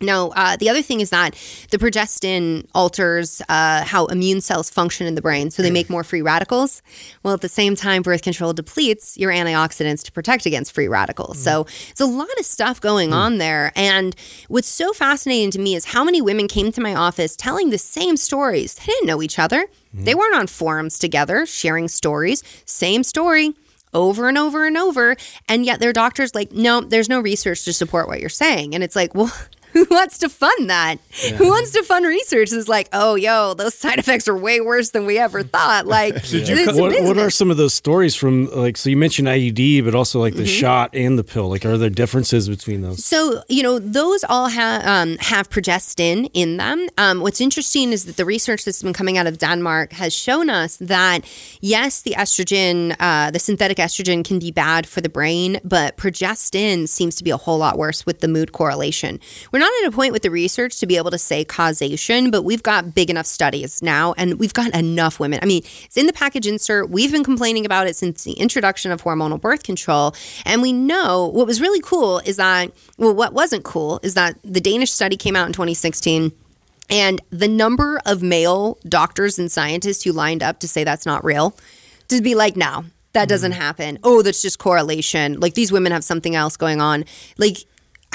Now, 0.00 0.30
uh, 0.30 0.56
the 0.56 0.68
other 0.68 0.82
thing 0.82 1.00
is 1.00 1.10
that 1.10 1.34
the 1.70 1.78
progestin 1.78 2.66
alters 2.74 3.40
uh, 3.48 3.84
how 3.84 4.06
immune 4.06 4.40
cells 4.40 4.68
function 4.68 5.06
in 5.06 5.14
the 5.14 5.22
brain, 5.22 5.52
so 5.52 5.62
they 5.62 5.70
make 5.70 5.88
more 5.88 6.02
free 6.02 6.20
radicals. 6.20 6.82
Well, 7.22 7.32
at 7.32 7.42
the 7.42 7.48
same 7.48 7.76
time, 7.76 8.02
birth 8.02 8.22
control 8.22 8.52
depletes 8.52 9.16
your 9.16 9.30
antioxidants 9.30 10.02
to 10.04 10.12
protect 10.12 10.46
against 10.46 10.72
free 10.72 10.88
radicals. 10.88 11.38
Mm. 11.38 11.44
So 11.44 11.66
it's 11.90 12.00
a 12.00 12.06
lot 12.06 12.28
of 12.40 12.44
stuff 12.44 12.80
going 12.80 13.10
mm. 13.10 13.14
on 13.14 13.38
there. 13.38 13.72
And 13.76 14.16
what's 14.48 14.68
so 14.68 14.92
fascinating 14.92 15.52
to 15.52 15.60
me 15.60 15.76
is 15.76 15.84
how 15.86 16.02
many 16.02 16.20
women 16.20 16.48
came 16.48 16.72
to 16.72 16.80
my 16.80 16.94
office 16.94 17.36
telling 17.36 17.70
the 17.70 17.78
same 17.78 18.16
stories. 18.16 18.74
They 18.74 18.86
didn't 18.86 19.06
know 19.06 19.22
each 19.22 19.38
other. 19.38 19.68
Mm. 19.96 20.04
They 20.04 20.16
weren't 20.16 20.34
on 20.34 20.48
forums 20.48 20.98
together 20.98 21.46
sharing 21.46 21.86
stories. 21.86 22.42
Same 22.66 23.04
story 23.04 23.54
over 23.94 24.28
and 24.28 24.36
over 24.36 24.66
and 24.66 24.76
over. 24.76 25.16
And 25.48 25.64
yet 25.64 25.80
their 25.80 25.92
doctor's 25.92 26.34
like, 26.34 26.52
no, 26.52 26.80
there's 26.80 27.08
no 27.08 27.20
research 27.20 27.64
to 27.64 27.72
support 27.72 28.08
what 28.08 28.20
you're 28.20 28.28
saying. 28.28 28.74
And 28.74 28.84
it's 28.84 28.96
like, 28.96 29.14
well, 29.14 29.32
who 29.74 29.86
wants 29.90 30.18
to 30.18 30.28
fund 30.28 30.70
that? 30.70 30.98
Yeah. 31.22 31.32
Who 31.32 31.48
wants 31.48 31.72
to 31.72 31.82
fund 31.82 32.06
research? 32.06 32.52
Is 32.52 32.68
like, 32.68 32.88
oh, 32.92 33.16
yo, 33.16 33.54
those 33.54 33.74
side 33.74 33.98
effects 33.98 34.28
are 34.28 34.36
way 34.36 34.60
worse 34.60 34.90
than 34.90 35.04
we 35.04 35.18
ever 35.18 35.42
thought. 35.42 35.86
Like, 35.86 36.14
yeah. 36.32 36.72
what, 36.72 37.02
what, 37.02 37.18
are 37.18 37.30
some 37.30 37.50
of 37.50 37.56
those 37.56 37.74
stories 37.74 38.14
from? 38.14 38.46
Like, 38.46 38.76
so 38.76 38.88
you 38.88 38.96
mentioned 38.96 39.28
IUD, 39.28 39.84
but 39.84 39.94
also 39.94 40.20
like 40.20 40.34
the 40.34 40.42
mm-hmm. 40.42 40.60
shot 40.60 40.94
and 40.94 41.18
the 41.18 41.24
pill. 41.24 41.48
Like, 41.48 41.66
are 41.66 41.76
there 41.76 41.90
differences 41.90 42.48
between 42.48 42.82
those? 42.82 43.04
So 43.04 43.42
you 43.48 43.62
know, 43.62 43.78
those 43.78 44.24
all 44.24 44.48
have 44.48 44.86
um, 44.86 45.16
have 45.18 45.50
progestin 45.50 46.30
in 46.32 46.56
them. 46.56 46.86
Um, 46.96 47.20
what's 47.20 47.40
interesting 47.40 47.92
is 47.92 48.04
that 48.04 48.16
the 48.16 48.24
research 48.24 48.64
that's 48.64 48.82
been 48.82 48.92
coming 48.92 49.18
out 49.18 49.26
of 49.26 49.38
Denmark 49.38 49.92
has 49.92 50.14
shown 50.14 50.48
us 50.48 50.76
that 50.76 51.28
yes, 51.60 52.02
the 52.02 52.12
estrogen, 52.12 52.94
uh, 53.00 53.30
the 53.32 53.40
synthetic 53.40 53.78
estrogen, 53.78 54.24
can 54.24 54.38
be 54.38 54.52
bad 54.52 54.86
for 54.86 55.00
the 55.00 55.08
brain, 55.08 55.60
but 55.64 55.96
progestin 55.96 56.88
seems 56.88 57.16
to 57.16 57.24
be 57.24 57.30
a 57.30 57.36
whole 57.36 57.58
lot 57.58 57.76
worse 57.76 58.06
with 58.06 58.20
the 58.20 58.28
mood 58.28 58.52
correlation. 58.52 59.20
We're 59.52 59.63
not 59.64 59.82
at 59.82 59.88
a 59.88 59.96
point 59.96 60.12
with 60.12 60.22
the 60.22 60.30
research 60.30 60.78
to 60.78 60.86
be 60.86 60.96
able 60.98 61.10
to 61.10 61.18
say 61.18 61.42
causation, 61.44 62.30
but 62.30 62.42
we've 62.42 62.62
got 62.62 62.94
big 62.94 63.08
enough 63.08 63.24
studies 63.24 63.82
now 63.82 64.12
and 64.18 64.38
we've 64.38 64.52
got 64.52 64.74
enough 64.74 65.18
women. 65.18 65.38
I 65.42 65.46
mean, 65.46 65.62
it's 65.84 65.96
in 65.96 66.06
the 66.06 66.12
package 66.12 66.46
insert. 66.46 66.90
We've 66.90 67.10
been 67.10 67.24
complaining 67.24 67.64
about 67.64 67.86
it 67.86 67.96
since 67.96 68.24
the 68.24 68.32
introduction 68.32 68.92
of 68.92 69.02
hormonal 69.02 69.40
birth 69.40 69.62
control. 69.62 70.14
And 70.44 70.60
we 70.60 70.72
know 70.72 71.28
what 71.28 71.46
was 71.46 71.62
really 71.62 71.80
cool 71.80 72.18
is 72.20 72.36
that, 72.36 72.72
well, 72.98 73.14
what 73.14 73.32
wasn't 73.32 73.64
cool 73.64 74.00
is 74.02 74.12
that 74.14 74.36
the 74.44 74.60
Danish 74.60 74.92
study 74.92 75.16
came 75.16 75.34
out 75.34 75.46
in 75.46 75.54
2016. 75.54 76.32
And 76.90 77.22
the 77.30 77.48
number 77.48 78.02
of 78.04 78.22
male 78.22 78.76
doctors 78.86 79.38
and 79.38 79.50
scientists 79.50 80.04
who 80.04 80.12
lined 80.12 80.42
up 80.42 80.58
to 80.58 80.68
say 80.68 80.84
that's 80.84 81.06
not 81.06 81.24
real, 81.24 81.56
to 82.08 82.20
be 82.20 82.34
like, 82.34 82.54
no, 82.56 82.84
that 83.14 83.30
doesn't 83.30 83.52
mm-hmm. 83.52 83.60
happen. 83.60 83.98
Oh, 84.04 84.20
that's 84.20 84.42
just 84.42 84.58
correlation. 84.58 85.40
Like 85.40 85.54
these 85.54 85.72
women 85.72 85.92
have 85.92 86.04
something 86.04 86.34
else 86.34 86.58
going 86.58 86.82
on. 86.82 87.06
Like 87.38 87.64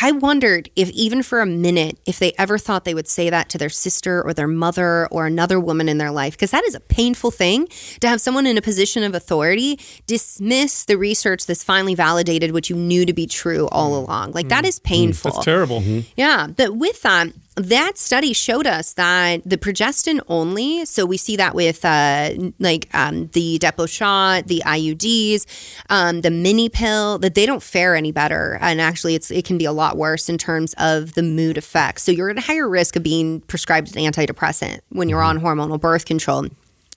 I 0.02 0.12
wondered 0.12 0.70
if, 0.76 0.90
even 0.92 1.24
for 1.24 1.42
a 1.42 1.46
minute, 1.46 2.00
if 2.06 2.20
they 2.20 2.34
ever 2.38 2.58
thought 2.58 2.86
they 2.86 2.94
would 2.94 3.08
say 3.08 3.30
that 3.30 3.50
to 3.50 3.58
their 3.58 3.70
sister 3.70 4.22
or 4.22 4.34
their 4.34 4.48
mother 4.48 5.08
or 5.08 5.26
another 5.26 5.60
woman 5.60 5.90
in 5.90 5.98
their 5.98 6.12
life, 6.12 6.34
because 6.34 6.52
that 6.52 6.64
is 6.64 6.74
a 6.74 6.80
painful 6.80 7.32
thing 7.32 7.68
to 8.00 8.08
have 8.08 8.22
someone 8.22 8.48
in 8.48 8.58
a 8.58 8.62
position 8.62 9.04
of 9.04 9.14
authority 9.14 9.78
dismiss 10.08 10.86
the 10.86 10.98
research 10.98 11.46
that's 11.46 11.64
finally 11.64 11.96
validated 11.96 12.54
what 12.54 12.70
you 12.70 12.76
knew 12.76 13.06
to 13.06 13.14
be 13.14 13.28
true 13.28 13.68
all 13.72 13.92
mm. 13.92 14.08
along. 14.08 14.32
Like, 14.32 14.48
that 14.50 14.64
mm. 14.64 14.70
is 14.70 14.80
painful. 14.80 15.32
That's 15.32 15.44
terrible. 15.44 15.82
Mm-hmm. 15.82 16.10
Yeah. 16.16 16.48
But 16.48 16.76
with 16.78 17.02
that, 17.02 17.28
that 17.60 17.98
study 17.98 18.34
showed 18.34 18.66
us 18.66 18.94
that 18.94 19.42
the 19.46 19.58
progestin 19.58 20.22
only, 20.28 20.86
so 20.86 21.06
we 21.06 21.18
see 21.18 21.36
that 21.36 21.56
with 21.56 21.84
uh, 21.86 22.32
like 22.60 22.88
um, 22.94 23.28
the 23.28 23.60
Depo 23.60 23.88
shot, 23.88 24.48
the 24.48 24.62
IUDs, 24.66 25.46
um, 25.90 26.22
the 26.22 26.32
mini 26.32 26.70
pill, 26.70 27.20
that 27.20 27.36
they 27.36 27.46
don't 27.46 27.64
fare 27.64 27.96
any 27.96 28.12
better. 28.12 28.58
And 28.62 28.82
actually, 28.82 29.16
it's 29.16 29.32
it 29.32 29.46
can 29.46 29.58
be 29.58 29.66
a 29.66 29.72
lot 29.72 29.98
worse 29.98 30.30
in 30.30 30.38
terms 30.38 30.74
of 30.78 31.14
the 31.14 31.24
mood 31.24 31.58
effects. 31.58 32.04
So 32.04 32.12
you're 32.12 32.30
at 32.30 32.38
a 32.38 32.42
higher 32.42 32.68
risk 32.68 32.96
of 32.96 33.04
being 33.04 33.42
prescribed 33.42 33.96
an 33.96 34.04
antidepressant 34.04 34.80
when 34.90 35.10
you're 35.10 35.22
mm-hmm. 35.22 35.46
on 35.46 35.58
hormonal 35.58 35.80
birth 35.80 36.06
control. 36.06 36.48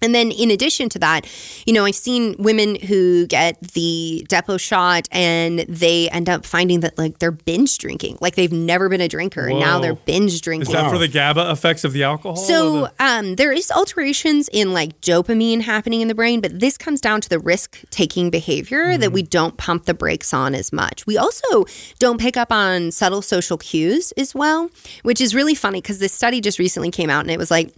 And 0.02 0.14
then, 0.14 0.30
in 0.30 0.50
addition 0.50 0.88
to 0.90 0.98
that, 0.98 1.26
you 1.64 1.72
know, 1.72 1.84
I've 1.84 1.94
seen 1.94 2.34
women 2.38 2.74
who 2.74 3.26
get 3.28 3.60
the 3.60 4.26
Depo 4.28 4.58
shot 4.58 5.08
and 5.12 5.60
they 5.60 6.08
end 6.10 6.28
up 6.28 6.44
finding 6.44 6.80
that 6.80 6.98
like 6.98 7.20
they're 7.20 7.30
binge 7.30 7.78
drinking, 7.78 8.18
like 8.20 8.34
they've 8.34 8.52
never 8.52 8.88
been 8.88 9.00
a 9.00 9.08
drinker, 9.08 9.46
Whoa. 9.46 9.50
and 9.50 9.60
now 9.60 9.78
they're 9.78 9.94
binge 9.94 10.40
drinking. 10.40 10.66
Is 10.68 10.72
that 10.72 10.90
for 10.90 10.98
the 10.98 11.08
GABA 11.08 11.50
effects 11.50 11.84
of 11.84 11.92
the 11.92 12.02
alcohol? 12.02 12.36
So, 12.36 12.82
the- 12.82 13.04
um, 13.04 13.36
there 13.36 13.52
is 13.52 13.70
alterations 13.70 14.48
in 14.52 14.72
like 14.72 15.00
dopamine 15.00 15.62
happening 15.62 16.00
in 16.00 16.08
the 16.08 16.14
brain, 16.14 16.40
but 16.40 16.58
this 16.58 16.76
comes 16.76 17.00
down 17.00 17.20
to 17.20 17.28
the 17.28 17.38
risk 17.38 17.80
taking 17.90 18.30
behavior 18.30 18.94
mm. 18.94 19.00
that 19.00 19.12
we 19.12 19.22
don't 19.22 19.56
pump 19.56 19.84
the 19.84 19.94
brakes 19.94 20.34
on 20.34 20.54
as 20.54 20.72
much. 20.72 21.06
We 21.06 21.16
also 21.16 21.64
don't 21.98 22.20
pick 22.20 22.36
up 22.36 22.50
on 22.50 22.90
subtle 22.90 23.22
social 23.22 23.56
cues 23.58 24.12
as 24.12 24.34
well, 24.34 24.70
which 25.02 25.20
is 25.20 25.34
really 25.34 25.54
funny 25.54 25.80
because 25.80 25.98
this 25.98 26.12
study 26.12 26.40
just 26.40 26.58
recently 26.58 26.90
came 26.90 27.10
out 27.10 27.20
and 27.20 27.30
it 27.30 27.38
was 27.38 27.50
like 27.50 27.72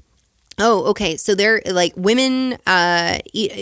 Oh, 0.59 0.85
okay. 0.87 1.17
So 1.17 1.35
they're 1.35 1.63
like 1.67 1.93
women. 1.97 2.59
Uh, 2.67 3.19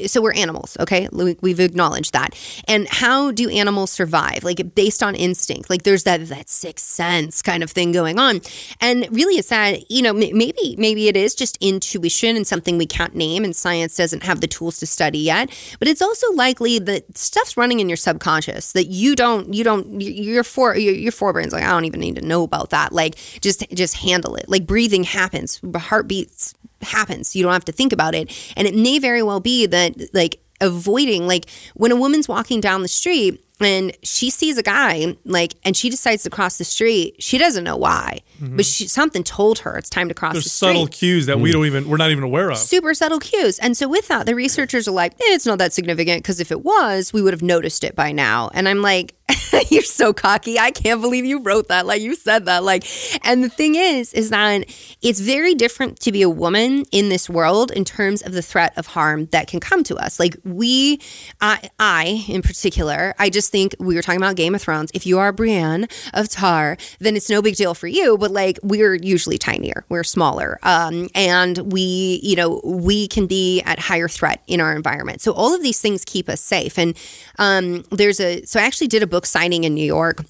so 0.07 0.21
we're 0.21 0.35
animals. 0.35 0.77
Okay, 0.79 1.09
we've 1.13 1.61
acknowledged 1.61 2.13
that. 2.13 2.39
And 2.69 2.87
how 2.89 3.31
do 3.33 3.49
animals 3.49 3.91
survive? 3.91 4.45
Like 4.45 4.75
based 4.75 5.03
on 5.03 5.15
instinct. 5.15 5.71
Like 5.71 5.85
there's 5.85 6.05
that 6.05 6.27
that 6.29 6.49
sixth 6.51 6.87
sense 6.87 7.41
kind 7.41 7.63
of 7.63 7.71
thing 7.71 7.93
going 7.93 8.19
on. 8.19 8.41
And 8.81 9.09
really, 9.11 9.37
it's 9.37 9.49
that 9.49 9.91
you 9.91 10.03
know 10.03 10.13
maybe 10.13 10.77
maybe 10.79 11.09
it 11.09 11.17
is 11.17 11.35
just 11.35 11.57
intuition 11.61 12.37
and 12.37 12.47
something 12.47 12.77
we 12.77 12.87
can't 12.87 13.15
name, 13.15 13.45
and 13.45 13.57
science 13.57 13.97
doesn't 13.97 14.23
have 14.25 14.41
the 14.41 14.47
tools 14.47 14.79
to 14.81 14.87
study 14.87 15.19
yet. 15.19 15.51
But 15.79 15.89
it's 15.89 16.03
also 16.03 16.31
likely 16.33 16.79
that 16.81 17.17
stuff's 17.17 17.57
running 17.57 17.81
in 17.81 17.89
your 17.89 17.97
subconscious 17.97 18.73
that 18.73 18.87
you 18.87 19.15
don't 19.15 19.55
you 19.55 19.65
don't 19.65 20.01
your 20.01 20.45
four 20.45 20.77
your, 20.77 20.95
your 20.95 21.13
forebrains 21.13 21.53
like 21.53 21.65
I 21.65 21.71
don't 21.71 21.87
even 21.87 22.01
need 22.01 22.17
to 22.17 22.23
know 22.23 22.43
about 22.43 22.71
that. 22.71 22.93
Like 22.93 23.17
just 23.41 23.65
just 23.71 23.97
handle 23.97 24.37
it. 24.37 24.49
Like 24.49 24.67
breathing 24.67 25.05
happens, 25.05 25.61
heartbeats 25.75 26.55
happens. 26.83 27.35
You 27.35 27.43
don't 27.43 27.53
have 27.53 27.65
to 27.67 27.73
think 27.73 27.93
about 27.93 28.15
it. 28.15 28.31
And 28.57 28.67
it 28.67 28.75
may 28.75 28.99
very 28.99 29.23
well 29.23 29.41
be 29.41 29.67
that, 29.67 30.15
like, 30.15 30.41
avoiding, 30.61 31.27
like, 31.27 31.49
when 31.75 31.91
a 31.93 31.97
woman's 31.97 32.29
walking 32.29 32.61
down 32.61 32.83
the 32.83 32.89
street 32.89 33.45
and 33.65 33.97
she 34.03 34.31
sees 34.31 34.59
a 34.59 34.63
guy, 34.63 35.17
like, 35.25 35.55
and 35.65 35.77
she 35.77 35.91
decides 35.91 36.23
to 36.25 36.31
cross 36.31 36.59
the 36.59 36.65
street, 36.65 37.17
she 37.23 37.39
doesn't 37.39 37.65
know 37.65 37.77
why, 37.77 38.21
mm-hmm. 38.41 38.57
but 38.57 38.67
she, 38.67 38.87
something 38.89 39.25
told 39.25 39.61
her 39.61 39.77
it's 39.77 39.91
time 39.91 40.09
to 40.09 40.15
cross 40.15 40.35
There's 40.35 40.45
the 40.45 40.51
street. 40.51 40.69
subtle 40.69 40.87
cues 40.87 41.27
that 41.27 41.39
mm. 41.39 41.43
we 41.43 41.53
don't 41.53 41.67
even, 41.67 41.89
we're 41.89 41.97
not 41.97 42.11
even 42.11 42.25
aware 42.25 42.51
of. 42.51 42.59
Super 42.59 42.95
subtle 42.95 43.19
cues. 43.19 43.59
And 43.59 43.77
so 43.77 43.89
with 43.89 44.09
that, 44.09 44.27
the 44.27 44.35
researchers 44.35 44.89
are 44.89 44.93
like, 44.93 45.13
eh, 45.15 45.35
it's 45.35 45.47
not 45.47 45.59
that 45.59 45.73
significant 45.73 46.23
because 46.23 46.41
if 46.41 46.51
it 46.51 46.63
was, 46.63 47.13
we 47.13 47.23
would 47.23 47.33
have 47.33 47.43
noticed 47.43 47.85
it 47.85 47.95
by 47.95 48.13
now. 48.13 48.51
And 48.55 48.69
I'm 48.69 48.83
like, 48.83 49.15
You're 49.71 49.83
so 49.83 50.13
cocky. 50.13 50.59
I 50.59 50.71
can't 50.71 51.01
believe 51.01 51.25
you 51.25 51.41
wrote 51.41 51.69
that. 51.69 51.87
Like 51.87 52.03
you 52.03 52.15
said 52.15 52.47
that. 52.47 52.65
Like, 52.65 52.85
and 53.23 53.43
the 53.43 53.49
thing 53.49 53.75
is, 53.75 54.13
is 54.13 54.31
that 54.31 54.65
it's 55.01 55.21
very 55.21 55.55
different 55.55 56.01
to 56.01 56.13
be 56.13 56.23
a 56.23 56.31
woman 56.31 56.85
in 56.93 57.09
this 57.09 57.29
world 57.29 57.71
in 57.71 57.85
terms 57.85 58.23
of 58.23 58.33
the 58.33 58.43
threat 58.43 58.73
of 58.77 58.87
harm 58.87 59.27
that 59.27 59.49
can 59.49 59.61
come 59.61 59.85
to 59.85 59.97
us. 59.97 60.19
Like 60.19 60.37
we, 60.45 61.01
I, 61.41 61.71
I 61.79 62.25
in 62.29 62.43
particular, 62.43 63.15
I 63.19 63.31
just 63.31 63.52
think 63.53 63.77
we 63.79 63.95
were 63.95 64.03
talking 64.03 64.21
about 64.21 64.35
Game 64.35 64.55
of 64.55 64.63
Thrones. 64.63 64.91
If 64.95 65.07
you 65.07 65.19
are 65.19 65.31
Brienne 65.33 65.87
of 66.15 66.29
Tarth, 66.29 66.97
then 66.99 67.15
it's 67.15 67.31
no 67.31 67.43
big 67.43 67.55
deal 67.55 67.75
for 67.75 67.87
you. 67.87 68.19
But 68.19 68.33
like 68.33 68.59
we're 68.63 68.95
usually 68.95 69.39
tinier, 69.39 69.85
we're 69.89 70.03
smaller, 70.05 70.59
um, 70.63 71.09
and 71.15 71.59
we, 71.73 72.21
you 72.23 72.35
know, 72.35 72.61
we 72.65 73.07
can 73.07 73.27
be 73.27 73.61
at 73.63 73.79
higher 73.79 74.09
threat 74.09 74.43
in 74.47 74.61
our 74.61 74.75
environment. 74.75 75.21
So 75.21 75.33
all 75.33 75.55
of 75.55 75.63
these 75.63 75.81
things 75.81 76.05
keep 76.05 76.29
us 76.29 76.41
safe. 76.41 76.79
And 76.79 76.97
um, 77.39 77.85
there's 77.91 78.19
a 78.19 78.43
so 78.45 78.59
I 78.59 78.65
actually 78.65 78.89
did 78.89 79.03
a 79.03 79.07
book 79.07 79.27
signing 79.27 79.65
in 79.65 79.75
New 79.75 79.85
York. 79.85 80.25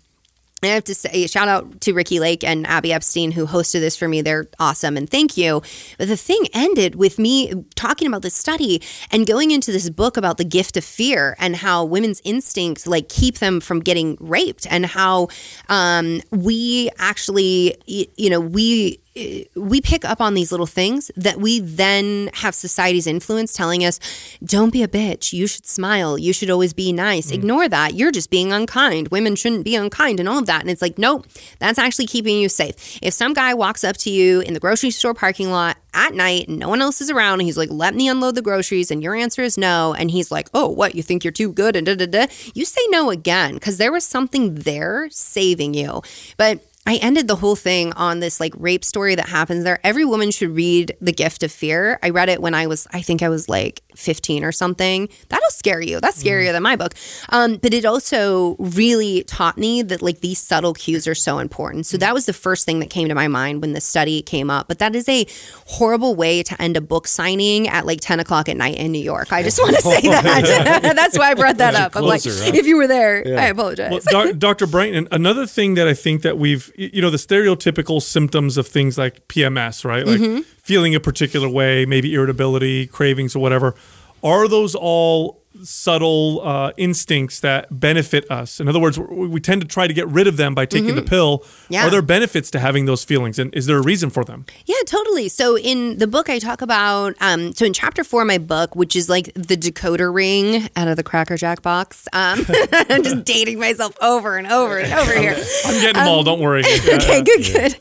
I 0.65 0.75
have 0.75 0.85
to 0.85 0.95
say, 0.95 1.27
shout 1.27 1.49
out 1.49 1.81
to 1.81 1.93
Ricki 1.93 2.21
Lake 2.21 2.45
and 2.45 2.65
Abby 2.69 2.93
Epstein 2.93 3.33
who 3.33 3.47
hosted 3.47 3.81
this 3.81 3.97
for 3.97 4.07
me. 4.07 4.23
They're 4.23 4.47
awesome 4.61 4.97
and 4.97 5.11
thank 5.11 5.37
you. 5.37 5.61
But 5.99 6.07
the 6.07 6.17
thing 6.17 6.47
ended 6.55 6.95
with 6.95 7.19
me 7.19 7.53
talking 7.75 8.07
about 8.07 8.23
this 8.23 8.35
study 8.35 8.81
and 9.11 9.27
going 9.27 9.51
into 9.51 9.73
this 9.73 9.91
book 9.91 10.17
about 10.17 10.39
the 10.39 10.45
gift 10.45 10.77
of 10.77 10.85
fear 10.85 11.35
and 11.41 11.57
how 11.57 11.85
women's 11.85 12.21
instincts 12.25 12.87
like 12.87 13.09
keep 13.09 13.39
them 13.39 13.61
from 13.61 13.81
getting 13.81 14.17
raped 14.21 14.65
and 14.71 14.87
how 14.87 15.29
um, 15.69 16.21
we 16.31 16.91
actually, 16.97 17.77
you 17.87 18.31
know, 18.31 18.41
we 18.41 19.02
we 19.15 19.81
pick 19.83 20.05
up 20.07 20.21
on 20.21 20.33
these 20.35 20.51
little 20.51 20.67
things 20.67 21.11
that 21.17 21.39
we 21.39 21.61
then 21.61 22.31
have 22.35 22.55
society's 22.55 23.07
influence 23.07 23.53
telling 23.53 23.85
us 23.85 24.01
don't 24.43 24.73
be 24.73 24.83
a 24.83 24.89
bitch. 24.89 25.35
You 25.35 25.47
should 25.47 25.67
smile. 25.67 26.17
You 26.17 26.33
should 26.33 26.49
always 26.49 26.73
be 26.73 26.93
nice. 26.93 27.31
Mm. 27.31 27.35
ignore 27.35 27.69
that. 27.69 27.95
You're 27.95 28.11
just 28.11 28.31
being 28.31 28.53
unkind. 28.53 29.09
Women 29.09 29.37
shouldn't 29.37 29.65
be 29.65 29.77
unkind 29.77 30.19
and 30.19 30.29
all 30.29 30.39
of 30.39 30.47
that. 30.47 30.63
And 30.63 30.71
it's 30.71 30.81
like 30.81 30.99
nope. 30.99 31.27
That's 31.59 31.79
actually 31.79 32.07
keeping 32.07 32.39
you 32.39 32.49
safe. 32.49 32.99
If 33.03 33.13
some 33.13 33.35
guy 33.35 33.53
walks 33.53 33.85
up 33.85 33.97
to 33.99 34.11
you 34.11 34.41
in 34.41 34.55
the 34.55 34.61
grocery 34.61 34.91
store 34.91 35.15
parking 35.15 35.51
lot 35.51 35.77
at 35.95 36.15
night 36.15 36.49
and 36.49 36.59
no 36.59 36.71
one 36.71 36.81
else 36.81 37.03
is 37.03 37.11
around 37.11 37.35
and 37.35 37.43
he's 37.43 37.59
like 37.59 37.71
let 37.71 37.95
me 37.95 38.09
unload 38.09 38.35
the 38.35 38.41
groceries 38.41 38.91
and 38.91 39.03
your 39.03 39.15
answer 39.15 39.43
is 39.43 39.59
no 39.59 39.95
and 39.99 40.11
he's 40.11 40.31
like 40.31 40.49
oh 40.55 40.69
what? 40.69 40.95
You 40.95 41.03
think 41.03 41.23
you're 41.23 41.33
too 41.33 41.53
good? 41.53 41.77
and 41.77 41.87
da 41.87 41.95
da 41.95 42.07
da. 42.07 42.27
You 42.55 42.65
say 42.65 42.81
no 42.89 43.11
again 43.11 43.55
because 43.55 43.77
there 43.77 43.93
was 43.93 44.05
something 44.05 44.55
there 44.55 45.09
saving 45.11 45.75
you. 45.75 46.01
But 46.39 46.61
I 46.85 46.97
ended 46.97 47.29
the 47.29 47.37
whole 47.37 47.55
thing 47.55 47.93
on 47.93 48.19
this 48.19 48.41
like 48.41 48.53
rape 48.57 48.85
story 48.85 49.15
that 49.15 49.29
happens 49.29 49.63
there. 49.63 49.79
Every 49.85 50.05
woman 50.05 50.33
should 50.33 50.51
read 50.51 50.97
The 51.01 51.13
Gift 51.13 51.45
of 51.45 51.53
Fear. 51.53 52.01
I 52.03 52.11
read 52.11 52.29
it 52.29 52.43
when 52.43 52.55
I 52.55 52.67
was, 52.67 52.89
I 52.93 53.03
think 53.03 53.23
I 53.23 53.29
was 53.29 53.49
like 53.49 53.83
15 53.95 54.43
or 54.43 54.51
something. 54.51 55.09
That'll 55.29 55.51
scare 55.51 55.81
you. 55.81 56.01
That's 56.01 56.21
scarier 56.21 56.49
mm. 56.49 56.53
than 56.53 56.63
my 56.65 56.75
book. 56.75 56.95
Um, 57.29 57.59
but 57.59 57.73
it 57.73 57.85
also 57.85 58.57
really 58.59 59.23
taught 59.23 59.57
me 59.57 59.83
that 59.83 60.03
like 60.03 60.21
these 60.21 60.41
subtle 60.41 60.75
cues 60.75 61.07
are 61.07 61.15
so 61.15 61.39
important. 61.39 61.87
So 61.87 61.97
mm. 61.97 62.01
that 62.01 62.15
was 62.15 62.27
the 62.27 62.33
first 62.33 62.67
thing 62.67 62.81
that 62.81 62.91
came 62.91 63.09
to 63.09 63.15
my 63.15 63.29
mind 63.29 63.61
when 63.61 63.75
the 63.75 63.81
study 63.81 64.21
came 64.21 64.51
up. 64.51 64.67
But 64.67 64.81
that 64.81 64.97
is 64.97 65.09
a 65.09 65.25
horrible 65.67 66.17
way 66.17 66.43
to 66.43 66.61
end 66.61 66.77
a 66.77 66.81
book 66.81 67.07
signing 67.07 67.69
at 67.69 67.87
like 67.87 68.01
10 68.01 68.19
o'clock 68.19 68.49
at 68.49 68.57
night 68.57 68.77
in 68.77 68.91
New 68.91 68.99
York. 68.99 69.33
I 69.33 69.45
just 69.45 69.61
want 69.61 69.77
to 69.77 69.83
say 69.83 70.01
that. 70.09 70.81
That's 70.97 71.17
why 71.17 71.31
I 71.31 71.35
brought 71.35 71.59
that 71.59 71.77
up. 71.77 71.95
I'm 71.95 72.03
like, 72.03 72.25
huh? 72.25 72.51
if 72.53 72.67
you 72.67 72.77
were 72.77 72.89
there, 72.89 73.27
yeah. 73.27 73.41
I 73.41 73.45
apologize. 73.47 74.05
Well, 74.13 74.33
Dr. 74.33 74.67
Brighten, 74.67 75.07
another 75.13 75.47
thing 75.47 75.75
that 75.75 75.87
I 75.87 75.95
think 75.95 76.23
that 76.23 76.39
we've 76.39 76.72
you 76.77 77.03
know 77.03 77.11
the 77.11 77.17
stereotypical 77.17 78.01
symptoms 78.01 78.57
of 78.57 78.67
things 78.67 78.99
like 78.99 79.27
PMS, 79.29 79.85
right? 79.85 80.07
Like 80.07 80.21
mm-hmm. 80.21 80.41
feeling 80.59 80.95
a 80.95 81.01
particular 81.01 81.49
way, 81.49 81.87
maybe 81.87 82.15
irritability, 82.15 82.87
cravings, 82.87 83.37
or 83.37 83.41
whatever. 83.41 83.75
Are 84.23 84.47
those 84.49 84.75
all 84.75 85.42
subtle 85.63 86.41
uh, 86.43 86.73
instincts 86.77 87.41
that 87.41 87.67
benefit 87.79 88.31
us. 88.31 88.61
In 88.61 88.69
other 88.69 88.81
words, 88.81 88.99
we 88.99 89.41
tend 89.41 89.61
to 89.63 89.69
try 89.69 89.87
to 89.87 89.95
get 89.95 90.09
rid 90.09 90.27
of 90.27 90.37
them 90.37 90.55
by 90.55 90.67
taking 90.67 90.89
mm-hmm. 90.89 90.97
the 90.97 91.03
pill. 91.03 91.45
Yeah. 91.69 91.87
Are 91.87 91.91
there 91.91 92.03
benefits 92.03 92.51
to 92.53 92.59
having 92.59 92.87
those 92.87 93.05
feelings, 93.05 93.39
and 93.39 93.55
is 93.55 93.67
there 93.67 93.79
a 93.79 93.83
reason 93.83 94.11
for 94.11 94.25
them? 94.25 94.47
Yeah, 94.67 94.77
totally. 94.87 95.29
So 95.29 95.59
in 95.59 95.99
the 95.99 96.07
book, 96.07 96.29
I 96.29 96.39
talk 96.39 96.63
about 96.63 97.15
um, 97.21 97.53
so 97.53 97.65
in 97.65 97.73
chapter 97.73 98.05
four 98.05 98.23
of 98.23 98.29
my 98.29 98.39
book, 98.39 98.75
which 98.75 98.97
is 98.97 99.09
like 99.09 99.33
the 99.35 99.57
decoder 99.57 100.13
ring 100.13 100.69
out 100.77 100.89
of 100.89 100.97
the 100.97 101.03
Cracker 101.03 101.37
Jack 101.37 101.63
box. 101.63 102.09
Um, 102.13 102.45
I'm 102.73 103.03
just 103.03 103.25
dating 103.25 103.59
myself 103.59 103.97
over 104.01 104.37
and 104.37 104.47
over 104.47 104.79
and 104.79 104.93
over 104.93 105.19
here. 105.19 105.37
I'm 105.65 105.75
getting 105.81 105.95
them 105.95 106.03
um, 106.03 106.09
all. 106.09 106.25
Don't 106.25 106.41
worry. 106.41 106.63
okay, 106.89 107.23
good, 107.23 107.45
good. 107.45 107.77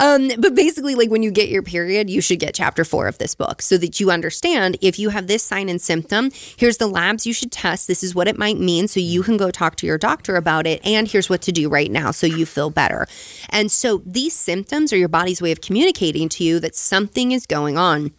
Um, 0.00 0.30
but 0.38 0.54
basically, 0.54 0.94
like 0.94 1.10
when 1.10 1.22
you 1.22 1.30
get 1.30 1.48
your 1.48 1.62
period, 1.62 2.10
you 2.10 2.20
should 2.20 2.40
get 2.40 2.54
chapter 2.54 2.84
four 2.84 3.06
of 3.06 3.18
this 3.18 3.34
book 3.34 3.62
so 3.62 3.76
that 3.78 4.00
you 4.00 4.10
understand 4.10 4.76
if 4.80 4.98
you 4.98 5.10
have 5.10 5.26
this 5.26 5.42
sign 5.42 5.68
and 5.68 5.80
symptom. 5.80 6.30
Here's 6.56 6.78
the 6.78 6.86
lab 6.86 7.13
labs 7.14 7.26
you 7.26 7.32
should 7.32 7.52
test. 7.52 7.86
This 7.86 8.02
is 8.02 8.14
what 8.14 8.26
it 8.26 8.36
might 8.36 8.58
mean. 8.58 8.88
So 8.88 8.98
you 8.98 9.22
can 9.22 9.36
go 9.36 9.50
talk 9.50 9.76
to 9.76 9.86
your 9.86 9.98
doctor 9.98 10.34
about 10.34 10.66
it. 10.66 10.84
And 10.84 11.06
here's 11.06 11.30
what 11.30 11.42
to 11.42 11.52
do 11.52 11.68
right 11.68 11.90
now 11.90 12.10
so 12.10 12.26
you 12.26 12.44
feel 12.44 12.70
better. 12.70 13.06
And 13.50 13.70
so 13.70 14.02
these 14.04 14.34
symptoms 14.34 14.92
are 14.92 14.96
your 14.96 15.08
body's 15.08 15.40
way 15.40 15.52
of 15.52 15.60
communicating 15.60 16.28
to 16.30 16.44
you 16.44 16.58
that 16.60 16.74
something 16.74 17.30
is 17.30 17.46
going 17.46 17.78
on 17.78 18.12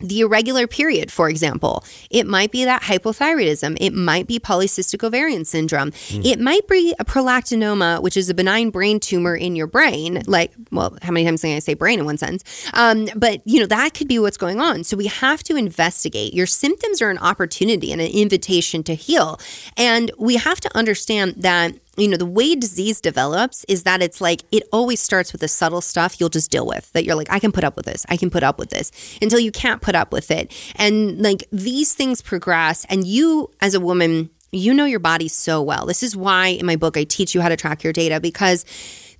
the 0.00 0.20
irregular 0.20 0.66
period, 0.66 1.10
for 1.10 1.28
example, 1.28 1.84
it 2.10 2.26
might 2.26 2.52
be 2.52 2.64
that 2.64 2.82
hypothyroidism. 2.82 3.76
It 3.80 3.92
might 3.92 4.26
be 4.28 4.38
polycystic 4.38 5.02
ovarian 5.02 5.44
syndrome. 5.44 5.90
Mm. 5.90 6.24
It 6.24 6.40
might 6.40 6.68
be 6.68 6.94
a 7.00 7.04
prolactinoma, 7.04 8.00
which 8.00 8.16
is 8.16 8.30
a 8.30 8.34
benign 8.34 8.70
brain 8.70 9.00
tumor 9.00 9.34
in 9.34 9.56
your 9.56 9.66
brain. 9.66 10.22
Like, 10.26 10.52
well, 10.70 10.96
how 11.02 11.10
many 11.10 11.26
times 11.26 11.42
can 11.42 11.56
I 11.56 11.58
say 11.58 11.74
brain 11.74 11.98
in 11.98 12.04
one 12.04 12.16
sentence? 12.16 12.44
Um, 12.74 13.08
but, 13.16 13.42
you 13.44 13.58
know, 13.58 13.66
that 13.66 13.94
could 13.94 14.06
be 14.08 14.18
what's 14.18 14.36
going 14.36 14.60
on. 14.60 14.84
So 14.84 14.96
we 14.96 15.06
have 15.06 15.42
to 15.44 15.56
investigate. 15.56 16.32
Your 16.32 16.46
symptoms 16.46 17.02
are 17.02 17.10
an 17.10 17.18
opportunity 17.18 17.90
and 17.90 18.00
an 18.00 18.10
invitation 18.12 18.84
to 18.84 18.94
heal. 18.94 19.40
And 19.76 20.12
we 20.16 20.36
have 20.36 20.60
to 20.60 20.76
understand 20.76 21.34
that 21.38 21.74
you 21.98 22.08
know, 22.08 22.16
the 22.16 22.26
way 22.26 22.54
disease 22.54 23.00
develops 23.00 23.64
is 23.64 23.82
that 23.82 24.02
it's 24.02 24.20
like 24.20 24.42
it 24.52 24.62
always 24.72 25.00
starts 25.00 25.32
with 25.32 25.40
the 25.40 25.48
subtle 25.48 25.80
stuff 25.80 26.20
you'll 26.20 26.28
just 26.28 26.50
deal 26.50 26.66
with 26.66 26.92
that 26.92 27.04
you're 27.04 27.16
like, 27.16 27.30
I 27.30 27.38
can 27.38 27.52
put 27.52 27.64
up 27.64 27.76
with 27.76 27.86
this, 27.86 28.06
I 28.08 28.16
can 28.16 28.30
put 28.30 28.42
up 28.42 28.58
with 28.58 28.70
this 28.70 28.92
until 29.20 29.38
you 29.40 29.52
can't 29.52 29.82
put 29.82 29.94
up 29.94 30.12
with 30.12 30.30
it. 30.30 30.52
And 30.76 31.20
like 31.20 31.44
these 31.50 31.94
things 31.94 32.22
progress, 32.22 32.86
and 32.88 33.06
you 33.06 33.50
as 33.60 33.74
a 33.74 33.80
woman, 33.80 34.30
you 34.52 34.72
know 34.72 34.84
your 34.84 35.00
body 35.00 35.28
so 35.28 35.60
well. 35.60 35.86
This 35.86 36.02
is 36.02 36.16
why 36.16 36.48
in 36.48 36.64
my 36.64 36.76
book 36.76 36.96
I 36.96 37.04
teach 37.04 37.34
you 37.34 37.40
how 37.40 37.48
to 37.48 37.56
track 37.56 37.84
your 37.84 37.92
data 37.92 38.20
because 38.20 38.64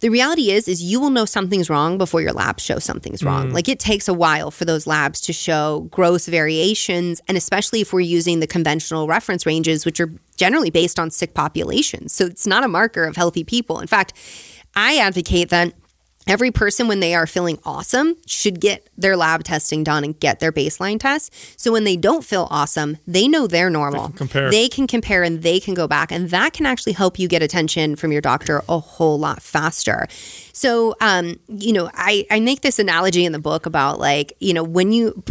the 0.00 0.08
reality 0.08 0.50
is 0.50 0.68
is 0.68 0.82
you 0.82 1.00
will 1.00 1.10
know 1.10 1.24
something's 1.24 1.68
wrong 1.68 1.98
before 1.98 2.20
your 2.20 2.32
labs 2.32 2.62
show 2.62 2.78
something's 2.78 3.24
wrong. 3.24 3.50
Mm. 3.50 3.52
Like 3.52 3.68
it 3.68 3.80
takes 3.80 4.08
a 4.08 4.14
while 4.14 4.50
for 4.50 4.64
those 4.64 4.86
labs 4.86 5.20
to 5.22 5.32
show 5.32 5.88
gross 5.90 6.26
variations 6.26 7.20
and 7.28 7.36
especially 7.36 7.80
if 7.80 7.92
we're 7.92 8.00
using 8.00 8.40
the 8.40 8.46
conventional 8.46 9.06
reference 9.06 9.44
ranges 9.44 9.84
which 9.84 10.00
are 10.00 10.12
generally 10.36 10.70
based 10.70 10.98
on 10.98 11.10
sick 11.10 11.34
populations. 11.34 12.12
So 12.12 12.26
it's 12.26 12.46
not 12.46 12.64
a 12.64 12.68
marker 12.68 13.04
of 13.04 13.16
healthy 13.16 13.44
people. 13.44 13.80
In 13.80 13.86
fact, 13.86 14.12
I 14.76 14.98
advocate 14.98 15.50
that 15.50 15.74
Every 16.28 16.50
person, 16.50 16.88
when 16.88 17.00
they 17.00 17.14
are 17.14 17.26
feeling 17.26 17.58
awesome, 17.64 18.14
should 18.26 18.60
get 18.60 18.86
their 18.98 19.16
lab 19.16 19.44
testing 19.44 19.82
done 19.82 20.04
and 20.04 20.20
get 20.20 20.40
their 20.40 20.52
baseline 20.52 21.00
test. 21.00 21.34
So 21.58 21.72
when 21.72 21.84
they 21.84 21.96
don't 21.96 22.22
feel 22.22 22.46
awesome, 22.50 22.98
they 23.06 23.26
know 23.26 23.46
they're 23.46 23.70
normal. 23.70 24.02
They 24.02 24.08
can 24.08 24.16
compare. 24.18 24.50
They 24.50 24.68
can 24.68 24.86
compare 24.86 25.22
and 25.22 25.42
they 25.42 25.58
can 25.58 25.72
go 25.72 25.88
back. 25.88 26.12
And 26.12 26.28
that 26.28 26.52
can 26.52 26.66
actually 26.66 26.92
help 26.92 27.18
you 27.18 27.28
get 27.28 27.40
attention 27.40 27.96
from 27.96 28.12
your 28.12 28.20
doctor 28.20 28.62
a 28.68 28.78
whole 28.78 29.18
lot 29.18 29.40
faster. 29.40 30.06
So, 30.58 30.96
um, 31.00 31.38
you 31.46 31.72
know, 31.72 31.88
I, 31.94 32.26
I 32.32 32.40
make 32.40 32.62
this 32.62 32.80
analogy 32.80 33.24
in 33.24 33.30
the 33.30 33.38
book 33.38 33.64
about 33.64 34.00
like, 34.00 34.32
you 34.40 34.52
know, 34.52 34.64
when 34.64 34.90
you 34.90 35.22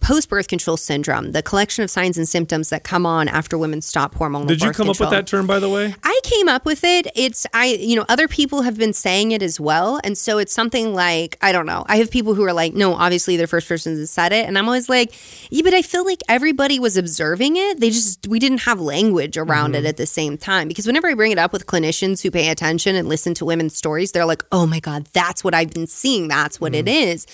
post 0.00 0.28
birth 0.28 0.46
control 0.46 0.76
syndrome, 0.76 1.32
the 1.32 1.42
collection 1.42 1.82
of 1.82 1.90
signs 1.90 2.16
and 2.16 2.28
symptoms 2.28 2.70
that 2.70 2.84
come 2.84 3.04
on 3.04 3.26
after 3.26 3.58
women 3.58 3.80
stop 3.80 4.14
hormonal. 4.14 4.46
Did 4.46 4.62
you 4.62 4.70
come 4.70 4.86
control. 4.86 4.90
up 4.90 5.00
with 5.00 5.10
that 5.10 5.26
term, 5.26 5.44
by 5.44 5.58
the 5.58 5.68
way? 5.68 5.92
I 6.04 6.20
came 6.22 6.48
up 6.48 6.64
with 6.64 6.84
it. 6.84 7.08
It's 7.16 7.48
I, 7.52 7.66
you 7.66 7.96
know, 7.96 8.04
other 8.08 8.28
people 8.28 8.62
have 8.62 8.78
been 8.78 8.92
saying 8.92 9.32
it 9.32 9.42
as 9.42 9.58
well, 9.58 10.00
and 10.04 10.16
so 10.16 10.38
it's 10.38 10.52
something 10.52 10.94
like 10.94 11.36
I 11.42 11.50
don't 11.50 11.66
know. 11.66 11.84
I 11.88 11.96
have 11.96 12.10
people 12.10 12.34
who 12.34 12.44
are 12.44 12.52
like, 12.52 12.74
no, 12.74 12.94
obviously 12.94 13.36
they're 13.36 13.48
first 13.48 13.66
persons 13.66 13.98
that 13.98 14.06
said 14.06 14.32
it, 14.32 14.46
and 14.46 14.56
I'm 14.56 14.66
always 14.66 14.88
like, 14.88 15.12
yeah, 15.50 15.62
but 15.64 15.74
I 15.74 15.82
feel 15.82 16.04
like 16.04 16.22
everybody 16.28 16.78
was 16.78 16.96
observing 16.96 17.56
it. 17.56 17.80
They 17.80 17.90
just 17.90 18.28
we 18.28 18.38
didn't 18.38 18.62
have 18.62 18.80
language 18.80 19.36
around 19.36 19.74
mm-hmm. 19.74 19.84
it 19.84 19.88
at 19.88 19.96
the 19.96 20.06
same 20.06 20.38
time 20.38 20.68
because 20.68 20.86
whenever 20.86 21.08
I 21.08 21.14
bring 21.14 21.32
it 21.32 21.38
up 21.38 21.52
with 21.52 21.66
clinicians 21.66 22.22
who 22.22 22.30
pay 22.30 22.50
attention 22.50 22.94
and 22.94 23.08
listen 23.08 23.34
to 23.34 23.44
women's 23.44 23.76
stories, 23.76 24.12
they're 24.12 24.26
like, 24.26 24.44
oh 24.52 24.66
my 24.66 24.75
god, 24.80 25.06
that's 25.12 25.42
what 25.42 25.54
I've 25.54 25.70
been 25.70 25.86
seeing. 25.86 26.28
That's 26.28 26.60
what 26.60 26.72
mm-hmm. 26.72 26.88
it 26.88 27.08
is. 27.08 27.26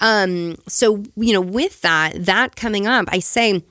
Um, 0.00 0.56
so 0.68 1.02
you 1.16 1.32
know, 1.32 1.40
with 1.40 1.80
that, 1.82 2.24
that 2.24 2.56
coming 2.56 2.86
up, 2.86 3.06
I 3.08 3.20
say 3.20 3.62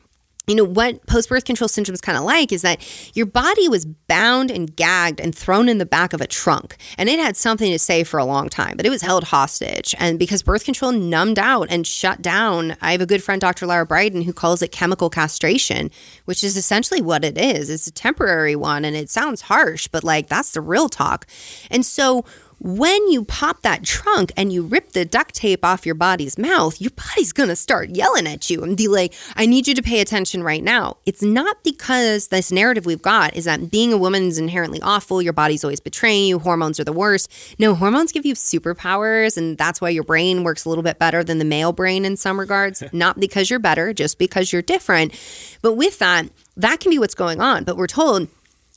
you 0.48 0.56
know 0.56 0.64
what 0.64 1.06
post 1.08 1.30
birth 1.30 1.46
control 1.46 1.68
syndrome 1.68 1.94
is 1.94 2.02
kind 2.02 2.18
of 2.18 2.24
like 2.24 2.52
is 2.52 2.62
that 2.62 2.80
your 3.16 3.26
body 3.26 3.68
was 3.68 3.86
bound 3.86 4.52
and 4.52 4.76
gagged 4.76 5.20
and 5.20 5.36
thrown 5.36 5.68
in 5.68 5.78
the 5.78 5.86
back 5.86 6.14
of 6.14 6.22
a 6.22 6.28
trunk 6.28 6.78
and 6.98 7.10
it 7.10 7.20
had 7.20 7.36
something 7.36 7.72
to 7.72 7.80
say 7.80 8.04
for 8.04 8.20
a 8.20 8.26
long 8.26 8.50
time 8.50 8.78
but 8.78 8.86
it 8.86 8.90
was 8.90 9.02
held 9.02 9.26
hostage 9.26 9.96
and 9.98 10.20
because 10.20 10.44
birth 10.44 10.64
control 10.64 10.92
numbed 10.92 11.40
out 11.40 11.68
and 11.70 11.88
shut 11.88 12.22
down 12.22 12.76
i 12.82 12.92
have 12.92 13.02
a 13.02 13.06
good 13.06 13.24
friend 13.24 13.42
dr 13.42 13.66
lara 13.66 13.88
Briden 13.88 14.24
who 14.24 14.34
calls 14.34 14.62
it 14.62 14.72
chemical 14.72 15.10
castration 15.10 15.90
which 16.26 16.44
is 16.44 16.58
essentially 16.58 17.02
what 17.02 17.24
it 17.24 17.38
is 17.38 17.70
it's 17.70 17.88
a 17.88 17.92
temporary 17.92 18.56
one 18.56 18.86
and 18.86 18.96
it 18.96 19.10
sounds 19.10 19.42
harsh 19.42 19.88
but 19.88 20.04
like 20.04 20.28
that's 20.28 20.52
the 20.52 20.62
real 20.62 20.90
talk 20.90 21.26
and 21.72 21.86
so 21.86 22.24
when 22.66 23.12
you 23.12 23.24
pop 23.24 23.62
that 23.62 23.84
trunk 23.84 24.32
and 24.36 24.52
you 24.52 24.64
rip 24.64 24.94
the 24.94 25.06
duct 25.06 25.36
tape 25.36 25.64
off 25.64 25.86
your 25.86 25.94
body's 25.94 26.36
mouth, 26.36 26.82
your 26.82 26.90
body's 26.90 27.32
gonna 27.32 27.56
start 27.56 27.90
yelling 27.90 28.26
at 28.26 28.50
you 28.50 28.64
and 28.64 28.76
be 28.76 28.88
like, 28.88 29.14
I 29.36 29.46
need 29.46 29.68
you 29.68 29.76
to 29.76 29.84
pay 29.84 30.00
attention 30.00 30.42
right 30.42 30.64
now. 30.64 30.98
It's 31.06 31.22
not 31.22 31.64
because 31.64 32.30
this 32.30 32.52
narrative 32.52 32.88
we've 32.88 33.04
got 33.04 33.36
is 33.36 33.46
that 33.46 33.70
being 33.70 33.94
a 33.94 33.98
woman 33.98 34.24
is 34.24 34.40
inherently 34.40 34.82
awful, 34.82 35.22
your 35.22 35.32
body's 35.32 35.64
always 35.64 35.80
betraying 35.80 36.28
you, 36.28 36.40
hormones 36.40 36.80
are 36.80 36.84
the 36.84 36.92
worst. 36.92 37.32
No, 37.60 37.76
hormones 37.76 38.12
give 38.12 38.26
you 38.26 38.34
superpowers, 38.34 39.38
and 39.38 39.60
that's 39.60 39.80
why 39.80 39.90
your 39.90 40.04
brain 40.04 40.44
works 40.44 40.66
a 40.66 40.70
little 40.70 40.84
bit 40.84 40.98
better 40.98 41.24
than 41.24 41.38
the 41.38 41.46
male 41.46 41.72
brain 41.72 42.04
in 42.04 42.18
some 42.18 42.40
regards. 42.40 42.82
not 42.92 43.20
because 43.20 43.48
you're 43.48 43.60
better, 43.60 43.94
just 43.94 44.18
because 44.18 44.52
you're 44.52 44.64
different. 44.64 45.14
But 45.62 45.74
with 45.74 46.00
that, 46.00 46.30
that 46.58 46.80
can 46.80 46.90
be 46.90 46.98
what's 46.98 47.14
going 47.14 47.42
on. 47.42 47.64
But 47.64 47.78
we're 47.78 47.86
told 47.86 48.28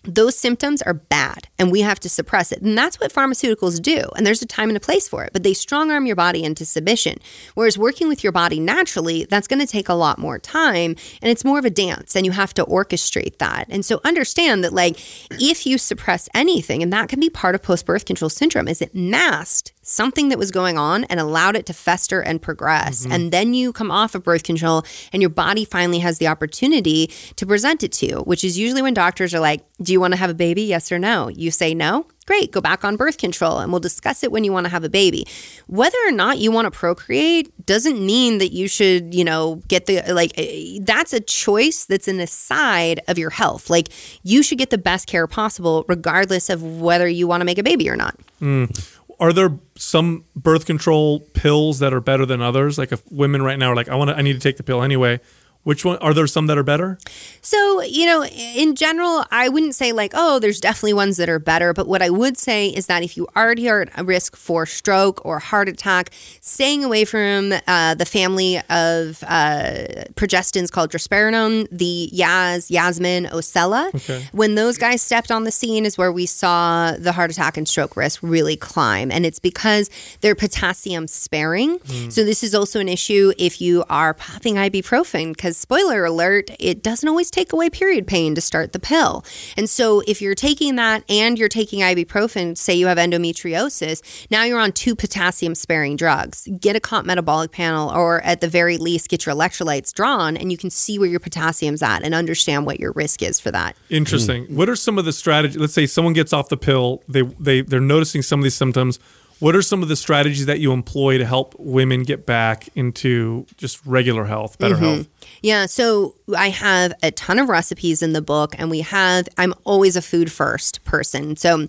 those 0.05 0.39
symptoms 0.39 0.81
are 0.83 0.95
bad 0.95 1.49
and 1.59 1.73
we 1.73 1.81
have 1.81 1.99
to 2.01 2.09
suppress 2.09 2.53
it. 2.53 2.63
And 2.63 2.79
that's 2.79 3.01
what 3.01 3.13
pharmaceuticals 3.13 3.83
do. 3.83 4.09
And 4.17 4.27
there's 4.27 4.43
a 4.43 4.47
time 4.47 4.71
and 4.71 4.77
a 4.77 4.81
place 4.81 5.09
for 5.09 5.25
it, 5.25 5.33
but 5.33 5.43
they 5.43 5.55
strong 5.55 5.91
arm 5.91 6.07
your 6.07 6.17
body 6.17 6.45
into 6.45 6.65
submission. 6.65 7.19
Whereas 7.55 7.77
working 7.77 8.09
with 8.09 8.23
your 8.23 8.33
body 8.33 8.61
naturally, 8.61 9.25
that's 9.25 9.49
going 9.49 9.61
to 9.61 9.67
take 9.67 9.89
a 9.89 9.95
lot 9.95 10.19
more 10.19 10.39
time 10.39 10.95
and 11.21 11.31
it's 11.31 11.45
more 11.45 11.59
of 11.59 11.65
a 11.65 11.71
dance 11.71 12.15
and 12.15 12.25
you 12.25 12.33
have 12.33 12.55
to 12.55 12.65
orchestrate 12.65 13.39
that. 13.39 13.67
And 13.69 13.85
so 13.85 14.01
understand 14.05 14.63
that, 14.63 14.73
like, 14.73 15.01
if 15.33 15.67
you 15.67 15.79
suppress 15.79 16.29
anything, 16.33 16.83
and 16.83 16.93
that 16.93 17.09
can 17.09 17.21
be 17.21 17.31
part 17.31 17.55
of 17.55 17.63
post 17.63 17.85
birth 17.85 18.05
control 18.05 18.29
syndrome, 18.29 18.69
is 18.69 18.81
it 18.81 18.95
masked 18.95 19.73
something 19.89 20.29
that 20.29 20.39
was 20.39 20.51
going 20.51 20.77
on 20.77 21.05
and 21.05 21.19
allowed 21.19 21.57
it 21.57 21.65
to 21.67 21.73
fester 21.73 22.21
and 22.21 22.43
progress. 22.43 23.03
Mm-hmm. 23.03 23.13
And 23.13 23.33
then 23.33 23.55
you 23.55 23.73
come 23.73 23.91
off 23.91 24.15
of 24.15 24.23
birth 24.23 24.43
control 24.43 24.85
and 25.13 25.23
your 25.23 25.31
body 25.31 25.65
finally 25.65 26.01
has 26.01 26.19
the 26.19 26.29
opportunity 26.29 27.07
to 27.37 27.47
present 27.47 27.83
it 27.83 27.93
to 27.93 28.07
you, 28.07 28.17
which 28.19 28.45
is 28.45 28.59
usually 28.59 28.83
when 28.83 28.93
doctors 28.93 29.35
are 29.35 29.41
like, 29.41 29.65
Do 29.81 29.93
you 29.93 30.01
want 30.01 30.13
to 30.13 30.19
have 30.19 30.31
a 30.31 30.35
baby? 30.35 30.63
Yes 30.63 30.93
or 30.93 30.99
no? 30.99 31.29
You 31.29 31.51
say 31.51 31.73
no. 31.75 32.07
Great, 32.27 32.53
go 32.53 32.61
back 32.61 32.85
on 32.85 32.97
birth 32.97 33.17
control 33.17 33.59
and 33.59 33.73
we'll 33.73 33.81
discuss 33.81 34.23
it 34.23 34.31
when 34.31 34.45
you 34.45 34.53
want 34.53 34.67
to 34.67 34.71
have 34.71 34.85
a 34.85 34.91
baby. 34.91 35.27
Whether 35.67 35.97
or 36.07 36.13
not 36.13 36.37
you 36.37 36.53
want 36.53 36.67
to 36.67 36.71
procreate 36.71 37.51
doesn't 37.65 38.05
mean 38.05 38.37
that 38.37 38.53
you 38.53 38.69
should, 38.69 39.15
you 39.15 39.25
know, 39.25 39.63
get 39.67 39.87
the 39.87 40.03
like 40.13 40.33
eh, 40.37 40.79
that's 40.83 41.15
a 41.15 41.21
choice 41.21 41.87
that's 41.87 42.07
an 42.07 42.21
aside 42.21 43.01
of 43.09 43.17
your 43.17 43.31
health. 43.31 43.71
Like 43.71 43.89
you 44.23 44.43
should 44.43 44.59
get 44.59 44.69
the 44.69 44.77
best 44.77 45.07
care 45.07 45.27
possible 45.27 45.87
regardless 45.89 46.51
of 46.51 46.63
whether 46.63 47.09
you 47.09 47.27
want 47.27 47.41
to 47.41 47.47
make 47.47 47.57
a 47.57 47.63
baby 47.63 47.89
or 47.89 47.97
not. 47.97 48.15
Mm 48.43 48.97
are 49.21 49.33
there 49.33 49.59
some 49.77 50.25
birth 50.37 50.67
control 50.67 51.21
pills 51.21 51.81
that 51.81 51.93
are 51.93 52.01
better 52.01 52.25
than 52.25 52.41
others? 52.41 52.79
Like 52.79 52.93
if 52.93 53.03
women 53.11 53.43
right 53.43 53.59
now 53.59 53.73
are 53.73 53.77
like, 53.77 53.89
I 53.89 53.97
want 53.97 54.11
to, 54.11 54.17
I 54.17 54.23
need 54.23 54.35
to 54.35 54.39
take 54.39 54.57
the 54.57 54.63
pill 54.63 54.83
anyway. 54.83 55.21
Which 55.69 55.85
one 55.85 55.99
are 55.99 56.15
there 56.15 56.27
some 56.27 56.47
that 56.47 56.57
are 56.57 56.63
better? 56.63 56.97
So, 57.43 57.83
you 57.83 58.07
know, 58.07 58.25
in 58.25 58.75
general, 58.75 59.27
I 59.31 59.51
wouldn't 59.51 59.75
say 59.75 59.93
like, 59.93 60.13
oh, 60.15 60.39
there's 60.39 60.61
definitely 60.61 60.95
ones 60.95 61.19
that 61.19 61.29
are 61.29 61.39
better. 61.39 61.75
But 61.75 61.87
what 61.87 62.01
I 62.01 62.09
would 62.09 62.39
say 62.39 62.69
is 62.69 62.87
that 62.87 63.03
if 63.03 63.19
you 63.19 63.27
already 63.37 63.69
are 63.69 63.83
at 63.83 64.07
risk 64.07 64.35
for 64.35 64.65
stroke 64.65 65.23
or 65.27 65.39
heart 65.41 65.69
attack, 65.69 66.09
staying 66.41 66.85
away 66.85 67.05
from 67.05 67.53
uh, 67.67 67.95
the 67.97 68.07
family 68.07 68.57
of 68.71 69.23
uh, 69.29 70.07
progestins 70.15 70.73
called 70.73 70.91
drospirenone, 70.91 71.69
the 71.71 72.11
Yaz, 72.15 72.71
Yasmin, 72.71 73.27
Ocella. 73.27 73.95
Okay. 73.95 74.27
When 74.33 74.55
those 74.55 74.79
guys 74.79 75.03
stepped 75.03 75.31
on 75.31 75.45
the 75.45 75.53
scene 75.53 75.85
is 75.85 75.99
where 75.99 76.11
we 76.11 76.25
saw 76.25 76.93
the 76.93 77.13
heart 77.13 77.31
attack 77.31 77.59
and 77.59 77.69
stroke 77.69 77.95
risk 77.95 78.21
really 78.23 78.57
climb. 78.57 79.11
And 79.11 79.27
it's 79.27 79.39
because 79.39 79.91
they're 80.23 80.35
potassium 80.35 81.09
sparing. 81.09 81.79
Mm. 81.81 82.11
So 82.11 82.25
this 82.25 82.43
is 82.43 82.55
also 82.55 82.81
an 82.81 82.89
issue 82.89 83.35
if 83.37 83.61
you 83.61 83.85
are 83.91 84.15
popping 84.15 84.55
ibuprofen 84.55 85.37
because 85.37 85.58
spoiler 85.59 86.05
alert, 86.05 86.51
it 86.59 86.83
doesn't 86.83 87.09
always 87.09 87.31
take 87.31 87.53
away 87.53 87.69
period 87.71 88.07
pain 88.07 88.35
to 88.35 88.41
start 88.41 88.73
the 88.73 88.79
pill. 88.79 89.25
And 89.57 89.69
so 89.69 90.03
if 90.07 90.23
you're 90.23 90.35
taking 90.35 90.77
that 90.77 91.05
and 91.09 91.39
you're 91.39 91.49
taking 91.49 91.81
ibuprofen, 91.81 92.57
say 92.57 92.75
you 92.75 92.87
have 92.87 92.99
endometriosis, 92.99 94.03
now 94.31 94.45
you're 94.45 94.61
on 94.61 94.73
two 94.73 94.95
potassium 94.95 95.55
sparing 95.55 95.97
drugs. 95.97 96.49
Get 96.61 96.77
a 96.77 96.81
comp 96.81 97.07
metabolic 97.07 97.53
panel 97.53 97.91
or 97.91 98.21
at 98.23 98.41
the 98.41 98.49
very 98.49 98.79
least 98.79 99.09
get 99.09 99.27
your 99.27 99.35
electrolytes 99.35 99.93
drawn 99.93 100.37
and 100.37 100.51
you 100.51 100.59
can 100.59 100.71
see 100.71 100.99
where 100.99 101.09
your 101.09 101.21
potassium's 101.21 101.83
at 101.83 102.03
and 102.03 102.15
understand 102.15 102.67
what 102.67 102.81
your 102.81 102.93
risk 102.93 103.23
is 103.23 103.41
for 103.41 103.51
that. 103.51 103.77
Interesting. 103.91 104.47
Mm. 104.47 104.57
What 104.57 104.69
are 104.69 104.77
some 104.77 104.99
of 104.99 105.05
the 105.05 105.13
strategies? 105.13 105.59
Let's 105.59 105.75
say 105.75 105.87
someone 105.87 106.15
gets 106.15 106.33
off 106.33 106.49
the 106.49 106.57
pill, 106.57 107.03
they 107.09 107.23
they 107.23 107.61
they're 107.63 107.81
noticing 107.81 108.23
some 108.23 108.41
of 108.41 108.45
these 108.45 108.55
symptoms 108.55 108.99
what 109.41 109.55
are 109.55 109.63
some 109.63 109.83
of 109.83 109.89
the 109.89 109.97
strategies 109.97 110.47
that 110.47 110.59
you 110.59 110.73
employ 110.73 111.19
to 111.19 111.25
help 111.25 111.55
women 111.59 112.03
get 112.03 112.27
back 112.27 112.69
into 112.75 113.47
just 113.57 113.85
regular 113.87 114.25
health, 114.25 114.59
better 114.59 114.75
mm-hmm. 114.75 114.85
health? 114.85 115.09
Yeah, 115.43 115.67
so 115.67 116.17
I 116.37 116.51
have 116.51 116.93
a 117.03 117.11
ton 117.11 117.39
of 117.39 117.49
recipes 117.49 118.03
in 118.03 118.13
the 118.13 118.23
book, 118.23 118.55
and 118.59 118.71
we 118.71 118.81
have, 118.81 119.29
I'm 119.39 119.55
always 119.65 119.97
a 119.97 120.03
food 120.03 120.33
first 120.33 120.85
person. 120.85 121.37
So 121.37 121.69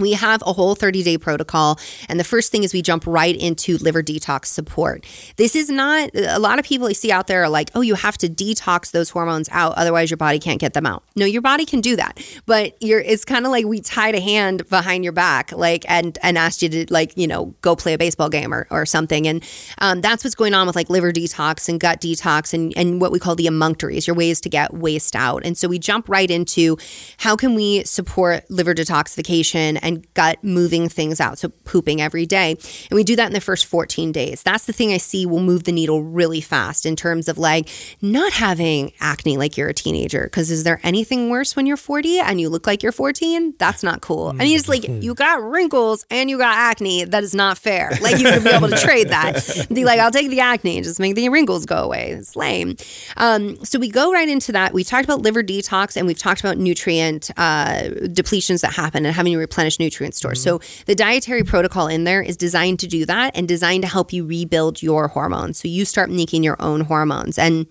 we 0.00 0.12
have 0.12 0.42
a 0.46 0.52
whole 0.52 0.74
30 0.74 1.02
day 1.02 1.18
protocol. 1.18 1.78
And 2.08 2.18
the 2.18 2.24
first 2.24 2.50
thing 2.50 2.64
is 2.64 2.72
we 2.72 2.82
jump 2.82 3.06
right 3.06 3.36
into 3.36 3.78
liver 3.78 4.02
detox 4.02 4.46
support. 4.46 5.04
This 5.36 5.54
is 5.54 5.70
not, 5.70 6.10
a 6.14 6.38
lot 6.38 6.58
of 6.58 6.64
people 6.64 6.88
I 6.88 6.92
see 6.92 7.12
out 7.12 7.26
there 7.26 7.44
are 7.44 7.48
like, 7.48 7.70
oh, 7.74 7.80
you 7.80 7.94
have 7.94 8.18
to 8.18 8.28
detox 8.28 8.90
those 8.90 9.10
hormones 9.10 9.48
out. 9.52 9.74
Otherwise, 9.74 10.10
your 10.10 10.16
body 10.16 10.38
can't 10.38 10.60
get 10.60 10.74
them 10.74 10.86
out. 10.86 11.02
No, 11.16 11.26
your 11.26 11.42
body 11.42 11.64
can 11.64 11.80
do 11.80 11.96
that. 11.96 12.22
But 12.46 12.76
you're, 12.80 13.00
it's 13.00 13.24
kind 13.24 13.44
of 13.44 13.52
like 13.52 13.66
we 13.66 13.80
tied 13.80 14.14
a 14.14 14.20
hand 14.20 14.68
behind 14.68 15.04
your 15.04 15.12
back, 15.12 15.52
like, 15.52 15.84
and, 15.88 16.18
and 16.22 16.38
asked 16.38 16.62
you 16.62 16.68
to, 16.68 16.86
like, 16.92 17.16
you 17.16 17.26
know, 17.26 17.54
go 17.60 17.76
play 17.76 17.94
a 17.94 17.98
baseball 17.98 18.28
game 18.28 18.52
or, 18.52 18.66
or 18.70 18.86
something. 18.86 19.26
And 19.26 19.44
um, 19.78 20.00
that's 20.00 20.24
what's 20.24 20.34
going 20.34 20.54
on 20.54 20.66
with 20.66 20.76
like 20.76 20.90
liver 20.90 21.12
detox 21.12 21.68
and 21.68 21.80
gut 21.80 22.00
detox 22.00 22.54
and, 22.54 22.72
and 22.76 23.00
what 23.00 23.12
we 23.12 23.18
call 23.18 23.34
the 23.34 23.46
emunctories, 23.46 24.06
your 24.06 24.16
ways 24.16 24.40
to 24.42 24.48
get 24.48 24.74
waste 24.74 25.16
out. 25.16 25.44
And 25.44 25.56
so 25.56 25.68
we 25.68 25.78
jump 25.78 26.08
right 26.08 26.30
into 26.30 26.78
how 27.18 27.36
can 27.36 27.54
we 27.54 27.84
support 27.84 28.48
liver 28.50 28.74
detoxification 28.74 29.78
and 29.82 29.89
and 29.90 30.14
gut 30.14 30.42
moving 30.42 30.88
things 30.88 31.20
out. 31.20 31.38
So 31.38 31.48
pooping 31.64 32.00
every 32.00 32.26
day. 32.26 32.52
And 32.52 32.96
we 32.96 33.04
do 33.04 33.16
that 33.16 33.26
in 33.26 33.32
the 33.32 33.40
first 33.40 33.66
14 33.66 34.12
days. 34.12 34.42
That's 34.42 34.66
the 34.66 34.72
thing 34.72 34.92
I 34.92 34.96
see 34.96 35.26
will 35.26 35.40
move 35.40 35.64
the 35.64 35.72
needle 35.72 36.02
really 36.02 36.40
fast 36.40 36.86
in 36.86 36.96
terms 36.96 37.28
of 37.28 37.38
like 37.38 37.68
not 38.00 38.32
having 38.32 38.92
acne 39.00 39.36
like 39.36 39.56
you're 39.56 39.68
a 39.68 39.74
teenager. 39.74 40.24
Because 40.24 40.50
is 40.50 40.64
there 40.64 40.80
anything 40.82 41.30
worse 41.30 41.56
when 41.56 41.66
you're 41.66 41.76
40 41.76 42.20
and 42.20 42.40
you 42.40 42.48
look 42.48 42.66
like 42.66 42.82
you're 42.82 42.92
14? 42.92 43.54
That's 43.58 43.82
not 43.82 44.00
cool. 44.00 44.30
And 44.30 44.42
he's 44.42 44.68
like, 44.68 44.86
you 44.88 45.14
got 45.14 45.42
wrinkles 45.42 46.04
and 46.10 46.30
you 46.30 46.38
got 46.38 46.56
acne. 46.56 47.04
That 47.04 47.22
is 47.22 47.34
not 47.34 47.58
fair. 47.58 47.90
Like 48.00 48.18
you 48.18 48.30
could 48.30 48.44
be 48.44 48.50
able 48.50 48.68
to 48.68 48.76
trade 48.80 49.08
that. 49.08 49.66
Be 49.72 49.84
like, 49.84 49.98
I'll 50.00 50.10
take 50.10 50.30
the 50.30 50.40
acne 50.40 50.76
and 50.76 50.84
just 50.84 51.00
make 51.00 51.14
the 51.16 51.28
wrinkles 51.28 51.66
go 51.66 51.76
away. 51.76 52.12
It's 52.12 52.36
lame. 52.36 52.76
Um, 53.16 53.62
so 53.64 53.78
we 53.78 53.88
go 53.88 54.12
right 54.12 54.28
into 54.28 54.52
that. 54.52 54.72
We 54.72 54.84
talked 54.84 55.04
about 55.04 55.22
liver 55.22 55.42
detox 55.42 55.96
and 55.96 56.06
we've 56.06 56.18
talked 56.18 56.40
about 56.40 56.58
nutrient 56.58 57.30
uh, 57.36 57.90
depletions 58.04 58.60
that 58.62 58.72
happen 58.72 59.04
and 59.06 59.14
having 59.14 59.32
to 59.32 59.38
replenish 59.38 59.78
nutrient 59.80 60.14
stores. 60.14 60.38
Mm-hmm. 60.44 60.62
So 60.62 60.84
the 60.84 60.94
dietary 60.94 61.42
protocol 61.42 61.88
in 61.88 62.04
there 62.04 62.22
is 62.22 62.36
designed 62.36 62.78
to 62.80 62.86
do 62.86 63.04
that 63.06 63.36
and 63.36 63.48
designed 63.48 63.82
to 63.82 63.88
help 63.88 64.12
you 64.12 64.24
rebuild 64.24 64.82
your 64.82 65.08
hormones. 65.08 65.58
So 65.58 65.66
you 65.66 65.84
start 65.84 66.10
making 66.10 66.44
your 66.44 66.56
own 66.60 66.82
hormones. 66.82 67.36
And 67.36 67.66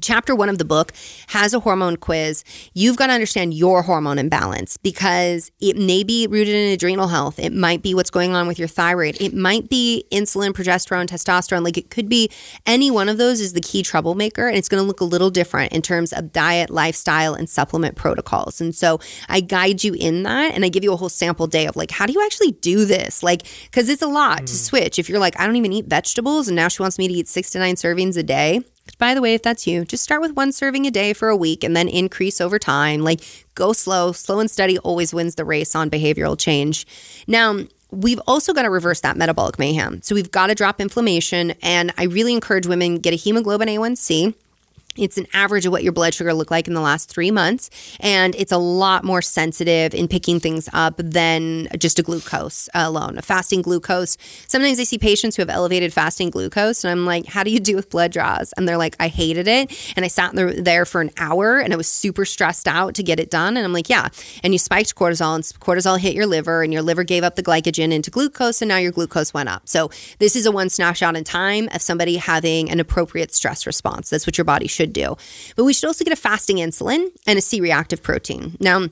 Chapter 0.00 0.34
one 0.34 0.48
of 0.48 0.58
the 0.58 0.64
book 0.64 0.92
has 1.28 1.54
a 1.54 1.60
hormone 1.60 1.96
quiz. 1.96 2.44
You've 2.74 2.96
got 2.96 3.08
to 3.08 3.12
understand 3.12 3.54
your 3.54 3.82
hormone 3.82 4.18
imbalance 4.18 4.76
because 4.76 5.50
it 5.60 5.76
may 5.76 6.02
be 6.02 6.26
rooted 6.26 6.54
in 6.54 6.72
adrenal 6.72 7.08
health. 7.08 7.38
It 7.38 7.52
might 7.52 7.82
be 7.82 7.94
what's 7.94 8.10
going 8.10 8.34
on 8.34 8.46
with 8.46 8.58
your 8.58 8.68
thyroid. 8.68 9.20
It 9.20 9.34
might 9.34 9.68
be 9.68 10.04
insulin, 10.10 10.50
progesterone, 10.50 11.06
testosterone. 11.06 11.64
Like 11.64 11.78
it 11.78 11.90
could 11.90 12.08
be 12.08 12.30
any 12.66 12.90
one 12.90 13.08
of 13.08 13.18
those 13.18 13.40
is 13.40 13.52
the 13.52 13.60
key 13.60 13.82
troublemaker. 13.82 14.46
And 14.48 14.56
it's 14.56 14.68
going 14.68 14.82
to 14.82 14.86
look 14.86 15.00
a 15.00 15.04
little 15.04 15.30
different 15.30 15.72
in 15.72 15.82
terms 15.82 16.12
of 16.12 16.32
diet, 16.32 16.70
lifestyle, 16.70 17.34
and 17.34 17.48
supplement 17.48 17.96
protocols. 17.96 18.60
And 18.60 18.74
so 18.74 19.00
I 19.28 19.40
guide 19.40 19.84
you 19.84 19.94
in 19.94 20.22
that 20.24 20.54
and 20.54 20.64
I 20.64 20.68
give 20.68 20.84
you 20.84 20.92
a 20.92 20.96
whole 20.96 21.08
sample 21.08 21.46
day 21.46 21.66
of 21.66 21.76
like, 21.76 21.90
how 21.90 22.06
do 22.06 22.12
you 22.12 22.24
actually 22.24 22.52
do 22.52 22.84
this? 22.84 23.22
Like, 23.22 23.42
because 23.64 23.88
it's 23.88 24.02
a 24.02 24.08
lot 24.08 24.42
mm. 24.42 24.46
to 24.46 24.54
switch. 24.54 24.98
If 24.98 25.08
you're 25.08 25.18
like, 25.18 25.38
I 25.38 25.46
don't 25.46 25.56
even 25.56 25.72
eat 25.72 25.86
vegetables 25.86 26.48
and 26.48 26.56
now 26.56 26.68
she 26.68 26.82
wants 26.82 26.98
me 26.98 27.08
to 27.08 27.14
eat 27.14 27.28
six 27.28 27.50
to 27.50 27.58
nine 27.58 27.76
servings 27.76 28.16
a 28.16 28.22
day 28.22 28.62
by 29.04 29.12
the 29.12 29.20
way, 29.20 29.34
if 29.34 29.42
that's 29.42 29.66
you, 29.66 29.84
just 29.84 30.02
start 30.02 30.22
with 30.22 30.32
one 30.32 30.50
serving 30.50 30.86
a 30.86 30.90
day 30.90 31.12
for 31.12 31.28
a 31.28 31.36
week 31.36 31.62
and 31.62 31.76
then 31.76 31.88
increase 31.88 32.40
over 32.40 32.58
time. 32.58 33.02
Like 33.02 33.20
go 33.54 33.74
slow. 33.74 34.12
Slow 34.12 34.40
and 34.40 34.50
steady 34.50 34.78
always 34.78 35.12
wins 35.12 35.34
the 35.34 35.44
race 35.44 35.74
on 35.74 35.90
behavioral 35.90 36.38
change. 36.38 36.86
Now, 37.26 37.66
we've 37.90 38.20
also 38.26 38.54
got 38.54 38.62
to 38.62 38.70
reverse 38.70 39.02
that 39.02 39.18
metabolic 39.18 39.58
mayhem. 39.58 40.00
So 40.00 40.14
we've 40.14 40.30
got 40.30 40.46
to 40.46 40.54
drop 40.54 40.80
inflammation. 40.80 41.50
And 41.60 41.92
I 41.98 42.04
really 42.04 42.32
encourage 42.32 42.66
women 42.66 42.98
get 42.98 43.12
a 43.12 43.16
hemoglobin 43.16 43.68
A1C 43.68 44.32
it's 44.96 45.18
an 45.18 45.26
average 45.32 45.66
of 45.66 45.72
what 45.72 45.82
your 45.82 45.92
blood 45.92 46.14
sugar 46.14 46.32
looked 46.34 46.50
like 46.50 46.68
in 46.68 46.74
the 46.74 46.80
last 46.80 47.08
three 47.08 47.30
months, 47.30 47.70
and 48.00 48.34
it's 48.36 48.52
a 48.52 48.58
lot 48.58 49.04
more 49.04 49.22
sensitive 49.22 49.94
in 49.94 50.08
picking 50.08 50.40
things 50.40 50.68
up 50.72 50.96
than 50.98 51.68
just 51.78 51.98
a 51.98 52.02
glucose 52.02 52.68
alone. 52.74 53.18
A 53.18 53.22
fasting 53.22 53.62
glucose. 53.62 54.16
Sometimes 54.46 54.78
I 54.78 54.84
see 54.84 54.98
patients 54.98 55.36
who 55.36 55.42
have 55.42 55.50
elevated 55.50 55.92
fasting 55.92 56.30
glucose, 56.30 56.84
and 56.84 56.90
I'm 56.90 57.06
like, 57.06 57.26
"How 57.26 57.42
do 57.42 57.50
you 57.50 57.60
do 57.60 57.76
with 57.76 57.90
blood 57.90 58.12
draws?" 58.12 58.52
And 58.52 58.68
they're 58.68 58.78
like, 58.78 58.96
"I 59.00 59.08
hated 59.08 59.48
it, 59.48 59.72
and 59.96 60.04
I 60.04 60.08
sat 60.08 60.32
there 60.34 60.84
for 60.84 61.00
an 61.00 61.10
hour, 61.18 61.58
and 61.58 61.72
I 61.72 61.76
was 61.76 61.88
super 61.88 62.24
stressed 62.24 62.68
out 62.68 62.94
to 62.94 63.02
get 63.02 63.18
it 63.18 63.30
done." 63.30 63.56
And 63.56 63.64
I'm 63.64 63.72
like, 63.72 63.88
"Yeah." 63.88 64.08
And 64.42 64.52
you 64.54 64.58
spiked 64.58 64.94
cortisol, 64.94 65.34
and 65.34 65.44
cortisol 65.60 65.98
hit 65.98 66.14
your 66.14 66.26
liver, 66.26 66.62
and 66.62 66.72
your 66.72 66.82
liver 66.82 67.04
gave 67.04 67.24
up 67.24 67.36
the 67.36 67.42
glycogen 67.42 67.92
into 67.92 68.10
glucose, 68.10 68.62
and 68.62 68.68
now 68.68 68.76
your 68.76 68.92
glucose 68.92 69.34
went 69.34 69.48
up. 69.48 69.68
So 69.68 69.90
this 70.18 70.36
is 70.36 70.46
a 70.46 70.52
one 70.52 70.70
snapshot 70.70 71.16
in 71.16 71.24
time 71.24 71.68
of 71.74 71.82
somebody 71.82 72.16
having 72.16 72.70
an 72.70 72.80
appropriate 72.80 73.34
stress 73.34 73.66
response. 73.66 74.10
That's 74.10 74.26
what 74.26 74.38
your 74.38 74.44
body 74.44 74.66
should 74.66 74.83
should 74.84 74.92
do. 74.92 75.16
But 75.56 75.64
we 75.64 75.72
should 75.72 75.86
also 75.86 76.04
get 76.04 76.12
a 76.12 76.16
fasting 76.16 76.56
insulin 76.56 77.08
and 77.26 77.38
a 77.38 77.42
C 77.42 77.60
reactive 77.60 78.02
protein. 78.02 78.56
Now, 78.60 78.88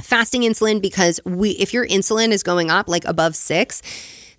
fasting 0.00 0.42
insulin 0.42 0.82
because 0.82 1.20
we 1.24 1.50
if 1.50 1.72
your 1.72 1.86
insulin 1.86 2.30
is 2.30 2.42
going 2.42 2.70
up 2.70 2.88
like 2.88 3.04
above 3.04 3.36
6, 3.36 3.82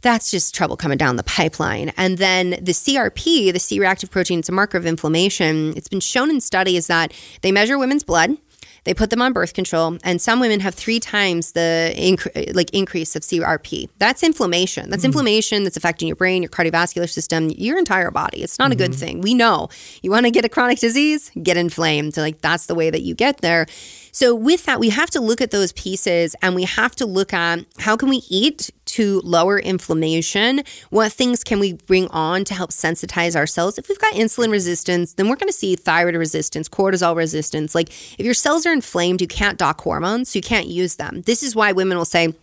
that's 0.02 0.32
just 0.32 0.56
trouble 0.56 0.78
coming 0.78 0.98
down 0.98 1.16
the 1.16 1.24
pipeline. 1.24 1.92
And 1.98 2.18
then 2.18 2.52
the 2.52 2.74
CRP, 2.74 3.52
the 3.52 3.60
C 3.60 3.80
reactive 3.80 4.12
protein, 4.12 4.40
it's 4.40 4.50
a 4.50 4.54
marker 4.54 4.78
of 4.78 4.86
inflammation. 4.86 5.74
It's 5.76 5.90
been 5.90 6.00
shown 6.00 6.30
in 6.30 6.42
studies 6.42 6.88
that 6.88 7.14
they 7.42 7.52
measure 7.52 7.78
women's 7.78 8.04
blood 8.04 8.38
they 8.84 8.94
put 8.94 9.10
them 9.10 9.22
on 9.22 9.34
birth 9.34 9.54
control, 9.54 9.98
and 10.04 10.22
some 10.22 10.40
women 10.40 10.60
have 10.62 10.76
three 10.76 11.00
times 11.00 11.52
the 11.54 11.94
inc- 11.98 12.56
like 12.56 12.70
increase 12.72 13.16
of 13.16 13.24
CRP. 13.24 13.90
That's 13.98 14.24
inflammation. 14.24 14.90
That's 14.90 15.04
mm 15.04 15.10
inflammation 15.10 15.64
that's 15.64 15.76
affecting 15.76 16.08
your 16.08 16.16
brain, 16.16 16.44
your 16.44 16.52
cardiovascular 16.52 17.10
system, 17.10 17.50
your 17.50 17.80
entire 17.80 18.12
body. 18.12 18.44
It's 18.44 18.60
not 18.60 18.66
mm-hmm. 18.66 18.74
a 18.74 18.76
good 18.76 18.92
mm-hmm. 18.92 19.00
thing. 19.00 19.22
We 19.22 19.34
know 19.34 19.70
you 20.04 20.12
want 20.12 20.28
to 20.28 20.32
get 20.32 20.46
a 20.46 20.50
chronic 20.50 20.78
disease, 20.78 21.32
get 21.42 21.58
inflamed. 21.58 22.14
So 22.14 22.22
like 22.22 22.40
that's 22.42 22.68
the 22.68 22.76
way 22.76 22.92
that 22.92 23.02
you 23.02 23.16
get 23.16 23.42
there. 23.42 23.66
So 24.12 24.36
with 24.36 24.66
that, 24.66 24.80
we 24.80 24.90
have 24.90 25.10
to 25.12 25.20
look 25.20 25.42
at 25.42 25.52
those 25.52 25.72
pieces 25.72 26.36
and 26.42 26.56
we 26.56 26.64
have 26.64 26.96
to 26.98 27.06
look 27.06 27.34
at 27.34 27.66
how 27.80 27.96
can 27.96 28.10
we 28.10 28.22
eat 28.30 28.70
to 28.90 29.22
lower 29.24 29.60
inflammation? 29.60 30.64
What 30.90 31.12
things 31.12 31.44
can 31.44 31.60
we 31.60 31.74
bring 31.74 32.08
on 32.10 32.44
to 32.46 32.54
help 32.54 32.72
sensitize 32.72 33.36
our 33.36 33.48
cells? 33.48 33.78
If 33.78 33.90
we've 33.90 34.00
got 34.00 34.14
insulin 34.14 34.52
resistance, 34.52 35.14
then 35.14 35.30
we're 35.30 35.36
going 35.36 35.50
to 35.50 35.54
see 35.54 35.76
thyroid 35.76 36.16
resistance, 36.16 36.68
cortisol 36.70 37.16
resistance. 37.16 37.76
Like 37.76 37.90
if 37.90 38.26
your 38.26 38.34
cells 38.34 38.66
are 38.66 38.74
inflamed, 38.74 39.22
you 39.22 39.28
can't 39.28 39.58
dock 39.58 39.82
hormones, 39.82 40.32
so 40.32 40.38
you 40.38 40.44
can't 40.44 40.68
use 40.68 40.96
them. 40.96 41.22
This 41.26 41.44
is 41.44 41.56
why 41.56 41.72
women 41.72 41.98
will 41.98 42.06
say, 42.06 42.34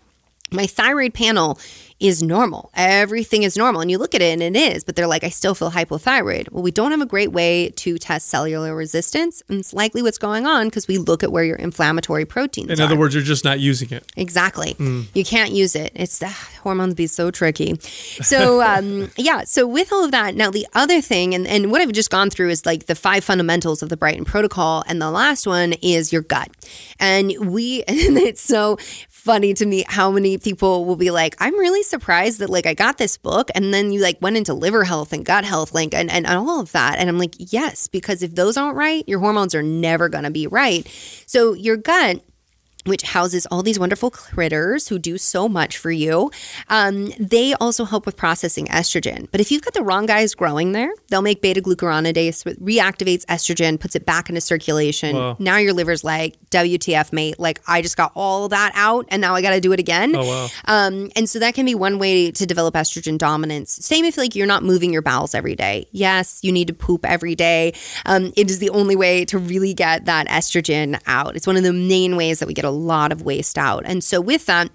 my 0.53 0.67
thyroid 0.67 1.13
panel 1.13 1.59
is 1.99 2.23
normal. 2.23 2.71
Everything 2.75 3.43
is 3.43 3.57
normal. 3.57 3.81
And 3.81 3.91
you 3.91 3.97
look 3.99 4.15
at 4.15 4.21
it 4.21 4.33
and 4.33 4.43
it 4.43 4.57
is, 4.57 4.85
but 4.85 4.97
they're 4.97 5.07
like, 5.07 5.25
I 5.25 5.31
still 5.31 5.55
feel 5.55 5.71
hypothyroid. 5.71 6.51
Well, 6.53 6.63
we 6.63 6.71
don't 6.71 6.91
have 6.91 7.01
a 7.01 7.07
great 7.07 7.33
way 7.33 7.71
to 7.71 7.99
test 7.99 8.29
cellular 8.29 8.75
resistance. 8.75 9.43
And 9.49 9.61
it's 9.61 9.73
likely 9.73 10.03
what's 10.03 10.19
going 10.19 10.47
on 10.47 10.67
because 10.67 10.87
we 10.87 10.99
look 10.99 11.23
at 11.23 11.33
where 11.33 11.45
your 11.45 11.57
inflammatory 11.57 12.27
proteins 12.27 12.71
In 12.71 12.81
other 12.81 12.97
words, 12.97 13.15
you're 13.15 13.25
just 13.25 13.45
not 13.45 13.61
using 13.61 13.91
it. 13.91 14.05
Exactly. 14.17 14.75
Mm. 14.75 15.07
You 15.15 15.25
can't 15.25 15.53
use 15.53 15.75
it. 15.75 15.93
It's 15.95 16.19
the 16.19 16.29
hormones 16.29 16.95
be 16.95 17.07
so 17.07 17.31
tricky. 17.31 17.79
So, 17.81 18.63
um, 18.63 19.11
yeah. 19.17 19.45
So, 19.45 19.67
with 19.67 19.93
all 19.93 20.05
of 20.05 20.11
that, 20.11 20.35
now 20.35 20.51
the 20.51 20.67
other 20.75 21.01
thing, 21.01 21.35
and, 21.35 21.47
and 21.47 21.71
what 21.71 21.81
I've 21.81 21.93
just 21.93 22.11
gone 22.11 22.29
through 22.29 22.51
is 22.51 22.67
like 22.67 22.87
the 22.87 22.95
five 22.95 23.25
fundamentals 23.25 23.83
of 23.83 23.89
the 23.89 23.97
Brighten 23.97 24.25
Protocol. 24.25 24.85
And 24.87 25.01
the 25.01 25.11
last 25.11 25.47
one 25.47 25.73
is 25.75 26.13
your 26.13 26.23
gut. 26.23 26.51
And 27.01 27.33
we, 27.41 27.83
and 27.89 28.19
it's 28.19 28.43
so 28.43 28.77
funny 29.27 29.53
to 29.53 29.67
me 29.67 29.85
how 29.89 30.13
many 30.13 30.39
people 30.39 30.85
will 30.85 30.95
be 30.95 31.11
like, 31.11 31.35
I'm 31.41 31.59
really 31.59 31.83
surprised 31.83 32.39
that 32.39 32.49
like 32.49 32.65
I 32.65 32.75
got 32.75 32.97
this 32.97 33.17
book 33.17 33.51
and 33.57 33.75
then 33.75 33.91
you 33.91 34.01
like 34.01 34.23
went 34.23 34.37
into 34.37 34.55
liver 34.55 34.85
health 34.85 35.13
and 35.13 35.25
gut 35.25 35.45
health 35.45 35.75
link 35.75 35.95
and, 35.95 36.09
and, 36.13 36.27
all 36.29 36.61
of 36.61 36.71
that. 36.73 36.99
And 36.99 37.09
I'm 37.09 37.19
like, 37.19 37.35
yes, 37.39 37.89
because 37.89 38.23
if 38.23 38.37
those 38.37 38.57
aren't 38.57 38.77
right, 38.77 39.03
your 39.09 39.19
hormones 39.19 39.53
are 39.53 39.65
never 39.65 40.09
gonna 40.09 40.31
be 40.31 40.47
right. 40.47 40.87
So 41.27 41.55
your 41.55 41.77
gut 41.77 42.23
which 42.87 43.03
houses 43.03 43.47
all 43.51 43.63
these 43.63 43.79
wonderful 43.79 44.11
critters 44.11 44.89
who 44.89 44.99
do 44.99 45.19
so 45.19 45.49
much 45.49 45.77
for 45.77 45.91
you. 45.91 46.31
Um, 46.69 47.13
they 47.19 47.55
also 47.55 47.85
help 47.85 48.07
with 48.07 48.17
processing 48.17 48.67
estrogen. 48.67 49.29
But 49.31 49.41
if 49.41 49.51
you've 49.51 49.63
got 49.63 49.75
the 49.75 49.83
wrong 49.83 50.07
guys 50.07 50.35
growing 50.35 50.73
there, 50.73 50.93
they'll 51.09 51.23
make 51.23 51.43
beta 51.43 51.61
glucuronidase, 51.61 52.45
which 52.45 52.59
reactivates 52.59 53.25
estrogen, 53.27 53.79
puts 53.79 53.95
it 53.95 54.07
back 54.07 54.29
into 54.29 54.41
circulation. 54.41 55.17
Wow. 55.17 55.37
Now 55.39 55.57
your 55.59 55.73
liver's 55.73 56.05
like, 56.05 56.37
WTF, 56.51 57.13
mate. 57.13 57.39
Like, 57.39 57.61
I 57.67 57.83
just 57.83 57.97
got 57.97 58.13
all 58.15 58.49
that 58.49 58.73
out 58.75 59.07
and 59.09 59.21
now 59.21 59.35
I 59.35 59.43
got 59.43 59.51
to 59.51 59.61
do 59.61 59.73
it 59.73 59.81
again. 59.81 60.15
Oh, 60.15 60.25
wow. 60.25 60.49
Um, 60.67 61.11
and 61.17 61.29
so 61.29 61.39
that 61.39 61.55
can 61.55 61.67
be 61.67 61.75
one 61.75 61.99
way 61.99 62.31
to 62.31 62.47
develop 62.47 62.75
estrogen 62.75 63.19
dominance. 63.19 63.73
Same 63.85 64.05
if 64.05 64.17
like 64.17 64.35
you're 64.35 64.47
not 64.47 64.63
moving 64.63 64.93
your 64.93 65.03
bowels 65.03 65.35
every 65.35 65.55
day. 65.55 65.87
Yes, 65.93 66.41
you 66.43 66.53
need 66.53 66.69
to 66.69 66.75
poop 66.75 67.05
every 67.05 67.35
day. 67.35 67.75
Um, 68.05 68.33
it 68.37 68.51
is 68.51 68.59
the 68.59 68.71
only 68.71 68.97
way 68.97 69.25
to 69.27 69.39
really 69.39 69.75
get 69.75 70.05
that 70.07 70.27
estrogen 70.29 71.01
out. 71.07 71.37
It's 71.37 71.47
one 71.47 71.57
of 71.57 71.63
the 71.63 71.73
main 71.73 72.17
ways 72.17 72.39
that 72.39 72.47
we 72.47 72.55
get 72.55 72.65
a 72.65 72.71
lot 72.77 73.13
of 73.13 73.23
waste 73.23 73.59
out. 73.59 73.85
And 73.87 74.03
so 74.05 74.21
with 74.21 74.47
that, 74.47 74.71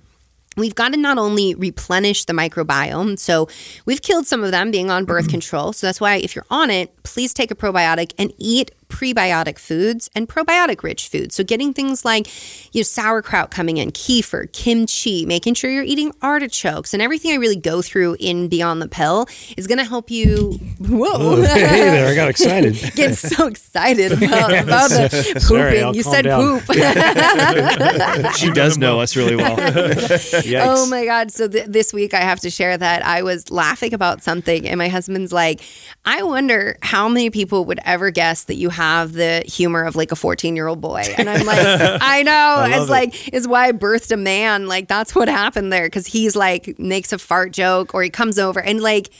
We've 0.57 0.75
got 0.75 0.91
to 0.91 0.97
not 0.97 1.17
only 1.17 1.55
replenish 1.55 2.25
the 2.25 2.33
microbiome, 2.33 3.17
so 3.17 3.47
we've 3.85 4.01
killed 4.01 4.27
some 4.27 4.43
of 4.43 4.51
them 4.51 4.69
being 4.69 4.91
on 4.91 5.05
birth 5.05 5.29
control. 5.29 5.71
So 5.71 5.87
that's 5.87 6.01
why 6.01 6.15
if 6.15 6.35
you're 6.35 6.45
on 6.49 6.69
it, 6.69 6.91
please 7.03 7.33
take 7.33 7.51
a 7.51 7.55
probiotic 7.55 8.11
and 8.17 8.33
eat 8.37 8.71
prebiotic 8.91 9.57
foods 9.57 10.09
and 10.13 10.27
probiotic 10.27 10.83
rich 10.83 11.07
foods. 11.07 11.33
So 11.35 11.43
getting 11.43 11.73
things 11.73 12.05
like 12.05 12.27
you 12.73 12.79
know 12.79 12.83
sauerkraut 12.83 13.49
coming 13.49 13.77
in, 13.77 13.91
kefir, 13.91 14.51
kimchi, 14.51 15.25
making 15.25 15.53
sure 15.55 15.71
you're 15.71 15.83
eating 15.83 16.11
artichokes 16.21 16.93
and 16.93 17.01
everything 17.01 17.31
I 17.31 17.35
really 17.35 17.55
go 17.55 17.81
through 17.81 18.17
in 18.19 18.49
Beyond 18.49 18.81
the 18.81 18.87
Pill 18.87 19.27
is 19.57 19.67
going 19.67 19.77
to 19.77 19.85
help 19.85 20.11
you 20.11 20.59
whoa. 20.79 21.41
hey 21.41 21.61
there, 21.61 22.07
I 22.11 22.15
got 22.15 22.29
excited. 22.29 22.75
Get 22.95 23.15
so 23.15 23.47
excited 23.47 24.11
about, 24.11 24.53
about 24.63 24.89
the 24.89 25.09
pooping. 25.09 25.41
Sorry, 25.41 25.79
you 25.95 26.03
said 26.03 26.23
down. 26.23 26.59
poop. 26.59 26.75
she 28.35 28.51
does 28.51 28.77
know 28.77 28.99
us 28.99 29.15
really 29.15 29.35
well. 29.37 29.55
oh 29.57 30.85
my 30.89 31.05
god, 31.05 31.31
so 31.31 31.47
th- 31.47 31.67
this 31.67 31.93
week 31.93 32.13
I 32.13 32.21
have 32.21 32.41
to 32.41 32.49
share 32.49 32.77
that 32.77 33.05
I 33.05 33.23
was 33.23 33.49
laughing 33.49 33.93
about 33.93 34.21
something 34.21 34.67
and 34.67 34.77
my 34.77 34.89
husband's 34.89 35.31
like, 35.31 35.61
"I 36.03 36.23
wonder 36.23 36.77
how 36.81 37.07
many 37.07 37.29
people 37.29 37.63
would 37.65 37.79
ever 37.85 38.11
guess 38.11 38.43
that 38.45 38.55
you 38.55 38.69
have 38.69 38.80
have 38.81 39.13
the 39.13 39.43
humor 39.45 39.83
of 39.83 39.95
like 39.95 40.11
a 40.11 40.15
14 40.15 40.55
year 40.55 40.67
old 40.67 40.81
boy. 40.81 41.03
And 41.17 41.29
I'm 41.29 41.45
like, 41.45 41.59
I 42.01 42.23
know. 42.23 42.31
I 42.31 42.77
it's 42.77 42.87
it. 42.87 42.89
like, 42.89 43.33
is 43.33 43.47
why 43.47 43.67
I 43.67 43.71
birthed 43.73 44.11
a 44.11 44.17
man. 44.17 44.67
Like, 44.67 44.87
that's 44.87 45.13
what 45.13 45.27
happened 45.27 45.71
there. 45.71 45.87
Cause 45.89 46.07
he's 46.07 46.35
like, 46.35 46.79
makes 46.79 47.13
a 47.13 47.19
fart 47.19 47.51
joke 47.51 47.93
or 47.93 48.01
he 48.01 48.09
comes 48.09 48.39
over 48.39 48.59
and 48.59 48.81
like, 48.81 49.11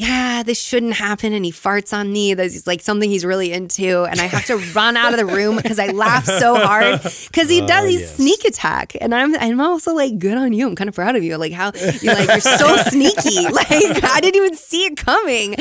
yeah, 0.00 0.42
this 0.42 0.58
shouldn't 0.58 0.94
happen. 0.94 1.34
And 1.34 1.44
he 1.44 1.52
farts 1.52 1.92
on 1.92 2.10
me. 2.10 2.32
That's 2.32 2.66
like 2.66 2.80
something 2.80 3.10
he's 3.10 3.22
really 3.22 3.52
into. 3.52 4.04
And 4.04 4.18
I 4.18 4.24
have 4.24 4.46
to 4.46 4.56
run 4.74 4.96
out 4.96 5.12
of 5.12 5.18
the 5.18 5.26
room 5.26 5.56
because 5.56 5.78
I 5.78 5.88
laugh 5.88 6.24
so 6.24 6.54
hard 6.54 7.02
because 7.02 7.50
he 7.50 7.60
does, 7.66 7.86
he's 7.86 8.00
yes. 8.00 8.16
sneak 8.16 8.44
attack. 8.46 8.96
And 8.98 9.14
I'm, 9.14 9.36
I'm 9.36 9.60
also 9.60 9.92
like, 9.92 10.18
good 10.18 10.38
on 10.38 10.54
you. 10.54 10.66
I'm 10.66 10.74
kind 10.74 10.88
of 10.88 10.94
proud 10.94 11.16
of 11.16 11.22
you. 11.22 11.36
Like 11.36 11.52
how 11.52 11.72
you're 12.00 12.14
like, 12.14 12.28
you're 12.28 12.40
so 12.40 12.76
sneaky. 12.88 13.46
Like 13.50 13.70
I 13.70 14.20
didn't 14.22 14.36
even 14.36 14.56
see 14.56 14.86
it 14.86 14.96
coming. 14.96 15.56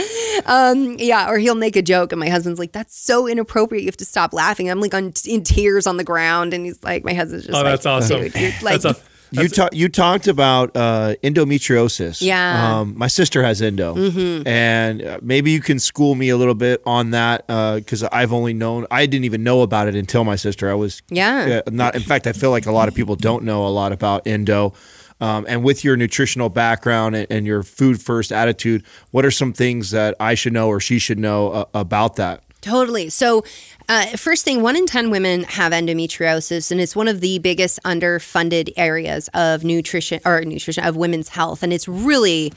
Um, 0.46 0.96
yeah. 1.00 1.30
Or 1.30 1.38
he'll 1.38 1.56
make 1.56 1.76
a 1.76 1.82
joke 1.82 2.14
and 2.14 2.20
my 2.20 2.30
husband's 2.30 2.60
like, 2.60 2.72
that's 2.72 2.98
so 2.98 3.28
inappropriate. 3.28 3.84
You 3.84 3.88
have 3.90 3.98
to 3.98 4.06
stop 4.06 4.32
laughing. 4.32 4.70
I'm 4.72 4.80
like 4.80 4.94
on, 4.94 5.12
in 5.26 5.44
tears 5.44 5.86
on 5.86 5.98
the 5.98 6.06
ground. 6.06 6.54
And 6.54 6.66
he's 6.66 6.82
like, 6.82 7.04
my 7.04 7.14
husband's 7.14 7.46
just 7.46 7.58
oh, 7.58 7.62
like, 7.62 7.74
that's 7.74 7.86
awesome. 7.86 8.22
like, 8.22 8.34
that's 8.82 8.86
a- 8.86 9.09
you 9.32 9.48
talked 9.48 9.74
you 9.74 9.90
talked 9.90 10.28
about 10.28 10.76
uh, 10.76 11.16
endometriosis. 11.24 12.22
Yeah. 12.22 12.80
Um, 12.80 12.98
my 12.98 13.08
sister 13.08 13.44
has 13.44 13.62
endo, 13.62 13.96
mm-hmm. 13.96 14.48
and 14.48 15.02
uh, 15.02 15.20
maybe 15.22 15.52
you 15.52 15.62
can 15.62 15.80
school 15.80 16.16
me 16.16 16.30
a 16.30 16.38
little 16.38 16.56
bit 16.56 16.82
on 16.86 17.12
that 17.12 17.48
because 17.48 18.04
uh, 18.04 18.10
I've 18.12 18.34
only 18.34 18.54
known 18.54 18.86
I 18.92 19.06
didn't 19.06 19.26
even 19.26 19.44
know 19.44 19.62
about 19.62 19.88
it 19.88 19.96
until 19.96 20.24
my 20.24 20.36
sister. 20.36 20.70
I 20.70 20.74
was 20.74 21.02
yeah 21.10 21.62
uh, 21.66 21.70
not. 21.72 21.96
In 21.96 22.02
fact, 22.02 22.28
I 22.28 22.34
feel 22.34 22.52
like 22.52 22.66
a 22.66 22.72
lot 22.72 22.88
of 22.88 22.96
people 22.96 23.16
don't 23.16 23.44
know 23.44 23.66
a 23.66 23.70
lot 23.70 23.92
about 23.92 24.26
endo. 24.28 24.74
Um, 25.22 25.46
and 25.50 25.66
with 25.66 25.84
your 25.84 25.98
nutritional 25.98 26.48
background 26.48 27.14
and, 27.14 27.28
and, 27.30 27.46
your 27.46 27.62
food 27.62 28.02
first 28.02 28.32
attitude, 28.32 28.86
what 29.12 29.26
are 29.26 29.32
some 29.32 29.52
things 29.52 29.92
that 29.92 30.16
I 30.18 30.34
should 30.34 30.54
know 30.54 30.70
or 30.70 30.80
she 30.80 30.98
should 30.98 31.20
know 31.20 31.52
uh, 31.52 31.66
about 31.74 32.16
that? 32.16 32.42
Totally. 32.62 33.10
So, 33.10 33.44
uh, 33.90 34.06
first 34.18 34.46
thing, 34.46 34.62
one 34.62 34.76
in 34.76 34.86
10 34.86 35.10
women 35.10 35.44
have 35.46 35.74
endometriosis, 35.74 36.70
and 36.72 36.80
it's 36.80 36.96
one 36.96 37.08
of 37.08 37.22
the 37.22 37.40
biggest 37.40 37.80
underfunded 37.84 38.72
areas 38.78 39.30
of 39.34 39.64
nutrition 39.64 40.20
or 40.26 40.42
nutrition 40.42 40.86
of 40.86 40.96
women's 40.96 41.30
health. 41.30 41.64
And 41.64 41.74
it's 41.74 41.88
really 41.88 42.54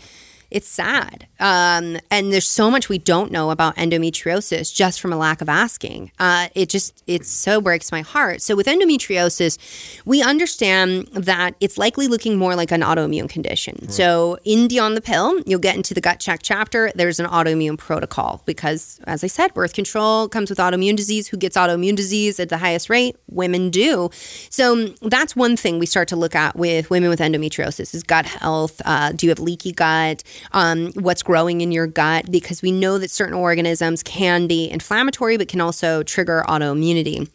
it's 0.53 0.69
sad. 0.69 1.27
Um, 1.41 1.99
and 2.11 2.33
there's 2.33 2.47
so 2.47 2.71
much 2.71 2.89
we 2.89 2.99
don't 2.99 3.33
know 3.33 3.51
about 3.51 3.75
endometriosis 3.77 4.73
just 4.73 5.01
from 5.01 5.13
a 5.13 5.17
lack 5.17 5.41
of 5.41 5.49
asking. 5.49 6.13
Uh, 6.19 6.49
it 6.55 6.69
just, 6.69 7.03
it 7.07 7.25
so 7.25 7.61
breaks 7.61 7.91
my 7.91 8.03
heart. 8.03 8.43
So 8.43 8.55
with 8.55 8.67
endometriosis, 8.67 9.59
we 10.05 10.23
understand 10.23 11.09
that 11.15 11.55
it's 11.59 11.79
likely 11.79 12.07
looking 12.07 12.37
more 12.37 12.55
like 12.55 12.71
an 12.71 12.83
autoimmune 12.83 13.31
condition. 13.31 13.79
Right. 13.81 13.93
So 13.93 14.39
in 14.45 14.69
Beyond 14.69 14.97
the 14.97 15.01
Pill, 15.01 15.41
you'll 15.47 15.59
get 15.59 15.75
into 15.75 15.95
the 15.95 16.03
gut 16.03 16.21
check 16.21 16.41
chapter. 16.43 16.93
There's 16.95 17.19
an 17.19 17.27
autoimmune 17.27 17.79
protocol 17.79 18.43
because, 18.45 19.01
as 19.05 19.25
I 19.25 19.29
said, 19.29 19.55
birth 19.55 19.73
control 19.73 20.29
comes 20.29 20.51
with 20.51 20.59
autoimmune 20.59 20.97
disease. 20.97 21.29
Who 21.29 21.39
gets 21.39 21.57
autoimmune 21.57 21.97
disease 21.97 22.39
at 22.39 22.51
the 22.51 22.59
highest 22.59 22.91
rate? 22.91 23.17
Women 23.31 23.71
do. 23.71 24.11
So 24.51 24.89
that's 25.01 25.35
one 25.35 25.57
thing 25.57 25.79
we 25.79 25.87
start 25.87 26.09
to 26.09 26.17
look 26.17 26.35
at 26.35 26.57
with 26.57 26.91
women 26.91 27.09
with 27.09 27.21
endometriosis 27.21 27.95
is 27.95 28.03
gut 28.03 28.27
health. 28.27 28.83
Uh, 28.85 29.13
do 29.13 29.27
you 29.27 29.31
have 29.31 29.39
leaky 29.39 29.73
gut? 29.73 30.23
Um, 30.53 30.93
what's 30.95 31.23
growing 31.23 31.61
in 31.61 31.73
your 31.73 31.87
gut 31.87 32.31
because 32.31 32.63
we 32.63 32.73
know 32.73 32.99
that 32.99 33.11
certain 33.11 33.35
organisms 33.35 34.03
can 34.03 34.47
be 34.47 34.69
inflammatory 34.71 35.37
but 35.37 35.49
can 35.49 35.61
also 35.61 36.03
trigger 36.03 36.45
autoimmunity. 36.49 37.29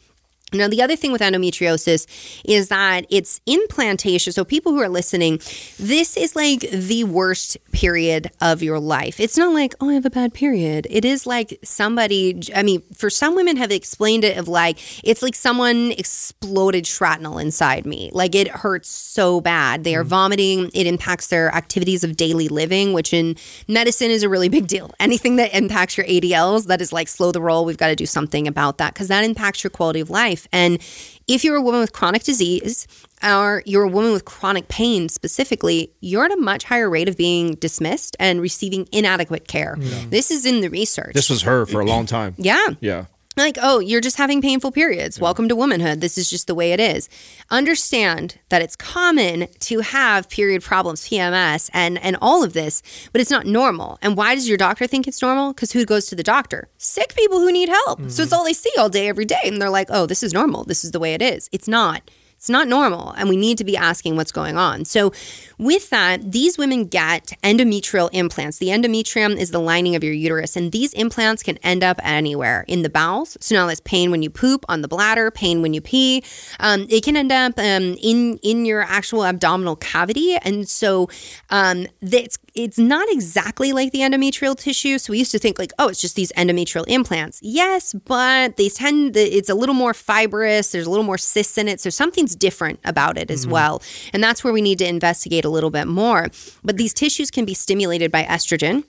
Now, 0.54 0.70
the 0.70 0.82
other 0.82 0.96
thing 0.96 1.12
with 1.12 1.20
endometriosis 1.20 2.08
is 2.46 2.70
that 2.70 3.06
it's 3.10 3.42
implantation. 3.46 4.32
So, 4.32 4.46
people 4.46 4.72
who 4.72 4.80
are 4.80 4.88
listening, 4.88 5.42
this 5.78 6.16
is 6.16 6.38
like 6.38 6.62
the 6.62 7.04
worst 7.04 7.58
period 7.74 8.32
of 8.40 8.64
your 8.64 8.80
life. 8.80 9.20
It's 9.20 9.38
not 9.38 9.54
like, 9.54 9.76
oh, 9.82 9.90
I 9.90 9.96
have 9.96 10.06
a 10.06 10.10
bad 10.10 10.34
period. 10.34 10.88
It 10.90 11.04
is 11.04 11.28
like 11.28 11.60
somebody, 11.66 12.42
I 12.56 12.64
mean, 12.64 12.82
for 12.96 13.10
some 13.10 13.36
women 13.36 13.58
have 13.58 13.72
explained 13.72 14.24
it 14.24 14.38
of 14.38 14.48
like, 14.48 14.80
it's 15.04 15.22
like 15.22 15.36
someone 15.36 15.92
exploded 15.92 16.88
shrapnel 16.88 17.40
inside 17.40 17.86
me. 17.86 18.10
Like 18.14 18.34
it 18.34 18.48
hurts 18.48 18.88
so 18.88 19.42
bad. 19.42 19.84
They 19.84 19.96
are 19.96 20.04
mm 20.04 20.08
vomiting. 20.08 20.72
It 20.74 20.88
impacts 20.88 21.28
their 21.28 21.54
activities 21.54 22.04
of 22.06 22.16
daily 22.16 22.48
living, 22.48 22.94
which 22.94 23.14
in 23.14 23.36
medicine 23.68 24.10
is 24.10 24.24
a 24.24 24.30
really 24.30 24.48
big 24.48 24.66
deal. 24.68 24.92
Anything 25.02 25.36
that 25.36 25.54
impacts 25.54 25.98
your 25.98 26.06
ADLs, 26.06 26.68
that 26.68 26.82
is 26.82 26.94
like 26.94 27.10
slow 27.10 27.34
the 27.34 27.42
roll. 27.42 27.66
We've 27.66 27.78
got 27.78 27.90
to 27.90 27.96
do 27.96 28.06
something 28.06 28.48
about 28.48 28.78
that 28.78 28.94
because 28.94 29.10
that 29.10 29.26
impacts 29.26 29.64
your 29.64 29.70
quality 29.70 30.00
of 30.00 30.10
life 30.10 30.37
life. 30.38 30.48
And 30.52 30.82
if 31.28 31.44
you're 31.44 31.56
a 31.56 31.62
woman 31.62 31.82
with 31.82 31.94
chronic 31.94 32.24
disease 32.24 32.88
or 33.24 33.64
you're 33.66 33.84
a 33.84 33.90
woman 33.90 34.12
with 34.12 34.26
chronic 34.26 34.68
pain 34.68 35.10
specifically, 35.10 35.92
you're 36.00 36.26
at 36.26 36.32
a 36.32 36.38
much 36.38 36.66
higher 36.66 36.90
rate 36.90 37.10
of 37.10 37.18
being 37.18 37.56
dismissed 37.56 38.16
and 38.20 38.42
receiving 38.42 38.88
inadequate 38.92 39.48
care. 39.48 39.76
Yeah. 39.80 40.06
This 40.10 40.32
is 40.32 40.46
in 40.46 40.62
the 40.62 40.70
research. 40.70 41.14
This 41.14 41.30
was 41.30 41.42
her 41.44 41.66
for 41.66 41.82
a 41.82 41.86
long 41.86 42.06
time. 42.06 42.36
yeah. 42.38 42.68
Yeah 42.80 43.06
like, 43.44 43.58
oh, 43.62 43.80
you're 43.80 44.02
just 44.02 44.18
having 44.18 44.42
painful 44.42 44.72
periods. 44.72 45.18
Yeah. 45.18 45.24
Welcome 45.24 45.48
to 45.50 45.56
womanhood. 45.56 46.02
This 46.02 46.18
is 46.18 46.30
just 46.30 46.48
the 46.48 46.56
way 46.56 46.72
it 46.74 46.80
is. 46.80 47.10
Understand 47.50 48.40
that 48.50 48.62
it's 48.62 48.76
common 48.76 49.48
to 49.60 49.80
have 49.80 50.30
period 50.30 50.64
problems, 50.64 51.08
PMS, 51.08 51.70
and 51.74 51.98
and 52.00 52.18
all 52.22 52.44
of 52.44 52.54
this, 52.54 52.82
but 53.12 53.22
it's 53.22 53.32
not 53.32 53.46
normal. 53.46 53.98
And 54.02 54.18
why 54.18 54.36
does 54.36 54.48
your 54.48 54.58
doctor 54.58 54.88
think 54.88 55.08
it's 55.08 55.22
normal? 55.22 55.54
Because 55.54 55.72
who 55.72 55.86
goes 55.86 56.08
to 56.08 56.16
the 56.16 56.24
doctor? 56.24 56.70
Sick 56.78 57.16
people 57.16 57.40
who 57.40 57.52
need 57.52 57.70
help. 57.70 58.00
Mm-hmm. 58.00 58.10
So 58.10 58.24
it's 58.24 58.34
all 58.34 58.44
they 58.44 58.54
see 58.54 58.72
all 58.78 58.90
day, 58.90 59.08
every 59.08 59.26
day, 59.26 59.42
and 59.44 59.62
they're 59.62 59.70
like, 59.70 59.88
oh, 59.90 60.06
this 60.06 60.24
is 60.24 60.34
normal. 60.34 60.64
This 60.64 60.84
is 60.84 60.92
the 60.92 61.00
way 61.00 61.14
it 61.14 61.22
is. 61.22 61.50
It's 61.52 61.68
not. 61.68 62.10
It's 62.38 62.50
not 62.50 62.68
normal, 62.68 63.12
and 63.18 63.30
we 63.30 63.36
need 63.36 63.58
to 63.58 63.64
be 63.64 63.76
asking 63.76 64.16
what's 64.16 64.32
going 64.32 64.58
on. 64.58 64.86
So, 64.86 65.12
with 65.58 65.90
that, 65.90 66.32
these 66.32 66.56
women 66.56 66.86
get 66.86 67.34
endometrial 67.44 68.10
implants. 68.14 68.60
The 68.60 68.68
endometrium 68.68 69.36
is 69.38 69.50
the 69.50 69.60
lining 69.60 69.96
of 69.96 70.04
your 70.04 70.14
uterus, 70.14 70.56
and 70.56 70.72
these 70.72 70.94
implants 70.94 71.42
can 71.42 71.58
end 71.58 71.84
up 71.84 72.00
anywhere 72.04 72.64
in 72.68 72.84
the 72.84 72.90
bowels. 72.90 73.38
So 73.42 73.56
now 73.56 73.66
that's 73.66 73.80
pain 73.80 74.12
when 74.12 74.22
you 74.22 74.30
poop, 74.30 74.66
on 74.70 74.82
the 74.82 74.88
bladder, 74.88 75.32
pain 75.32 75.64
when 75.64 75.74
you 75.74 75.82
pee. 75.82 76.24
Um, 76.60 76.86
it 76.90 77.04
can 77.04 77.18
end 77.18 77.32
up 77.32 77.58
um, 77.58 77.98
in 78.02 78.38
in 78.44 78.66
your 78.66 78.84
actual 78.84 79.26
abdominal 79.26 79.76
cavity, 79.76 80.38
and 80.38 80.70
so 80.70 81.10
um, 81.50 81.88
it's 82.02 82.38
it's 82.58 82.80
not 82.80 83.08
exactly 83.10 83.72
like 83.72 83.92
the 83.92 84.00
endometrial 84.00 84.58
tissue. 84.58 84.98
So 84.98 85.12
we 85.12 85.20
used 85.20 85.32
to 85.32 85.40
think 85.40 85.60
like, 85.60 85.72
oh, 85.78 85.90
it's 85.90 86.02
just 86.02 86.16
these 86.16 86.32
endometrial 86.34 86.86
implants. 86.88 87.40
Yes, 87.44 87.94
but 87.94 88.58
they 88.58 88.68
tend 88.70 89.14
to, 89.14 89.20
it's 89.20 89.50
a 89.50 89.54
little 89.56 89.76
more 89.76 89.94
fibrous. 89.94 90.72
There's 90.72 90.88
a 90.88 90.90
little 90.90 91.06
more 91.06 91.20
cysts 91.20 91.58
in 91.58 91.68
it. 91.68 91.80
So 91.80 91.92
something's 91.92 92.36
different 92.36 92.80
about 92.84 93.18
it 93.18 93.30
as 93.30 93.44
mm-hmm. 93.44 93.52
well. 93.52 93.84
And 94.12 94.24
that's 94.24 94.44
where 94.44 94.52
we 94.52 94.62
need 94.62 94.80
to 94.80 94.88
investigate 94.88 95.46
a 95.46 95.50
little 95.50 95.70
bit 95.70 95.88
more. 95.88 96.30
But 96.64 96.78
these 96.78 96.94
tissues 96.94 97.30
can 97.30 97.46
be 97.46 97.54
stimulated 97.54 98.12
by 98.12 98.24
estrogen. 98.24 98.84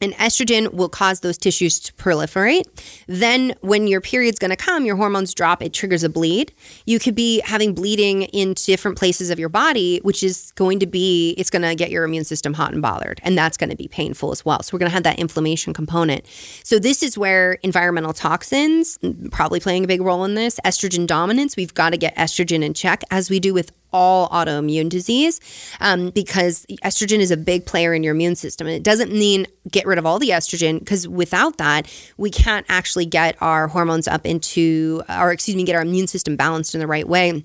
And 0.00 0.12
estrogen 0.14 0.72
will 0.72 0.88
cause 0.88 1.20
those 1.20 1.36
tissues 1.36 1.80
to 1.80 1.92
proliferate. 1.94 2.64
Then, 3.06 3.54
when 3.62 3.86
your 3.86 4.00
period's 4.00 4.38
to 4.50 4.56
come, 4.56 4.84
your 4.84 4.96
hormones 4.96 5.34
drop, 5.34 5.62
it 5.62 5.72
triggers 5.72 6.04
a 6.04 6.08
bleed. 6.08 6.52
You 6.86 6.98
could 6.98 7.14
be 7.14 7.40
having 7.44 7.74
bleeding 7.74 8.22
in 8.22 8.54
different 8.54 8.96
places 8.96 9.30
of 9.30 9.38
your 9.38 9.48
body, 9.48 9.98
which 10.02 10.22
is 10.22 10.52
going 10.52 10.78
to 10.80 10.86
be, 10.86 11.34
it's 11.36 11.50
to 11.62 11.74
get 11.74 11.90
your 11.90 12.04
immune 12.04 12.24
system 12.24 12.54
hot 12.54 12.72
and 12.72 12.80
bothered. 12.80 13.20
And 13.24 13.36
that's 13.36 13.56
to 13.70 13.76
be 13.76 13.88
painful 13.88 14.30
as 14.30 14.44
well. 14.44 14.62
So, 14.62 14.74
we're 14.74 14.80
to 14.90 14.94
have 14.94 15.02
that 15.02 15.18
inflammation 15.18 15.72
component. 15.72 16.24
So, 16.62 16.78
this 16.78 17.02
is 17.02 17.18
where 17.18 17.54
environmental 17.62 18.12
toxins 18.12 18.98
probably 19.30 19.60
playing 19.60 19.84
a 19.84 19.88
big 19.88 20.00
role 20.00 20.24
in 20.24 20.34
this. 20.34 20.60
Estrogen 20.64 21.06
dominance, 21.06 21.56
we've 21.56 21.74
got 21.74 21.90
to 21.90 21.96
get 21.96 22.14
estrogen 22.16 22.62
in 22.62 22.74
check, 22.74 23.02
as 23.10 23.30
we 23.30 23.40
do 23.40 23.52
with 23.52 23.72
all 23.92 24.28
autoimmune 24.28 24.88
disease 24.88 25.40
um, 25.80 26.10
because 26.10 26.66
estrogen 26.84 27.18
is 27.18 27.30
a 27.30 27.36
big 27.36 27.66
player 27.66 27.94
in 27.94 28.02
your 28.02 28.14
immune 28.14 28.36
system. 28.36 28.66
And 28.66 28.76
it 28.76 28.82
doesn't 28.82 29.12
mean 29.12 29.46
get 29.70 29.86
rid 29.86 29.98
of 29.98 30.06
all 30.06 30.18
the 30.18 30.30
estrogen 30.30 30.78
because 30.78 31.06
without 31.08 31.58
that, 31.58 31.92
we 32.16 32.30
can't 32.30 32.66
actually 32.68 33.06
get 33.06 33.36
our 33.40 33.68
hormones 33.68 34.08
up 34.08 34.26
into, 34.26 35.02
or 35.08 35.32
excuse 35.32 35.56
me, 35.56 35.64
get 35.64 35.76
our 35.76 35.82
immune 35.82 36.06
system 36.06 36.36
balanced 36.36 36.74
in 36.74 36.80
the 36.80 36.86
right 36.86 37.08
way. 37.08 37.44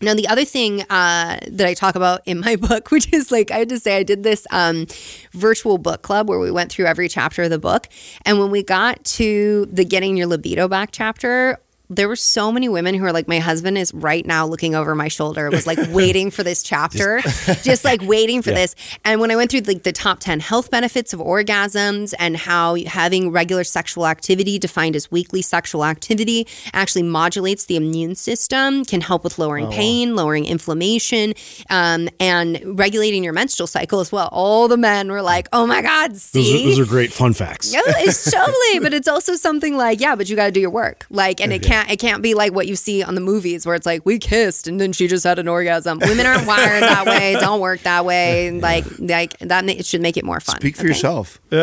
Now, 0.00 0.14
the 0.14 0.28
other 0.28 0.44
thing 0.44 0.82
uh, 0.82 1.38
that 1.48 1.66
I 1.66 1.74
talk 1.74 1.96
about 1.96 2.20
in 2.24 2.40
my 2.40 2.56
book, 2.68 2.90
which 2.90 3.12
is 3.12 3.32
like, 3.32 3.50
I 3.50 3.58
had 3.58 3.68
to 3.70 3.78
say, 3.78 3.96
I 3.96 4.02
did 4.02 4.22
this 4.22 4.46
um, 4.50 4.86
virtual 5.32 5.78
book 5.78 6.02
club 6.02 6.28
where 6.28 6.38
we 6.38 6.50
went 6.50 6.70
through 6.70 6.86
every 6.86 7.08
chapter 7.08 7.42
of 7.42 7.50
the 7.50 7.58
book. 7.58 7.88
And 8.24 8.38
when 8.38 8.50
we 8.50 8.62
got 8.62 9.04
to 9.04 9.66
the 9.72 9.84
getting 9.84 10.16
your 10.16 10.26
libido 10.26 10.68
back 10.68 10.90
chapter, 10.92 11.58
there 11.90 12.08
were 12.08 12.16
so 12.16 12.52
many 12.52 12.68
women 12.68 12.94
who 12.94 13.04
are 13.04 13.12
like, 13.12 13.28
my 13.28 13.38
husband 13.38 13.78
is 13.78 13.94
right 13.94 14.26
now 14.26 14.46
looking 14.46 14.74
over 14.74 14.94
my 14.94 15.08
shoulder, 15.08 15.48
was 15.50 15.66
like 15.66 15.78
waiting 15.88 16.30
for 16.30 16.42
this 16.42 16.62
chapter, 16.62 17.20
just, 17.20 17.64
just 17.64 17.84
like 17.84 18.02
waiting 18.02 18.42
for 18.42 18.50
yeah. 18.50 18.56
this. 18.56 18.74
And 19.04 19.20
when 19.20 19.30
I 19.30 19.36
went 19.36 19.50
through 19.50 19.60
like 19.60 19.84
the 19.84 19.92
top 19.92 20.20
10 20.20 20.40
health 20.40 20.70
benefits 20.70 21.12
of 21.12 21.20
orgasms 21.20 22.12
and 22.18 22.36
how 22.36 22.76
having 22.86 23.30
regular 23.30 23.64
sexual 23.64 24.06
activity 24.06 24.58
defined 24.58 24.96
as 24.96 25.10
weekly 25.10 25.40
sexual 25.40 25.84
activity 25.84 26.46
actually 26.74 27.04
modulates 27.04 27.64
the 27.64 27.76
immune 27.76 28.14
system, 28.14 28.84
can 28.84 29.00
help 29.00 29.24
with 29.24 29.38
lowering 29.38 29.66
oh, 29.66 29.70
pain, 29.70 30.10
wow. 30.10 30.22
lowering 30.22 30.44
inflammation, 30.44 31.32
um, 31.70 32.08
and 32.20 32.60
regulating 32.64 33.24
your 33.24 33.32
menstrual 33.32 33.66
cycle 33.66 34.00
as 34.00 34.12
well. 34.12 34.28
All 34.30 34.68
the 34.68 34.76
men 34.76 35.10
were 35.10 35.22
like, 35.22 35.48
oh 35.54 35.66
my 35.66 35.80
God, 35.80 36.16
see? 36.16 36.42
Those 36.42 36.52
are, 36.52 36.64
those 36.64 36.80
are 36.80 36.90
great 36.90 37.12
fun 37.12 37.32
facts. 37.32 37.72
Yeah, 37.72 37.80
it's 37.86 38.30
totally, 38.30 38.80
but 38.80 38.92
it's 38.92 39.08
also 39.08 39.36
something 39.36 39.76
like, 39.76 40.00
yeah, 40.00 40.14
but 40.16 40.28
you 40.28 40.36
got 40.36 40.46
to 40.46 40.52
do 40.52 40.60
your 40.60 40.70
work. 40.70 41.06
Like, 41.08 41.40
and 41.40 41.52
it 41.52 41.62
can't 41.62 41.77
can't 41.78 41.90
it 41.90 41.98
can't 41.98 42.22
be 42.22 42.34
like 42.34 42.52
what 42.52 42.66
you 42.66 42.76
see 42.76 43.02
on 43.02 43.14
the 43.14 43.20
movies 43.20 43.66
where 43.66 43.74
it's 43.74 43.86
like 43.86 44.04
we 44.04 44.18
kissed 44.18 44.66
and 44.68 44.80
then 44.80 44.92
she 44.92 45.08
just 45.08 45.24
had 45.24 45.38
an 45.38 45.48
orgasm. 45.48 45.98
Women 45.98 46.26
aren't 46.26 46.46
wired 46.46 46.82
that 46.82 47.06
way. 47.06 47.34
Don't 47.40 47.60
work 47.60 47.80
that 47.80 48.04
way. 48.04 48.50
Like 48.50 48.84
like 48.98 49.38
that 49.38 49.68
it 49.68 49.86
should 49.86 50.00
make 50.02 50.16
it 50.16 50.24
more 50.24 50.40
fun. 50.40 50.56
Speak 50.56 50.76
for 50.76 50.86
yourself. 50.86 51.40
You're 51.50 51.62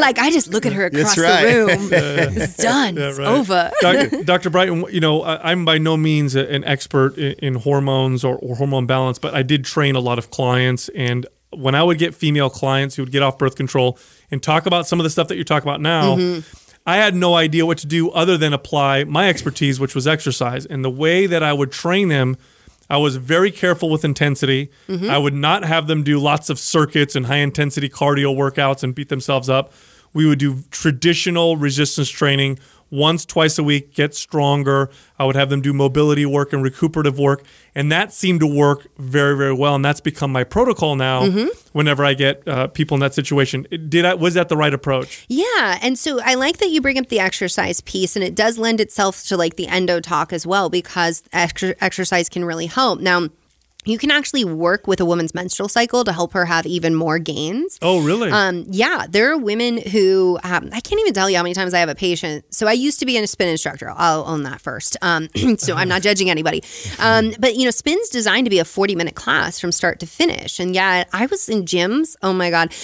like 0.00 0.18
I 0.18 0.30
just 0.30 0.48
look 0.48 0.66
at 0.66 0.72
her 0.72 0.86
across 0.86 1.18
right. 1.18 1.44
the 1.44 1.54
room. 1.54 1.88
It's 1.92 2.56
done. 2.56 2.96
Yeah, 2.96 3.04
right. 3.04 3.10
It's 3.10 3.18
over. 3.18 3.70
Dr. 3.80 4.24
Dr. 4.24 4.50
Brighten, 4.50 4.84
you 4.90 5.00
know 5.00 5.24
I'm 5.24 5.64
by 5.64 5.78
no 5.78 5.96
means 5.96 6.34
an 6.34 6.64
expert 6.64 7.16
in 7.18 7.54
hormones 7.54 8.24
or, 8.24 8.36
or 8.36 8.56
hormone 8.56 8.86
balance, 8.86 9.18
but 9.18 9.34
I 9.34 9.42
did 9.42 9.64
train 9.64 9.96
a 9.96 10.00
lot 10.00 10.18
of 10.18 10.30
clients 10.30 10.88
and 10.90 11.26
when 11.50 11.76
I 11.76 11.84
would 11.84 11.98
get 11.98 12.16
female 12.16 12.50
clients 12.50 12.96
who 12.96 13.02
would 13.02 13.12
get 13.12 13.22
off 13.22 13.38
birth 13.38 13.54
control 13.54 13.96
and 14.32 14.42
talk 14.42 14.66
about 14.66 14.88
some 14.88 14.98
of 14.98 15.04
the 15.04 15.10
stuff 15.10 15.28
that 15.28 15.36
you're 15.36 15.44
talking 15.44 15.68
about 15.68 15.80
now, 15.80 16.16
mm-hmm. 16.16 16.63
I 16.86 16.96
had 16.96 17.14
no 17.14 17.34
idea 17.34 17.64
what 17.64 17.78
to 17.78 17.86
do 17.86 18.10
other 18.10 18.36
than 18.36 18.52
apply 18.52 19.04
my 19.04 19.28
expertise, 19.28 19.80
which 19.80 19.94
was 19.94 20.06
exercise. 20.06 20.66
And 20.66 20.84
the 20.84 20.90
way 20.90 21.26
that 21.26 21.42
I 21.42 21.52
would 21.52 21.72
train 21.72 22.08
them, 22.08 22.36
I 22.90 22.98
was 22.98 23.16
very 23.16 23.50
careful 23.50 23.88
with 23.88 24.04
intensity. 24.04 24.70
Mm-hmm. 24.88 25.08
I 25.08 25.16
would 25.16 25.32
not 25.34 25.64
have 25.64 25.86
them 25.86 26.02
do 26.02 26.18
lots 26.18 26.50
of 26.50 26.58
circuits 26.58 27.16
and 27.16 27.26
high 27.26 27.36
intensity 27.38 27.88
cardio 27.88 28.36
workouts 28.36 28.82
and 28.82 28.94
beat 28.94 29.08
themselves 29.08 29.48
up. 29.48 29.72
We 30.12 30.26
would 30.26 30.38
do 30.38 30.62
traditional 30.70 31.56
resistance 31.56 32.10
training 32.10 32.58
once, 32.90 33.24
twice 33.24 33.58
a 33.58 33.62
week, 33.62 33.94
get 33.94 34.14
stronger. 34.14 34.90
I 35.18 35.24
would 35.24 35.36
have 35.36 35.50
them 35.50 35.60
do 35.60 35.72
mobility 35.72 36.26
work 36.26 36.52
and 36.52 36.62
recuperative 36.62 37.18
work. 37.18 37.44
And 37.74 37.90
that 37.90 38.12
seemed 38.12 38.40
to 38.40 38.46
work 38.46 38.86
very, 38.98 39.36
very 39.36 39.52
well. 39.52 39.74
And 39.74 39.84
that's 39.84 40.00
become 40.00 40.32
my 40.32 40.44
protocol 40.44 40.96
now 40.96 41.22
mm-hmm. 41.22 41.48
whenever 41.72 42.04
I 42.04 42.14
get 42.14 42.46
uh, 42.46 42.68
people 42.68 42.94
in 42.94 43.00
that 43.00 43.14
situation. 43.14 43.66
Did 43.88 44.04
I, 44.04 44.14
was 44.14 44.34
that 44.34 44.48
the 44.48 44.56
right 44.56 44.72
approach? 44.72 45.26
Yeah. 45.28 45.78
And 45.82 45.98
so 45.98 46.20
I 46.22 46.34
like 46.34 46.58
that 46.58 46.70
you 46.70 46.80
bring 46.80 46.98
up 46.98 47.08
the 47.08 47.20
exercise 47.20 47.80
piece 47.80 48.16
and 48.16 48.24
it 48.24 48.34
does 48.34 48.58
lend 48.58 48.80
itself 48.80 49.24
to 49.24 49.36
like 49.36 49.56
the 49.56 49.66
endo 49.66 50.00
talk 50.00 50.32
as 50.32 50.46
well 50.46 50.68
because 50.68 51.22
exercise 51.32 52.28
can 52.28 52.44
really 52.44 52.66
help. 52.66 53.00
Now, 53.00 53.28
you 53.84 53.98
can 53.98 54.10
actually 54.10 54.44
work 54.44 54.86
with 54.86 55.00
a 55.00 55.04
woman's 55.04 55.34
menstrual 55.34 55.68
cycle 55.68 56.04
to 56.04 56.12
help 56.12 56.32
her 56.32 56.44
have 56.46 56.66
even 56.66 56.94
more 56.94 57.18
gains. 57.18 57.78
Oh, 57.82 58.02
really? 58.02 58.30
Um, 58.30 58.64
yeah, 58.68 59.06
there 59.08 59.30
are 59.32 59.38
women 59.38 59.78
who 59.78 60.38
um, 60.42 60.70
I 60.72 60.80
can't 60.80 61.00
even 61.00 61.12
tell 61.12 61.28
you 61.28 61.36
how 61.36 61.42
many 61.42 61.54
times 61.54 61.74
I 61.74 61.78
have 61.80 61.88
a 61.88 61.94
patient. 61.94 62.44
So 62.54 62.66
I 62.66 62.72
used 62.72 63.00
to 63.00 63.06
be 63.06 63.16
a 63.18 63.26
spin 63.26 63.48
instructor. 63.48 63.92
I'll 63.94 64.24
own 64.26 64.42
that 64.44 64.60
first. 64.60 64.96
Um, 65.02 65.28
so 65.58 65.74
I'm 65.74 65.88
not 65.88 66.02
judging 66.02 66.30
anybody. 66.30 66.62
Um, 66.98 67.32
but 67.38 67.56
you 67.56 67.64
know, 67.64 67.70
spin's 67.70 68.08
designed 68.08 68.46
to 68.46 68.50
be 68.50 68.58
a 68.58 68.64
40 68.64 68.94
minute 68.94 69.14
class 69.14 69.60
from 69.60 69.72
start 69.72 70.00
to 70.00 70.06
finish. 70.06 70.58
And 70.60 70.74
yeah, 70.74 71.04
I 71.12 71.26
was 71.26 71.48
in 71.48 71.64
gyms. 71.64 72.16
Oh 72.22 72.32
my 72.32 72.50
god, 72.50 72.74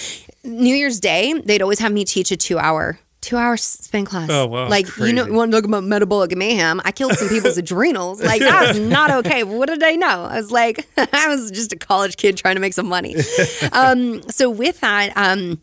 New 0.43 0.75
Year's 0.75 0.99
Day 0.99 1.33
they'd 1.33 1.61
always 1.61 1.79
have 1.79 1.91
me 1.91 2.05
teach 2.05 2.31
a 2.31 2.37
two 2.37 2.57
hour 2.57 2.99
two 3.21 3.37
hour 3.37 3.55
spin 3.55 4.03
class. 4.05 4.29
Oh, 4.29 4.47
wow. 4.47 4.67
Like 4.67 4.97
you 4.97 5.13
know, 5.13 5.25
you 5.25 5.33
want 5.33 5.51
to 5.51 5.57
talk 5.57 5.65
about 5.65 5.83
metabolic 5.83 6.35
mayhem? 6.35 6.81
I 6.83 6.91
killed 6.91 7.13
some 7.13 7.29
people's 7.29 7.57
adrenals. 7.59 8.21
Like 8.21 8.41
that 8.41 8.67
was 8.67 8.79
not 8.79 9.11
okay. 9.25 9.43
But 9.43 9.53
what 9.53 9.69
did 9.69 9.83
I 9.83 9.95
know? 9.95 10.25
I 10.25 10.37
was 10.37 10.51
like, 10.51 10.87
I 11.13 11.27
was 11.27 11.51
just 11.51 11.71
a 11.71 11.77
college 11.77 12.17
kid 12.17 12.37
trying 12.37 12.55
to 12.55 12.61
make 12.61 12.73
some 12.73 12.87
money. 12.87 13.15
Um, 13.73 14.21
so 14.29 14.49
with 14.49 14.79
that, 14.81 15.15
um, 15.15 15.61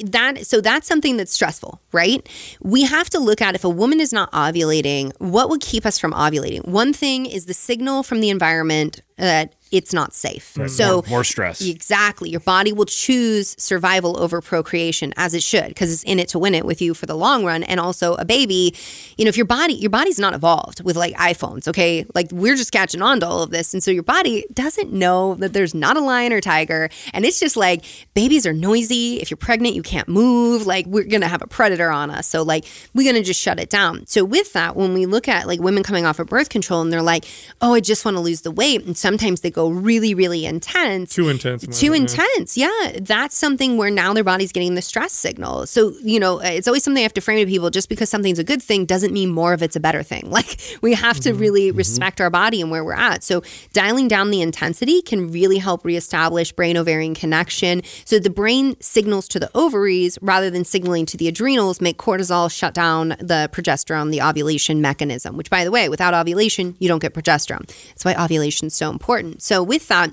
that 0.00 0.46
so 0.46 0.60
that's 0.60 0.86
something 0.86 1.16
that's 1.16 1.32
stressful, 1.32 1.80
right? 1.92 2.26
We 2.62 2.82
have 2.84 3.08
to 3.10 3.18
look 3.18 3.40
at 3.40 3.54
if 3.54 3.64
a 3.64 3.68
woman 3.68 4.00
is 4.00 4.12
not 4.12 4.30
ovulating, 4.32 5.12
what 5.18 5.48
would 5.50 5.60
keep 5.60 5.86
us 5.86 5.98
from 5.98 6.12
ovulating? 6.12 6.66
One 6.66 6.92
thing 6.92 7.26
is 7.26 7.46
the 7.46 7.54
signal 7.54 8.02
from 8.02 8.20
the 8.20 8.30
environment 8.30 9.00
that 9.16 9.54
it's 9.70 9.92
not 9.92 10.14
safe. 10.14 10.56
So 10.68 10.96
more, 10.96 11.02
more 11.08 11.24
stress. 11.24 11.60
Exactly. 11.60 12.30
Your 12.30 12.40
body 12.40 12.72
will 12.72 12.86
choose 12.86 13.54
survival 13.58 14.18
over 14.18 14.40
procreation 14.40 15.12
as 15.16 15.34
it 15.34 15.42
should 15.42 15.68
because 15.68 15.92
it's 15.92 16.02
in 16.04 16.18
it 16.18 16.28
to 16.30 16.38
win 16.38 16.54
it 16.54 16.64
with 16.64 16.80
you 16.80 16.94
for 16.94 17.06
the 17.06 17.14
long 17.14 17.44
run 17.44 17.62
and 17.62 17.80
also 17.80 18.14
a 18.14 18.24
baby, 18.24 18.74
you 19.16 19.24
know, 19.24 19.28
if 19.28 19.36
your 19.36 19.46
body 19.46 19.74
your 19.74 19.90
body's 19.90 20.18
not 20.18 20.34
evolved 20.34 20.82
with 20.84 20.96
like 20.96 21.14
iPhones, 21.16 21.68
okay? 21.68 22.04
Like 22.14 22.30
we're 22.32 22.56
just 22.56 22.72
catching 22.72 23.02
on 23.02 23.20
to 23.20 23.26
all 23.26 23.42
of 23.42 23.50
this 23.50 23.74
and 23.74 23.82
so 23.82 23.90
your 23.90 24.02
body 24.02 24.44
doesn't 24.52 24.92
know 24.92 25.34
that 25.36 25.52
there's 25.52 25.74
not 25.74 25.96
a 25.96 26.00
lion 26.00 26.32
or 26.32 26.40
tiger 26.40 26.88
and 27.12 27.24
it's 27.24 27.40
just 27.40 27.56
like 27.56 27.84
babies 28.14 28.46
are 28.46 28.52
noisy. 28.52 29.20
If 29.20 29.30
you're 29.30 29.36
pregnant, 29.36 29.74
you 29.74 29.82
can't 29.82 30.08
move. 30.08 30.66
Like 30.66 30.86
we're 30.86 31.04
going 31.04 31.20
to 31.22 31.28
have 31.28 31.42
a 31.42 31.46
predator 31.46 31.90
on 31.90 32.10
us. 32.10 32.26
So 32.26 32.42
like 32.42 32.64
we're 32.94 33.10
going 33.10 33.22
to 33.22 33.26
just 33.26 33.40
shut 33.40 33.58
it 33.58 33.70
down. 33.70 34.06
So 34.06 34.24
with 34.24 34.52
that, 34.52 34.76
when 34.76 34.94
we 34.94 35.06
look 35.06 35.28
at 35.28 35.46
like 35.46 35.60
women 35.60 35.82
coming 35.82 36.06
off 36.06 36.18
of 36.18 36.26
birth 36.28 36.48
control 36.48 36.80
and 36.80 36.92
they're 36.92 37.02
like, 37.02 37.24
"Oh, 37.60 37.74
I 37.74 37.80
just 37.80 38.04
want 38.04 38.16
to 38.16 38.20
lose 38.20 38.42
the 38.42 38.50
weight." 38.50 38.84
And 38.84 38.96
sometimes 38.96 39.40
they 39.40 39.50
go 39.50 39.57
really, 39.66 40.14
really 40.14 40.44
intense. 40.46 41.14
Too 41.14 41.28
intense. 41.28 41.78
Too 41.78 41.86
yeah. 41.86 41.96
intense. 41.96 42.56
Yeah. 42.56 42.92
That's 43.00 43.36
something 43.36 43.76
where 43.76 43.90
now 43.90 44.12
their 44.12 44.24
body's 44.24 44.52
getting 44.52 44.74
the 44.74 44.82
stress 44.82 45.12
signal. 45.12 45.66
So, 45.66 45.94
you 46.02 46.20
know, 46.20 46.40
it's 46.40 46.68
always 46.68 46.84
something 46.84 47.00
I 47.00 47.02
have 47.02 47.14
to 47.14 47.20
frame 47.20 47.44
to 47.44 47.50
people 47.50 47.70
just 47.70 47.88
because 47.88 48.08
something's 48.08 48.38
a 48.38 48.44
good 48.44 48.62
thing 48.62 48.84
doesn't 48.84 49.12
mean 49.12 49.30
more 49.30 49.52
of 49.52 49.62
it's 49.62 49.76
a 49.76 49.80
better 49.80 50.02
thing. 50.02 50.30
Like 50.38 50.60
we 50.82 50.94
have 50.94 51.18
to 51.20 51.30
mm-hmm. 51.30 51.40
really 51.40 51.68
mm-hmm. 51.68 51.78
respect 51.78 52.20
our 52.20 52.30
body 52.30 52.60
and 52.60 52.70
where 52.70 52.84
we're 52.84 52.92
at. 52.92 53.24
So, 53.24 53.42
dialing 53.72 54.06
down 54.06 54.30
the 54.30 54.40
intensity 54.40 55.02
can 55.02 55.32
really 55.32 55.58
help 55.58 55.84
reestablish 55.84 56.52
brain 56.52 56.76
ovarian 56.76 57.14
connection. 57.14 57.82
So, 58.04 58.20
the 58.20 58.30
brain 58.30 58.76
signals 58.80 59.26
to 59.28 59.40
the 59.40 59.50
ovaries 59.56 60.16
rather 60.22 60.48
than 60.48 60.64
signaling 60.64 61.06
to 61.06 61.16
the 61.16 61.26
adrenals, 61.26 61.80
make 61.80 61.98
cortisol 61.98 62.52
shut 62.52 62.72
down 62.72 63.10
the 63.18 63.50
progesterone, 63.52 64.12
the 64.12 64.22
ovulation 64.22 64.80
mechanism, 64.80 65.36
which, 65.36 65.50
by 65.50 65.64
the 65.64 65.72
way, 65.72 65.88
without 65.88 66.14
ovulation, 66.14 66.76
you 66.78 66.88
don't 66.88 67.00
get 67.00 67.14
progesterone. 67.14 67.66
That's 67.88 68.04
why 68.04 68.14
ovulation 68.14 68.68
is 68.68 68.74
so 68.74 68.90
important. 68.90 69.42
So, 69.48 69.62
with 69.62 69.88
that, 69.88 70.12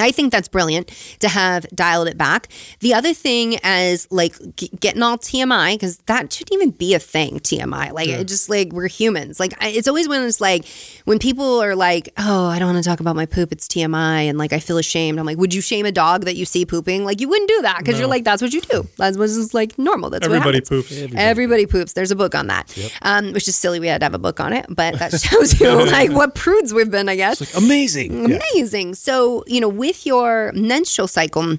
I 0.00 0.10
think 0.12 0.32
that's 0.32 0.48
brilliant 0.48 0.88
to 1.20 1.28
have 1.28 1.66
dialed 1.74 2.08
it 2.08 2.16
back. 2.18 2.48
The 2.80 2.94
other 2.94 3.12
thing 3.14 3.54
is 3.64 4.06
like 4.10 4.34
g- 4.56 4.70
getting 4.80 5.02
all 5.02 5.18
TMI 5.18 5.74
because 5.74 5.98
that 6.06 6.32
shouldn't 6.32 6.52
even 6.54 6.70
be 6.70 6.94
a 6.94 6.98
thing. 6.98 7.40
TMI, 7.40 7.92
like 7.92 8.08
it 8.08 8.26
just 8.28 8.48
like 8.48 8.72
we're 8.72 8.88
humans. 8.88 9.38
Like 9.40 9.54
I, 9.62 9.68
it's 9.68 9.88
always 9.88 10.08
when 10.08 10.22
it's 10.24 10.40
like 10.40 10.64
when 11.04 11.18
people 11.18 11.60
are 11.62 11.74
like, 11.74 12.08
"Oh, 12.18 12.46
I 12.46 12.58
don't 12.58 12.72
want 12.72 12.82
to 12.82 12.88
talk 12.88 13.00
about 13.00 13.16
my 13.16 13.26
poop. 13.26 13.52
It's 13.52 13.66
TMI," 13.68 14.22
and 14.28 14.38
like 14.38 14.52
I 14.52 14.58
feel 14.58 14.78
ashamed. 14.78 15.18
I'm 15.18 15.26
like, 15.26 15.38
"Would 15.38 15.54
you 15.54 15.60
shame 15.60 15.86
a 15.86 15.92
dog 15.92 16.24
that 16.24 16.36
you 16.36 16.44
see 16.44 16.64
pooping? 16.64 17.04
Like 17.04 17.20
you 17.20 17.28
wouldn't 17.28 17.48
do 17.48 17.62
that 17.62 17.78
because 17.78 17.98
you're 17.98 18.08
like 18.08 18.24
that's 18.24 18.42
what 18.42 18.52
you 18.52 18.60
do. 18.60 18.86
That's 18.96 19.16
what's 19.16 19.34
just 19.36 19.54
like 19.54 19.78
normal. 19.78 20.10
That's 20.10 20.26
Everybody 20.26 20.60
what 20.60 20.68
poops. 20.68 20.90
happens. 20.96 21.14
Everybody 21.16 21.66
poops. 21.66 21.92
There's 21.92 22.10
a 22.10 22.16
book 22.16 22.34
on 22.34 22.46
that, 22.48 22.76
um, 23.02 23.32
which 23.32 23.48
is 23.48 23.56
silly. 23.56 23.80
We 23.80 23.86
had 23.88 24.00
to 24.00 24.04
have 24.04 24.14
a 24.14 24.18
book 24.18 24.40
on 24.40 24.52
it, 24.52 24.66
but 24.68 24.98
that 24.98 25.12
shows 25.20 25.60
you 25.60 25.68
like 25.86 26.10
what 26.12 26.34
prudes 26.34 26.72
we've 26.74 26.90
been, 26.90 27.08
I 27.08 27.16
guess 27.16 27.54
Amazing. 27.56 28.24
amazing. 28.54 28.94
So, 28.94 29.44
you 29.46 29.60
know, 29.60 29.68
with 29.90 30.06
your 30.06 30.52
menstrual 30.52 31.08
cycle, 31.08 31.56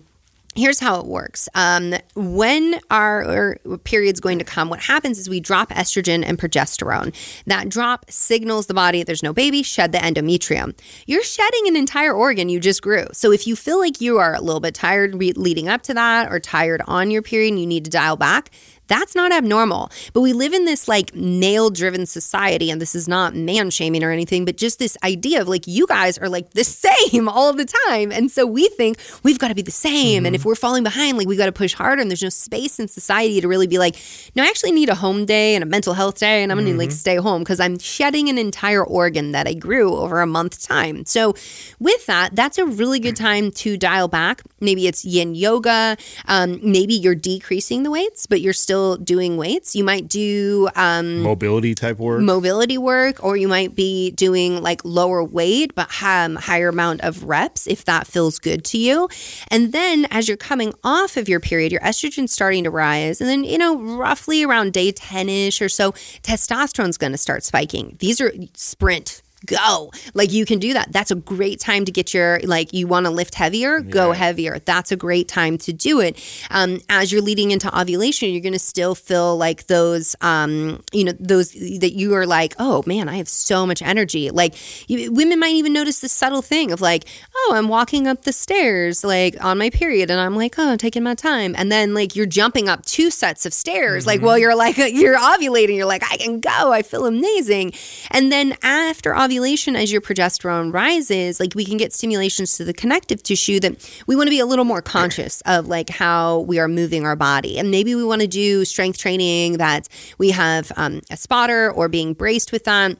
here's 0.55 0.79
how 0.79 1.01
it 1.01 1.05
works. 1.05 1.49
Um, 1.53 1.95
when 2.15 2.79
our, 2.89 3.25
our 3.25 3.77
period's 3.79 4.21
going 4.21 4.39
to 4.39 4.45
come, 4.45 4.69
what 4.69 4.79
happens 4.79 5.19
is 5.19 5.29
we 5.29 5.41
drop 5.41 5.69
estrogen 5.71 6.23
and 6.25 6.39
progesterone. 6.39 7.13
That 7.45 7.67
drop 7.67 8.09
signals 8.09 8.67
the 8.67 8.73
body 8.73 9.03
there's 9.03 9.21
no 9.21 9.33
baby, 9.33 9.63
shed 9.63 9.91
the 9.91 9.97
endometrium. 9.97 10.79
You're 11.05 11.25
shedding 11.25 11.67
an 11.67 11.75
entire 11.75 12.13
organ 12.13 12.47
you 12.47 12.61
just 12.61 12.81
grew. 12.81 13.07
So 13.11 13.33
if 13.33 13.45
you 13.47 13.57
feel 13.57 13.79
like 13.79 13.99
you 13.99 14.17
are 14.17 14.33
a 14.33 14.39
little 14.39 14.61
bit 14.61 14.75
tired 14.75 15.13
re- 15.15 15.33
leading 15.33 15.67
up 15.67 15.81
to 15.83 15.93
that 15.93 16.31
or 16.31 16.39
tired 16.39 16.81
on 16.87 17.11
your 17.11 17.21
period 17.21 17.49
and 17.49 17.59
you 17.59 17.67
need 17.67 17.83
to 17.83 17.91
dial 17.91 18.15
back, 18.15 18.49
that's 18.91 19.15
not 19.15 19.31
abnormal. 19.31 19.89
But 20.13 20.19
we 20.19 20.34
live 20.34 20.51
in 20.51 20.65
this 20.65 20.89
like 20.89 21.15
male 21.15 21.69
driven 21.69 22.05
society, 22.05 22.69
and 22.69 22.81
this 22.81 22.93
is 22.93 23.07
not 23.07 23.34
man 23.34 23.69
shaming 23.69 24.03
or 24.03 24.11
anything, 24.11 24.43
but 24.43 24.57
just 24.57 24.80
this 24.80 24.97
idea 25.01 25.41
of 25.41 25.47
like 25.47 25.65
you 25.65 25.88
guys 25.88 26.18
are 26.18 26.27
like 26.27 26.51
the 26.51 26.63
same 26.81 27.30
all 27.30 27.53
the 27.53 27.65
time. 27.88 28.11
And 28.11 28.30
so 28.30 28.45
we 28.45 28.68
think 28.69 28.97
we've 29.23 29.39
got 29.39 29.47
to 29.47 29.55
be 29.55 29.61
the 29.61 29.72
same. 29.72 30.26
And 30.26 30.35
if 30.35 30.43
we're 30.43 30.55
falling 30.55 30.84
behind, 30.84 31.18
like 31.18 31.27
we 31.27 31.38
got 31.38 31.45
to 31.45 31.53
push 31.53 31.73
harder. 31.73 32.01
And 32.01 32.11
there's 32.11 32.22
no 32.22 32.30
space 32.30 32.80
in 32.80 32.89
society 32.89 33.39
to 33.39 33.47
really 33.47 33.68
be 33.68 33.77
like, 33.77 33.95
no, 34.35 34.43
I 34.43 34.47
actually 34.47 34.73
need 34.73 34.89
a 34.89 34.95
home 34.95 35.26
day 35.26 35.55
and 35.55 35.63
a 35.63 35.68
mental 35.68 35.93
health 35.93 36.19
day, 36.19 36.43
and 36.43 36.51
I'm 36.51 36.57
gonna 36.57 36.73
like 36.73 36.91
stay 36.91 37.15
home 37.15 37.43
because 37.43 37.61
I'm 37.61 37.80
shedding 37.80 38.27
an 38.27 38.38
entire 38.38 38.84
organ 38.84 39.31
that 39.31 39.47
I 39.47 39.53
grew 39.53 39.95
over 39.95 40.19
a 40.19 40.27
month 40.27 40.61
time. 40.68 41.05
So 41.05 41.34
with 41.80 42.05
that, 42.07 42.35
that's 42.35 42.57
a 42.57 42.65
really 42.65 42.99
good 42.99 43.15
time 43.15 43.51
to 43.51 43.77
dial 43.77 44.09
back. 44.09 44.41
Maybe 44.59 44.88
it's 44.88 45.05
yin 45.05 45.34
yoga. 45.34 45.95
Um, 46.27 46.59
maybe 46.61 46.93
you're 46.93 47.15
decreasing 47.15 47.84
the 47.84 47.91
weights, 47.91 48.26
but 48.26 48.41
you're 48.41 48.53
still 48.53 48.80
doing 48.97 49.37
weights. 49.37 49.75
You 49.75 49.83
might 49.83 50.07
do 50.07 50.69
um, 50.75 51.21
Mobility 51.21 51.73
type 51.75 51.97
work. 51.97 52.21
mobility 52.21 52.77
work, 52.77 53.23
or 53.23 53.37
you 53.37 53.47
might 53.47 53.75
be 53.75 54.11
doing 54.11 54.61
like 54.61 54.81
lower 54.83 55.23
weight 55.23 55.73
but 55.75 55.89
um, 56.03 56.35
higher 56.35 56.69
amount 56.69 57.01
of 57.01 57.23
reps 57.23 57.67
if 57.67 57.85
that 57.85 58.07
feels 58.07 58.39
good 58.39 58.63
to 58.65 58.77
you. 58.77 59.07
And 59.49 59.71
then 59.71 60.05
as 60.11 60.27
you're 60.27 60.37
coming 60.37 60.73
off 60.83 61.17
of 61.17 61.29
your 61.29 61.39
period, 61.39 61.71
your 61.71 61.81
estrogen's 61.81 62.31
starting 62.31 62.63
to 62.63 62.69
rise, 62.69 63.21
and 63.21 63.29
then 63.29 63.43
you 63.43 63.57
know 63.57 63.77
roughly 63.97 64.43
around 64.43 64.73
day 64.73 64.91
ten 64.91 65.29
ish 65.29 65.61
or 65.61 65.69
so, 65.69 65.91
testosterone's 66.23 66.97
going 66.97 67.11
to 67.13 67.17
start 67.17 67.43
spiking. 67.43 67.95
These 67.99 68.19
are 68.21 68.31
sprint. 68.55 69.20
Go. 69.47 69.91
Like 70.13 70.31
you 70.31 70.45
can 70.45 70.59
do 70.59 70.73
that. 70.73 70.91
That's 70.91 71.09
a 71.09 71.15
great 71.15 71.59
time 71.59 71.84
to 71.85 71.91
get 71.91 72.13
your, 72.13 72.39
like, 72.43 72.73
you 72.73 72.85
want 72.85 73.07
to 73.07 73.09
lift 73.09 73.34
heavier, 73.34 73.81
go 73.81 74.11
heavier. 74.11 74.59
That's 74.59 74.91
a 74.91 74.95
great 74.95 75.27
time 75.27 75.57
to 75.59 75.73
do 75.73 75.99
it. 75.99 76.22
Um, 76.51 76.80
as 76.89 77.11
you're 77.11 77.23
leading 77.23 77.49
into 77.49 77.76
ovulation, 77.76 78.30
you're 78.30 78.41
going 78.41 78.53
to 78.53 78.59
still 78.59 78.93
feel 78.93 79.35
like 79.38 79.65
those, 79.65 80.15
um, 80.22 80.84
you 80.91 81.03
know, 81.03 81.13
those 81.19 81.53
that 81.53 81.93
you 81.93 82.13
are 82.13 82.27
like, 82.27 82.53
oh 82.59 82.84
man, 82.85 83.09
I 83.09 83.15
have 83.15 83.27
so 83.27 83.65
much 83.65 83.81
energy. 83.81 84.30
Like 84.30 84.53
you, 84.88 85.11
women 85.11 85.39
might 85.39 85.55
even 85.55 85.73
notice 85.73 86.01
this 86.01 86.11
subtle 86.11 86.43
thing 86.43 86.72
of 86.72 86.80
like, 86.80 87.05
oh, 87.35 87.53
I'm 87.55 87.68
walking 87.68 88.07
up 88.07 88.22
the 88.26 88.34
stairs 88.34 89.03
like 89.03 89.43
on 89.43 89.57
my 89.57 89.72
period 89.72 90.11
and 90.11 90.19
I'm 90.19 90.35
like, 90.35 90.59
oh, 90.59 90.73
I'm 90.73 90.77
taking 90.77 91.01
my 91.01 91.15
time. 91.15 91.55
And 91.57 91.72
then 91.72 91.95
like 91.95 92.15
you're 92.15 92.27
jumping 92.27 92.69
up 92.69 92.85
two 92.85 93.09
sets 93.09 93.47
of 93.47 93.55
stairs, 93.55 94.05
like 94.05 94.22
well, 94.22 94.38
you're 94.38 94.55
like, 94.55 94.77
you're 94.77 95.18
ovulating, 95.18 95.77
you're 95.77 95.88
like, 95.88 96.03
I 96.03 96.18
can 96.18 96.39
go, 96.39 96.72
I 96.72 96.84
feel 96.84 97.07
amazing. 97.07 97.73
And 98.11 98.31
then 98.31 98.55
after 98.61 99.15
ovulation, 99.15 99.30
as 99.39 99.91
your 99.91 100.01
progesterone 100.01 100.73
rises, 100.73 101.39
like 101.39 101.53
we 101.55 101.65
can 101.65 101.77
get 101.77 101.93
stimulations 101.93 102.57
to 102.57 102.63
the 102.63 102.73
connective 102.73 103.23
tissue 103.23 103.59
that 103.59 104.03
we 104.07 104.15
want 104.15 104.27
to 104.27 104.31
be 104.31 104.39
a 104.39 104.45
little 104.45 104.65
more 104.65 104.81
conscious 104.81 105.41
of 105.41 105.67
like 105.67 105.89
how 105.89 106.39
we 106.39 106.59
are 106.59 106.67
moving 106.67 107.05
our 107.05 107.15
body. 107.15 107.57
And 107.57 107.71
maybe 107.71 107.95
we 107.95 108.03
want 108.03 108.21
to 108.21 108.27
do 108.27 108.65
strength 108.65 108.97
training 108.97 109.57
that 109.57 109.87
we 110.17 110.31
have 110.31 110.71
um, 110.75 111.01
a 111.09 111.17
spotter 111.17 111.71
or 111.71 111.87
being 111.87 112.13
braced 112.13 112.51
with 112.51 112.65
that. 112.65 112.97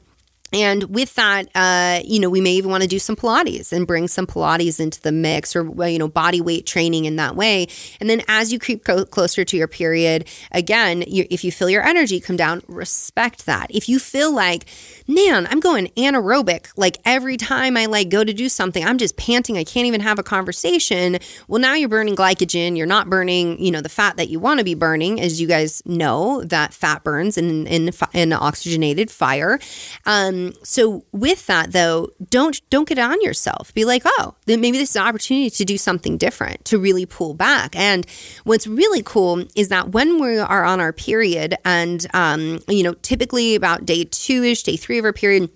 And 0.52 0.94
with 0.94 1.14
that, 1.14 1.48
uh, 1.54 2.00
you 2.04 2.20
know, 2.20 2.28
we 2.28 2.40
may 2.40 2.52
even 2.52 2.70
want 2.70 2.82
to 2.82 2.88
do 2.88 2.98
some 2.98 3.16
Pilates 3.16 3.72
and 3.72 3.86
bring 3.86 4.08
some 4.08 4.26
Pilates 4.26 4.78
into 4.80 5.00
the 5.00 5.12
mix 5.12 5.56
or, 5.56 5.62
you 5.88 5.98
know, 5.98 6.08
body 6.08 6.40
weight 6.40 6.66
training 6.66 7.06
in 7.06 7.16
that 7.16 7.36
way. 7.36 7.68
And 8.00 8.10
then 8.10 8.22
as 8.28 8.52
you 8.52 8.58
creep 8.58 8.84
co- 8.84 9.04
closer 9.04 9.44
to 9.44 9.56
your 9.56 9.68
period, 9.68 10.28
again, 10.50 11.04
you, 11.06 11.26
if 11.30 11.44
you 11.44 11.50
feel 11.50 11.70
your 11.70 11.82
energy 11.82 12.20
come 12.20 12.36
down, 12.36 12.62
respect 12.66 13.46
that. 13.46 13.70
If 13.70 13.88
you 13.88 13.98
feel 13.98 14.34
like, 14.34 14.66
man, 15.08 15.46
I'm 15.50 15.60
going 15.60 15.88
anaerobic, 15.96 16.72
like 16.76 16.98
every 17.04 17.36
time 17.36 17.76
I 17.76 17.86
like 17.86 18.10
go 18.10 18.22
to 18.22 18.32
do 18.32 18.48
something, 18.48 18.84
I'm 18.84 18.98
just 18.98 19.16
panting. 19.16 19.56
I 19.56 19.64
can't 19.64 19.86
even 19.86 20.00
have 20.00 20.18
a 20.18 20.22
conversation. 20.22 21.18
Well, 21.48 21.60
now 21.60 21.74
you're 21.74 21.88
burning 21.88 22.16
glycogen. 22.16 22.76
You're 22.76 22.86
not 22.86 23.08
burning, 23.08 23.58
you 23.62 23.70
know, 23.70 23.80
the 23.80 23.88
fat 23.88 24.16
that 24.16 24.28
you 24.28 24.38
want 24.38 24.58
to 24.58 24.64
be 24.64 24.74
burning. 24.74 25.20
As 25.20 25.40
you 25.40 25.46
guys 25.46 25.82
know, 25.86 26.42
that 26.44 26.74
fat 26.74 27.04
burns 27.04 27.38
in, 27.38 27.66
in, 27.66 27.90
in 28.12 28.32
oxygenated 28.32 29.10
fire. 29.10 29.58
Um, 30.04 30.41
so 30.62 31.04
with 31.12 31.46
that 31.46 31.72
though, 31.72 32.10
don't 32.28 32.60
don't 32.70 32.88
get 32.88 32.98
on 32.98 33.20
yourself. 33.20 33.72
Be 33.74 33.84
like, 33.84 34.02
oh, 34.04 34.34
then 34.46 34.60
maybe 34.60 34.78
this 34.78 34.90
is 34.90 34.96
an 34.96 35.06
opportunity 35.06 35.50
to 35.50 35.64
do 35.64 35.78
something 35.78 36.16
different, 36.18 36.64
to 36.66 36.78
really 36.78 37.06
pull 37.06 37.34
back. 37.34 37.76
And 37.76 38.06
what's 38.44 38.66
really 38.66 39.02
cool 39.02 39.44
is 39.54 39.68
that 39.68 39.90
when 39.90 40.20
we 40.20 40.38
are 40.38 40.64
on 40.64 40.80
our 40.80 40.92
period, 40.92 41.54
and 41.64 42.06
um, 42.14 42.58
you 42.68 42.82
know, 42.82 42.94
typically 43.02 43.54
about 43.54 43.86
day 43.86 44.04
two 44.04 44.42
ish, 44.42 44.62
day 44.62 44.76
three 44.76 44.98
of 44.98 45.04
our 45.04 45.12
period 45.12 45.50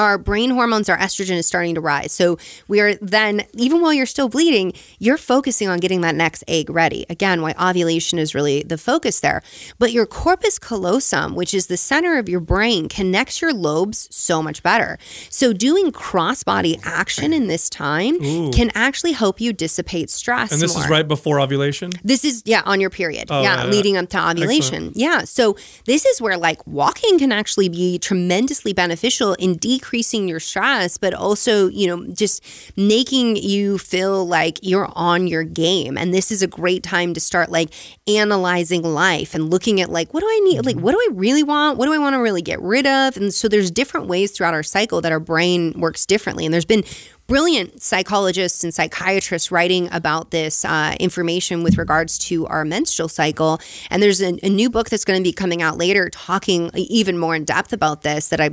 our 0.00 0.18
brain 0.18 0.50
hormones, 0.50 0.88
our 0.88 0.96
estrogen 0.98 1.36
is 1.36 1.46
starting 1.46 1.74
to 1.74 1.80
rise. 1.80 2.12
So 2.12 2.38
we 2.68 2.80
are 2.80 2.94
then, 2.94 3.42
even 3.54 3.80
while 3.80 3.92
you're 3.92 4.06
still 4.06 4.28
bleeding, 4.28 4.72
you're 4.98 5.18
focusing 5.18 5.68
on 5.68 5.78
getting 5.78 6.00
that 6.00 6.14
next 6.14 6.42
egg 6.48 6.70
ready. 6.70 7.04
Again, 7.10 7.42
why 7.42 7.54
ovulation 7.60 8.18
is 8.18 8.34
really 8.34 8.62
the 8.62 8.78
focus 8.78 9.20
there. 9.20 9.42
But 9.78 9.92
your 9.92 10.06
corpus 10.06 10.58
callosum, 10.58 11.34
which 11.34 11.52
is 11.52 11.66
the 11.66 11.76
center 11.76 12.18
of 12.18 12.28
your 12.28 12.40
brain, 12.40 12.88
connects 12.88 13.42
your 13.42 13.52
lobes 13.52 14.08
so 14.10 14.42
much 14.42 14.62
better. 14.62 14.98
So 15.28 15.52
doing 15.52 15.92
cross 15.92 16.42
body 16.42 16.78
action 16.84 17.32
in 17.32 17.48
this 17.48 17.68
time 17.68 18.14
Ooh. 18.22 18.50
can 18.50 18.70
actually 18.74 19.12
help 19.12 19.40
you 19.40 19.52
dissipate 19.52 20.08
stress. 20.10 20.52
And 20.52 20.60
this 20.60 20.74
more. 20.74 20.84
is 20.84 20.90
right 20.90 21.06
before 21.06 21.38
ovulation? 21.40 21.90
This 22.02 22.24
is, 22.24 22.42
yeah, 22.46 22.62
on 22.64 22.80
your 22.80 22.90
period. 22.90 23.28
Oh, 23.30 23.42
yeah, 23.42 23.64
yeah, 23.64 23.70
leading 23.70 23.96
up 23.96 24.08
to 24.10 24.30
ovulation. 24.30 24.74
Excellent. 24.74 24.96
Yeah. 24.96 25.24
So 25.24 25.56
this 25.84 26.06
is 26.06 26.20
where 26.20 26.38
like 26.38 26.66
walking 26.66 27.18
can 27.18 27.32
actually 27.32 27.68
be 27.68 27.98
tremendously 27.98 28.72
beneficial 28.72 29.34
in 29.34 29.56
decreasing 29.56 29.81
your 29.82 30.40
stress, 30.40 30.96
but 30.96 31.12
also, 31.12 31.68
you 31.68 31.86
know, 31.86 32.06
just 32.12 32.42
making 32.76 33.36
you 33.36 33.78
feel 33.78 34.26
like 34.26 34.58
you're 34.62 34.90
on 34.94 35.26
your 35.26 35.44
game. 35.44 35.98
And 35.98 36.14
this 36.14 36.30
is 36.30 36.42
a 36.42 36.46
great 36.46 36.82
time 36.82 37.14
to 37.14 37.20
start 37.20 37.50
like 37.50 37.70
analyzing 38.06 38.82
life 38.82 39.34
and 39.34 39.50
looking 39.50 39.80
at 39.80 39.90
like, 39.90 40.14
what 40.14 40.20
do 40.20 40.26
I 40.26 40.40
need? 40.44 40.64
Like, 40.64 40.76
what 40.76 40.92
do 40.92 40.98
I 40.98 41.08
really 41.12 41.42
want? 41.42 41.78
What 41.78 41.86
do 41.86 41.92
I 41.92 41.98
want 41.98 42.14
to 42.14 42.18
really 42.18 42.42
get 42.42 42.60
rid 42.60 42.86
of? 42.86 43.16
And 43.16 43.34
so 43.34 43.48
there's 43.48 43.70
different 43.70 44.06
ways 44.06 44.30
throughout 44.30 44.54
our 44.54 44.62
cycle 44.62 45.00
that 45.00 45.12
our 45.12 45.20
brain 45.20 45.74
works 45.78 46.06
differently. 46.06 46.44
And 46.44 46.54
there's 46.54 46.64
been 46.64 46.84
brilliant 47.26 47.80
psychologists 47.82 48.62
and 48.62 48.74
psychiatrists 48.74 49.50
writing 49.50 49.88
about 49.92 50.32
this 50.32 50.64
uh, 50.64 50.94
information 51.00 51.62
with 51.62 51.78
regards 51.78 52.18
to 52.18 52.46
our 52.48 52.64
menstrual 52.64 53.08
cycle. 53.08 53.60
And 53.90 54.02
there's 54.02 54.20
a, 54.20 54.38
a 54.44 54.48
new 54.48 54.68
book 54.68 54.90
that's 54.90 55.04
going 55.04 55.18
to 55.18 55.22
be 55.22 55.32
coming 55.32 55.62
out 55.62 55.78
later 55.78 56.10
talking 56.10 56.70
even 56.74 57.16
more 57.16 57.34
in 57.34 57.44
depth 57.44 57.72
about 57.72 58.02
this 58.02 58.28
that 58.28 58.40
I 58.40 58.50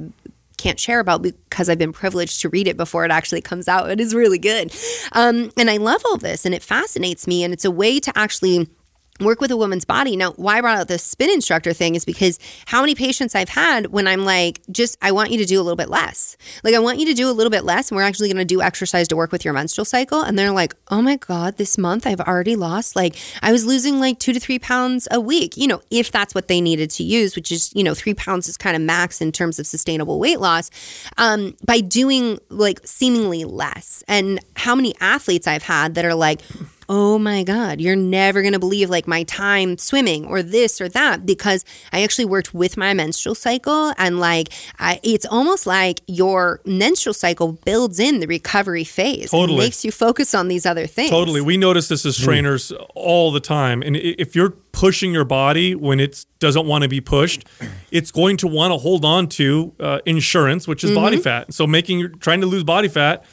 can't 0.60 0.80
share 0.80 1.00
about 1.00 1.24
because 1.24 1.70
I've 1.70 1.78
been 1.78 1.94
privileged 1.94 2.42
to 2.42 2.50
read 2.50 2.68
it 2.68 2.78
before 2.78 3.06
it 3.06 3.12
actually 3.12 3.42
comes 3.42 3.68
out. 3.68 3.90
It 3.90 4.00
is 4.00 4.14
really 4.14 4.38
good. 4.38 4.76
Um, 5.14 5.52
and 5.58 5.70
I 5.70 5.78
love 5.78 6.02
all 6.06 6.18
this 6.18 6.46
and 6.46 6.54
it 6.54 6.62
fascinates 6.62 7.26
me. 7.26 7.44
And 7.44 7.54
it's 7.54 7.66
a 7.66 7.72
way 7.72 8.00
to 8.00 8.12
actually 8.16 8.68
work 9.20 9.42
with 9.42 9.52
a 9.52 9.58
woman's 9.58 9.86
body. 9.86 10.16
Now, 10.16 10.32
why 10.34 10.58
I 10.58 10.62
brought 10.62 10.78
out 10.78 10.88
the 10.88 10.98
spin 10.98 11.30
instructor 11.30 11.74
thing 11.74 11.96
is 11.96 12.06
because 12.06 12.40
how 12.68 12.82
many 12.82 12.96
patients 12.96 13.36
I've 13.36 13.50
had 13.50 13.88
when 13.88 14.08
I'm 14.08 14.26
like, 14.26 14.62
just, 14.72 14.98
I 15.02 15.12
want 15.12 15.32
you 15.32 15.38
to 15.40 15.46
do 15.46 15.60
a 15.60 15.64
little 15.64 15.76
bit 15.76 15.90
less. 15.90 16.38
Like, 16.64 16.74
I 16.74 16.80
want 16.80 17.00
you 17.00 17.06
to 17.08 17.14
do 17.14 17.30
a 17.30 17.34
little 17.34 17.50
bit 17.50 17.64
less, 17.64 17.90
and 17.90 17.98
we're 17.98 18.04
actually 18.04 18.30
going 18.30 18.38
to 18.38 18.46
do 18.46 18.62
exercise 18.62 19.08
to 19.10 19.16
work 19.16 19.32
with 19.32 19.44
your 19.44 19.54
menstrual 19.54 19.86
cycle. 19.86 20.22
And 20.22 20.38
they're 20.38 20.52
like, 20.52 20.76
oh 20.90 21.02
my 21.02 21.18
God, 21.18 21.58
this 21.58 21.78
month 21.78 22.08
I've 22.08 22.22
already 22.22 22.56
lost, 22.56 22.96
like, 22.96 23.16
I 23.42 23.52
was 23.52 23.66
losing 23.66 24.00
like 24.00 24.20
two 24.20 24.34
to 24.34 24.40
three 24.40 24.60
pounds 24.60 25.08
a 25.12 25.20
week, 25.20 25.58
you 25.58 25.68
know, 25.68 25.82
if 25.92 26.12
that's 26.12 26.34
what 26.34 26.48
they 26.48 26.62
needed 26.62 26.90
to 26.92 27.04
use, 27.04 27.36
which 27.36 27.52
is, 27.52 27.74
you 27.76 27.84
know, 27.84 27.94
three 27.94 28.14
pounds 28.14 28.48
is 28.48 28.58
kind 28.58 28.76
of 28.76 28.82
max 28.82 29.22
in 29.22 29.32
terms 29.32 29.60
of 29.60 29.68
sustainable 29.68 30.20
weight 30.20 30.40
loss, 30.40 30.70
um, 31.18 31.56
by 31.66 31.80
doing 31.80 32.40
like 32.50 32.80
seemingly 32.86 33.44
less. 33.44 34.04
And 34.08 34.40
how 34.56 34.76
many 34.76 34.96
athletes 35.00 35.48
I've 35.48 35.64
had 35.64 35.96
that 35.96 36.06
are 36.06 36.16
like, 36.16 36.42
oh 36.90 37.20
my 37.20 37.44
God, 37.44 37.80
you're 37.80 37.96
never 37.96 38.42
going 38.42 38.54
to 38.54 38.60
believe 38.60 38.90
like 38.90 39.08
my 39.08 39.22
time 39.24 39.78
swimming 39.78 40.26
or 40.26 40.42
this 40.42 40.82
or 40.82 40.90
that 40.90 41.24
because 41.24 41.64
I 41.94 42.02
actually 42.02 42.26
worked 42.26 42.52
with 42.52 42.78
my 42.78 42.96
menstrual 42.96 43.36
cycle 43.36 43.94
and 44.00 44.20
like 44.20 44.50
I, 44.80 45.00
it's 45.04 45.26
almost 45.28 45.68
like 45.68 46.02
your 46.08 46.62
menstrual 46.66 47.14
cycle 47.14 47.54
builds 47.54 48.00
in 48.00 48.20
the 48.22 48.28
recovery 48.28 48.84
phase. 48.84 49.30
Totally. 49.30 49.60
It 49.60 49.62
makes 49.66 49.86
you 49.86 49.92
focus 49.92 50.34
on 50.34 50.48
these 50.48 50.66
other 50.66 50.88
things. 50.88 51.12
Totally. 51.12 51.42
We 51.42 51.58
notice 51.58 51.88
this 51.88 52.08
as 52.08 52.18
hmm. 52.18 52.24
trainers 52.24 52.72
mm. 52.72 52.86
all 52.96 53.32
the 53.32 53.40
time. 53.40 53.84
And 53.84 53.96
if 53.96 54.36
you're 54.36 54.56
pushing 54.72 55.14
your 55.14 55.26
body 55.26 55.76
when 55.76 56.00
it 56.00 56.26
doesn't 56.40 56.66
want 56.66 56.84
to 56.84 56.88
be 56.88 57.02
pushed, 57.02 57.46
it's 57.92 58.12
going 58.12 58.38
to 58.38 58.48
want 58.48 58.72
to 58.72 58.78
hold 58.78 59.06
on 59.06 59.28
to 59.28 59.74
uh, 59.80 60.00
insurance, 60.08 60.68
which 60.68 60.84
is 60.84 60.90
mm-hmm. 60.90 61.04
body 61.04 61.18
fat. 61.18 61.54
So 61.54 61.68
making 61.68 62.18
trying 62.20 62.42
to 62.42 62.48
lose 62.48 62.64
body 62.64 62.88
fat 62.88 63.26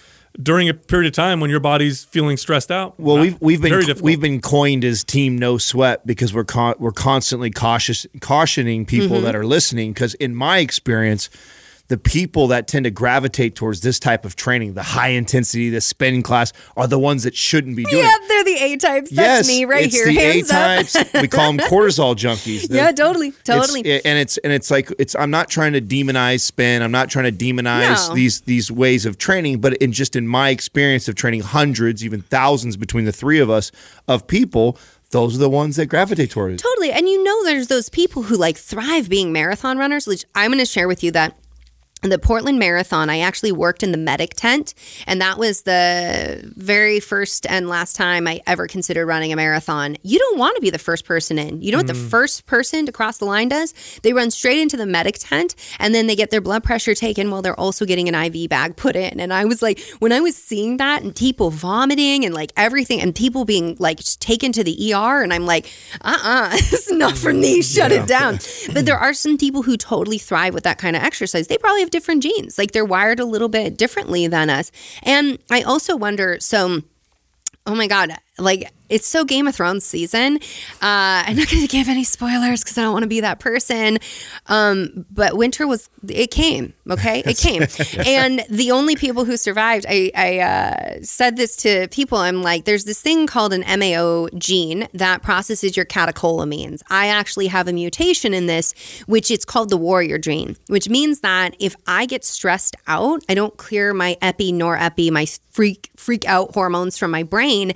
during 0.42 0.68
a 0.68 0.74
period 0.74 1.08
of 1.08 1.14
time 1.14 1.40
when 1.40 1.50
your 1.50 1.60
body's 1.60 2.04
feeling 2.04 2.36
stressed 2.36 2.70
out. 2.70 2.98
Well, 2.98 3.18
we've 3.18 3.40
we've 3.40 3.62
been 3.62 3.82
we've 4.00 4.20
been 4.20 4.40
coined 4.40 4.84
as 4.84 5.04
Team 5.04 5.38
No 5.38 5.58
Sweat 5.58 6.06
because 6.06 6.32
we're 6.32 6.44
con- 6.44 6.76
we're 6.78 6.92
constantly 6.92 7.50
cautious 7.50 8.06
cautioning 8.20 8.86
people 8.86 9.16
mm-hmm. 9.16 9.24
that 9.24 9.36
are 9.36 9.46
listening 9.46 9.92
because 9.92 10.14
in 10.14 10.34
my 10.34 10.58
experience 10.58 11.30
the 11.88 11.96
people 11.96 12.48
that 12.48 12.66
tend 12.66 12.84
to 12.84 12.90
gravitate 12.90 13.54
towards 13.54 13.80
this 13.80 13.98
type 13.98 14.24
of 14.24 14.34
training, 14.34 14.74
the 14.74 14.82
high 14.82 15.08
intensity, 15.08 15.70
the 15.70 15.80
spin 15.80 16.22
class, 16.22 16.52
are 16.76 16.86
the 16.86 16.98
ones 16.98 17.22
that 17.22 17.34
shouldn't 17.34 17.76
be 17.76 17.84
doing. 17.84 18.02
Yeah, 18.02 18.16
they're 18.28 18.44
the 18.44 18.58
A 18.60 18.76
types. 18.76 19.10
That's 19.10 19.48
yes, 19.48 19.48
me 19.48 19.64
right 19.64 19.84
it's 19.84 19.94
here. 19.94 20.06
The 20.06 20.18
A 20.18 20.42
types. 20.42 20.96
we 21.14 21.28
call 21.28 21.52
them 21.52 21.58
cortisol 21.66 22.14
junkies. 22.16 22.66
Yeah, 22.76 22.92
totally, 22.92 23.30
totally. 23.44 23.80
It's, 23.80 24.04
and 24.04 24.18
it's 24.18 24.36
and 24.38 24.52
it's 24.52 24.70
like 24.70 24.92
it's. 24.98 25.14
I'm 25.14 25.30
not 25.30 25.48
trying 25.48 25.72
to 25.74 25.80
demonize 25.80 26.40
spin. 26.40 26.82
I'm 26.82 26.90
not 26.90 27.08
trying 27.08 27.24
to 27.24 27.32
demonize 27.32 28.08
no. 28.08 28.14
these 28.14 28.42
these 28.42 28.70
ways 28.70 29.06
of 29.06 29.16
training. 29.16 29.60
But 29.60 29.74
in 29.78 29.92
just 29.92 30.14
in 30.14 30.28
my 30.28 30.50
experience 30.50 31.08
of 31.08 31.14
training 31.14 31.42
hundreds, 31.42 32.04
even 32.04 32.22
thousands 32.22 32.76
between 32.76 33.04
the 33.04 33.12
three 33.12 33.38
of 33.38 33.48
us 33.48 33.72
of 34.08 34.26
people 34.26 34.78
those 35.10 35.36
are 35.36 35.38
the 35.38 35.48
ones 35.48 35.76
that 35.76 35.86
gravitate 35.86 36.30
towards. 36.30 36.60
it. 36.60 36.64
Totally. 36.64 36.90
And 36.90 37.08
you 37.08 37.22
know, 37.22 37.44
there's 37.44 37.68
those 37.68 37.88
people 37.88 38.24
who 38.24 38.36
like 38.36 38.56
thrive 38.56 39.08
being 39.08 39.32
marathon 39.32 39.78
runners, 39.78 40.06
which 40.06 40.24
I'm 40.34 40.50
going 40.50 40.58
to 40.58 40.66
share 40.66 40.88
with 40.88 41.04
you 41.04 41.12
that 41.12 41.36
the 42.10 42.18
Portland 42.18 42.58
Marathon, 42.58 43.08
I 43.08 43.20
actually 43.20 43.52
worked 43.52 43.82
in 43.82 43.92
the 43.92 43.98
medic 43.98 44.34
tent, 44.34 44.74
and 45.06 45.20
that 45.20 45.38
was 45.38 45.62
the 45.62 46.52
very 46.56 47.00
first 47.00 47.46
and 47.46 47.68
last 47.68 47.96
time 47.96 48.26
I 48.26 48.40
ever 48.46 48.66
considered 48.66 49.06
running 49.06 49.32
a 49.32 49.36
marathon. 49.36 49.96
You 50.02 50.18
don't 50.18 50.38
want 50.38 50.56
to 50.56 50.60
be 50.60 50.70
the 50.70 50.78
first 50.78 51.04
person 51.04 51.38
in. 51.38 51.62
You 51.62 51.72
know 51.72 51.78
what 51.78 51.86
mm. 51.86 51.90
the 51.90 52.08
first 52.10 52.46
person 52.46 52.86
to 52.86 52.92
cross 52.92 53.18
the 53.18 53.24
line 53.24 53.48
does? 53.48 53.72
They 54.02 54.12
run 54.12 54.30
straight 54.30 54.58
into 54.58 54.76
the 54.76 54.86
medic 54.86 55.16
tent, 55.18 55.54
and 55.78 55.94
then 55.94 56.06
they 56.06 56.16
get 56.16 56.30
their 56.30 56.40
blood 56.40 56.64
pressure 56.64 56.94
taken 56.94 57.30
while 57.30 57.42
they're 57.42 57.58
also 57.58 57.84
getting 57.84 58.08
an 58.08 58.14
IV 58.14 58.48
bag 58.48 58.76
put 58.76 58.96
in. 58.96 59.20
And 59.20 59.32
I 59.32 59.44
was 59.44 59.62
like, 59.62 59.80
when 60.00 60.12
I 60.12 60.20
was 60.20 60.36
seeing 60.36 60.78
that 60.78 61.02
and 61.02 61.14
people 61.14 61.50
vomiting 61.50 62.24
and 62.24 62.34
like 62.34 62.52
everything, 62.56 63.00
and 63.00 63.14
people 63.14 63.44
being 63.44 63.76
like 63.78 64.00
taken 64.18 64.52
to 64.52 64.64
the 64.64 64.92
ER, 64.92 65.22
and 65.22 65.32
I'm 65.32 65.46
like, 65.46 65.70
uh 66.00 66.16
uh-uh, 66.16 66.50
uh, 66.52 66.56
is 66.56 66.90
not 66.92 67.16
for 67.16 67.32
me. 67.32 67.62
Shut 67.62 67.92
yeah. 67.92 68.02
it 68.02 68.08
down. 68.08 68.38
But 68.72 68.86
there 68.86 68.98
are 68.98 69.14
some 69.14 69.38
people 69.38 69.62
who 69.62 69.76
totally 69.76 70.18
thrive 70.18 70.54
with 70.54 70.64
that 70.64 70.78
kind 70.78 70.96
of 70.96 71.02
exercise. 71.02 71.46
They 71.46 71.58
probably 71.58 71.80
have 71.80 71.90
different 71.96 72.22
genes. 72.22 72.58
Like 72.58 72.72
they're 72.72 72.84
wired 72.84 73.18
a 73.18 73.24
little 73.24 73.48
bit 73.48 73.78
differently 73.78 74.26
than 74.26 74.50
us. 74.50 74.70
And 75.02 75.38
I 75.50 75.62
also 75.62 75.96
wonder 75.96 76.36
so, 76.40 76.82
oh 77.64 77.74
my 77.74 77.86
God, 77.86 78.12
like 78.38 78.70
it's 78.88 79.06
so 79.06 79.24
Game 79.24 79.46
of 79.46 79.54
Thrones 79.54 79.84
season. 79.84 80.36
Uh, 80.74 81.24
I'm 81.26 81.36
not 81.36 81.48
going 81.50 81.62
to 81.66 81.68
give 81.68 81.88
any 81.88 82.04
spoilers 82.04 82.62
because 82.62 82.78
I 82.78 82.82
don't 82.82 82.92
want 82.92 83.02
to 83.02 83.08
be 83.08 83.20
that 83.20 83.40
person. 83.40 83.98
Um, 84.46 85.06
but 85.10 85.36
winter 85.36 85.66
was 85.66 85.88
it 86.08 86.30
came. 86.30 86.74
Okay, 86.88 87.22
it 87.26 87.36
came, 87.38 87.62
and 88.06 88.44
the 88.48 88.70
only 88.70 88.96
people 88.96 89.24
who 89.24 89.36
survived. 89.36 89.86
I, 89.88 90.10
I 90.14 90.38
uh, 90.38 90.98
said 91.02 91.36
this 91.36 91.56
to 91.58 91.88
people. 91.88 92.18
I'm 92.18 92.42
like, 92.42 92.64
there's 92.64 92.84
this 92.84 93.00
thing 93.00 93.26
called 93.26 93.52
an 93.52 93.64
MAO 93.78 94.28
gene 94.38 94.88
that 94.94 95.22
processes 95.22 95.76
your 95.76 95.86
catecholamines. 95.86 96.82
I 96.88 97.08
actually 97.08 97.48
have 97.48 97.68
a 97.68 97.72
mutation 97.72 98.34
in 98.34 98.46
this, 98.46 98.72
which 99.06 99.30
it's 99.30 99.44
called 99.44 99.70
the 99.70 99.76
warrior 99.76 100.18
gene, 100.18 100.56
which 100.68 100.88
means 100.88 101.20
that 101.20 101.56
if 101.58 101.74
I 101.86 102.06
get 102.06 102.24
stressed 102.24 102.76
out, 102.86 103.22
I 103.28 103.34
don't 103.34 103.56
clear 103.56 103.92
my 103.92 104.16
epi 104.22 104.52
nor 104.52 104.76
epi, 104.76 105.10
my 105.10 105.26
freak 105.56 105.90
freak 105.96 106.28
out 106.28 106.52
hormones 106.52 106.98
from 106.98 107.10
my 107.10 107.22
brain, 107.22 107.72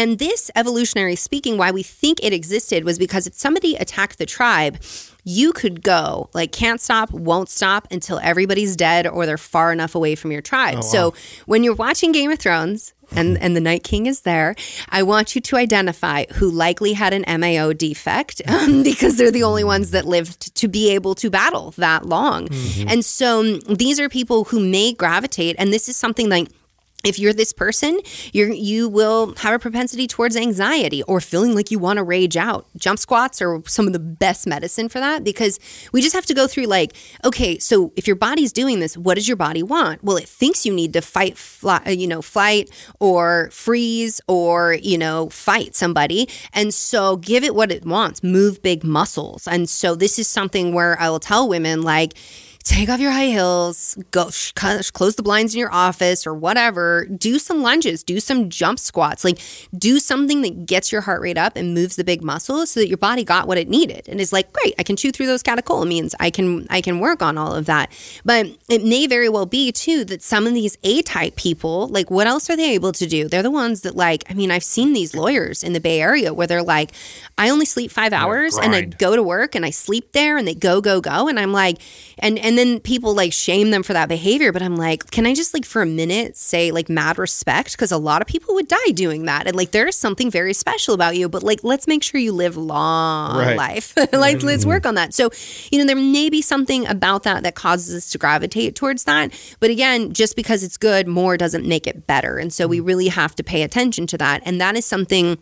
and 0.00 0.18
this 0.18 0.50
evolutionary 0.56 1.14
speaking, 1.14 1.58
why 1.58 1.70
we 1.70 1.82
think 1.82 2.20
it 2.22 2.32
existed 2.32 2.84
was 2.84 2.98
because 2.98 3.26
if 3.26 3.34
somebody 3.34 3.76
attacked 3.76 4.16
the 4.16 4.24
tribe, 4.24 4.78
you 5.24 5.52
could 5.52 5.82
go 5.82 6.30
like 6.32 6.52
can't 6.52 6.80
stop, 6.80 7.10
won't 7.10 7.50
stop 7.50 7.86
until 7.90 8.18
everybody's 8.22 8.76
dead 8.76 9.06
or 9.06 9.26
they're 9.26 9.36
far 9.36 9.72
enough 9.72 9.94
away 9.94 10.14
from 10.14 10.32
your 10.32 10.40
tribe. 10.40 10.76
Oh, 10.76 10.78
wow. 10.78 10.82
So 10.82 11.14
when 11.44 11.64
you're 11.64 11.74
watching 11.74 12.12
Game 12.12 12.30
of 12.30 12.38
Thrones 12.38 12.94
and 13.12 13.36
and 13.42 13.54
the 13.54 13.60
Night 13.60 13.84
King 13.84 14.06
is 14.06 14.22
there, 14.22 14.54
I 14.88 15.02
want 15.02 15.34
you 15.34 15.42
to 15.42 15.56
identify 15.56 16.24
who 16.36 16.50
likely 16.50 16.94
had 16.94 17.12
an 17.12 17.26
MAO 17.38 17.74
defect 17.74 18.40
um, 18.48 18.82
because 18.82 19.18
they're 19.18 19.30
the 19.30 19.42
only 19.42 19.64
ones 19.64 19.90
that 19.90 20.06
lived 20.06 20.54
to 20.54 20.66
be 20.66 20.94
able 20.94 21.14
to 21.16 21.28
battle 21.28 21.72
that 21.76 22.06
long. 22.06 22.48
Mm-hmm. 22.48 22.88
And 22.88 23.04
so 23.04 23.40
um, 23.40 23.60
these 23.68 24.00
are 24.00 24.08
people 24.08 24.44
who 24.44 24.60
may 24.60 24.94
gravitate, 24.94 25.56
and 25.58 25.74
this 25.74 25.90
is 25.90 25.96
something 25.98 26.30
like 26.30 26.48
if 27.04 27.18
you're 27.18 27.32
this 27.32 27.52
person, 27.52 28.00
you 28.32 28.52
you 28.52 28.88
will 28.88 29.34
have 29.36 29.54
a 29.54 29.58
propensity 29.58 30.06
towards 30.06 30.36
anxiety 30.36 31.02
or 31.04 31.20
feeling 31.20 31.54
like 31.54 31.70
you 31.70 31.78
want 31.78 31.96
to 31.96 32.02
rage 32.02 32.36
out. 32.36 32.66
Jump 32.76 32.98
squats 32.98 33.40
are 33.40 33.62
some 33.66 33.86
of 33.86 33.92
the 33.92 33.98
best 33.98 34.46
medicine 34.46 34.88
for 34.88 35.00
that 35.00 35.24
because 35.24 35.58
we 35.92 36.02
just 36.02 36.14
have 36.14 36.26
to 36.26 36.34
go 36.34 36.46
through 36.46 36.66
like, 36.66 36.92
okay, 37.24 37.58
so 37.58 37.92
if 37.96 38.06
your 38.06 38.16
body's 38.16 38.52
doing 38.52 38.80
this, 38.80 38.96
what 38.96 39.14
does 39.14 39.28
your 39.28 39.36
body 39.36 39.62
want? 39.62 40.04
Well, 40.04 40.16
it 40.16 40.28
thinks 40.28 40.66
you 40.66 40.72
need 40.72 40.92
to 40.92 41.00
fight, 41.00 41.38
fly, 41.38 41.80
uh, 41.86 41.90
you 41.90 42.06
know, 42.06 42.22
fight 42.22 42.70
or 42.98 43.48
freeze 43.50 44.20
or 44.28 44.74
you 44.74 44.98
know, 44.98 45.28
fight 45.30 45.74
somebody, 45.74 46.28
and 46.52 46.74
so 46.74 47.16
give 47.16 47.44
it 47.44 47.54
what 47.54 47.72
it 47.72 47.84
wants. 47.84 48.22
Move 48.22 48.62
big 48.62 48.84
muscles, 48.84 49.48
and 49.48 49.68
so 49.68 49.94
this 49.94 50.18
is 50.18 50.28
something 50.28 50.74
where 50.74 51.00
I 51.00 51.08
will 51.08 51.20
tell 51.20 51.48
women 51.48 51.82
like 51.82 52.14
take 52.62 52.88
off 52.90 53.00
your 53.00 53.10
high 53.10 53.26
heels, 53.26 53.96
go 54.10 54.30
sh- 54.30 54.52
close 54.52 55.16
the 55.16 55.22
blinds 55.22 55.54
in 55.54 55.60
your 55.60 55.72
office 55.72 56.26
or 56.26 56.34
whatever. 56.34 57.06
Do 57.06 57.38
some 57.38 57.62
lunges, 57.62 58.02
do 58.02 58.20
some 58.20 58.50
jump 58.50 58.78
squats, 58.78 59.24
like 59.24 59.38
do 59.76 59.98
something 59.98 60.42
that 60.42 60.66
gets 60.66 60.92
your 60.92 61.00
heart 61.00 61.22
rate 61.22 61.38
up 61.38 61.56
and 61.56 61.72
moves 61.74 61.96
the 61.96 62.04
big 62.04 62.22
muscles 62.22 62.70
so 62.70 62.80
that 62.80 62.88
your 62.88 62.98
body 62.98 63.24
got 63.24 63.48
what 63.48 63.56
it 63.56 63.68
needed 63.68 64.08
and 64.08 64.20
is 64.20 64.32
like, 64.32 64.52
great, 64.52 64.74
I 64.78 64.82
can 64.82 64.96
chew 64.96 65.10
through 65.10 65.26
those 65.26 65.42
catecholamines. 65.42 66.14
I 66.20 66.30
can 66.30 66.66
I 66.68 66.80
can 66.80 67.00
work 67.00 67.22
on 67.22 67.38
all 67.38 67.54
of 67.54 67.66
that. 67.66 67.90
But 68.24 68.46
it 68.68 68.84
may 68.84 69.06
very 69.06 69.28
well 69.28 69.46
be 69.46 69.72
too 69.72 70.04
that 70.06 70.22
some 70.22 70.46
of 70.46 70.52
these 70.52 70.76
A-type 70.84 71.36
people, 71.36 71.88
like 71.88 72.10
what 72.10 72.26
else 72.26 72.50
are 72.50 72.56
they 72.56 72.74
able 72.74 72.92
to 72.92 73.06
do? 73.06 73.28
They're 73.28 73.42
the 73.42 73.50
ones 73.50 73.80
that 73.82 73.96
like, 73.96 74.24
I 74.28 74.34
mean, 74.34 74.50
I've 74.50 74.64
seen 74.64 74.92
these 74.92 75.14
lawyers 75.14 75.62
in 75.62 75.72
the 75.72 75.80
Bay 75.80 76.00
Area 76.00 76.34
where 76.34 76.46
they're 76.46 76.62
like, 76.62 76.92
I 77.38 77.48
only 77.48 77.64
sleep 77.64 77.90
five 77.90 78.12
hours 78.12 78.58
and 78.58 78.74
I 78.74 78.82
go 78.82 79.16
to 79.16 79.22
work 79.22 79.54
and 79.54 79.64
I 79.64 79.70
sleep 79.70 80.12
there 80.12 80.36
and 80.36 80.46
they 80.46 80.54
go, 80.54 80.82
go, 80.82 81.00
go. 81.00 81.26
And 81.26 81.40
I'm 81.40 81.52
like, 81.52 81.78
and 82.18 82.38
and 82.38 82.49
then 82.56 82.80
people 82.80 83.14
like 83.14 83.32
shame 83.32 83.70
them 83.70 83.82
for 83.82 83.92
that 83.92 84.08
behavior 84.08 84.52
but 84.52 84.62
i'm 84.62 84.76
like 84.76 85.10
can 85.10 85.26
i 85.26 85.34
just 85.34 85.52
like 85.54 85.64
for 85.64 85.82
a 85.82 85.86
minute 85.86 86.36
say 86.36 86.70
like 86.70 86.88
mad 86.88 87.18
respect 87.18 87.72
because 87.72 87.92
a 87.92 87.98
lot 87.98 88.22
of 88.22 88.28
people 88.28 88.54
would 88.54 88.68
die 88.68 88.90
doing 88.92 89.24
that 89.24 89.46
and 89.46 89.56
like 89.56 89.70
there's 89.72 89.96
something 89.96 90.30
very 90.30 90.52
special 90.52 90.94
about 90.94 91.16
you 91.16 91.28
but 91.28 91.42
like 91.42 91.62
let's 91.62 91.86
make 91.86 92.02
sure 92.02 92.20
you 92.20 92.32
live 92.32 92.56
long 92.56 93.38
right. 93.38 93.56
life 93.56 93.94
like 94.12 94.38
mm-hmm. 94.38 94.46
let's 94.46 94.64
work 94.64 94.86
on 94.86 94.94
that 94.94 95.12
so 95.14 95.30
you 95.70 95.78
know 95.78 95.84
there 95.84 95.96
may 95.96 96.30
be 96.30 96.42
something 96.42 96.86
about 96.86 97.22
that 97.22 97.42
that 97.42 97.54
causes 97.54 97.94
us 97.94 98.10
to 98.10 98.18
gravitate 98.18 98.74
towards 98.74 99.04
that 99.04 99.32
but 99.60 99.70
again 99.70 100.12
just 100.12 100.36
because 100.36 100.62
it's 100.62 100.76
good 100.76 101.06
more 101.06 101.36
doesn't 101.36 101.66
make 101.66 101.86
it 101.86 102.06
better 102.06 102.38
and 102.38 102.52
so 102.52 102.66
we 102.66 102.78
mm-hmm. 102.78 102.86
really 102.86 103.08
have 103.08 103.34
to 103.34 103.42
pay 103.42 103.62
attention 103.62 104.06
to 104.06 104.16
that 104.16 104.42
and 104.44 104.60
that 104.60 104.76
is 104.76 104.84
something 104.84 105.38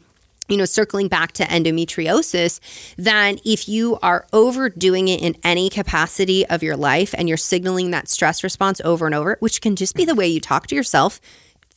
you 0.49 0.57
know, 0.57 0.65
circling 0.65 1.09
back 1.09 1.33
to 1.33 1.45
endometriosis, 1.45 2.61
that 2.97 3.41
if 3.45 3.69
you 3.69 3.99
are 4.03 4.27
overdoing 4.33 5.09
it 5.09 5.21
in 5.21 5.37
any 5.45 5.69
capacity 5.69 6.47
of 6.47 6.63
your 6.63 6.77
life 6.77 7.15
and 7.17 7.29
you're 7.29 7.37
signaling 7.37 7.91
that 7.91 8.09
stress 8.09 8.43
response 8.43 8.81
over 8.85 9.07
and 9.07 9.15
over, 9.15 9.37
which 9.41 9.61
can 9.61 9.77
just 9.77 9.95
be 9.95 10.05
the 10.05 10.15
way 10.15 10.27
you 10.27 10.41
talk 10.41 10.67
to 10.67 10.75
yourself, 10.75 11.21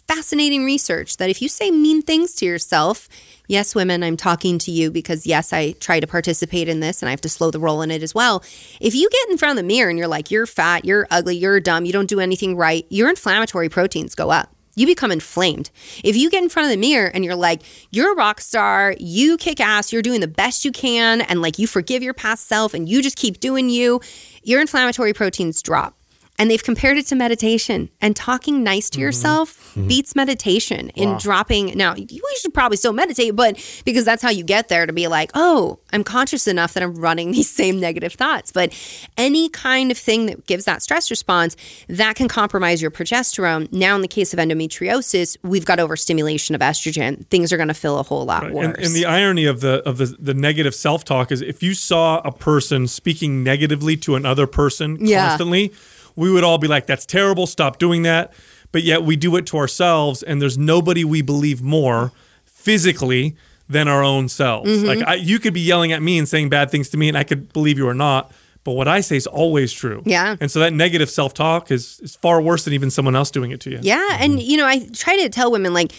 fascinating 0.07 0.65
research 0.65 1.17
that 1.17 1.29
if 1.29 1.41
you 1.41 1.47
say 1.47 1.71
mean 1.71 2.01
things 2.01 2.33
to 2.35 2.45
yourself, 2.45 3.07
yes, 3.47 3.75
women, 3.75 4.03
I'm 4.03 4.17
talking 4.17 4.57
to 4.59 4.71
you 4.71 4.91
because 4.91 5.25
yes, 5.25 5.53
I 5.53 5.71
try 5.73 5.99
to 5.99 6.07
participate 6.07 6.67
in 6.67 6.79
this 6.79 7.01
and 7.01 7.07
I 7.07 7.11
have 7.11 7.21
to 7.21 7.29
slow 7.29 7.51
the 7.51 7.59
roll 7.59 7.81
in 7.81 7.91
it 7.91 8.03
as 8.03 8.13
well. 8.13 8.43
If 8.79 8.95
you 8.95 9.09
get 9.09 9.29
in 9.29 9.37
front 9.37 9.57
of 9.57 9.63
the 9.63 9.67
mirror 9.67 9.89
and 9.89 9.97
you're 9.97 10.07
like, 10.07 10.31
you're 10.31 10.45
fat, 10.45 10.85
you're 10.85 11.07
ugly, 11.11 11.37
you're 11.37 11.59
dumb, 11.59 11.85
you 11.85 11.93
don't 11.93 12.09
do 12.09 12.19
anything 12.19 12.57
right, 12.57 12.85
your 12.89 13.09
inflammatory 13.09 13.69
proteins 13.69 14.15
go 14.15 14.31
up 14.31 14.53
you 14.75 14.85
become 14.85 15.11
inflamed. 15.11 15.69
If 16.03 16.15
you 16.15 16.29
get 16.29 16.43
in 16.43 16.49
front 16.49 16.67
of 16.67 16.71
the 16.71 16.77
mirror 16.77 17.11
and 17.13 17.23
you're 17.23 17.35
like, 17.35 17.61
you're 17.91 18.13
a 18.13 18.15
rock 18.15 18.41
star, 18.41 18.95
you 18.99 19.37
kick 19.37 19.59
ass, 19.59 19.91
you're 19.91 20.01
doing 20.01 20.21
the 20.21 20.27
best 20.27 20.65
you 20.65 20.71
can, 20.71 21.21
and 21.21 21.41
like 21.41 21.59
you 21.59 21.67
forgive 21.67 22.03
your 22.03 22.13
past 22.13 22.47
self 22.47 22.73
and 22.73 22.87
you 22.87 23.01
just 23.01 23.17
keep 23.17 23.39
doing 23.39 23.69
you, 23.69 24.01
your 24.43 24.61
inflammatory 24.61 25.13
proteins 25.13 25.61
drop. 25.61 26.00
And 26.41 26.49
they've 26.49 26.63
compared 26.63 26.97
it 26.97 27.05
to 27.05 27.15
meditation 27.15 27.91
and 28.01 28.15
talking 28.15 28.63
nice 28.63 28.89
to 28.89 28.95
mm-hmm. 28.95 29.03
yourself 29.03 29.75
mm-hmm. 29.75 29.87
beats 29.87 30.15
meditation 30.15 30.89
in 30.95 31.11
wow. 31.11 31.19
dropping. 31.19 31.77
Now, 31.77 31.93
you 31.95 32.19
should 32.39 32.51
probably 32.51 32.77
still 32.77 32.93
meditate, 32.93 33.35
but 33.35 33.63
because 33.85 34.05
that's 34.05 34.23
how 34.23 34.31
you 34.31 34.43
get 34.43 34.67
there 34.67 34.87
to 34.87 34.91
be 34.91 35.07
like, 35.07 35.29
oh, 35.35 35.77
I'm 35.93 36.03
conscious 36.03 36.47
enough 36.47 36.73
that 36.73 36.81
I'm 36.81 36.95
running 36.95 37.31
these 37.31 37.47
same 37.47 37.79
negative 37.79 38.13
thoughts. 38.13 38.51
But 38.51 38.73
any 39.17 39.49
kind 39.49 39.91
of 39.91 39.99
thing 39.99 40.25
that 40.25 40.47
gives 40.47 40.65
that 40.65 40.81
stress 40.81 41.11
response, 41.11 41.55
that 41.87 42.15
can 42.15 42.27
compromise 42.27 42.81
your 42.81 42.89
progesterone. 42.89 43.71
Now, 43.71 43.93
in 43.93 44.01
the 44.01 44.07
case 44.07 44.33
of 44.33 44.39
endometriosis, 44.39 45.37
we've 45.43 45.65
got 45.65 45.79
overstimulation 45.79 46.55
of 46.55 46.61
estrogen. 46.61 47.23
Things 47.27 47.53
are 47.53 47.57
going 47.57 47.67
to 47.67 47.75
feel 47.75 47.99
a 47.99 48.03
whole 48.03 48.25
lot 48.25 48.41
right. 48.41 48.51
worse. 48.51 48.65
And, 48.65 48.85
and, 48.87 48.95
the 48.95 49.05
irony 49.05 49.45
of 49.45 49.61
the 49.61 49.87
of 49.87 49.99
the, 49.99 50.07
the 50.17 50.33
negative 50.33 50.73
self 50.73 51.05
talk 51.05 51.31
is 51.31 51.43
if 51.43 51.61
you 51.61 51.75
saw 51.75 52.19
a 52.25 52.31
person 52.31 52.87
speaking 52.87 53.43
negatively 53.43 53.95
to 53.97 54.15
another 54.15 54.47
person 54.47 54.97
yeah. 55.05 55.27
constantly 55.27 55.71
we 56.15 56.31
would 56.31 56.43
all 56.43 56.57
be 56.57 56.67
like, 56.67 56.87
that's 56.87 57.05
terrible, 57.05 57.47
stop 57.47 57.79
doing 57.79 58.03
that. 58.03 58.33
But 58.71 58.83
yet 58.83 59.03
we 59.03 59.15
do 59.15 59.35
it 59.35 59.45
to 59.47 59.57
ourselves, 59.57 60.23
and 60.23 60.41
there's 60.41 60.57
nobody 60.57 61.03
we 61.03 61.21
believe 61.21 61.61
more 61.61 62.11
physically 62.45 63.35
than 63.67 63.87
our 63.87 64.03
own 64.03 64.29
selves. 64.29 64.69
Mm-hmm. 64.69 64.85
Like 64.85 65.07
I, 65.07 65.15
you 65.15 65.39
could 65.39 65.53
be 65.53 65.61
yelling 65.61 65.91
at 65.91 66.01
me 66.01 66.17
and 66.17 66.27
saying 66.27 66.49
bad 66.49 66.69
things 66.69 66.89
to 66.89 66.97
me, 66.97 67.07
and 67.07 67.17
I 67.17 67.23
could 67.23 67.51
believe 67.53 67.77
you 67.77 67.87
or 67.87 67.93
not. 67.93 68.31
But 68.63 68.73
what 68.73 68.87
I 68.87 69.01
say 69.01 69.15
is 69.15 69.25
always 69.25 69.73
true. 69.73 70.03
Yeah. 70.05 70.35
And 70.39 70.51
so 70.51 70.59
that 70.59 70.71
negative 70.71 71.09
self 71.09 71.33
talk 71.33 71.71
is, 71.71 71.99
is 72.01 72.15
far 72.15 72.41
worse 72.41 72.63
than 72.65 72.73
even 72.73 72.91
someone 72.91 73.15
else 73.15 73.31
doing 73.31 73.51
it 73.51 73.59
to 73.61 73.71
you. 73.71 73.79
Yeah. 73.81 74.17
And, 74.19 74.39
you 74.39 74.55
know, 74.55 74.67
I 74.67 74.87
try 74.93 75.17
to 75.17 75.29
tell 75.29 75.51
women, 75.51 75.73
like, 75.73 75.91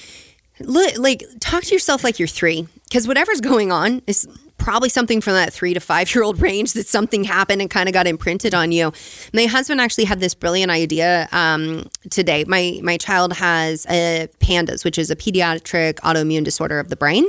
look, 0.61 0.97
like, 0.97 1.25
talk 1.41 1.65
to 1.65 1.75
yourself 1.75 2.05
like 2.05 2.21
you're 2.21 2.29
three 2.29 2.69
because 2.85 3.09
whatever's 3.09 3.41
going 3.41 3.73
on 3.73 4.01
is 4.07 4.29
probably 4.63 4.89
something 4.89 5.21
from 5.21 5.35
that 5.35 5.53
three 5.53 5.75
to 5.75 5.81
five 5.81 6.15
year 6.15 6.25
old 6.25 6.41
range 6.43 6.73
that 6.73 6.87
something 6.87 7.25
happened 7.25 7.61
and 7.61 7.71
kind 7.71 7.89
of 7.89 7.93
got 7.93 8.07
imprinted 8.07 8.55
on 8.55 8.73
you. 8.73 8.93
My 9.35 9.47
husband 9.47 9.81
actually 9.81 10.05
had 10.05 10.21
this 10.21 10.35
brilliant 10.35 10.71
idea 10.71 11.29
um, 11.33 11.89
today. 12.11 12.45
My 12.47 12.81
my 12.83 12.97
child 12.97 13.35
has 13.35 13.87
a 13.87 14.29
PANDAS, 14.41 14.85
which 14.85 14.99
is 14.99 15.11
a 15.11 15.17
pediatric 15.17 15.95
autoimmune 15.97 16.45
disorder 16.45 16.79
of 16.79 16.89
the 16.89 16.97
brain 16.97 17.27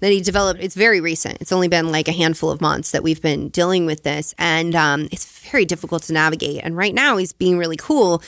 that 0.00 0.12
he 0.12 0.20
developed. 0.20 0.60
It's 0.60 0.74
very 0.74 1.00
recent. 1.00 1.40
It's 1.40 1.52
only 1.52 1.68
been 1.68 1.90
like 1.90 2.08
a 2.08 2.12
handful 2.12 2.50
of 2.50 2.60
months 2.60 2.90
that 2.90 3.02
we've 3.02 3.22
been 3.22 3.48
dealing 3.48 3.86
with 3.86 4.02
this, 4.02 4.34
and 4.38 4.74
um, 4.74 5.08
it's 5.12 5.40
very 5.50 5.64
difficult 5.64 6.02
to 6.04 6.12
navigate. 6.12 6.60
And 6.64 6.76
right 6.76 6.94
now, 6.94 7.16
he's 7.16 7.32
being 7.32 7.58
really 7.58 7.76
cool 7.76 8.22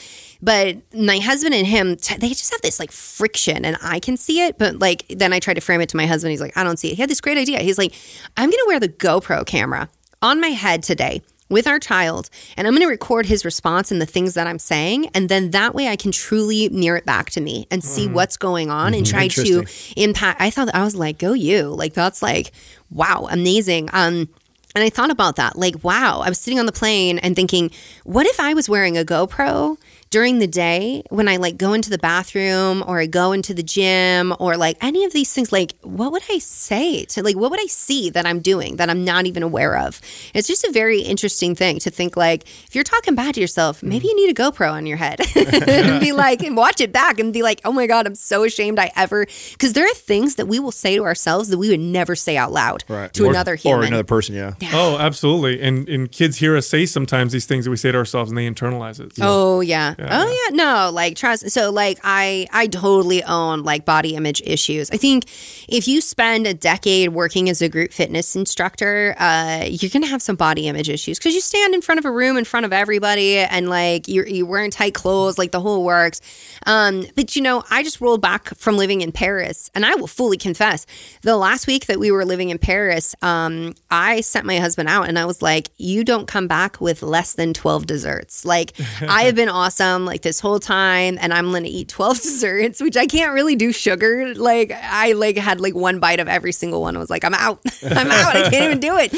but 0.44 0.76
my 0.94 1.18
husband 1.18 1.54
and 1.54 1.66
him, 1.66 1.96
they 2.18 2.28
just 2.28 2.52
have 2.52 2.60
this 2.60 2.78
like 2.78 2.92
friction, 2.92 3.64
and 3.64 3.78
I 3.82 3.98
can 3.98 4.16
see 4.18 4.42
it. 4.42 4.58
But 4.58 4.78
like, 4.78 5.06
then 5.08 5.32
I 5.32 5.40
try 5.40 5.54
to 5.54 5.60
frame 5.60 5.80
it 5.80 5.88
to 5.90 5.96
my 5.96 6.06
husband. 6.06 6.32
He's 6.32 6.40
like, 6.40 6.56
I 6.56 6.62
don't 6.62 6.76
see 6.76 6.88
it. 6.88 6.96
He 6.96 7.00
had 7.00 7.08
this 7.08 7.20
great 7.20 7.38
idea. 7.38 7.60
He's 7.60 7.78
like, 7.78 7.94
I'm 8.36 8.50
going 8.50 8.58
to 8.58 8.64
wear 8.68 8.80
the 8.80 8.88
GoPro 8.88 9.46
camera 9.46 9.88
on 10.20 10.40
my 10.40 10.48
head 10.48 10.82
today 10.82 11.22
with 11.50 11.66
our 11.66 11.78
child 11.78 12.30
and 12.56 12.66
I'm 12.66 12.72
going 12.72 12.82
to 12.82 12.88
record 12.88 13.26
his 13.26 13.44
response 13.44 13.92
and 13.92 14.00
the 14.00 14.06
things 14.06 14.34
that 14.34 14.46
I'm 14.46 14.58
saying 14.58 15.10
and 15.14 15.28
then 15.28 15.50
that 15.50 15.74
way 15.74 15.88
I 15.88 15.96
can 15.96 16.10
truly 16.10 16.68
mirror 16.70 16.96
it 16.96 17.04
back 17.04 17.30
to 17.32 17.40
me 17.40 17.66
and 17.70 17.84
see 17.84 18.08
mm. 18.08 18.12
what's 18.12 18.36
going 18.38 18.70
on 18.70 18.92
mm-hmm. 18.92 18.98
and 18.98 19.06
try 19.06 19.28
to 19.28 19.64
impact 19.96 20.40
I 20.40 20.48
thought 20.50 20.74
I 20.74 20.82
was 20.82 20.96
like 20.96 21.18
go 21.18 21.34
you 21.34 21.68
like 21.68 21.92
that's 21.92 22.22
like 22.22 22.52
wow 22.90 23.28
amazing 23.30 23.90
um 23.92 24.28
and 24.74 24.82
I 24.82 24.88
thought 24.88 25.10
about 25.10 25.36
that 25.36 25.56
like 25.56 25.84
wow 25.84 26.22
I 26.24 26.30
was 26.30 26.38
sitting 26.38 26.58
on 26.58 26.66
the 26.66 26.72
plane 26.72 27.18
and 27.18 27.36
thinking 27.36 27.70
what 28.04 28.26
if 28.26 28.40
I 28.40 28.54
was 28.54 28.68
wearing 28.68 28.96
a 28.96 29.04
GoPro 29.04 29.76
during 30.14 30.38
the 30.38 30.46
day 30.46 31.02
when 31.10 31.26
I 31.26 31.38
like 31.38 31.56
go 31.56 31.72
into 31.72 31.90
the 31.90 31.98
bathroom 31.98 32.84
or 32.86 33.00
I 33.00 33.06
go 33.06 33.32
into 33.32 33.52
the 33.52 33.64
gym 33.64 34.32
or 34.38 34.56
like 34.56 34.76
any 34.80 35.04
of 35.04 35.12
these 35.12 35.32
things, 35.32 35.50
like 35.50 35.72
what 35.82 36.12
would 36.12 36.22
I 36.30 36.38
say 36.38 37.04
to 37.06 37.20
like 37.24 37.34
what 37.34 37.50
would 37.50 37.60
I 37.60 37.66
see 37.66 38.10
that 38.10 38.24
I'm 38.24 38.38
doing 38.38 38.76
that 38.76 38.88
I'm 38.88 39.04
not 39.04 39.26
even 39.26 39.42
aware 39.42 39.76
of? 39.76 40.00
It's 40.32 40.46
just 40.46 40.62
a 40.62 40.70
very 40.70 41.00
interesting 41.00 41.56
thing 41.56 41.80
to 41.80 41.90
think 41.90 42.16
like 42.16 42.44
if 42.64 42.76
you're 42.76 42.84
talking 42.84 43.16
bad 43.16 43.34
to 43.34 43.40
yourself, 43.40 43.80
mm. 43.80 43.88
maybe 43.88 44.06
you 44.06 44.14
need 44.14 44.30
a 44.30 44.40
GoPro 44.40 44.70
on 44.70 44.86
your 44.86 44.98
head 44.98 45.18
and 45.36 46.00
be 46.00 46.12
like 46.12 46.44
and 46.44 46.56
watch 46.56 46.80
it 46.80 46.92
back 46.92 47.18
and 47.18 47.32
be 47.32 47.42
like, 47.42 47.60
oh 47.64 47.72
my 47.72 47.88
God, 47.88 48.06
I'm 48.06 48.14
so 48.14 48.44
ashamed 48.44 48.78
I 48.78 48.92
ever 48.94 49.26
because 49.50 49.72
there 49.72 49.84
are 49.84 49.94
things 49.94 50.36
that 50.36 50.46
we 50.46 50.60
will 50.60 50.70
say 50.70 50.94
to 50.94 51.02
ourselves 51.02 51.48
that 51.48 51.58
we 51.58 51.70
would 51.70 51.80
never 51.80 52.14
say 52.14 52.36
out 52.36 52.52
loud 52.52 52.84
right. 52.86 53.12
to 53.14 53.24
or, 53.26 53.30
another 53.30 53.56
human. 53.56 53.80
Or 53.80 53.84
another 53.84 54.04
person, 54.04 54.36
yeah. 54.36 54.52
yeah. 54.60 54.70
Oh, 54.74 54.96
absolutely. 54.96 55.60
And 55.60 55.88
and 55.88 56.08
kids 56.08 56.36
hear 56.36 56.56
us 56.56 56.68
say 56.68 56.86
sometimes 56.86 57.32
these 57.32 57.46
things 57.46 57.64
that 57.64 57.72
we 57.72 57.76
say 57.76 57.90
to 57.90 57.98
ourselves 57.98 58.30
and 58.30 58.38
they 58.38 58.48
internalize 58.48 59.00
it. 59.00 59.16
So. 59.16 59.22
Oh 59.24 59.60
yeah. 59.60 59.96
yeah. 59.98 60.03
Oh 60.10 60.48
yeah, 60.50 60.56
no, 60.56 60.90
like 60.92 61.16
trust. 61.16 61.50
So 61.50 61.70
like 61.70 61.98
I 62.02 62.46
I 62.52 62.66
totally 62.66 63.22
own 63.24 63.62
like 63.62 63.84
body 63.84 64.14
image 64.14 64.42
issues. 64.44 64.90
I 64.90 64.96
think 64.96 65.24
if 65.68 65.88
you 65.88 66.00
spend 66.00 66.46
a 66.46 66.54
decade 66.54 67.10
working 67.10 67.48
as 67.48 67.62
a 67.62 67.68
group 67.68 67.92
fitness 67.92 68.36
instructor, 68.36 69.14
uh, 69.18 69.64
you're 69.66 69.90
gonna 69.90 70.06
have 70.06 70.22
some 70.22 70.36
body 70.36 70.68
image 70.68 70.88
issues 70.88 71.18
because 71.18 71.34
you 71.34 71.40
stand 71.40 71.74
in 71.74 71.82
front 71.82 71.98
of 71.98 72.04
a 72.04 72.10
room 72.10 72.36
in 72.36 72.44
front 72.44 72.66
of 72.66 72.72
everybody 72.72 73.38
and 73.38 73.68
like 73.68 74.08
you're 74.08 74.26
you're 74.26 74.46
wearing 74.46 74.70
tight 74.70 74.94
clothes, 74.94 75.38
like 75.38 75.52
the 75.52 75.60
whole 75.60 75.84
works. 75.84 76.20
Um, 76.66 77.06
but 77.14 77.36
you 77.36 77.42
know, 77.42 77.62
I 77.70 77.82
just 77.82 78.00
rolled 78.00 78.20
back 78.20 78.54
from 78.56 78.76
living 78.76 79.00
in 79.00 79.12
Paris, 79.12 79.70
and 79.74 79.84
I 79.84 79.94
will 79.94 80.06
fully 80.06 80.36
confess, 80.36 80.86
the 81.22 81.36
last 81.36 81.66
week 81.66 81.86
that 81.86 81.98
we 81.98 82.10
were 82.10 82.24
living 82.24 82.50
in 82.50 82.58
Paris, 82.58 83.14
um, 83.22 83.74
I 83.90 84.20
sent 84.20 84.46
my 84.46 84.58
husband 84.58 84.88
out, 84.88 85.08
and 85.08 85.18
I 85.18 85.24
was 85.24 85.42
like, 85.42 85.68
"You 85.76 86.04
don't 86.04 86.26
come 86.26 86.46
back 86.48 86.80
with 86.80 87.02
less 87.02 87.34
than 87.34 87.54
twelve 87.54 87.86
desserts. 87.86 88.44
Like 88.44 88.72
I 89.08 89.22
have 89.22 89.34
been 89.34 89.48
awesome. 89.48 89.93
Like 90.04 90.22
this 90.22 90.40
whole 90.40 90.60
time 90.60 91.18
and 91.20 91.32
I'm 91.32 91.50
going 91.50 91.64
to 91.64 91.68
eat 91.68 91.88
12 91.94 92.20
desserts, 92.20 92.80
which 92.80 92.96
I 92.96 93.06
can't 93.06 93.32
really 93.32 93.56
do 93.56 93.72
sugar. 93.72 94.34
Like 94.34 94.72
I 94.72 95.12
like 95.12 95.36
had 95.36 95.60
like 95.60 95.74
one 95.74 96.00
bite 96.00 96.20
of 96.20 96.28
every 96.28 96.52
single 96.52 96.80
one. 96.80 96.96
I 96.96 96.98
was 96.98 97.10
like, 97.10 97.24
I'm 97.24 97.34
out. 97.34 97.60
I'm 97.82 98.10
out. 98.10 98.36
I 98.36 98.50
can't 98.50 98.64
even 98.64 98.80
do 98.80 98.96
it. 98.98 99.14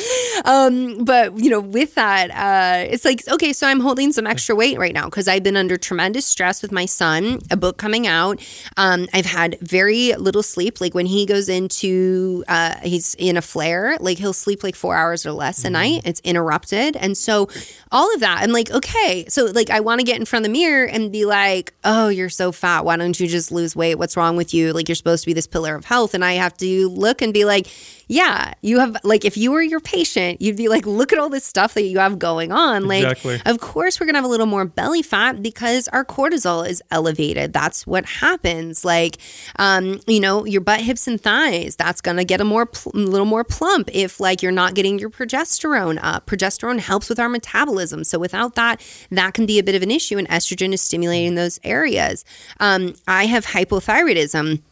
Um, 0.47 1.05
but 1.05 1.39
you 1.39 1.51
know, 1.51 1.61
with 1.61 1.95
that, 1.95 2.31
uh, 2.31 2.87
it's 2.91 3.05
like, 3.05 3.27
okay, 3.29 3.53
so 3.53 3.67
I'm 3.67 3.81
holding 3.81 4.13
some 4.13 4.27
extra 4.27 4.55
weight 4.55 4.79
right 4.79 4.95
now 4.95 5.07
because 5.07 5.29
I've 5.29 5.43
been 5.43 5.57
under 5.57 5.77
tremendous 5.77 6.27
stress 6.27 6.63
with 6.63 6.73
my 6.73 6.87
son, 6.87 7.41
a 7.51 7.57
book 7.57 7.79
coming 7.79 8.07
out. 8.07 8.41
Um, 8.77 9.07
I've 9.13 9.27
had 9.27 9.59
very 9.61 10.15
little 10.15 10.43
sleep. 10.43 10.81
Like 10.81 10.95
when 10.95 11.07
he 11.07 11.27
goes 11.27 11.49
into, 11.49 12.45
uh, 12.49 12.77
he's 12.83 13.15
in 13.15 13.37
a 13.37 13.43
flare, 13.43 13.97
like 14.01 14.19
he'll 14.19 14.33
sleep 14.33 14.63
like 14.63 14.75
four 14.75 14.97
hours 14.97 15.25
or 15.25 15.33
less 15.33 15.59
mm-hmm. 15.59 15.67
a 15.67 15.71
night. 15.71 16.03
It's 16.05 16.21
interrupted. 16.21 16.97
And 16.97 17.17
so 17.17 17.49
all 17.91 18.13
of 18.15 18.21
that, 18.21 18.41
I'm 18.43 18.53
like, 18.53 18.71
okay, 18.71 19.25
so 19.29 19.47
like 19.47 19.71
I 19.71 19.81
want 19.81 20.01
to 20.01 20.05
get 20.05 20.19
in 20.19 20.25
front 20.25 20.45
of 20.45 20.51
the 20.51 20.56
mirror 20.57 20.87
and 20.87 21.13
be 21.13 21.27
like, 21.27 21.75
oh, 21.85 22.09
you're 22.09 22.31
so 22.31 22.51
fat. 22.51 22.85
Why 22.85 22.97
don't 22.97 23.19
you 23.21 23.27
just 23.27 23.53
lose 23.53 23.77
weight? 23.77 23.97
What's 23.97 24.17
wrong 24.17 24.37
with 24.37 24.55
you? 24.55 24.73
Like, 24.73 24.89
you're 24.89 24.95
supposed 24.97 25.25
to 25.25 25.27
be 25.27 25.35
this 25.35 25.47
pillar 25.47 25.75
of 25.75 25.85
health. 25.85 26.15
And 26.15 26.25
I 26.25 26.33
have 26.33 26.57
to 26.59 26.89
look 26.89 27.21
and 27.21 27.35
be 27.35 27.45
like, 27.45 27.67
Yeah, 28.09 28.55
you 28.63 28.79
have 28.79 28.97
like 29.03 29.25
if 29.25 29.37
you 29.37 29.51
were 29.51 29.63
your 29.63 29.81
patient, 29.81 30.41
you'd 30.41 30.57
be 30.57 30.69
like, 30.69 30.87
look 30.87 31.13
at 31.13 31.19
all 31.19 31.29
this 31.29 31.45
stuff 31.45 31.75
that 31.75 31.83
you 31.83 31.99
have 31.99 32.21
going 32.21 32.53
on. 32.53 32.87
Like, 32.87 33.03
Exactly. 33.03 33.41
of 33.45 33.59
course, 33.59 33.99
we're 33.99 34.07
gonna 34.07 34.19
have 34.19 34.25
a 34.25 34.29
little 34.29 34.47
more 34.47 34.65
belly 34.65 35.03
fat 35.03 35.43
because 35.43 35.89
our 35.89 36.05
cortisol 36.05 36.69
is 36.69 36.81
elevated. 36.93 37.53
That's 37.53 37.85
what 37.85 38.07
happens. 38.07 38.85
Like, 38.85 39.19
um, 39.59 40.01
you 40.07 40.21
know, 40.21 40.45
your 40.45 40.61
butt, 40.61 40.83
hips, 40.83 41.09
and 41.09 41.21
thighs. 41.21 41.75
That's 41.75 42.01
gonna 42.01 42.25
get 42.25 42.41
a 42.41 42.45
more 42.45 42.67
pl- 42.67 42.93
a 42.95 42.99
little 42.99 43.27
more 43.27 43.43
plump 43.43 43.91
if 43.93 44.21
like 44.21 44.41
you're 44.41 44.53
not 44.53 44.75
getting 44.75 45.01
your 45.01 45.11
progesterone 45.11 45.99
up. 46.01 46.27
Progesterone 46.27 46.79
helps 46.79 47.09
with 47.09 47.19
our 47.19 47.29
metabolism, 47.29 48.05
so 48.05 48.21
without 48.21 48.55
that, 48.55 48.81
that 49.11 49.35
can 49.35 49.47
be 49.47 49.59
a 49.59 49.65
bit 49.65 49.75
of 49.75 49.83
an 49.83 49.91
issue. 49.91 50.17
And 50.17 50.29
estrogen 50.29 50.73
is 50.73 50.81
stimulating 50.81 51.35
those 51.35 51.59
areas. 51.65 52.25
Um, 52.61 52.95
I 53.09 53.27
have 53.27 53.47
hypothyroidism. 53.47 54.63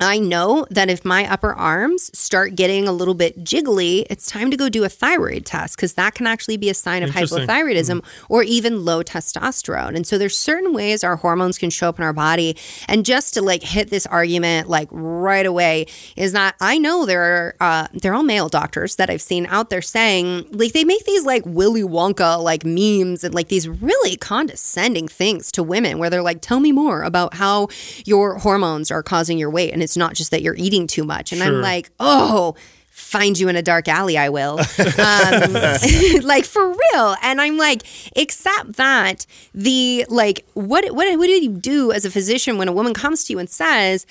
I 0.00 0.18
know 0.18 0.66
that 0.70 0.90
if 0.90 1.04
my 1.04 1.30
upper 1.30 1.52
arms 1.52 2.10
start 2.18 2.56
getting 2.56 2.88
a 2.88 2.92
little 2.92 3.14
bit 3.14 3.44
jiggly, 3.44 4.04
it's 4.10 4.28
time 4.28 4.50
to 4.50 4.56
go 4.56 4.68
do 4.68 4.82
a 4.82 4.88
thyroid 4.88 5.46
test 5.46 5.76
because 5.76 5.94
that 5.94 6.14
can 6.14 6.26
actually 6.26 6.56
be 6.56 6.68
a 6.68 6.74
sign 6.74 7.02
of 7.04 7.10
Interesting. 7.10 7.46
hypothyroidism 7.46 8.04
or 8.28 8.42
even 8.42 8.84
low 8.84 9.04
testosterone. 9.04 9.94
And 9.94 10.04
so 10.04 10.18
there's 10.18 10.36
certain 10.36 10.72
ways 10.72 11.04
our 11.04 11.16
hormones 11.16 11.58
can 11.58 11.70
show 11.70 11.88
up 11.88 11.98
in 11.98 12.04
our 12.04 12.12
body. 12.12 12.56
And 12.88 13.04
just 13.04 13.34
to 13.34 13.42
like 13.42 13.62
hit 13.62 13.90
this 13.90 14.04
argument 14.06 14.68
like 14.68 14.88
right 14.90 15.46
away 15.46 15.86
is 16.16 16.32
that 16.32 16.56
I 16.60 16.78
know 16.78 17.06
there 17.06 17.22
are 17.22 17.54
uh, 17.60 17.88
they're 17.92 18.14
all 18.14 18.24
male 18.24 18.48
doctors 18.48 18.96
that 18.96 19.10
I've 19.10 19.22
seen 19.22 19.46
out 19.46 19.70
there 19.70 19.82
saying 19.82 20.46
like 20.50 20.72
they 20.72 20.84
make 20.84 21.04
these 21.04 21.24
like 21.24 21.44
Willy 21.46 21.82
Wonka 21.82 22.42
like 22.42 22.64
memes 22.64 23.22
and 23.22 23.32
like 23.32 23.48
these 23.48 23.68
really 23.68 24.16
condescending 24.16 25.06
things 25.06 25.52
to 25.52 25.62
women 25.62 25.98
where 25.98 26.10
they're 26.10 26.22
like, 26.22 26.40
tell 26.40 26.58
me 26.58 26.72
more 26.72 27.02
about 27.02 27.34
how 27.34 27.68
your 28.04 28.38
hormones 28.38 28.90
are 28.90 29.02
causing 29.02 29.38
your 29.38 29.50
weight. 29.50 29.72
And 29.72 29.83
it's 29.84 29.96
not 29.96 30.14
just 30.14 30.30
that 30.32 30.42
you're 30.42 30.56
eating 30.56 30.86
too 30.86 31.04
much. 31.04 31.32
And 31.32 31.42
I'm 31.42 31.60
like, 31.60 31.90
oh, 32.00 32.56
find 32.90 33.38
you 33.38 33.48
in 33.48 33.56
a 33.56 33.62
dark 33.62 33.86
alley, 33.86 34.16
I 34.18 34.28
will. 34.28 34.58
Um, 34.58 35.52
like 36.22 36.44
for 36.44 36.68
real. 36.68 37.16
And 37.22 37.40
I'm 37.40 37.56
like, 37.56 37.82
except 38.16 38.74
that 38.74 39.26
the 39.54 40.06
like, 40.08 40.44
what 40.54 40.84
what 40.94 41.18
what 41.18 41.26
do 41.26 41.32
you 41.32 41.50
do 41.50 41.92
as 41.92 42.04
a 42.04 42.10
physician 42.10 42.58
when 42.58 42.68
a 42.68 42.72
woman 42.72 42.94
comes 42.94 43.24
to 43.24 43.32
you 43.32 43.38
and 43.38 43.48
says, 43.48 44.06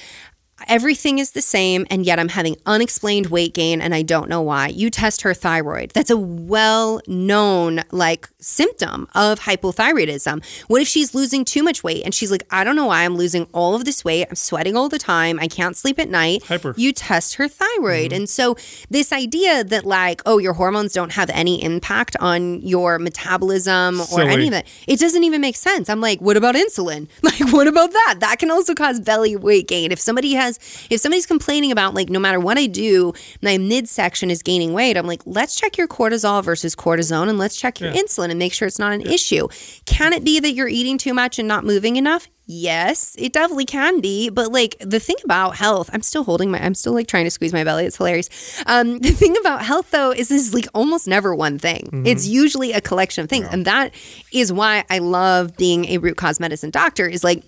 everything 0.67 1.19
is 1.19 1.31
the 1.31 1.41
same 1.41 1.85
and 1.89 2.05
yet 2.05 2.19
I'm 2.19 2.29
having 2.29 2.57
unexplained 2.65 3.27
weight 3.27 3.53
gain 3.53 3.81
and 3.81 3.93
I 3.93 4.01
don't 4.01 4.29
know 4.29 4.41
why. 4.41 4.67
You 4.67 4.89
test 4.89 5.21
her 5.21 5.33
thyroid. 5.33 5.91
That's 5.91 6.09
a 6.09 6.17
well-known 6.17 7.81
like 7.91 8.29
symptom 8.39 9.07
of 9.15 9.41
hypothyroidism. 9.41 10.43
What 10.67 10.81
if 10.81 10.87
she's 10.87 11.13
losing 11.15 11.45
too 11.45 11.63
much 11.63 11.83
weight 11.83 12.03
and 12.03 12.13
she's 12.13 12.31
like, 12.31 12.43
I 12.49 12.63
don't 12.63 12.75
know 12.75 12.87
why 12.87 13.03
I'm 13.03 13.15
losing 13.15 13.47
all 13.53 13.75
of 13.75 13.85
this 13.85 14.03
weight. 14.03 14.27
I'm 14.29 14.35
sweating 14.35 14.75
all 14.75 14.89
the 14.89 14.99
time. 14.99 15.39
I 15.39 15.47
can't 15.47 15.75
sleep 15.75 15.99
at 15.99 16.09
night. 16.09 16.43
Hyper. 16.43 16.73
You 16.77 16.93
test 16.93 17.35
her 17.35 17.47
thyroid. 17.47 18.11
Mm-hmm. 18.11 18.15
And 18.15 18.29
so 18.29 18.55
this 18.89 19.11
idea 19.11 19.63
that 19.63 19.85
like, 19.85 20.21
oh, 20.25 20.37
your 20.37 20.53
hormones 20.53 20.93
don't 20.93 21.13
have 21.13 21.29
any 21.31 21.63
impact 21.63 22.15
on 22.19 22.61
your 22.61 22.99
metabolism 22.99 24.01
or 24.01 24.05
Silly. 24.05 24.33
any 24.33 24.45
of 24.45 24.51
that. 24.51 24.67
It 24.87 24.99
doesn't 24.99 25.23
even 25.23 25.41
make 25.41 25.55
sense. 25.55 25.89
I'm 25.89 26.01
like, 26.01 26.21
what 26.21 26.37
about 26.37 26.55
insulin? 26.55 27.07
Like, 27.23 27.53
what 27.53 27.67
about 27.67 27.91
that? 27.91 28.17
That 28.19 28.37
can 28.37 28.51
also 28.51 28.75
cause 28.75 28.99
belly 28.99 29.35
weight 29.35 29.67
gain. 29.67 29.91
If 29.91 29.99
somebody 29.99 30.33
has, 30.33 30.52
if 30.89 30.99
somebody's 30.99 31.25
complaining 31.25 31.71
about 31.71 31.93
like, 31.93 32.09
no 32.09 32.19
matter 32.19 32.39
what 32.39 32.57
I 32.57 32.67
do, 32.67 33.13
my 33.41 33.57
midsection 33.57 34.31
is 34.31 34.41
gaining 34.41 34.73
weight, 34.73 34.97
I'm 34.97 35.07
like, 35.07 35.21
let's 35.25 35.55
check 35.55 35.77
your 35.77 35.87
cortisol 35.87 36.43
versus 36.43 36.75
cortisone 36.75 37.29
and 37.29 37.37
let's 37.37 37.55
check 37.55 37.79
your 37.79 37.91
insulin 37.91 38.29
and 38.29 38.39
make 38.39 38.53
sure 38.53 38.67
it's 38.67 38.79
not 38.79 38.93
an 38.93 39.01
issue. 39.01 39.47
Can 39.85 40.13
it 40.13 40.23
be 40.23 40.39
that 40.39 40.53
you're 40.53 40.67
eating 40.67 40.97
too 40.97 41.13
much 41.13 41.39
and 41.39 41.47
not 41.47 41.63
moving 41.63 41.95
enough? 41.95 42.27
Yes, 42.45 43.15
it 43.17 43.31
definitely 43.31 43.65
can 43.65 44.01
be. 44.01 44.29
But 44.29 44.51
like 44.51 44.75
the 44.79 44.99
thing 44.99 45.15
about 45.23 45.55
health, 45.55 45.89
I'm 45.93 46.01
still 46.01 46.23
holding 46.25 46.51
my, 46.51 46.59
I'm 46.63 46.75
still 46.75 46.93
like 46.93 47.07
trying 47.07 47.23
to 47.23 47.31
squeeze 47.31 47.53
my 47.53 47.63
belly. 47.63 47.85
It's 47.85 47.97
hilarious. 47.97 48.61
Um, 48.65 48.99
the 48.99 49.11
thing 49.11 49.35
about 49.37 49.63
health 49.63 49.91
though 49.91 50.11
is 50.11 50.27
this 50.29 50.45
is 50.47 50.53
like 50.53 50.67
almost 50.73 51.07
never 51.07 51.33
one 51.33 51.57
thing. 51.57 52.03
It's 52.05 52.27
usually 52.27 52.73
a 52.73 52.81
collection 52.81 53.23
of 53.23 53.29
things. 53.29 53.47
And 53.49 53.65
that 53.65 53.93
is 54.31 54.51
why 54.51 54.83
I 54.89 54.99
love 54.99 55.55
being 55.55 55.85
a 55.85 55.99
root 55.99 56.17
cause 56.17 56.39
medicine 56.39 56.69
doctor 56.69 57.07
is 57.07 57.23
like, 57.23 57.43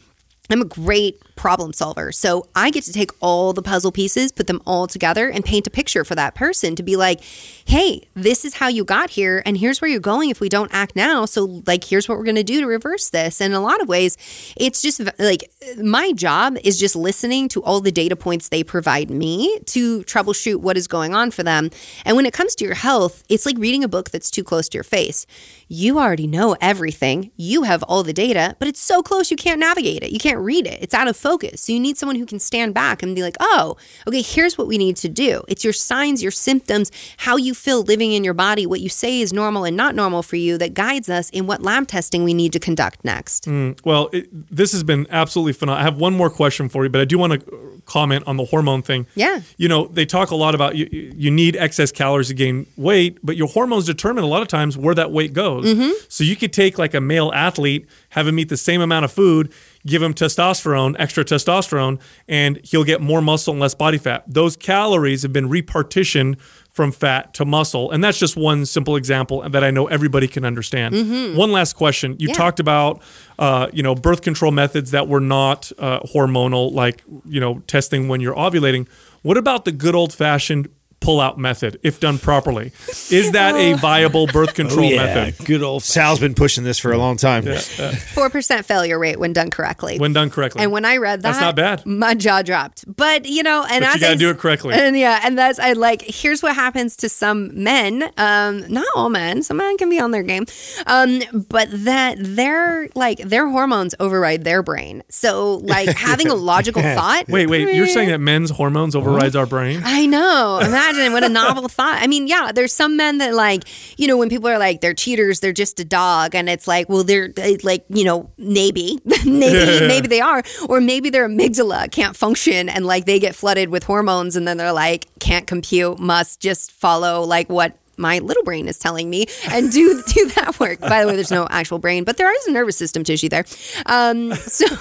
I'm 0.50 0.62
a 0.62 0.66
great 0.66 1.20
problem 1.36 1.74
solver. 1.74 2.12
So 2.12 2.48
I 2.56 2.70
get 2.70 2.84
to 2.86 2.94
take 2.94 3.12
all 3.20 3.54
the 3.54 3.62
puzzle 3.62 3.92
pieces, 3.92 4.32
put 4.32 4.48
them 4.48 4.62
all 4.66 4.88
together, 4.88 5.30
and 5.30 5.44
paint 5.44 5.68
a 5.68 5.70
picture 5.70 6.04
for 6.04 6.16
that 6.16 6.36
person 6.36 6.76
to 6.76 6.84
be 6.84 6.96
like, 6.96 7.22
hey, 7.66 8.08
this 8.14 8.46
is 8.46 8.56
how 8.56 8.68
you 8.68 8.84
got 8.84 9.10
here, 9.12 9.42
and 9.46 9.58
here's 9.58 9.82
where 9.82 9.90
you're 9.90 10.00
going 10.00 10.30
if 10.30 10.40
we 10.40 10.50
don't 10.50 10.74
act 10.74 10.96
now. 10.96 11.26
So, 11.26 11.62
like, 11.66 11.84
here's 11.84 12.08
what 12.08 12.18
we're 12.18 12.24
going 12.24 12.36
to 12.36 12.44
do 12.44 12.62
to 12.62 12.68
reverse 12.68 13.10
this. 13.10 13.42
And 13.42 13.54
in 13.54 13.58
a 13.58 13.62
lot 13.62 13.82
of 13.82 13.88
ways, 13.88 14.18
it's 14.56 14.82
just 14.82 15.02
like 15.20 15.52
my 15.78 16.12
job 16.12 16.58
is 16.64 16.80
just 16.80 16.96
listening 16.96 17.50
to 17.50 17.64
all 17.64 17.82
the 17.82 17.92
data 17.92 18.16
points 18.16 18.50
they 18.50 18.64
provide 18.64 19.10
me 19.10 19.60
to 19.66 20.04
troubleshoot 20.04 20.58
what 20.58 20.78
is 20.78 20.88
going 20.88 21.14
on 21.14 21.32
for 21.32 21.44
them. 21.44 21.70
And 22.06 22.16
when 22.16 22.26
it 22.26 22.34
comes 22.34 22.56
to 22.56 22.66
your 22.66 22.76
health, 22.76 23.24
it's 23.30 23.46
like 23.46 23.58
reading 23.58 23.84
a 23.84 23.88
book 23.88 24.12
that's 24.12 24.32
too 24.32 24.44
close 24.44 24.70
to 24.70 24.78
your 24.78 24.84
face. 24.84 25.26
You 25.68 25.98
already 26.00 26.28
know 26.28 26.56
everything, 26.62 27.32
you 27.36 27.64
have 27.64 27.82
all 27.84 28.04
the 28.04 28.14
data, 28.14 28.56
but 28.60 28.68
it's 28.68 28.80
so 28.80 29.02
close 29.02 29.32
you 29.32 29.38
can't 29.38 29.60
navigate 29.60 30.04
it. 30.04 30.12
You 30.12 30.20
can't 30.20 30.35
read 30.40 30.68
it. 30.68 30.82
It's 30.82 30.94
out 30.94 31.08
of 31.08 31.18
focus. 31.18 31.62
So 31.62 31.74
you 31.74 31.80
need 31.80 31.98
someone 31.98 32.16
who 32.16 32.26
can 32.26 32.40
stand 32.40 32.74
back 32.74 33.04
and 33.04 33.16
be 33.16 33.22
like, 33.22 33.38
oh, 33.40 33.78
okay, 34.08 34.22
here's 34.22 34.58
what 34.58 34.68
we 34.68 34.78
need 34.78 34.96
to 34.98 35.10
do. 35.10 35.44
It's 35.48 35.64
your 35.64 35.74
signs, 35.74 36.22
your 36.22 36.32
symptoms, 36.32 36.92
how 37.18 37.38
you 37.38 37.54
feel 37.54 37.84
living 37.84 38.14
in 38.14 38.24
your 38.24 38.34
body, 38.34 38.66
what 38.66 38.82
you 38.82 38.90
say 38.90 39.22
is 39.22 39.34
normal 39.34 39.64
and 39.64 39.76
not 39.76 39.96
normal 39.96 40.24
for 40.24 40.36
you 40.36 40.58
that 40.58 40.74
guides 40.74 41.10
us 41.10 41.30
in 41.32 41.48
what 41.48 41.62
lab 41.62 41.88
testing 41.88 42.24
we 42.24 42.34
need 42.34 42.54
to 42.54 42.60
conduct 42.60 43.04
next. 43.04 43.46
Mm, 43.46 43.80
well, 43.86 44.10
it, 44.14 44.28
this 44.54 44.72
has 44.72 44.84
been 44.84 45.08
absolutely 45.10 45.54
phenomenal. 45.54 45.82
I 45.82 45.84
have 45.84 45.98
one 45.98 46.14
more 46.14 46.30
question 46.30 46.70
for 46.70 46.84
you, 46.84 46.90
but 46.90 47.02
I 47.02 47.06
do 47.06 47.18
want 47.18 47.34
to 47.34 47.82
comment 47.86 48.24
on 48.28 48.38
the 48.38 48.46
hormone 48.46 48.82
thing. 48.82 49.08
Yeah. 49.16 49.42
You 49.58 49.68
know, 49.68 49.88
they 49.88 50.06
talk 50.06 50.32
a 50.32 50.36
lot 50.36 50.56
about 50.56 50.76
you, 50.76 50.88
you 50.92 51.32
need 51.32 51.56
excess 51.56 51.92
calories 51.92 52.28
to 52.28 52.34
gain 52.34 52.66
weight, 52.76 53.18
but 53.24 53.38
your 53.38 53.48
hormones 53.48 53.86
determine 53.86 54.24
a 54.24 54.28
lot 54.28 54.42
of 54.42 54.48
times 54.48 54.78
where 54.78 54.96
that 54.96 55.12
weight 55.12 55.34
goes. 55.34 55.66
Mm-hmm. 55.66 55.92
So 56.10 56.24
you 56.24 56.36
could 56.36 56.54
take 56.54 56.78
like 56.78 56.94
a 56.94 57.02
male 57.02 57.32
athlete, 57.34 57.88
have 58.16 58.28
him 58.28 58.40
eat 58.40 58.50
the 58.50 58.58
same 58.58 58.82
amount 58.82 59.04
of 59.06 59.12
food, 59.12 59.52
give 59.86 60.02
him 60.02 60.14
testosterone, 60.14 60.96
extra 60.98 61.24
testosterone, 61.24 62.00
and 62.28 62.60
he'll 62.64 62.86
get 62.86 63.02
more 63.02 63.22
muscle 63.22 63.52
and 63.52 63.60
less 63.62 63.76
body 63.76 63.98
fat. 63.98 64.24
Those 64.26 64.56
calories 64.56 65.22
have 65.24 65.34
been 65.34 65.50
repartitioned 65.50 66.40
from 66.72 66.92
fat 66.92 67.34
to 67.34 67.46
muscle. 67.46 67.92
And 67.92 68.04
that's 68.04 68.18
just 68.18 68.36
one 68.36 68.66
simple 68.66 68.96
example 68.96 69.48
that 69.50 69.64
I 69.64 69.72
know 69.72 69.88
everybody 69.88 70.28
can 70.28 70.44
understand. 70.46 71.38
One 71.38 71.52
last 71.52 71.74
question. 71.74 72.16
You 72.20 72.30
Yeah. 72.30 72.34
talked 72.34 72.60
about, 72.60 73.02
uh, 73.40 73.68
you 73.72 73.84
know, 73.84 73.96
birth 73.96 74.22
control 74.22 74.52
methods 74.52 74.92
that 74.92 75.08
were 75.08 75.22
not 75.22 75.72
uh, 75.78 76.00
hormonal, 76.02 76.74
like, 76.74 77.04
you 77.26 77.40
know, 77.40 77.62
testing 77.68 78.08
when 78.08 78.20
you're 78.22 78.36
ovulating. 78.36 78.88
What 79.24 79.38
about 79.38 79.66
the 79.66 79.72
good 79.72 79.96
old 79.96 80.12
fashioned 80.14 80.68
pull 81.06 81.22
out 81.22 81.38
method, 81.38 81.80
if 81.84 82.00
done 82.00 82.18
properly? 82.18 82.72
Is 83.12 83.32
that 83.34 83.56
a 83.56 83.74
viable 83.78 84.28
birth 84.28 84.54
control 84.56 84.90
method? 84.90 85.36
Oh, 85.40 85.44
good 85.46 85.62
old 85.62 85.84
Sal's 85.84 86.20
been 86.20 86.34
pushing 86.34 86.64
this 86.64 86.80
for 86.80 86.92
a 86.92 86.98
long 86.98 87.16
time. 87.18 87.44
4% 87.44 88.66
failure 88.66 88.98
rate 89.00 89.20
when 89.20 89.32
done 89.34 89.50
correctly. 89.50 90.00
When 90.00 90.14
done 90.14 90.30
correctly. 90.30 90.64
And 90.64 90.72
when 90.72 90.84
I 90.86 90.98
read 90.98 91.22
that, 91.22 91.30
That's 91.34 91.40
not 91.42 91.56
bad. 91.56 91.86
My 91.86 92.16
jaw 92.16 92.42
dropped. 92.42 92.84
But 92.96 93.26
you 93.26 93.44
know, 93.44 93.66
and 93.70 93.84
But 93.84 93.94
you 93.96 94.02
gotta 94.02 94.14
I- 94.14 94.18
do 94.18 94.30
it 94.30 94.38
correctly. 94.40 94.74
And 94.86 94.98
yeah, 94.98 95.22
and 95.24 95.38
that's 95.38 95.58
I 95.60 95.74
like. 95.74 96.02
Here's 96.02 96.44
what 96.44 96.54
happens 96.54 96.96
to 96.98 97.10
some 97.10 97.64
men. 97.64 98.04
Um, 98.18 98.66
not 98.72 98.86
all 98.96 99.10
men. 99.10 99.42
Some 99.42 99.58
men 99.58 99.78
can 99.78 99.90
be 99.90 100.00
on 100.00 100.12
their 100.12 100.22
game. 100.24 100.46
Um, 100.86 101.22
but 101.50 101.70
that 101.86 102.18
their 102.20 102.90
like 102.96 103.20
their 103.20 103.48
hormones 103.48 103.96
override 104.00 104.44
their 104.44 104.62
brain. 104.64 105.02
So 105.10 105.56
like 105.64 105.90
having 105.96 106.28
a 106.28 106.36
logical 106.36 106.82
thought. 106.82 107.28
Wait, 107.30 107.48
wait. 107.48 107.74
You're 107.76 107.88
saying 107.88 108.10
that 108.10 108.20
men's 108.20 108.50
hormones 108.52 108.96
overrides 108.96 109.36
our 109.36 109.46
brain? 109.46 109.82
I 109.84 110.06
know. 110.08 110.60
Imagine 110.62 110.95
what 111.14 111.24
a 111.24 111.30
novel 111.30 111.68
thought. 111.68 112.02
I 112.02 112.08
mean, 112.08 112.28
yeah, 112.28 112.52
there's 112.54 112.74
some 112.74 112.98
men 112.98 113.20
that 113.20 113.34
like, 113.34 113.64
you 113.98 114.08
know, 114.08 114.18
when 114.18 114.30
people 114.30 114.50
are 114.50 114.58
like 114.58 114.82
they're 114.82 114.94
cheaters, 114.94 115.40
they're 115.40 115.54
just 115.54 115.80
a 115.80 115.86
dog, 115.86 116.36
and 116.36 116.50
it's 116.50 116.68
like, 116.68 116.90
well, 116.90 117.04
they're 117.04 117.32
like, 117.64 117.86
you 117.90 118.04
know, 118.04 118.30
maybe, 118.38 119.00
maybe, 119.26 119.88
maybe 119.88 120.08
they 120.08 120.22
are, 120.22 120.44
or 120.68 120.82
maybe 120.82 121.10
their 121.10 121.28
amygdala 121.28 121.92
can't 121.92 122.16
function, 122.16 122.70
and 122.70 122.86
like 122.86 123.06
they 123.06 123.20
get 123.20 123.36
flooded 123.36 123.70
with 123.70 123.84
hormones, 123.84 124.36
and 124.36 124.48
then 124.48 124.58
they're 124.58 124.72
like, 124.72 125.08
can't 125.20 125.48
compute, 125.48 126.00
must 126.00 126.40
just 126.40 126.72
follow 126.72 127.24
like 127.24 127.50
what 127.50 127.78
my 127.98 128.20
little 128.20 128.44
brain 128.44 128.68
is 128.68 128.78
telling 128.78 129.10
me 129.10 129.26
and 129.50 129.72
do 129.72 130.02
do 130.08 130.28
that 130.36 130.60
work. 130.60 130.80
By 130.80 131.02
the 131.02 131.08
way, 131.08 131.16
there's 131.16 131.32
no 131.32 131.48
actual 131.50 131.80
brain, 131.80 132.04
but 132.04 132.18
there 132.18 132.34
is 132.36 132.48
a 132.48 132.52
nervous 132.52 132.78
system 132.78 133.04
tissue 133.04 133.30
there. 133.30 133.46
Um, 133.86 134.34
so 134.34 134.66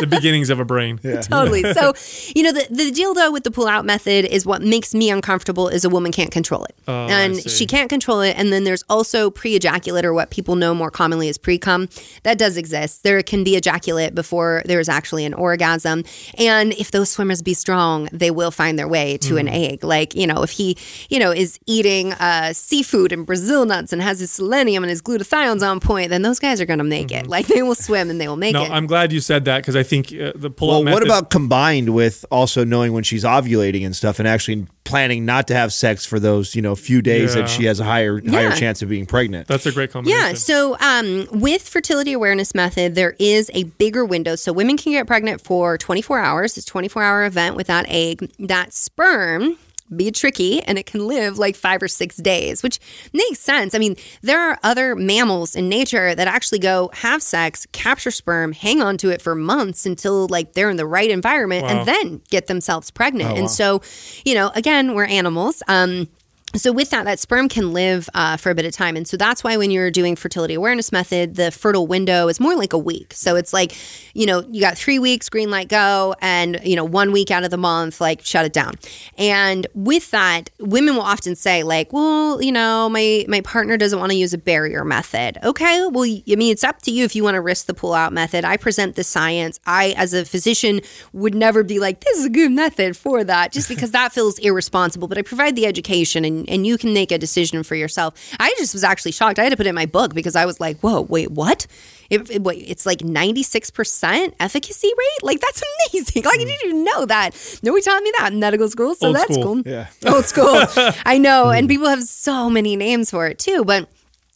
the 0.00 0.06
beginnings 0.08 0.50
of 0.50 0.60
a 0.60 0.64
brain. 0.64 0.98
totally. 0.98 1.62
So, 1.72 1.92
you 2.34 2.42
know, 2.42 2.52
the, 2.52 2.66
the 2.70 2.90
deal 2.90 3.14
though 3.14 3.30
with 3.30 3.44
the 3.44 3.50
pull 3.50 3.66
out 3.68 3.84
method 3.84 4.24
is 4.26 4.44
what 4.46 4.62
makes 4.62 4.94
me 4.94 5.10
uncomfortable 5.10 5.68
is 5.68 5.84
a 5.84 5.88
woman 5.90 6.12
can't 6.12 6.30
control 6.30 6.64
it. 6.64 6.74
Oh, 6.88 7.06
and 7.08 7.36
she 7.50 7.66
can't 7.66 7.88
control 7.88 8.20
it. 8.20 8.36
And 8.38 8.52
then 8.52 8.64
there's 8.64 8.82
also 8.88 9.30
pre 9.30 9.54
ejaculate 9.54 10.04
or 10.04 10.12
what 10.14 10.30
people 10.30 10.56
know 10.56 10.74
more 10.74 10.90
commonly 10.90 11.28
as 11.28 11.38
pre 11.38 11.58
cum. 11.58 11.88
That 12.22 12.38
does 12.38 12.56
exist. 12.56 13.02
There 13.02 13.22
can 13.22 13.44
be 13.44 13.56
ejaculate 13.56 14.14
before 14.14 14.62
there 14.66 14.80
is 14.80 14.88
actually 14.88 15.24
an 15.24 15.34
orgasm. 15.34 16.04
And 16.38 16.72
if 16.74 16.90
those 16.90 17.10
swimmers 17.10 17.42
be 17.42 17.54
strong, 17.54 18.08
they 18.12 18.30
will 18.30 18.50
find 18.50 18.78
their 18.78 18.88
way 18.88 19.16
to 19.18 19.34
Mm. 19.34 19.40
an 19.40 19.48
egg. 19.48 19.84
Like, 19.84 20.14
you 20.14 20.26
know, 20.26 20.42
if 20.42 20.50
he, 20.50 20.76
you 21.08 21.18
know, 21.18 21.30
is 21.30 21.58
eating 21.66 22.12
uh, 22.22 22.52
seafood 22.52 23.12
and 23.12 23.24
Brazil 23.26 23.64
nuts 23.64 23.92
and 23.92 24.00
has 24.02 24.20
his 24.20 24.30
selenium 24.30 24.82
and 24.82 24.90
his 24.90 25.02
glutathione's 25.02 25.62
on 25.62 25.80
point, 25.80 26.10
then 26.10 26.22
those 26.22 26.38
guys 26.38 26.60
are 26.60 26.66
going 26.66 26.78
to 26.78 26.84
make 26.84 27.10
it. 27.12 27.26
Like, 27.26 27.46
they 27.46 27.62
will 27.62 27.74
swim 27.74 28.10
and 28.10 28.20
they 28.20 28.28
will 28.28 28.36
make 28.36 28.54
No, 28.54 28.64
it. 28.64 28.70
I'm 28.70 28.86
glad 28.86 29.12
you 29.12 29.20
said 29.20 29.44
that 29.44 29.52
that 29.52 29.58
because 29.62 29.76
I 29.76 29.82
think 29.82 30.06
uh, 30.14 30.32
the 30.34 30.48
pull 30.50 30.68
Well, 30.68 30.82
method. 30.84 30.94
what 30.94 31.02
about 31.04 31.28
combined 31.30 31.94
with 31.94 32.24
also 32.30 32.64
knowing 32.64 32.92
when 32.94 33.04
she's 33.04 33.24
ovulating 33.24 33.84
and 33.84 33.94
stuff, 33.94 34.18
and 34.18 34.26
actually 34.26 34.66
planning 34.84 35.24
not 35.26 35.46
to 35.48 35.54
have 35.54 35.72
sex 35.72 36.04
for 36.06 36.18
those 36.18 36.54
you 36.56 36.62
know 36.62 36.74
few 36.74 37.02
days 37.02 37.34
Yeah. 37.34 37.42
that 37.42 37.48
she 37.50 37.64
has 37.66 37.80
a 37.80 37.84
higher 37.84 38.20
higher 38.30 38.50
chance 38.52 38.80
of 38.82 38.88
being 38.88 39.04
pregnant? 39.04 39.46
That's 39.48 39.66
a 39.66 39.72
great 39.72 39.90
combination. 39.90 40.26
Yeah. 40.28 40.34
So 40.34 40.76
um, 40.80 41.26
with 41.32 41.68
fertility 41.68 42.12
awareness 42.14 42.54
method, 42.54 42.94
there 42.94 43.14
is 43.18 43.50
a 43.52 43.64
bigger 43.64 44.04
window. 44.06 44.36
So 44.36 44.52
women 44.54 44.76
can 44.78 44.92
get 44.92 45.06
pregnant 45.06 45.40
for 45.42 45.76
24 45.76 46.18
hours. 46.20 46.56
It's 46.56 46.66
a 46.66 46.70
24 46.70 47.02
hour 47.02 47.24
event 47.26 47.56
with 47.56 47.66
that 47.66 47.84
egg. 47.88 48.30
That 48.38 48.72
sperm 48.72 49.58
be 49.96 50.10
tricky 50.10 50.62
and 50.62 50.78
it 50.78 50.86
can 50.86 51.06
live 51.06 51.38
like 51.38 51.56
five 51.56 51.82
or 51.82 51.88
six 51.88 52.16
days, 52.16 52.62
which 52.62 52.78
makes 53.12 53.40
sense. 53.40 53.74
I 53.74 53.78
mean, 53.78 53.96
there 54.22 54.40
are 54.40 54.58
other 54.62 54.94
mammals 54.94 55.54
in 55.54 55.68
nature 55.68 56.14
that 56.14 56.28
actually 56.28 56.58
go 56.58 56.90
have 56.94 57.22
sex, 57.22 57.66
capture 57.72 58.10
sperm, 58.10 58.52
hang 58.52 58.80
on 58.82 58.96
to 58.98 59.10
it 59.10 59.20
for 59.22 59.34
months 59.34 59.86
until 59.86 60.26
like 60.28 60.54
they're 60.54 60.70
in 60.70 60.76
the 60.76 60.86
right 60.86 61.10
environment 61.10 61.64
Wow. 61.64 61.78
and 61.80 61.88
then 61.88 62.20
get 62.30 62.46
themselves 62.46 62.90
pregnant. 62.90 63.38
and 63.38 63.50
so, 63.50 63.82
you 64.24 64.34
know, 64.34 64.50
again, 64.54 64.94
we're 64.94 65.04
animals. 65.04 65.62
Um, 65.68 66.08
so 66.54 66.72
with 66.72 66.90
that, 66.90 67.04
that 67.04 67.18
sperm 67.18 67.48
can 67.48 67.72
live 67.72 68.08
uh, 68.14 68.36
for 68.36 68.50
a 68.50 68.54
bit 68.54 68.64
of 68.64 68.72
time, 68.72 68.96
and 68.96 69.06
so 69.06 69.16
that's 69.16 69.42
why 69.42 69.56
when 69.56 69.70
you're 69.70 69.90
doing 69.90 70.16
fertility 70.16 70.54
awareness 70.54 70.92
method, 70.92 71.36
the 71.36 71.50
fertile 71.50 71.86
window 71.86 72.28
is 72.28 72.40
more 72.40 72.56
like 72.56 72.72
a 72.72 72.78
week. 72.78 73.12
So 73.14 73.36
it's 73.36 73.52
like, 73.52 73.76
you 74.14 74.26
know, 74.26 74.44
you 74.50 74.60
got 74.60 74.76
three 74.76 74.98
weeks, 74.98 75.28
green 75.28 75.50
light, 75.50 75.68
go, 75.68 76.14
and 76.20 76.60
you 76.64 76.76
know, 76.76 76.84
one 76.84 77.12
week 77.12 77.30
out 77.30 77.44
of 77.44 77.50
the 77.50 77.56
month, 77.56 78.00
like 78.00 78.24
shut 78.24 78.44
it 78.44 78.52
down. 78.52 78.74
And 79.16 79.66
with 79.74 80.10
that, 80.10 80.50
women 80.58 80.94
will 80.94 81.02
often 81.02 81.36
say, 81.36 81.62
like, 81.62 81.92
well, 81.92 82.42
you 82.42 82.52
know, 82.52 82.88
my 82.88 83.24
my 83.28 83.40
partner 83.40 83.76
doesn't 83.76 83.98
want 83.98 84.12
to 84.12 84.18
use 84.18 84.34
a 84.34 84.38
barrier 84.38 84.84
method. 84.84 85.38
Okay, 85.42 85.86
well, 85.90 86.04
I 86.04 86.36
mean, 86.36 86.52
it's 86.52 86.64
up 86.64 86.82
to 86.82 86.90
you 86.90 87.04
if 87.04 87.16
you 87.16 87.24
want 87.24 87.34
to 87.34 87.40
risk 87.40 87.66
the 87.66 87.74
pull 87.74 87.94
out 87.94 88.12
method. 88.12 88.44
I 88.44 88.56
present 88.56 88.96
the 88.96 89.04
science. 89.04 89.58
I, 89.66 89.94
as 89.96 90.14
a 90.14 90.24
physician, 90.24 90.80
would 91.12 91.34
never 91.34 91.62
be 91.62 91.78
like, 91.78 92.00
this 92.00 92.18
is 92.18 92.26
a 92.26 92.30
good 92.30 92.52
method 92.52 92.96
for 92.96 93.24
that, 93.24 93.52
just 93.52 93.68
because 93.68 93.90
that 93.92 94.12
feels 94.12 94.38
irresponsible. 94.38 95.08
But 95.08 95.18
I 95.18 95.22
provide 95.22 95.56
the 95.56 95.66
education 95.66 96.24
and, 96.24 96.41
and 96.48 96.66
you 96.66 96.78
can 96.78 96.92
make 96.94 97.10
a 97.12 97.18
decision 97.18 97.62
for 97.62 97.74
yourself. 97.74 98.14
I 98.38 98.54
just 98.58 98.72
was 98.74 98.84
actually 98.84 99.12
shocked. 99.12 99.38
I 99.38 99.44
had 99.44 99.50
to 99.50 99.56
put 99.56 99.66
it 99.66 99.70
in 99.70 99.74
my 99.74 99.86
book 99.86 100.14
because 100.14 100.36
I 100.36 100.46
was 100.46 100.60
like, 100.60 100.78
whoa, 100.80 101.02
wait, 101.02 101.30
what? 101.30 101.66
It, 102.10 102.28
it- 102.30 102.42
wait, 102.42 102.64
it's 102.66 102.84
like 102.86 102.98
96% 102.98 104.34
efficacy 104.40 104.88
rate? 104.88 105.22
Like, 105.22 105.40
that's 105.40 105.62
amazing. 105.92 106.22
Like, 106.24 106.34
I 106.34 106.36
didn't 106.36 106.54
even 106.64 106.84
know 106.84 107.06
that. 107.06 107.58
Nobody 107.62 107.82
taught 107.82 108.02
me 108.02 108.12
that 108.18 108.32
in 108.32 108.40
medical 108.40 108.68
school. 108.68 108.94
So 108.94 109.08
Old 109.08 109.16
that's 109.16 109.32
school. 109.34 109.62
cool. 109.62 109.62
Yeah. 109.66 109.86
Old 110.06 110.24
school. 110.26 110.64
I 111.06 111.18
know. 111.18 111.44
Hmm. 111.46 111.50
And 111.56 111.68
people 111.68 111.88
have 111.88 112.02
so 112.02 112.50
many 112.50 112.76
names 112.76 113.10
for 113.10 113.26
it 113.26 113.38
too. 113.38 113.64
But 113.64 113.88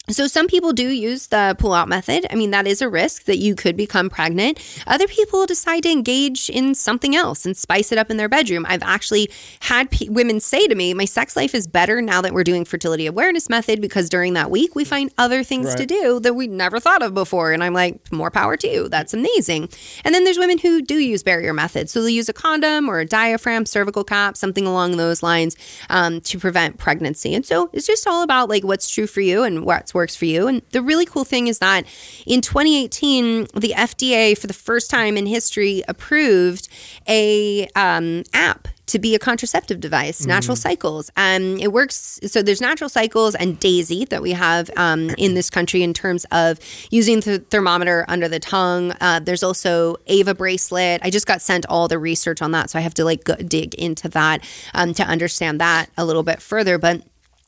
so 0.09 0.25
some 0.25 0.47
people 0.47 0.71
do 0.71 0.87
use 0.87 1.27
the 1.27 1.55
pull 1.59 1.73
out 1.73 1.89
method. 1.89 2.25
I 2.31 2.35
mean, 2.35 2.51
that 2.51 2.65
is 2.65 2.81
a 2.81 2.87
risk 2.87 3.25
that 3.25 3.39
you 3.39 3.55
could 3.55 3.75
become 3.75 4.09
pregnant. 4.09 4.57
Other 4.87 5.05
people 5.07 5.45
decide 5.45 5.83
to 5.83 5.91
engage 5.91 6.49
in 6.49 6.75
something 6.75 7.13
else 7.13 7.45
and 7.45 7.57
spice 7.57 7.91
it 7.91 7.97
up 7.97 8.09
in 8.09 8.15
their 8.15 8.29
bedroom. 8.29 8.65
I've 8.69 8.83
actually 8.83 9.29
had 9.61 9.91
pe- 9.91 10.07
women 10.07 10.39
say 10.39 10.65
to 10.67 10.75
me, 10.75 10.93
"My 10.93 11.03
sex 11.03 11.35
life 11.35 11.53
is 11.53 11.67
better 11.67 12.01
now 12.01 12.21
that 12.21 12.33
we're 12.33 12.45
doing 12.45 12.63
fertility 12.63 13.05
awareness 13.05 13.49
method 13.49 13.81
because 13.81 14.07
during 14.07 14.33
that 14.33 14.49
week 14.49 14.75
we 14.75 14.85
find 14.85 15.11
other 15.17 15.43
things 15.43 15.75
to 15.75 15.85
do 15.85 16.21
that 16.21 16.35
we 16.35 16.47
never 16.47 16.79
thought 16.79 17.01
of 17.01 17.13
before." 17.13 17.51
And 17.51 17.61
I'm 17.61 17.73
like, 17.73 17.99
"More 18.11 18.31
power 18.31 18.55
to 18.55 18.67
you. 18.67 18.87
That's 18.87 19.13
amazing." 19.13 19.67
And 20.05 20.15
then 20.15 20.23
there's 20.23 20.39
women 20.39 20.59
who 20.59 20.81
do 20.81 20.95
use 20.95 21.21
barrier 21.21 21.53
methods. 21.53 21.91
So 21.91 21.99
they'll 21.99 22.09
use 22.09 22.29
a 22.29 22.33
condom 22.33 22.87
or 22.87 22.99
a 22.99 23.05
diaphragm, 23.05 23.65
cervical 23.65 24.05
cap, 24.05 24.37
something 24.37 24.65
along 24.65 24.95
those 24.95 25.21
lines 25.21 25.57
um, 25.89 26.21
to 26.21 26.39
prevent 26.39 26.77
pregnancy. 26.77 27.35
And 27.35 27.45
so 27.45 27.69
it's 27.73 27.85
just 27.85 28.07
all 28.07 28.23
about 28.23 28.47
like 28.47 28.63
what's 28.63 28.89
true 28.89 29.07
for 29.07 29.19
you 29.19 29.43
and 29.43 29.65
what 29.65 29.87
works 29.97 30.15
for 30.15 30.25
you. 30.25 30.47
And 30.47 30.61
the 30.71 30.81
really 30.81 31.05
cool 31.05 31.25
thing 31.25 31.47
is 31.47 31.59
that 31.59 31.85
in 32.25 32.39
2018, 32.39 33.47
the 33.55 33.73
FDA, 33.75 34.37
for 34.37 34.47
the 34.47 34.53
first 34.53 34.89
time 34.89 35.17
in 35.17 35.25
history, 35.25 35.83
approved 35.87 36.69
a 37.07 37.67
um, 37.75 38.23
app 38.33 38.69
to 38.87 38.99
be 38.99 39.15
a 39.15 39.19
contraceptive 39.19 39.81
device, 39.81 40.25
Natural 40.25 40.55
Cycles. 40.55 41.11
Um, 41.17 41.57
it 41.57 41.73
works. 41.73 42.19
So 42.25 42.41
there's 42.41 42.61
Natural 42.61 42.89
Cycles 42.89 43.35
and 43.35 43.59
Daisy 43.59 44.05
that 44.05 44.21
we 44.21 44.31
have 44.31 44.69
um, 44.77 45.09
in 45.17 45.33
this 45.33 45.49
country 45.49 45.83
in 45.83 45.93
terms 45.93 46.25
of 46.31 46.57
using 46.89 47.19
the 47.19 47.39
thermometer 47.39 48.05
under 48.07 48.29
the 48.29 48.39
tongue. 48.39 48.93
Uh, 49.01 49.19
there's 49.19 49.43
also 49.43 49.97
Ava 50.07 50.33
bracelet. 50.33 51.01
I 51.03 51.09
just 51.09 51.27
got 51.27 51.41
sent 51.41 51.65
all 51.65 51.89
the 51.89 51.99
research 51.99 52.41
on 52.41 52.51
that, 52.51 52.69
so 52.69 52.79
I 52.79 52.81
have 52.81 52.93
to 52.93 53.03
like 53.03 53.25
go, 53.25 53.35
dig 53.35 53.75
into 53.75 54.07
that 54.09 54.41
um, 54.73 54.93
to 54.93 55.03
understand 55.03 55.59
that 55.59 55.89
a 55.97 56.05
little 56.05 56.23
bit 56.23 56.41
further. 56.41 56.77
But 56.77 57.01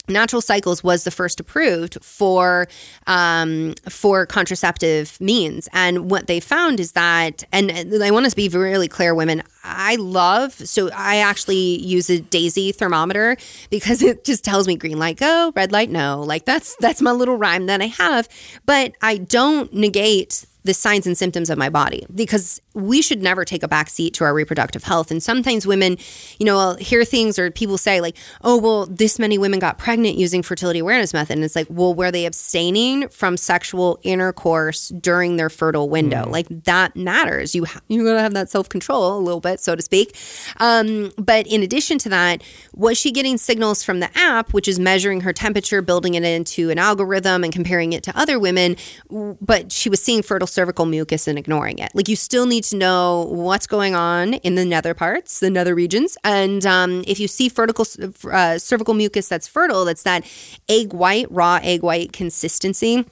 Natural 0.10 0.42
Cycles 0.42 0.84
was 0.84 1.04
the 1.04 1.12
first 1.12 1.40
approved 1.40 2.04
for 2.04 2.68
um, 3.08 3.76
for 3.90 4.26
contraceptive 4.26 5.20
means, 5.22 5.70
and 5.74 6.10
what 6.10 6.28
they 6.28 6.40
found 6.40 6.80
is 6.80 6.94
that, 6.94 7.44
and 7.52 7.72
I 7.72 8.12
want 8.12 8.30
to 8.30 8.36
be 8.36 8.50
really 8.50 8.88
clear, 8.88 9.14
women. 9.14 9.44
I 9.64 9.96
love 9.98 10.54
so 10.54 10.90
I 10.96 11.18
actually 11.18 11.80
use 11.82 12.10
a 12.10 12.20
Daisy 12.20 12.72
thermometer 12.72 13.38
because 13.70 14.02
it 14.02 14.24
just 14.24 14.44
tells 14.44 14.68
me 14.68 14.76
green 14.76 15.00
light 15.00 15.18
go, 15.18 15.52
red 15.56 15.72
light 15.72 15.90
no. 15.90 16.22
Like 16.22 16.46
that's 16.46 16.76
that's 16.78 17.02
my 17.02 17.12
little 17.12 17.36
rhyme 17.36 17.68
that 17.68 17.82
I 17.82 17.88
have, 17.88 18.28
but 18.66 18.94
I 19.02 19.18
don't 19.18 19.72
negate 19.74 20.46
the 20.70 20.74
signs 20.76 21.08
and 21.08 21.18
symptoms 21.18 21.50
of 21.50 21.58
my 21.58 21.68
body 21.68 22.06
because 22.14 22.62
we 22.76 23.02
should 23.02 23.24
never 23.24 23.44
take 23.44 23.64
a 23.64 23.68
backseat 23.68 24.14
to 24.14 24.24
our 24.24 24.36
reproductive 24.36 24.84
health. 24.84 25.10
And 25.10 25.22
sometimes 25.22 25.66
women, 25.66 25.98
you 26.38 26.46
know, 26.46 26.56
will 26.56 26.76
hear 26.76 27.04
things 27.04 27.40
or 27.40 27.50
people 27.50 27.78
say 27.80 28.02
like, 28.02 28.16
"Oh, 28.44 28.56
well, 28.58 28.86
this 28.86 29.18
many 29.18 29.40
women 29.40 29.60
got 29.60 29.80
pregnant 29.80 30.16
using 30.16 30.44
fertility 30.44 30.78
awareness 30.78 31.12
method." 31.12 31.34
And 31.34 31.44
it's 31.44 31.56
like, 31.56 31.66
"Well, 31.72 31.96
were 31.96 32.12
they 32.12 32.26
abstaining 32.28 33.10
from 33.10 33.36
sexual 33.36 34.00
intercourse 34.04 34.90
during 34.90 35.38
their 35.38 35.50
fertile 35.50 35.90
window?" 35.90 36.30
Like 36.30 36.48
that 36.66 36.96
matters. 36.96 37.56
You 37.56 37.66
ha- 37.66 37.82
you 37.88 38.04
got 38.06 38.14
to 38.14 38.22
have 38.22 38.36
that 38.36 38.52
self-control 38.52 39.18
a 39.18 39.20
little 39.20 39.42
bit, 39.42 39.60
so 39.60 39.76
to 39.76 39.82
speak. 39.82 40.16
Um, 40.60 41.12
but 41.18 41.48
in 41.48 41.64
addition 41.64 41.98
to 42.00 42.10
that, 42.10 42.44
was 42.76 42.96
she 42.96 43.12
getting 43.12 43.40
signals 43.40 43.84
from 43.84 44.02
the 44.02 44.16
app, 44.16 44.54
which 44.54 44.68
is 44.68 44.78
measuring 44.78 45.22
her 45.22 45.34
temperature, 45.34 45.82
building 45.82 46.14
it 46.14 46.24
into 46.24 46.70
an 46.70 46.78
algorithm 46.78 47.44
and 47.44 47.52
comparing 47.52 47.94
it 47.94 48.04
to 48.04 48.16
other 48.16 48.38
women, 48.38 48.76
but 49.42 49.72
she 49.72 49.90
was 49.90 50.00
seeing 50.00 50.22
fertile 50.22 50.48
cervical 50.60 50.86
mucus 50.86 51.26
and 51.26 51.40
ignoring 51.40 51.80
it. 51.80 51.90
Like 51.94 52.10
you 52.10 52.18
still 52.18 52.46
need 52.46 52.66
to 52.66 52.76
know 52.76 53.28
what's 53.30 53.66
going 53.66 53.96
on 53.96 54.34
in 54.48 54.56
the 54.56 54.66
nether 54.66 54.94
parts, 54.94 55.40
the 55.40 55.50
nether 55.50 55.74
regions, 55.74 56.18
and 56.26 56.66
um, 56.66 57.02
if 57.08 57.18
you 57.18 57.30
see 57.30 57.48
vertical, 57.48 57.86
uh, 58.30 58.58
cervical 58.58 58.94
mucus 58.94 59.30
that's 59.30 59.48
fertile, 59.48 59.86
that's 59.86 60.04
that 60.04 60.26
egg 60.68 60.92
white, 60.92 61.32
raw 61.32 61.60
egg 61.64 61.82
white 61.82 62.12
consistency. 62.12 63.06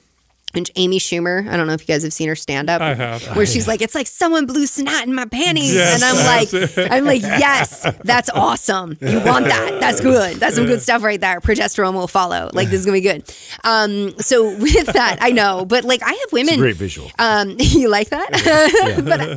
And 0.54 0.70
Amy 0.76 0.98
Schumer, 0.98 1.46
I 1.46 1.56
don't 1.58 1.66
know 1.66 1.74
if 1.74 1.82
you 1.82 1.86
guys 1.94 2.02
have 2.04 2.12
seen 2.12 2.28
her 2.28 2.34
stand 2.36 2.70
up. 2.70 2.80
I 2.80 2.94
have. 2.94 3.36
Where 3.36 3.44
she's 3.44 3.68
like, 3.68 3.82
it's 3.82 3.94
like 3.94 4.06
someone 4.06 4.46
blew 4.46 4.66
snot 4.66 5.06
in 5.06 5.14
my 5.14 5.26
panties. 5.26 5.74
Yes. 5.74 6.02
and 6.02 6.04
I'm 6.04 6.78
like, 6.78 6.90
I'm 6.90 7.04
like, 7.04 7.20
yes, 7.20 7.86
that's 8.02 8.30
awesome. 8.30 8.96
You 9.00 9.20
want 9.20 9.44
that. 9.44 9.78
That's 9.78 10.00
good. 10.00 10.36
That's 10.38 10.56
some 10.56 10.64
good 10.64 10.80
stuff 10.80 11.02
right 11.02 11.20
there. 11.20 11.40
Progesterone 11.40 11.92
will 11.92 12.08
follow. 12.08 12.50
Like, 12.54 12.70
this 12.70 12.80
is 12.80 12.86
going 12.86 13.02
to 13.02 13.08
be 13.08 13.12
good. 13.12 13.34
Um, 13.62 14.18
so 14.20 14.56
with 14.58 14.86
that, 14.86 15.18
I 15.20 15.30
know, 15.32 15.66
but 15.66 15.84
like, 15.84 16.02
I 16.02 16.12
have 16.12 16.32
women. 16.32 16.58
great 16.58 16.76
visual. 16.76 17.10
Um, 17.18 17.56
you 17.58 17.90
like 17.90 18.08
that? 18.08 18.30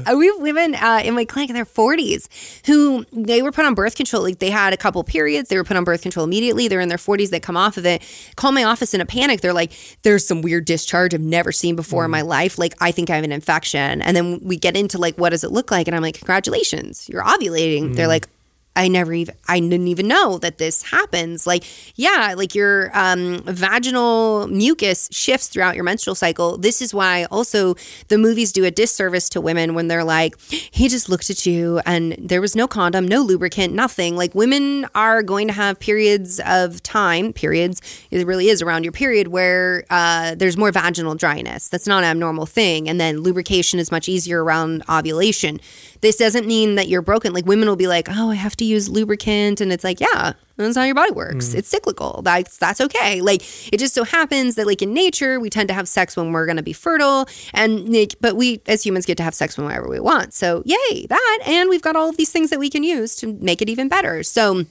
but 0.05 0.17
we 0.17 0.27
have 0.27 0.39
women 0.39 0.75
uh, 0.75 1.01
in 1.03 1.13
my 1.13 1.25
clinic 1.25 1.49
in 1.49 1.55
their 1.55 1.65
40s 1.65 2.29
who 2.65 3.05
they 3.11 3.41
were 3.41 3.51
put 3.51 3.65
on 3.65 3.73
birth 3.73 3.95
control. 3.95 4.23
Like 4.23 4.39
they 4.39 4.49
had 4.49 4.71
a 4.71 4.77
couple 4.77 5.03
periods, 5.03 5.49
they 5.49 5.57
were 5.57 5.65
put 5.65 5.75
on 5.75 5.83
birth 5.83 6.03
control 6.03 6.23
immediately. 6.23 6.69
They're 6.69 6.79
in 6.79 6.89
their 6.89 6.97
40s, 6.97 7.31
they 7.31 7.41
come 7.41 7.57
off 7.57 7.75
of 7.75 7.85
it, 7.85 8.01
call 8.37 8.53
my 8.53 8.63
office 8.63 8.93
in 8.93 9.01
a 9.01 9.05
panic. 9.05 9.41
They're 9.41 9.51
like, 9.51 9.73
"There's 10.03 10.25
some 10.25 10.41
weird 10.41 10.63
discharge 10.65 11.00
I've 11.09 11.21
never 11.21 11.51
seen 11.51 11.75
before 11.75 12.05
in 12.05 12.11
my 12.11 12.21
mm. 12.21 12.27
life. 12.27 12.57
Like 12.57 12.73
I 12.79 12.91
think 12.91 13.09
I 13.09 13.15
have 13.15 13.23
an 13.23 13.31
infection." 13.31 14.01
And 14.01 14.15
then 14.15 14.39
we 14.43 14.57
get 14.57 14.75
into 14.75 14.97
like, 14.97 15.17
"What 15.17 15.29
does 15.29 15.43
it 15.43 15.51
look 15.51 15.71
like?" 15.71 15.87
And 15.87 15.95
I'm 15.95 16.01
like, 16.01 16.17
"Congratulations, 16.17 17.07
you're 17.09 17.23
ovulating." 17.23 17.95
They're 17.95 18.05
mm. 18.05 18.09
like. 18.09 18.27
I 18.75 18.87
never 18.87 19.13
even 19.13 19.35
I 19.47 19.59
didn't 19.59 19.89
even 19.89 20.07
know 20.07 20.37
that 20.37 20.57
this 20.57 20.81
happens. 20.83 21.45
Like, 21.45 21.65
yeah, 21.95 22.33
like 22.37 22.55
your 22.55 22.89
um, 22.97 23.41
vaginal 23.43 24.47
mucus 24.47 25.09
shifts 25.11 25.49
throughout 25.49 25.75
your 25.75 25.83
menstrual 25.83 26.15
cycle. 26.15 26.57
This 26.57 26.81
is 26.81 26.93
why 26.93 27.25
also 27.25 27.75
the 28.07 28.17
movies 28.17 28.53
do 28.53 28.63
a 28.63 28.71
disservice 28.71 29.27
to 29.29 29.41
women 29.41 29.73
when 29.73 29.89
they're 29.89 30.05
like, 30.05 30.39
he 30.49 30.87
just 30.87 31.09
looked 31.09 31.29
at 31.29 31.45
you 31.45 31.81
and 31.85 32.13
there 32.17 32.39
was 32.39 32.55
no 32.55 32.65
condom, 32.65 33.07
no 33.07 33.21
lubricant, 33.21 33.73
nothing. 33.73 34.15
Like 34.15 34.33
women 34.33 34.85
are 34.95 35.21
going 35.21 35.47
to 35.47 35.53
have 35.53 35.77
periods 35.79 36.39
of 36.45 36.81
time, 36.81 37.33
periods, 37.33 37.81
it 38.09 38.25
really 38.25 38.47
is 38.47 38.61
around 38.61 38.83
your 38.85 38.93
period 38.93 39.27
where 39.27 39.83
uh, 39.89 40.35
there's 40.35 40.55
more 40.55 40.71
vaginal 40.71 41.15
dryness. 41.15 41.67
That's 41.67 41.87
not 41.87 42.03
an 42.03 42.09
abnormal 42.09 42.45
thing. 42.45 42.87
And 42.87 43.01
then 43.01 43.19
lubrication 43.19 43.79
is 43.79 43.91
much 43.91 44.07
easier 44.07 44.43
around 44.43 44.83
ovulation. 44.89 45.59
This 46.01 46.15
doesn't 46.15 46.47
mean 46.47 46.75
that 46.75 46.87
you're 46.87 47.01
broken. 47.01 47.33
Like 47.33 47.45
women 47.45 47.69
will 47.69 47.75
be 47.75 47.87
like, 47.87 48.07
oh, 48.09 48.31
I 48.31 48.35
have 48.35 48.57
to 48.57 48.65
use 48.65 48.89
lubricant. 48.89 49.61
And 49.61 49.71
it's 49.71 49.83
like, 49.83 49.99
yeah, 49.99 50.33
that's 50.57 50.75
how 50.75 50.83
your 50.83 50.95
body 50.95 51.11
works. 51.11 51.49
Mm. 51.49 51.55
It's 51.55 51.69
cyclical. 51.69 52.21
That's 52.23 52.57
that's 52.57 52.81
okay. 52.81 53.21
Like 53.21 53.41
it 53.71 53.77
just 53.77 53.93
so 53.93 54.03
happens 54.03 54.55
that 54.55 54.67
like 54.67 54.81
in 54.81 54.93
nature, 54.93 55.39
we 55.39 55.49
tend 55.49 55.67
to 55.69 55.73
have 55.73 55.87
sex 55.87 56.17
when 56.17 56.31
we're 56.31 56.45
gonna 56.45 56.63
be 56.63 56.73
fertile. 56.73 57.27
And 57.53 57.93
like, 57.93 58.15
but 58.19 58.35
we 58.35 58.61
as 58.67 58.85
humans 58.85 59.05
get 59.05 59.17
to 59.17 59.23
have 59.23 59.35
sex 59.35 59.57
whenever 59.57 59.87
we 59.87 59.99
want. 59.99 60.33
So 60.33 60.63
yay, 60.65 61.05
that. 61.07 61.39
And 61.45 61.69
we've 61.69 61.81
got 61.81 61.95
all 61.95 62.09
of 62.09 62.17
these 62.17 62.31
things 62.31 62.49
that 62.49 62.59
we 62.59 62.69
can 62.69 62.83
use 62.83 63.15
to 63.17 63.33
make 63.33 63.61
it 63.61 63.69
even 63.69 63.87
better. 63.87 64.23
So 64.23 64.65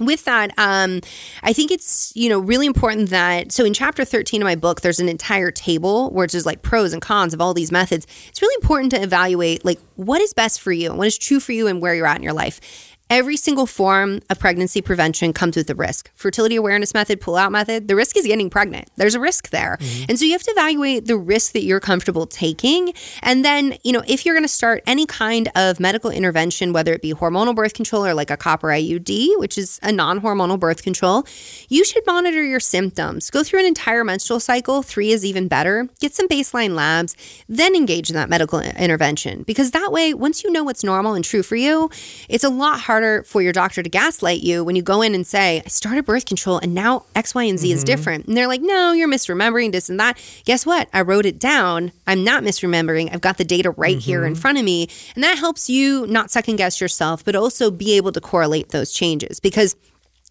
with 0.00 0.24
that, 0.24 0.52
um, 0.58 1.00
I 1.42 1.52
think 1.52 1.70
it's 1.70 2.12
you 2.16 2.28
know 2.28 2.38
really 2.38 2.66
important 2.66 3.10
that 3.10 3.52
so 3.52 3.64
in 3.64 3.74
chapter 3.74 4.04
thirteen 4.04 4.42
of 4.42 4.46
my 4.46 4.56
book, 4.56 4.80
there's 4.80 5.00
an 5.00 5.08
entire 5.08 5.50
table 5.50 6.10
where 6.10 6.24
it's 6.24 6.32
just 6.32 6.46
like 6.46 6.62
pros 6.62 6.92
and 6.92 7.02
cons 7.02 7.34
of 7.34 7.40
all 7.40 7.54
these 7.54 7.70
methods. 7.70 8.06
It's 8.28 8.42
really 8.42 8.54
important 8.60 8.90
to 8.92 9.02
evaluate 9.02 9.64
like 9.64 9.78
what 9.96 10.20
is 10.20 10.32
best 10.32 10.60
for 10.60 10.72
you 10.72 10.94
what 10.94 11.06
is 11.06 11.18
true 11.18 11.40
for 11.40 11.52
you 11.52 11.66
and 11.66 11.80
where 11.80 11.94
you're 11.94 12.06
at 12.06 12.16
in 12.16 12.22
your 12.22 12.32
life. 12.32 12.89
Every 13.10 13.36
single 13.36 13.66
form 13.66 14.20
of 14.30 14.38
pregnancy 14.38 14.80
prevention 14.80 15.32
comes 15.32 15.56
with 15.56 15.68
a 15.68 15.74
risk. 15.74 16.12
Fertility 16.14 16.54
awareness 16.54 16.94
method, 16.94 17.20
pull 17.20 17.34
out 17.34 17.50
method, 17.50 17.88
the 17.88 17.96
risk 17.96 18.16
is 18.16 18.24
getting 18.24 18.48
pregnant. 18.48 18.88
There's 18.94 19.16
a 19.16 19.20
risk 19.20 19.50
there. 19.50 19.78
Mm-hmm. 19.80 20.04
And 20.08 20.18
so 20.18 20.24
you 20.24 20.30
have 20.30 20.44
to 20.44 20.52
evaluate 20.52 21.06
the 21.06 21.16
risk 21.16 21.50
that 21.54 21.64
you're 21.64 21.80
comfortable 21.80 22.24
taking. 22.24 22.94
And 23.20 23.44
then, 23.44 23.76
you 23.82 23.90
know, 23.90 24.04
if 24.06 24.24
you're 24.24 24.36
going 24.36 24.44
to 24.44 24.48
start 24.48 24.84
any 24.86 25.06
kind 25.06 25.50
of 25.56 25.80
medical 25.80 26.08
intervention, 26.08 26.72
whether 26.72 26.92
it 26.92 27.02
be 27.02 27.12
hormonal 27.12 27.52
birth 27.52 27.74
control 27.74 28.06
or 28.06 28.14
like 28.14 28.30
a 28.30 28.36
copper 28.36 28.68
IUD, 28.68 29.40
which 29.40 29.58
is 29.58 29.80
a 29.82 29.90
non 29.90 30.20
hormonal 30.20 30.60
birth 30.60 30.84
control, 30.84 31.24
you 31.68 31.84
should 31.84 32.06
monitor 32.06 32.44
your 32.44 32.60
symptoms. 32.60 33.28
Go 33.28 33.42
through 33.42 33.58
an 33.58 33.66
entire 33.66 34.04
menstrual 34.04 34.38
cycle. 34.38 34.84
Three 34.84 35.10
is 35.10 35.24
even 35.24 35.48
better. 35.48 35.88
Get 35.98 36.14
some 36.14 36.28
baseline 36.28 36.76
labs, 36.76 37.16
then 37.48 37.74
engage 37.74 38.08
in 38.08 38.14
that 38.14 38.28
medical 38.28 38.60
intervention. 38.60 39.42
Because 39.42 39.72
that 39.72 39.90
way, 39.90 40.14
once 40.14 40.44
you 40.44 40.52
know 40.52 40.62
what's 40.62 40.84
normal 40.84 41.14
and 41.14 41.24
true 41.24 41.42
for 41.42 41.56
you, 41.56 41.90
it's 42.28 42.44
a 42.44 42.48
lot 42.48 42.78
harder 42.78 42.99
harder 43.00 43.22
for 43.22 43.40
your 43.40 43.52
doctor 43.52 43.82
to 43.82 43.88
gaslight 43.88 44.42
you 44.42 44.62
when 44.62 44.76
you 44.76 44.82
go 44.82 45.00
in 45.00 45.14
and 45.14 45.26
say, 45.26 45.62
I 45.64 45.68
started 45.68 46.04
birth 46.04 46.26
control 46.26 46.58
and 46.58 46.74
now 46.74 47.06
X, 47.14 47.34
Y, 47.34 47.44
and 47.44 47.58
Z 47.58 47.66
mm-hmm. 47.66 47.76
is 47.76 47.84
different. 47.84 48.26
And 48.26 48.36
they're 48.36 48.46
like, 48.46 48.60
no, 48.60 48.92
you're 48.92 49.08
misremembering 49.08 49.72
this 49.72 49.88
and 49.88 49.98
that. 49.98 50.18
Guess 50.44 50.66
what? 50.66 50.88
I 50.92 51.00
wrote 51.00 51.24
it 51.24 51.38
down. 51.38 51.92
I'm 52.06 52.22
not 52.24 52.42
misremembering. 52.42 53.12
I've 53.12 53.22
got 53.22 53.38
the 53.38 53.44
data 53.44 53.70
right 53.70 53.96
mm-hmm. 53.96 54.00
here 54.00 54.24
in 54.26 54.34
mm-hmm. 54.34 54.40
front 54.40 54.58
of 54.58 54.64
me. 54.64 54.88
And 55.14 55.24
that 55.24 55.38
helps 55.38 55.70
you 55.70 56.06
not 56.08 56.30
second 56.30 56.56
guess 56.56 56.80
yourself, 56.80 57.24
but 57.24 57.34
also 57.34 57.70
be 57.70 57.96
able 57.96 58.12
to 58.12 58.20
correlate 58.20 58.68
those 58.68 58.92
changes 58.92 59.40
because 59.40 59.76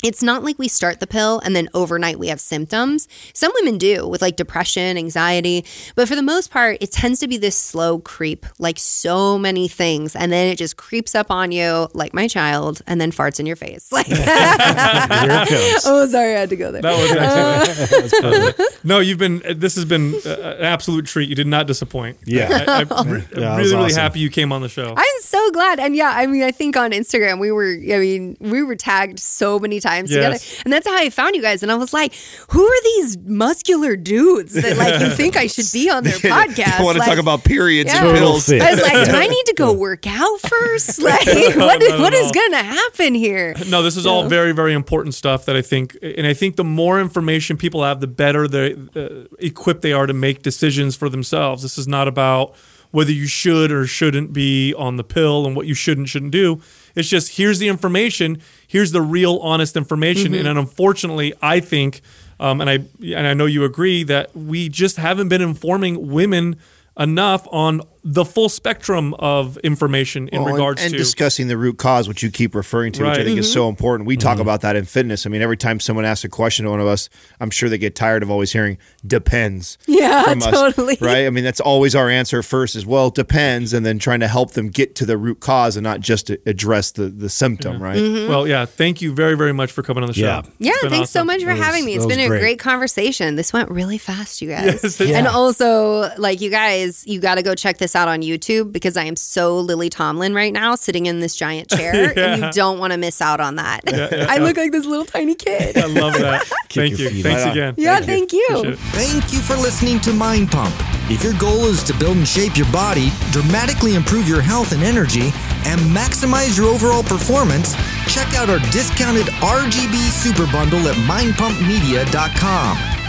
it's 0.01 0.23
not 0.23 0.43
like 0.43 0.57
we 0.57 0.67
start 0.67 0.99
the 1.01 1.07
pill 1.07 1.39
and 1.43 1.55
then 1.55 1.67
overnight 1.73 2.19
we 2.19 2.29
have 2.29 2.39
symptoms. 2.39 3.07
Some 3.33 3.51
women 3.55 3.77
do 3.77 4.07
with 4.07 4.21
like 4.21 4.37
depression, 4.37 4.97
anxiety, 4.97 5.65
but 5.95 6.07
for 6.07 6.15
the 6.15 6.23
most 6.23 6.51
part, 6.51 6.77
it 6.79 6.91
tends 6.91 7.19
to 7.19 7.27
be 7.27 7.35
this 7.37 7.57
slow 7.57 7.99
creep, 7.99 8.45
like 8.59 8.79
so 8.79 9.37
many 9.37 9.67
things. 9.67 10.15
And 10.15 10.31
then 10.31 10.47
it 10.47 10.57
just 10.57 10.77
creeps 10.77 11.15
up 11.15 11.29
on 11.29 11.51
you, 11.51 11.89
like 11.93 12.13
my 12.13 12.29
child, 12.29 12.81
and 12.87 13.01
then 13.01 13.11
farts 13.11 13.39
in 13.39 13.45
your 13.45 13.55
face. 13.55 13.89
Like, 13.99 14.05
oh, 14.11 16.07
sorry, 16.09 16.35
I 16.35 16.39
had 16.39 16.49
to 16.51 16.55
go 16.55 16.71
there. 16.71 16.81
That 16.81 16.95
was 16.95 18.13
uh, 18.13 18.65
no, 18.85 18.99
you've 18.99 19.17
been, 19.17 19.41
this 19.55 19.75
has 19.75 19.83
been 19.83 20.13
an 20.25 20.63
absolute 20.63 21.05
treat. 21.05 21.27
You 21.27 21.35
did 21.35 21.47
not 21.47 21.67
disappoint. 21.67 22.17
Yeah. 22.23 22.63
I, 22.67 23.01
am 23.01 23.09
really, 23.09 23.27
yeah, 23.35 23.57
really 23.57 23.75
awesome. 23.75 23.99
happy 23.99 24.19
you 24.19 24.29
came 24.29 24.53
on 24.53 24.61
the 24.61 24.69
show. 24.69 24.93
I'm 24.95 25.21
so 25.21 25.51
glad. 25.51 25.79
And 25.79 25.97
yeah, 25.97 26.13
I 26.15 26.27
mean, 26.27 26.43
I 26.43 26.51
think 26.51 26.77
on 26.77 26.91
Instagram, 26.91 27.39
we 27.41 27.51
were, 27.51 27.73
I 27.73 27.97
mean, 27.97 28.37
we 28.39 28.63
were 28.63 28.77
tagged 28.77 29.19
so 29.19 29.59
many 29.59 29.81
times 29.81 29.88
times 29.89 30.11
yes. 30.11 30.17
together. 30.17 30.61
And 30.65 30.73
that's 30.73 30.87
how 30.87 30.95
I 30.95 31.09
found 31.09 31.35
you 31.35 31.41
guys. 31.41 31.63
And 31.63 31.71
I 31.71 31.75
was 31.75 31.93
like, 31.93 32.13
who 32.49 32.65
are 32.65 32.83
these 32.83 33.17
muscular 33.17 33.95
dudes 33.95 34.53
that 34.53 34.77
like 34.77 34.99
you 35.01 35.09
think 35.09 35.35
I 35.35 35.47
should 35.47 35.69
be 35.73 35.89
on 35.89 36.03
their 36.03 36.13
podcast? 36.17 36.79
I 36.79 36.83
want 36.83 36.95
to 36.95 36.99
like, 36.99 37.09
talk 37.09 37.17
about 37.17 37.43
periods 37.43 37.91
yeah. 37.93 38.05
and 38.05 38.17
pills. 38.17 38.51
I 38.51 38.71
was 38.71 38.81
like, 38.81 39.05
do 39.05 39.15
I 39.15 39.27
need 39.27 39.45
to 39.47 39.53
go 39.55 39.73
work 39.73 40.05
out 40.07 40.39
first? 40.41 40.99
Like, 41.09 41.25
what, 41.55 41.81
what 41.99 42.13
is 42.13 42.31
going 42.31 42.51
to 42.51 42.63
happen 42.63 43.15
here? 43.15 43.55
No, 43.67 43.81
this 43.81 43.97
is 43.97 44.05
all 44.05 44.27
very, 44.27 44.51
very 44.51 44.73
important 44.73 45.15
stuff 45.15 45.45
that 45.45 45.55
I 45.55 45.61
think, 45.61 45.97
and 46.03 46.27
I 46.27 46.33
think 46.33 46.55
the 46.55 46.63
more 46.63 47.01
information 47.01 47.57
people 47.57 47.83
have, 47.83 47.99
the 47.99 48.07
better 48.07 48.47
they 48.47 48.75
uh, 48.95 49.25
equipped 49.39 49.81
they 49.81 49.91
are 49.91 50.05
to 50.05 50.13
make 50.13 50.43
decisions 50.43 50.95
for 50.95 51.09
themselves. 51.09 51.63
This 51.63 51.77
is 51.77 51.87
not 51.87 52.07
about 52.07 52.55
whether 52.91 53.11
you 53.11 53.27
should 53.27 53.71
or 53.71 53.85
shouldn't 53.85 54.33
be 54.33 54.73
on 54.73 54.97
the 54.97 55.03
pill 55.03 55.45
and 55.45 55.55
what 55.55 55.67
you 55.67 55.73
should 55.73 55.97
and 55.97 56.09
shouldn't 56.09 56.31
do. 56.31 56.61
It's 56.95 57.09
just 57.09 57.37
here's 57.37 57.59
the 57.59 57.67
information, 57.67 58.41
here's 58.69 58.91
the 58.91 59.01
real, 59.01 59.37
honest 59.39 59.75
information, 59.75 60.31
mm-hmm. 60.31 60.45
and 60.45 60.59
unfortunately, 60.59 61.33
I 61.41 61.59
think, 61.59 62.01
um, 62.39 62.61
and 62.61 62.69
I 62.69 62.79
and 63.01 63.27
I 63.27 63.33
know 63.33 63.47
you 63.47 63.65
agree 63.65 64.03
that 64.03 64.33
we 64.35 64.69
just 64.69 64.95
haven't 64.95 65.27
been 65.27 65.41
informing 65.41 66.09
women 66.09 66.55
enough 66.97 67.47
on 67.51 67.81
the 68.03 68.25
full 68.25 68.49
spectrum 68.49 69.13
of 69.15 69.57
information 69.57 70.27
in 70.29 70.43
well, 70.43 70.53
regards 70.53 70.81
and, 70.81 70.87
and 70.87 70.93
to 70.93 70.97
discussing 70.97 71.47
the 71.47 71.57
root 71.57 71.77
cause, 71.77 72.07
which 72.07 72.23
you 72.23 72.31
keep 72.31 72.55
referring 72.55 72.91
to, 72.93 73.03
right. 73.03 73.09
which 73.09 73.19
I 73.19 73.23
think 73.23 73.33
mm-hmm. 73.33 73.39
is 73.39 73.51
so 73.51 73.69
important. 73.69 74.07
We 74.07 74.15
mm-hmm. 74.15 74.27
talk 74.27 74.39
about 74.39 74.61
that 74.61 74.75
in 74.75 74.85
fitness. 74.85 75.25
I 75.25 75.29
mean, 75.29 75.41
every 75.41 75.57
time 75.57 75.79
someone 75.79 76.05
asks 76.05 76.23
a 76.23 76.29
question 76.29 76.65
to 76.65 76.71
one 76.71 76.79
of 76.79 76.87
us, 76.87 77.09
I'm 77.39 77.49
sure 77.49 77.69
they 77.69 77.77
get 77.77 77.95
tired 77.95 78.23
of 78.23 78.31
always 78.31 78.51
hearing 78.51 78.77
"depends." 79.05 79.77
Yeah, 79.99 80.33
totally. 80.39 80.93
Us, 80.93 81.01
right? 81.01 81.25
I 81.25 81.29
mean, 81.29 81.43
that's 81.43 81.59
always 81.59 81.93
our 81.93 82.09
answer 82.09 82.41
first. 82.41 82.75
Is 82.75 82.85
well, 82.85 83.09
depends, 83.09 83.73
and 83.73 83.85
then 83.85 83.99
trying 83.99 84.21
to 84.21 84.27
help 84.27 84.51
them 84.51 84.69
get 84.69 84.95
to 84.95 85.05
the 85.05 85.17
root 85.17 85.41
cause 85.41 85.75
and 85.75 85.83
not 85.83 85.99
just 85.99 86.29
address 86.29 86.91
the 86.91 87.09
the 87.09 87.29
symptom. 87.29 87.79
Yeah. 87.79 87.85
Right? 87.85 87.97
Mm-hmm. 87.97 88.29
Well, 88.29 88.47
yeah. 88.47 88.65
Thank 88.65 89.01
you 89.01 89.13
very 89.13 89.35
very 89.35 89.51
much 89.51 89.71
for 89.71 89.83
coming 89.83 90.03
on 90.03 90.07
the 90.07 90.13
show. 90.13 90.21
Yeah, 90.21 90.41
yeah. 90.57 90.71
Thanks 90.81 90.95
awesome. 90.95 91.07
so 91.07 91.23
much 91.25 91.43
for 91.43 91.51
was, 91.51 91.59
having 91.59 91.85
me. 91.85 91.95
It's 91.95 92.05
been 92.05 92.19
a 92.19 92.27
great. 92.27 92.39
great. 92.39 92.59
conversation. 92.59 93.35
This 93.35 93.51
went 93.51 93.69
really 93.69 93.97
fast, 93.97 94.41
you 94.41 94.49
guys. 94.49 94.59
Yes, 94.83 94.99
yeah. 94.99 95.17
And 95.17 95.27
also, 95.27 96.09
like 96.17 96.41
you 96.41 96.49
guys, 96.49 97.05
you 97.05 97.19
got 97.19 97.35
to 97.35 97.43
go 97.43 97.55
check 97.55 97.77
this 97.89 97.99
out 97.99 98.07
on 98.07 98.21
YouTube 98.21 98.71
because 98.71 98.95
I 98.97 99.05
am 99.05 99.15
so 99.15 99.59
Lily 99.59 99.89
Tomlin 99.89 100.35
right 100.35 100.53
now, 100.53 100.75
sitting 100.75 101.07
in 101.07 101.21
this 101.21 101.35
giant 101.35 101.69
chair, 101.69 102.13
yeah. 102.15 102.33
and 102.33 102.43
you 102.43 102.51
don't 102.51 102.77
want 102.77 102.93
to 102.93 102.97
miss 102.97 103.19
out 103.21 103.39
on 103.39 103.55
that. 103.55 103.81
Yeah, 103.87 104.09
yeah, 104.11 104.25
I 104.29 104.37
look 104.37 104.57
like 104.57 104.71
this 104.71 104.85
little 104.85 105.05
tiny 105.05 105.33
kid. 105.35 105.77
I 105.77 105.87
love 105.87 106.13
that. 106.13 106.45
thank 106.69 106.99
you. 106.99 107.23
Thanks 107.23 107.43
right 107.43 107.51
again. 107.51 107.73
Yeah, 107.77 107.95
thank, 107.95 108.29
thank 108.29 108.33
you. 108.33 108.61
you. 108.63 108.75
Thank 108.75 109.33
you 109.33 109.39
for 109.39 109.55
listening 109.55 109.99
to 110.01 110.13
Mind 110.13 110.51
Pump. 110.51 110.75
If 111.09 111.23
your 111.23 111.33
goal 111.39 111.65
is 111.65 111.81
to 111.83 111.97
build 111.97 112.17
and 112.17 112.27
shape 112.27 112.55
your 112.55 112.71
body, 112.71 113.09
dramatically 113.31 113.95
improve 113.95 114.27
your 114.27 114.41
health 114.41 114.71
and 114.71 114.83
energy, 114.83 115.31
and 115.65 115.81
maximize 115.81 116.55
your 116.55 116.67
overall 116.67 117.03
performance, 117.03 117.73
check 118.07 118.33
out 118.35 118.49
our 118.49 118.59
discounted 118.71 119.25
RGB 119.41 119.95
Super 120.11 120.45
Bundle 120.51 120.87
at 120.87 120.95
mindpumpmedia.com. 120.95 123.08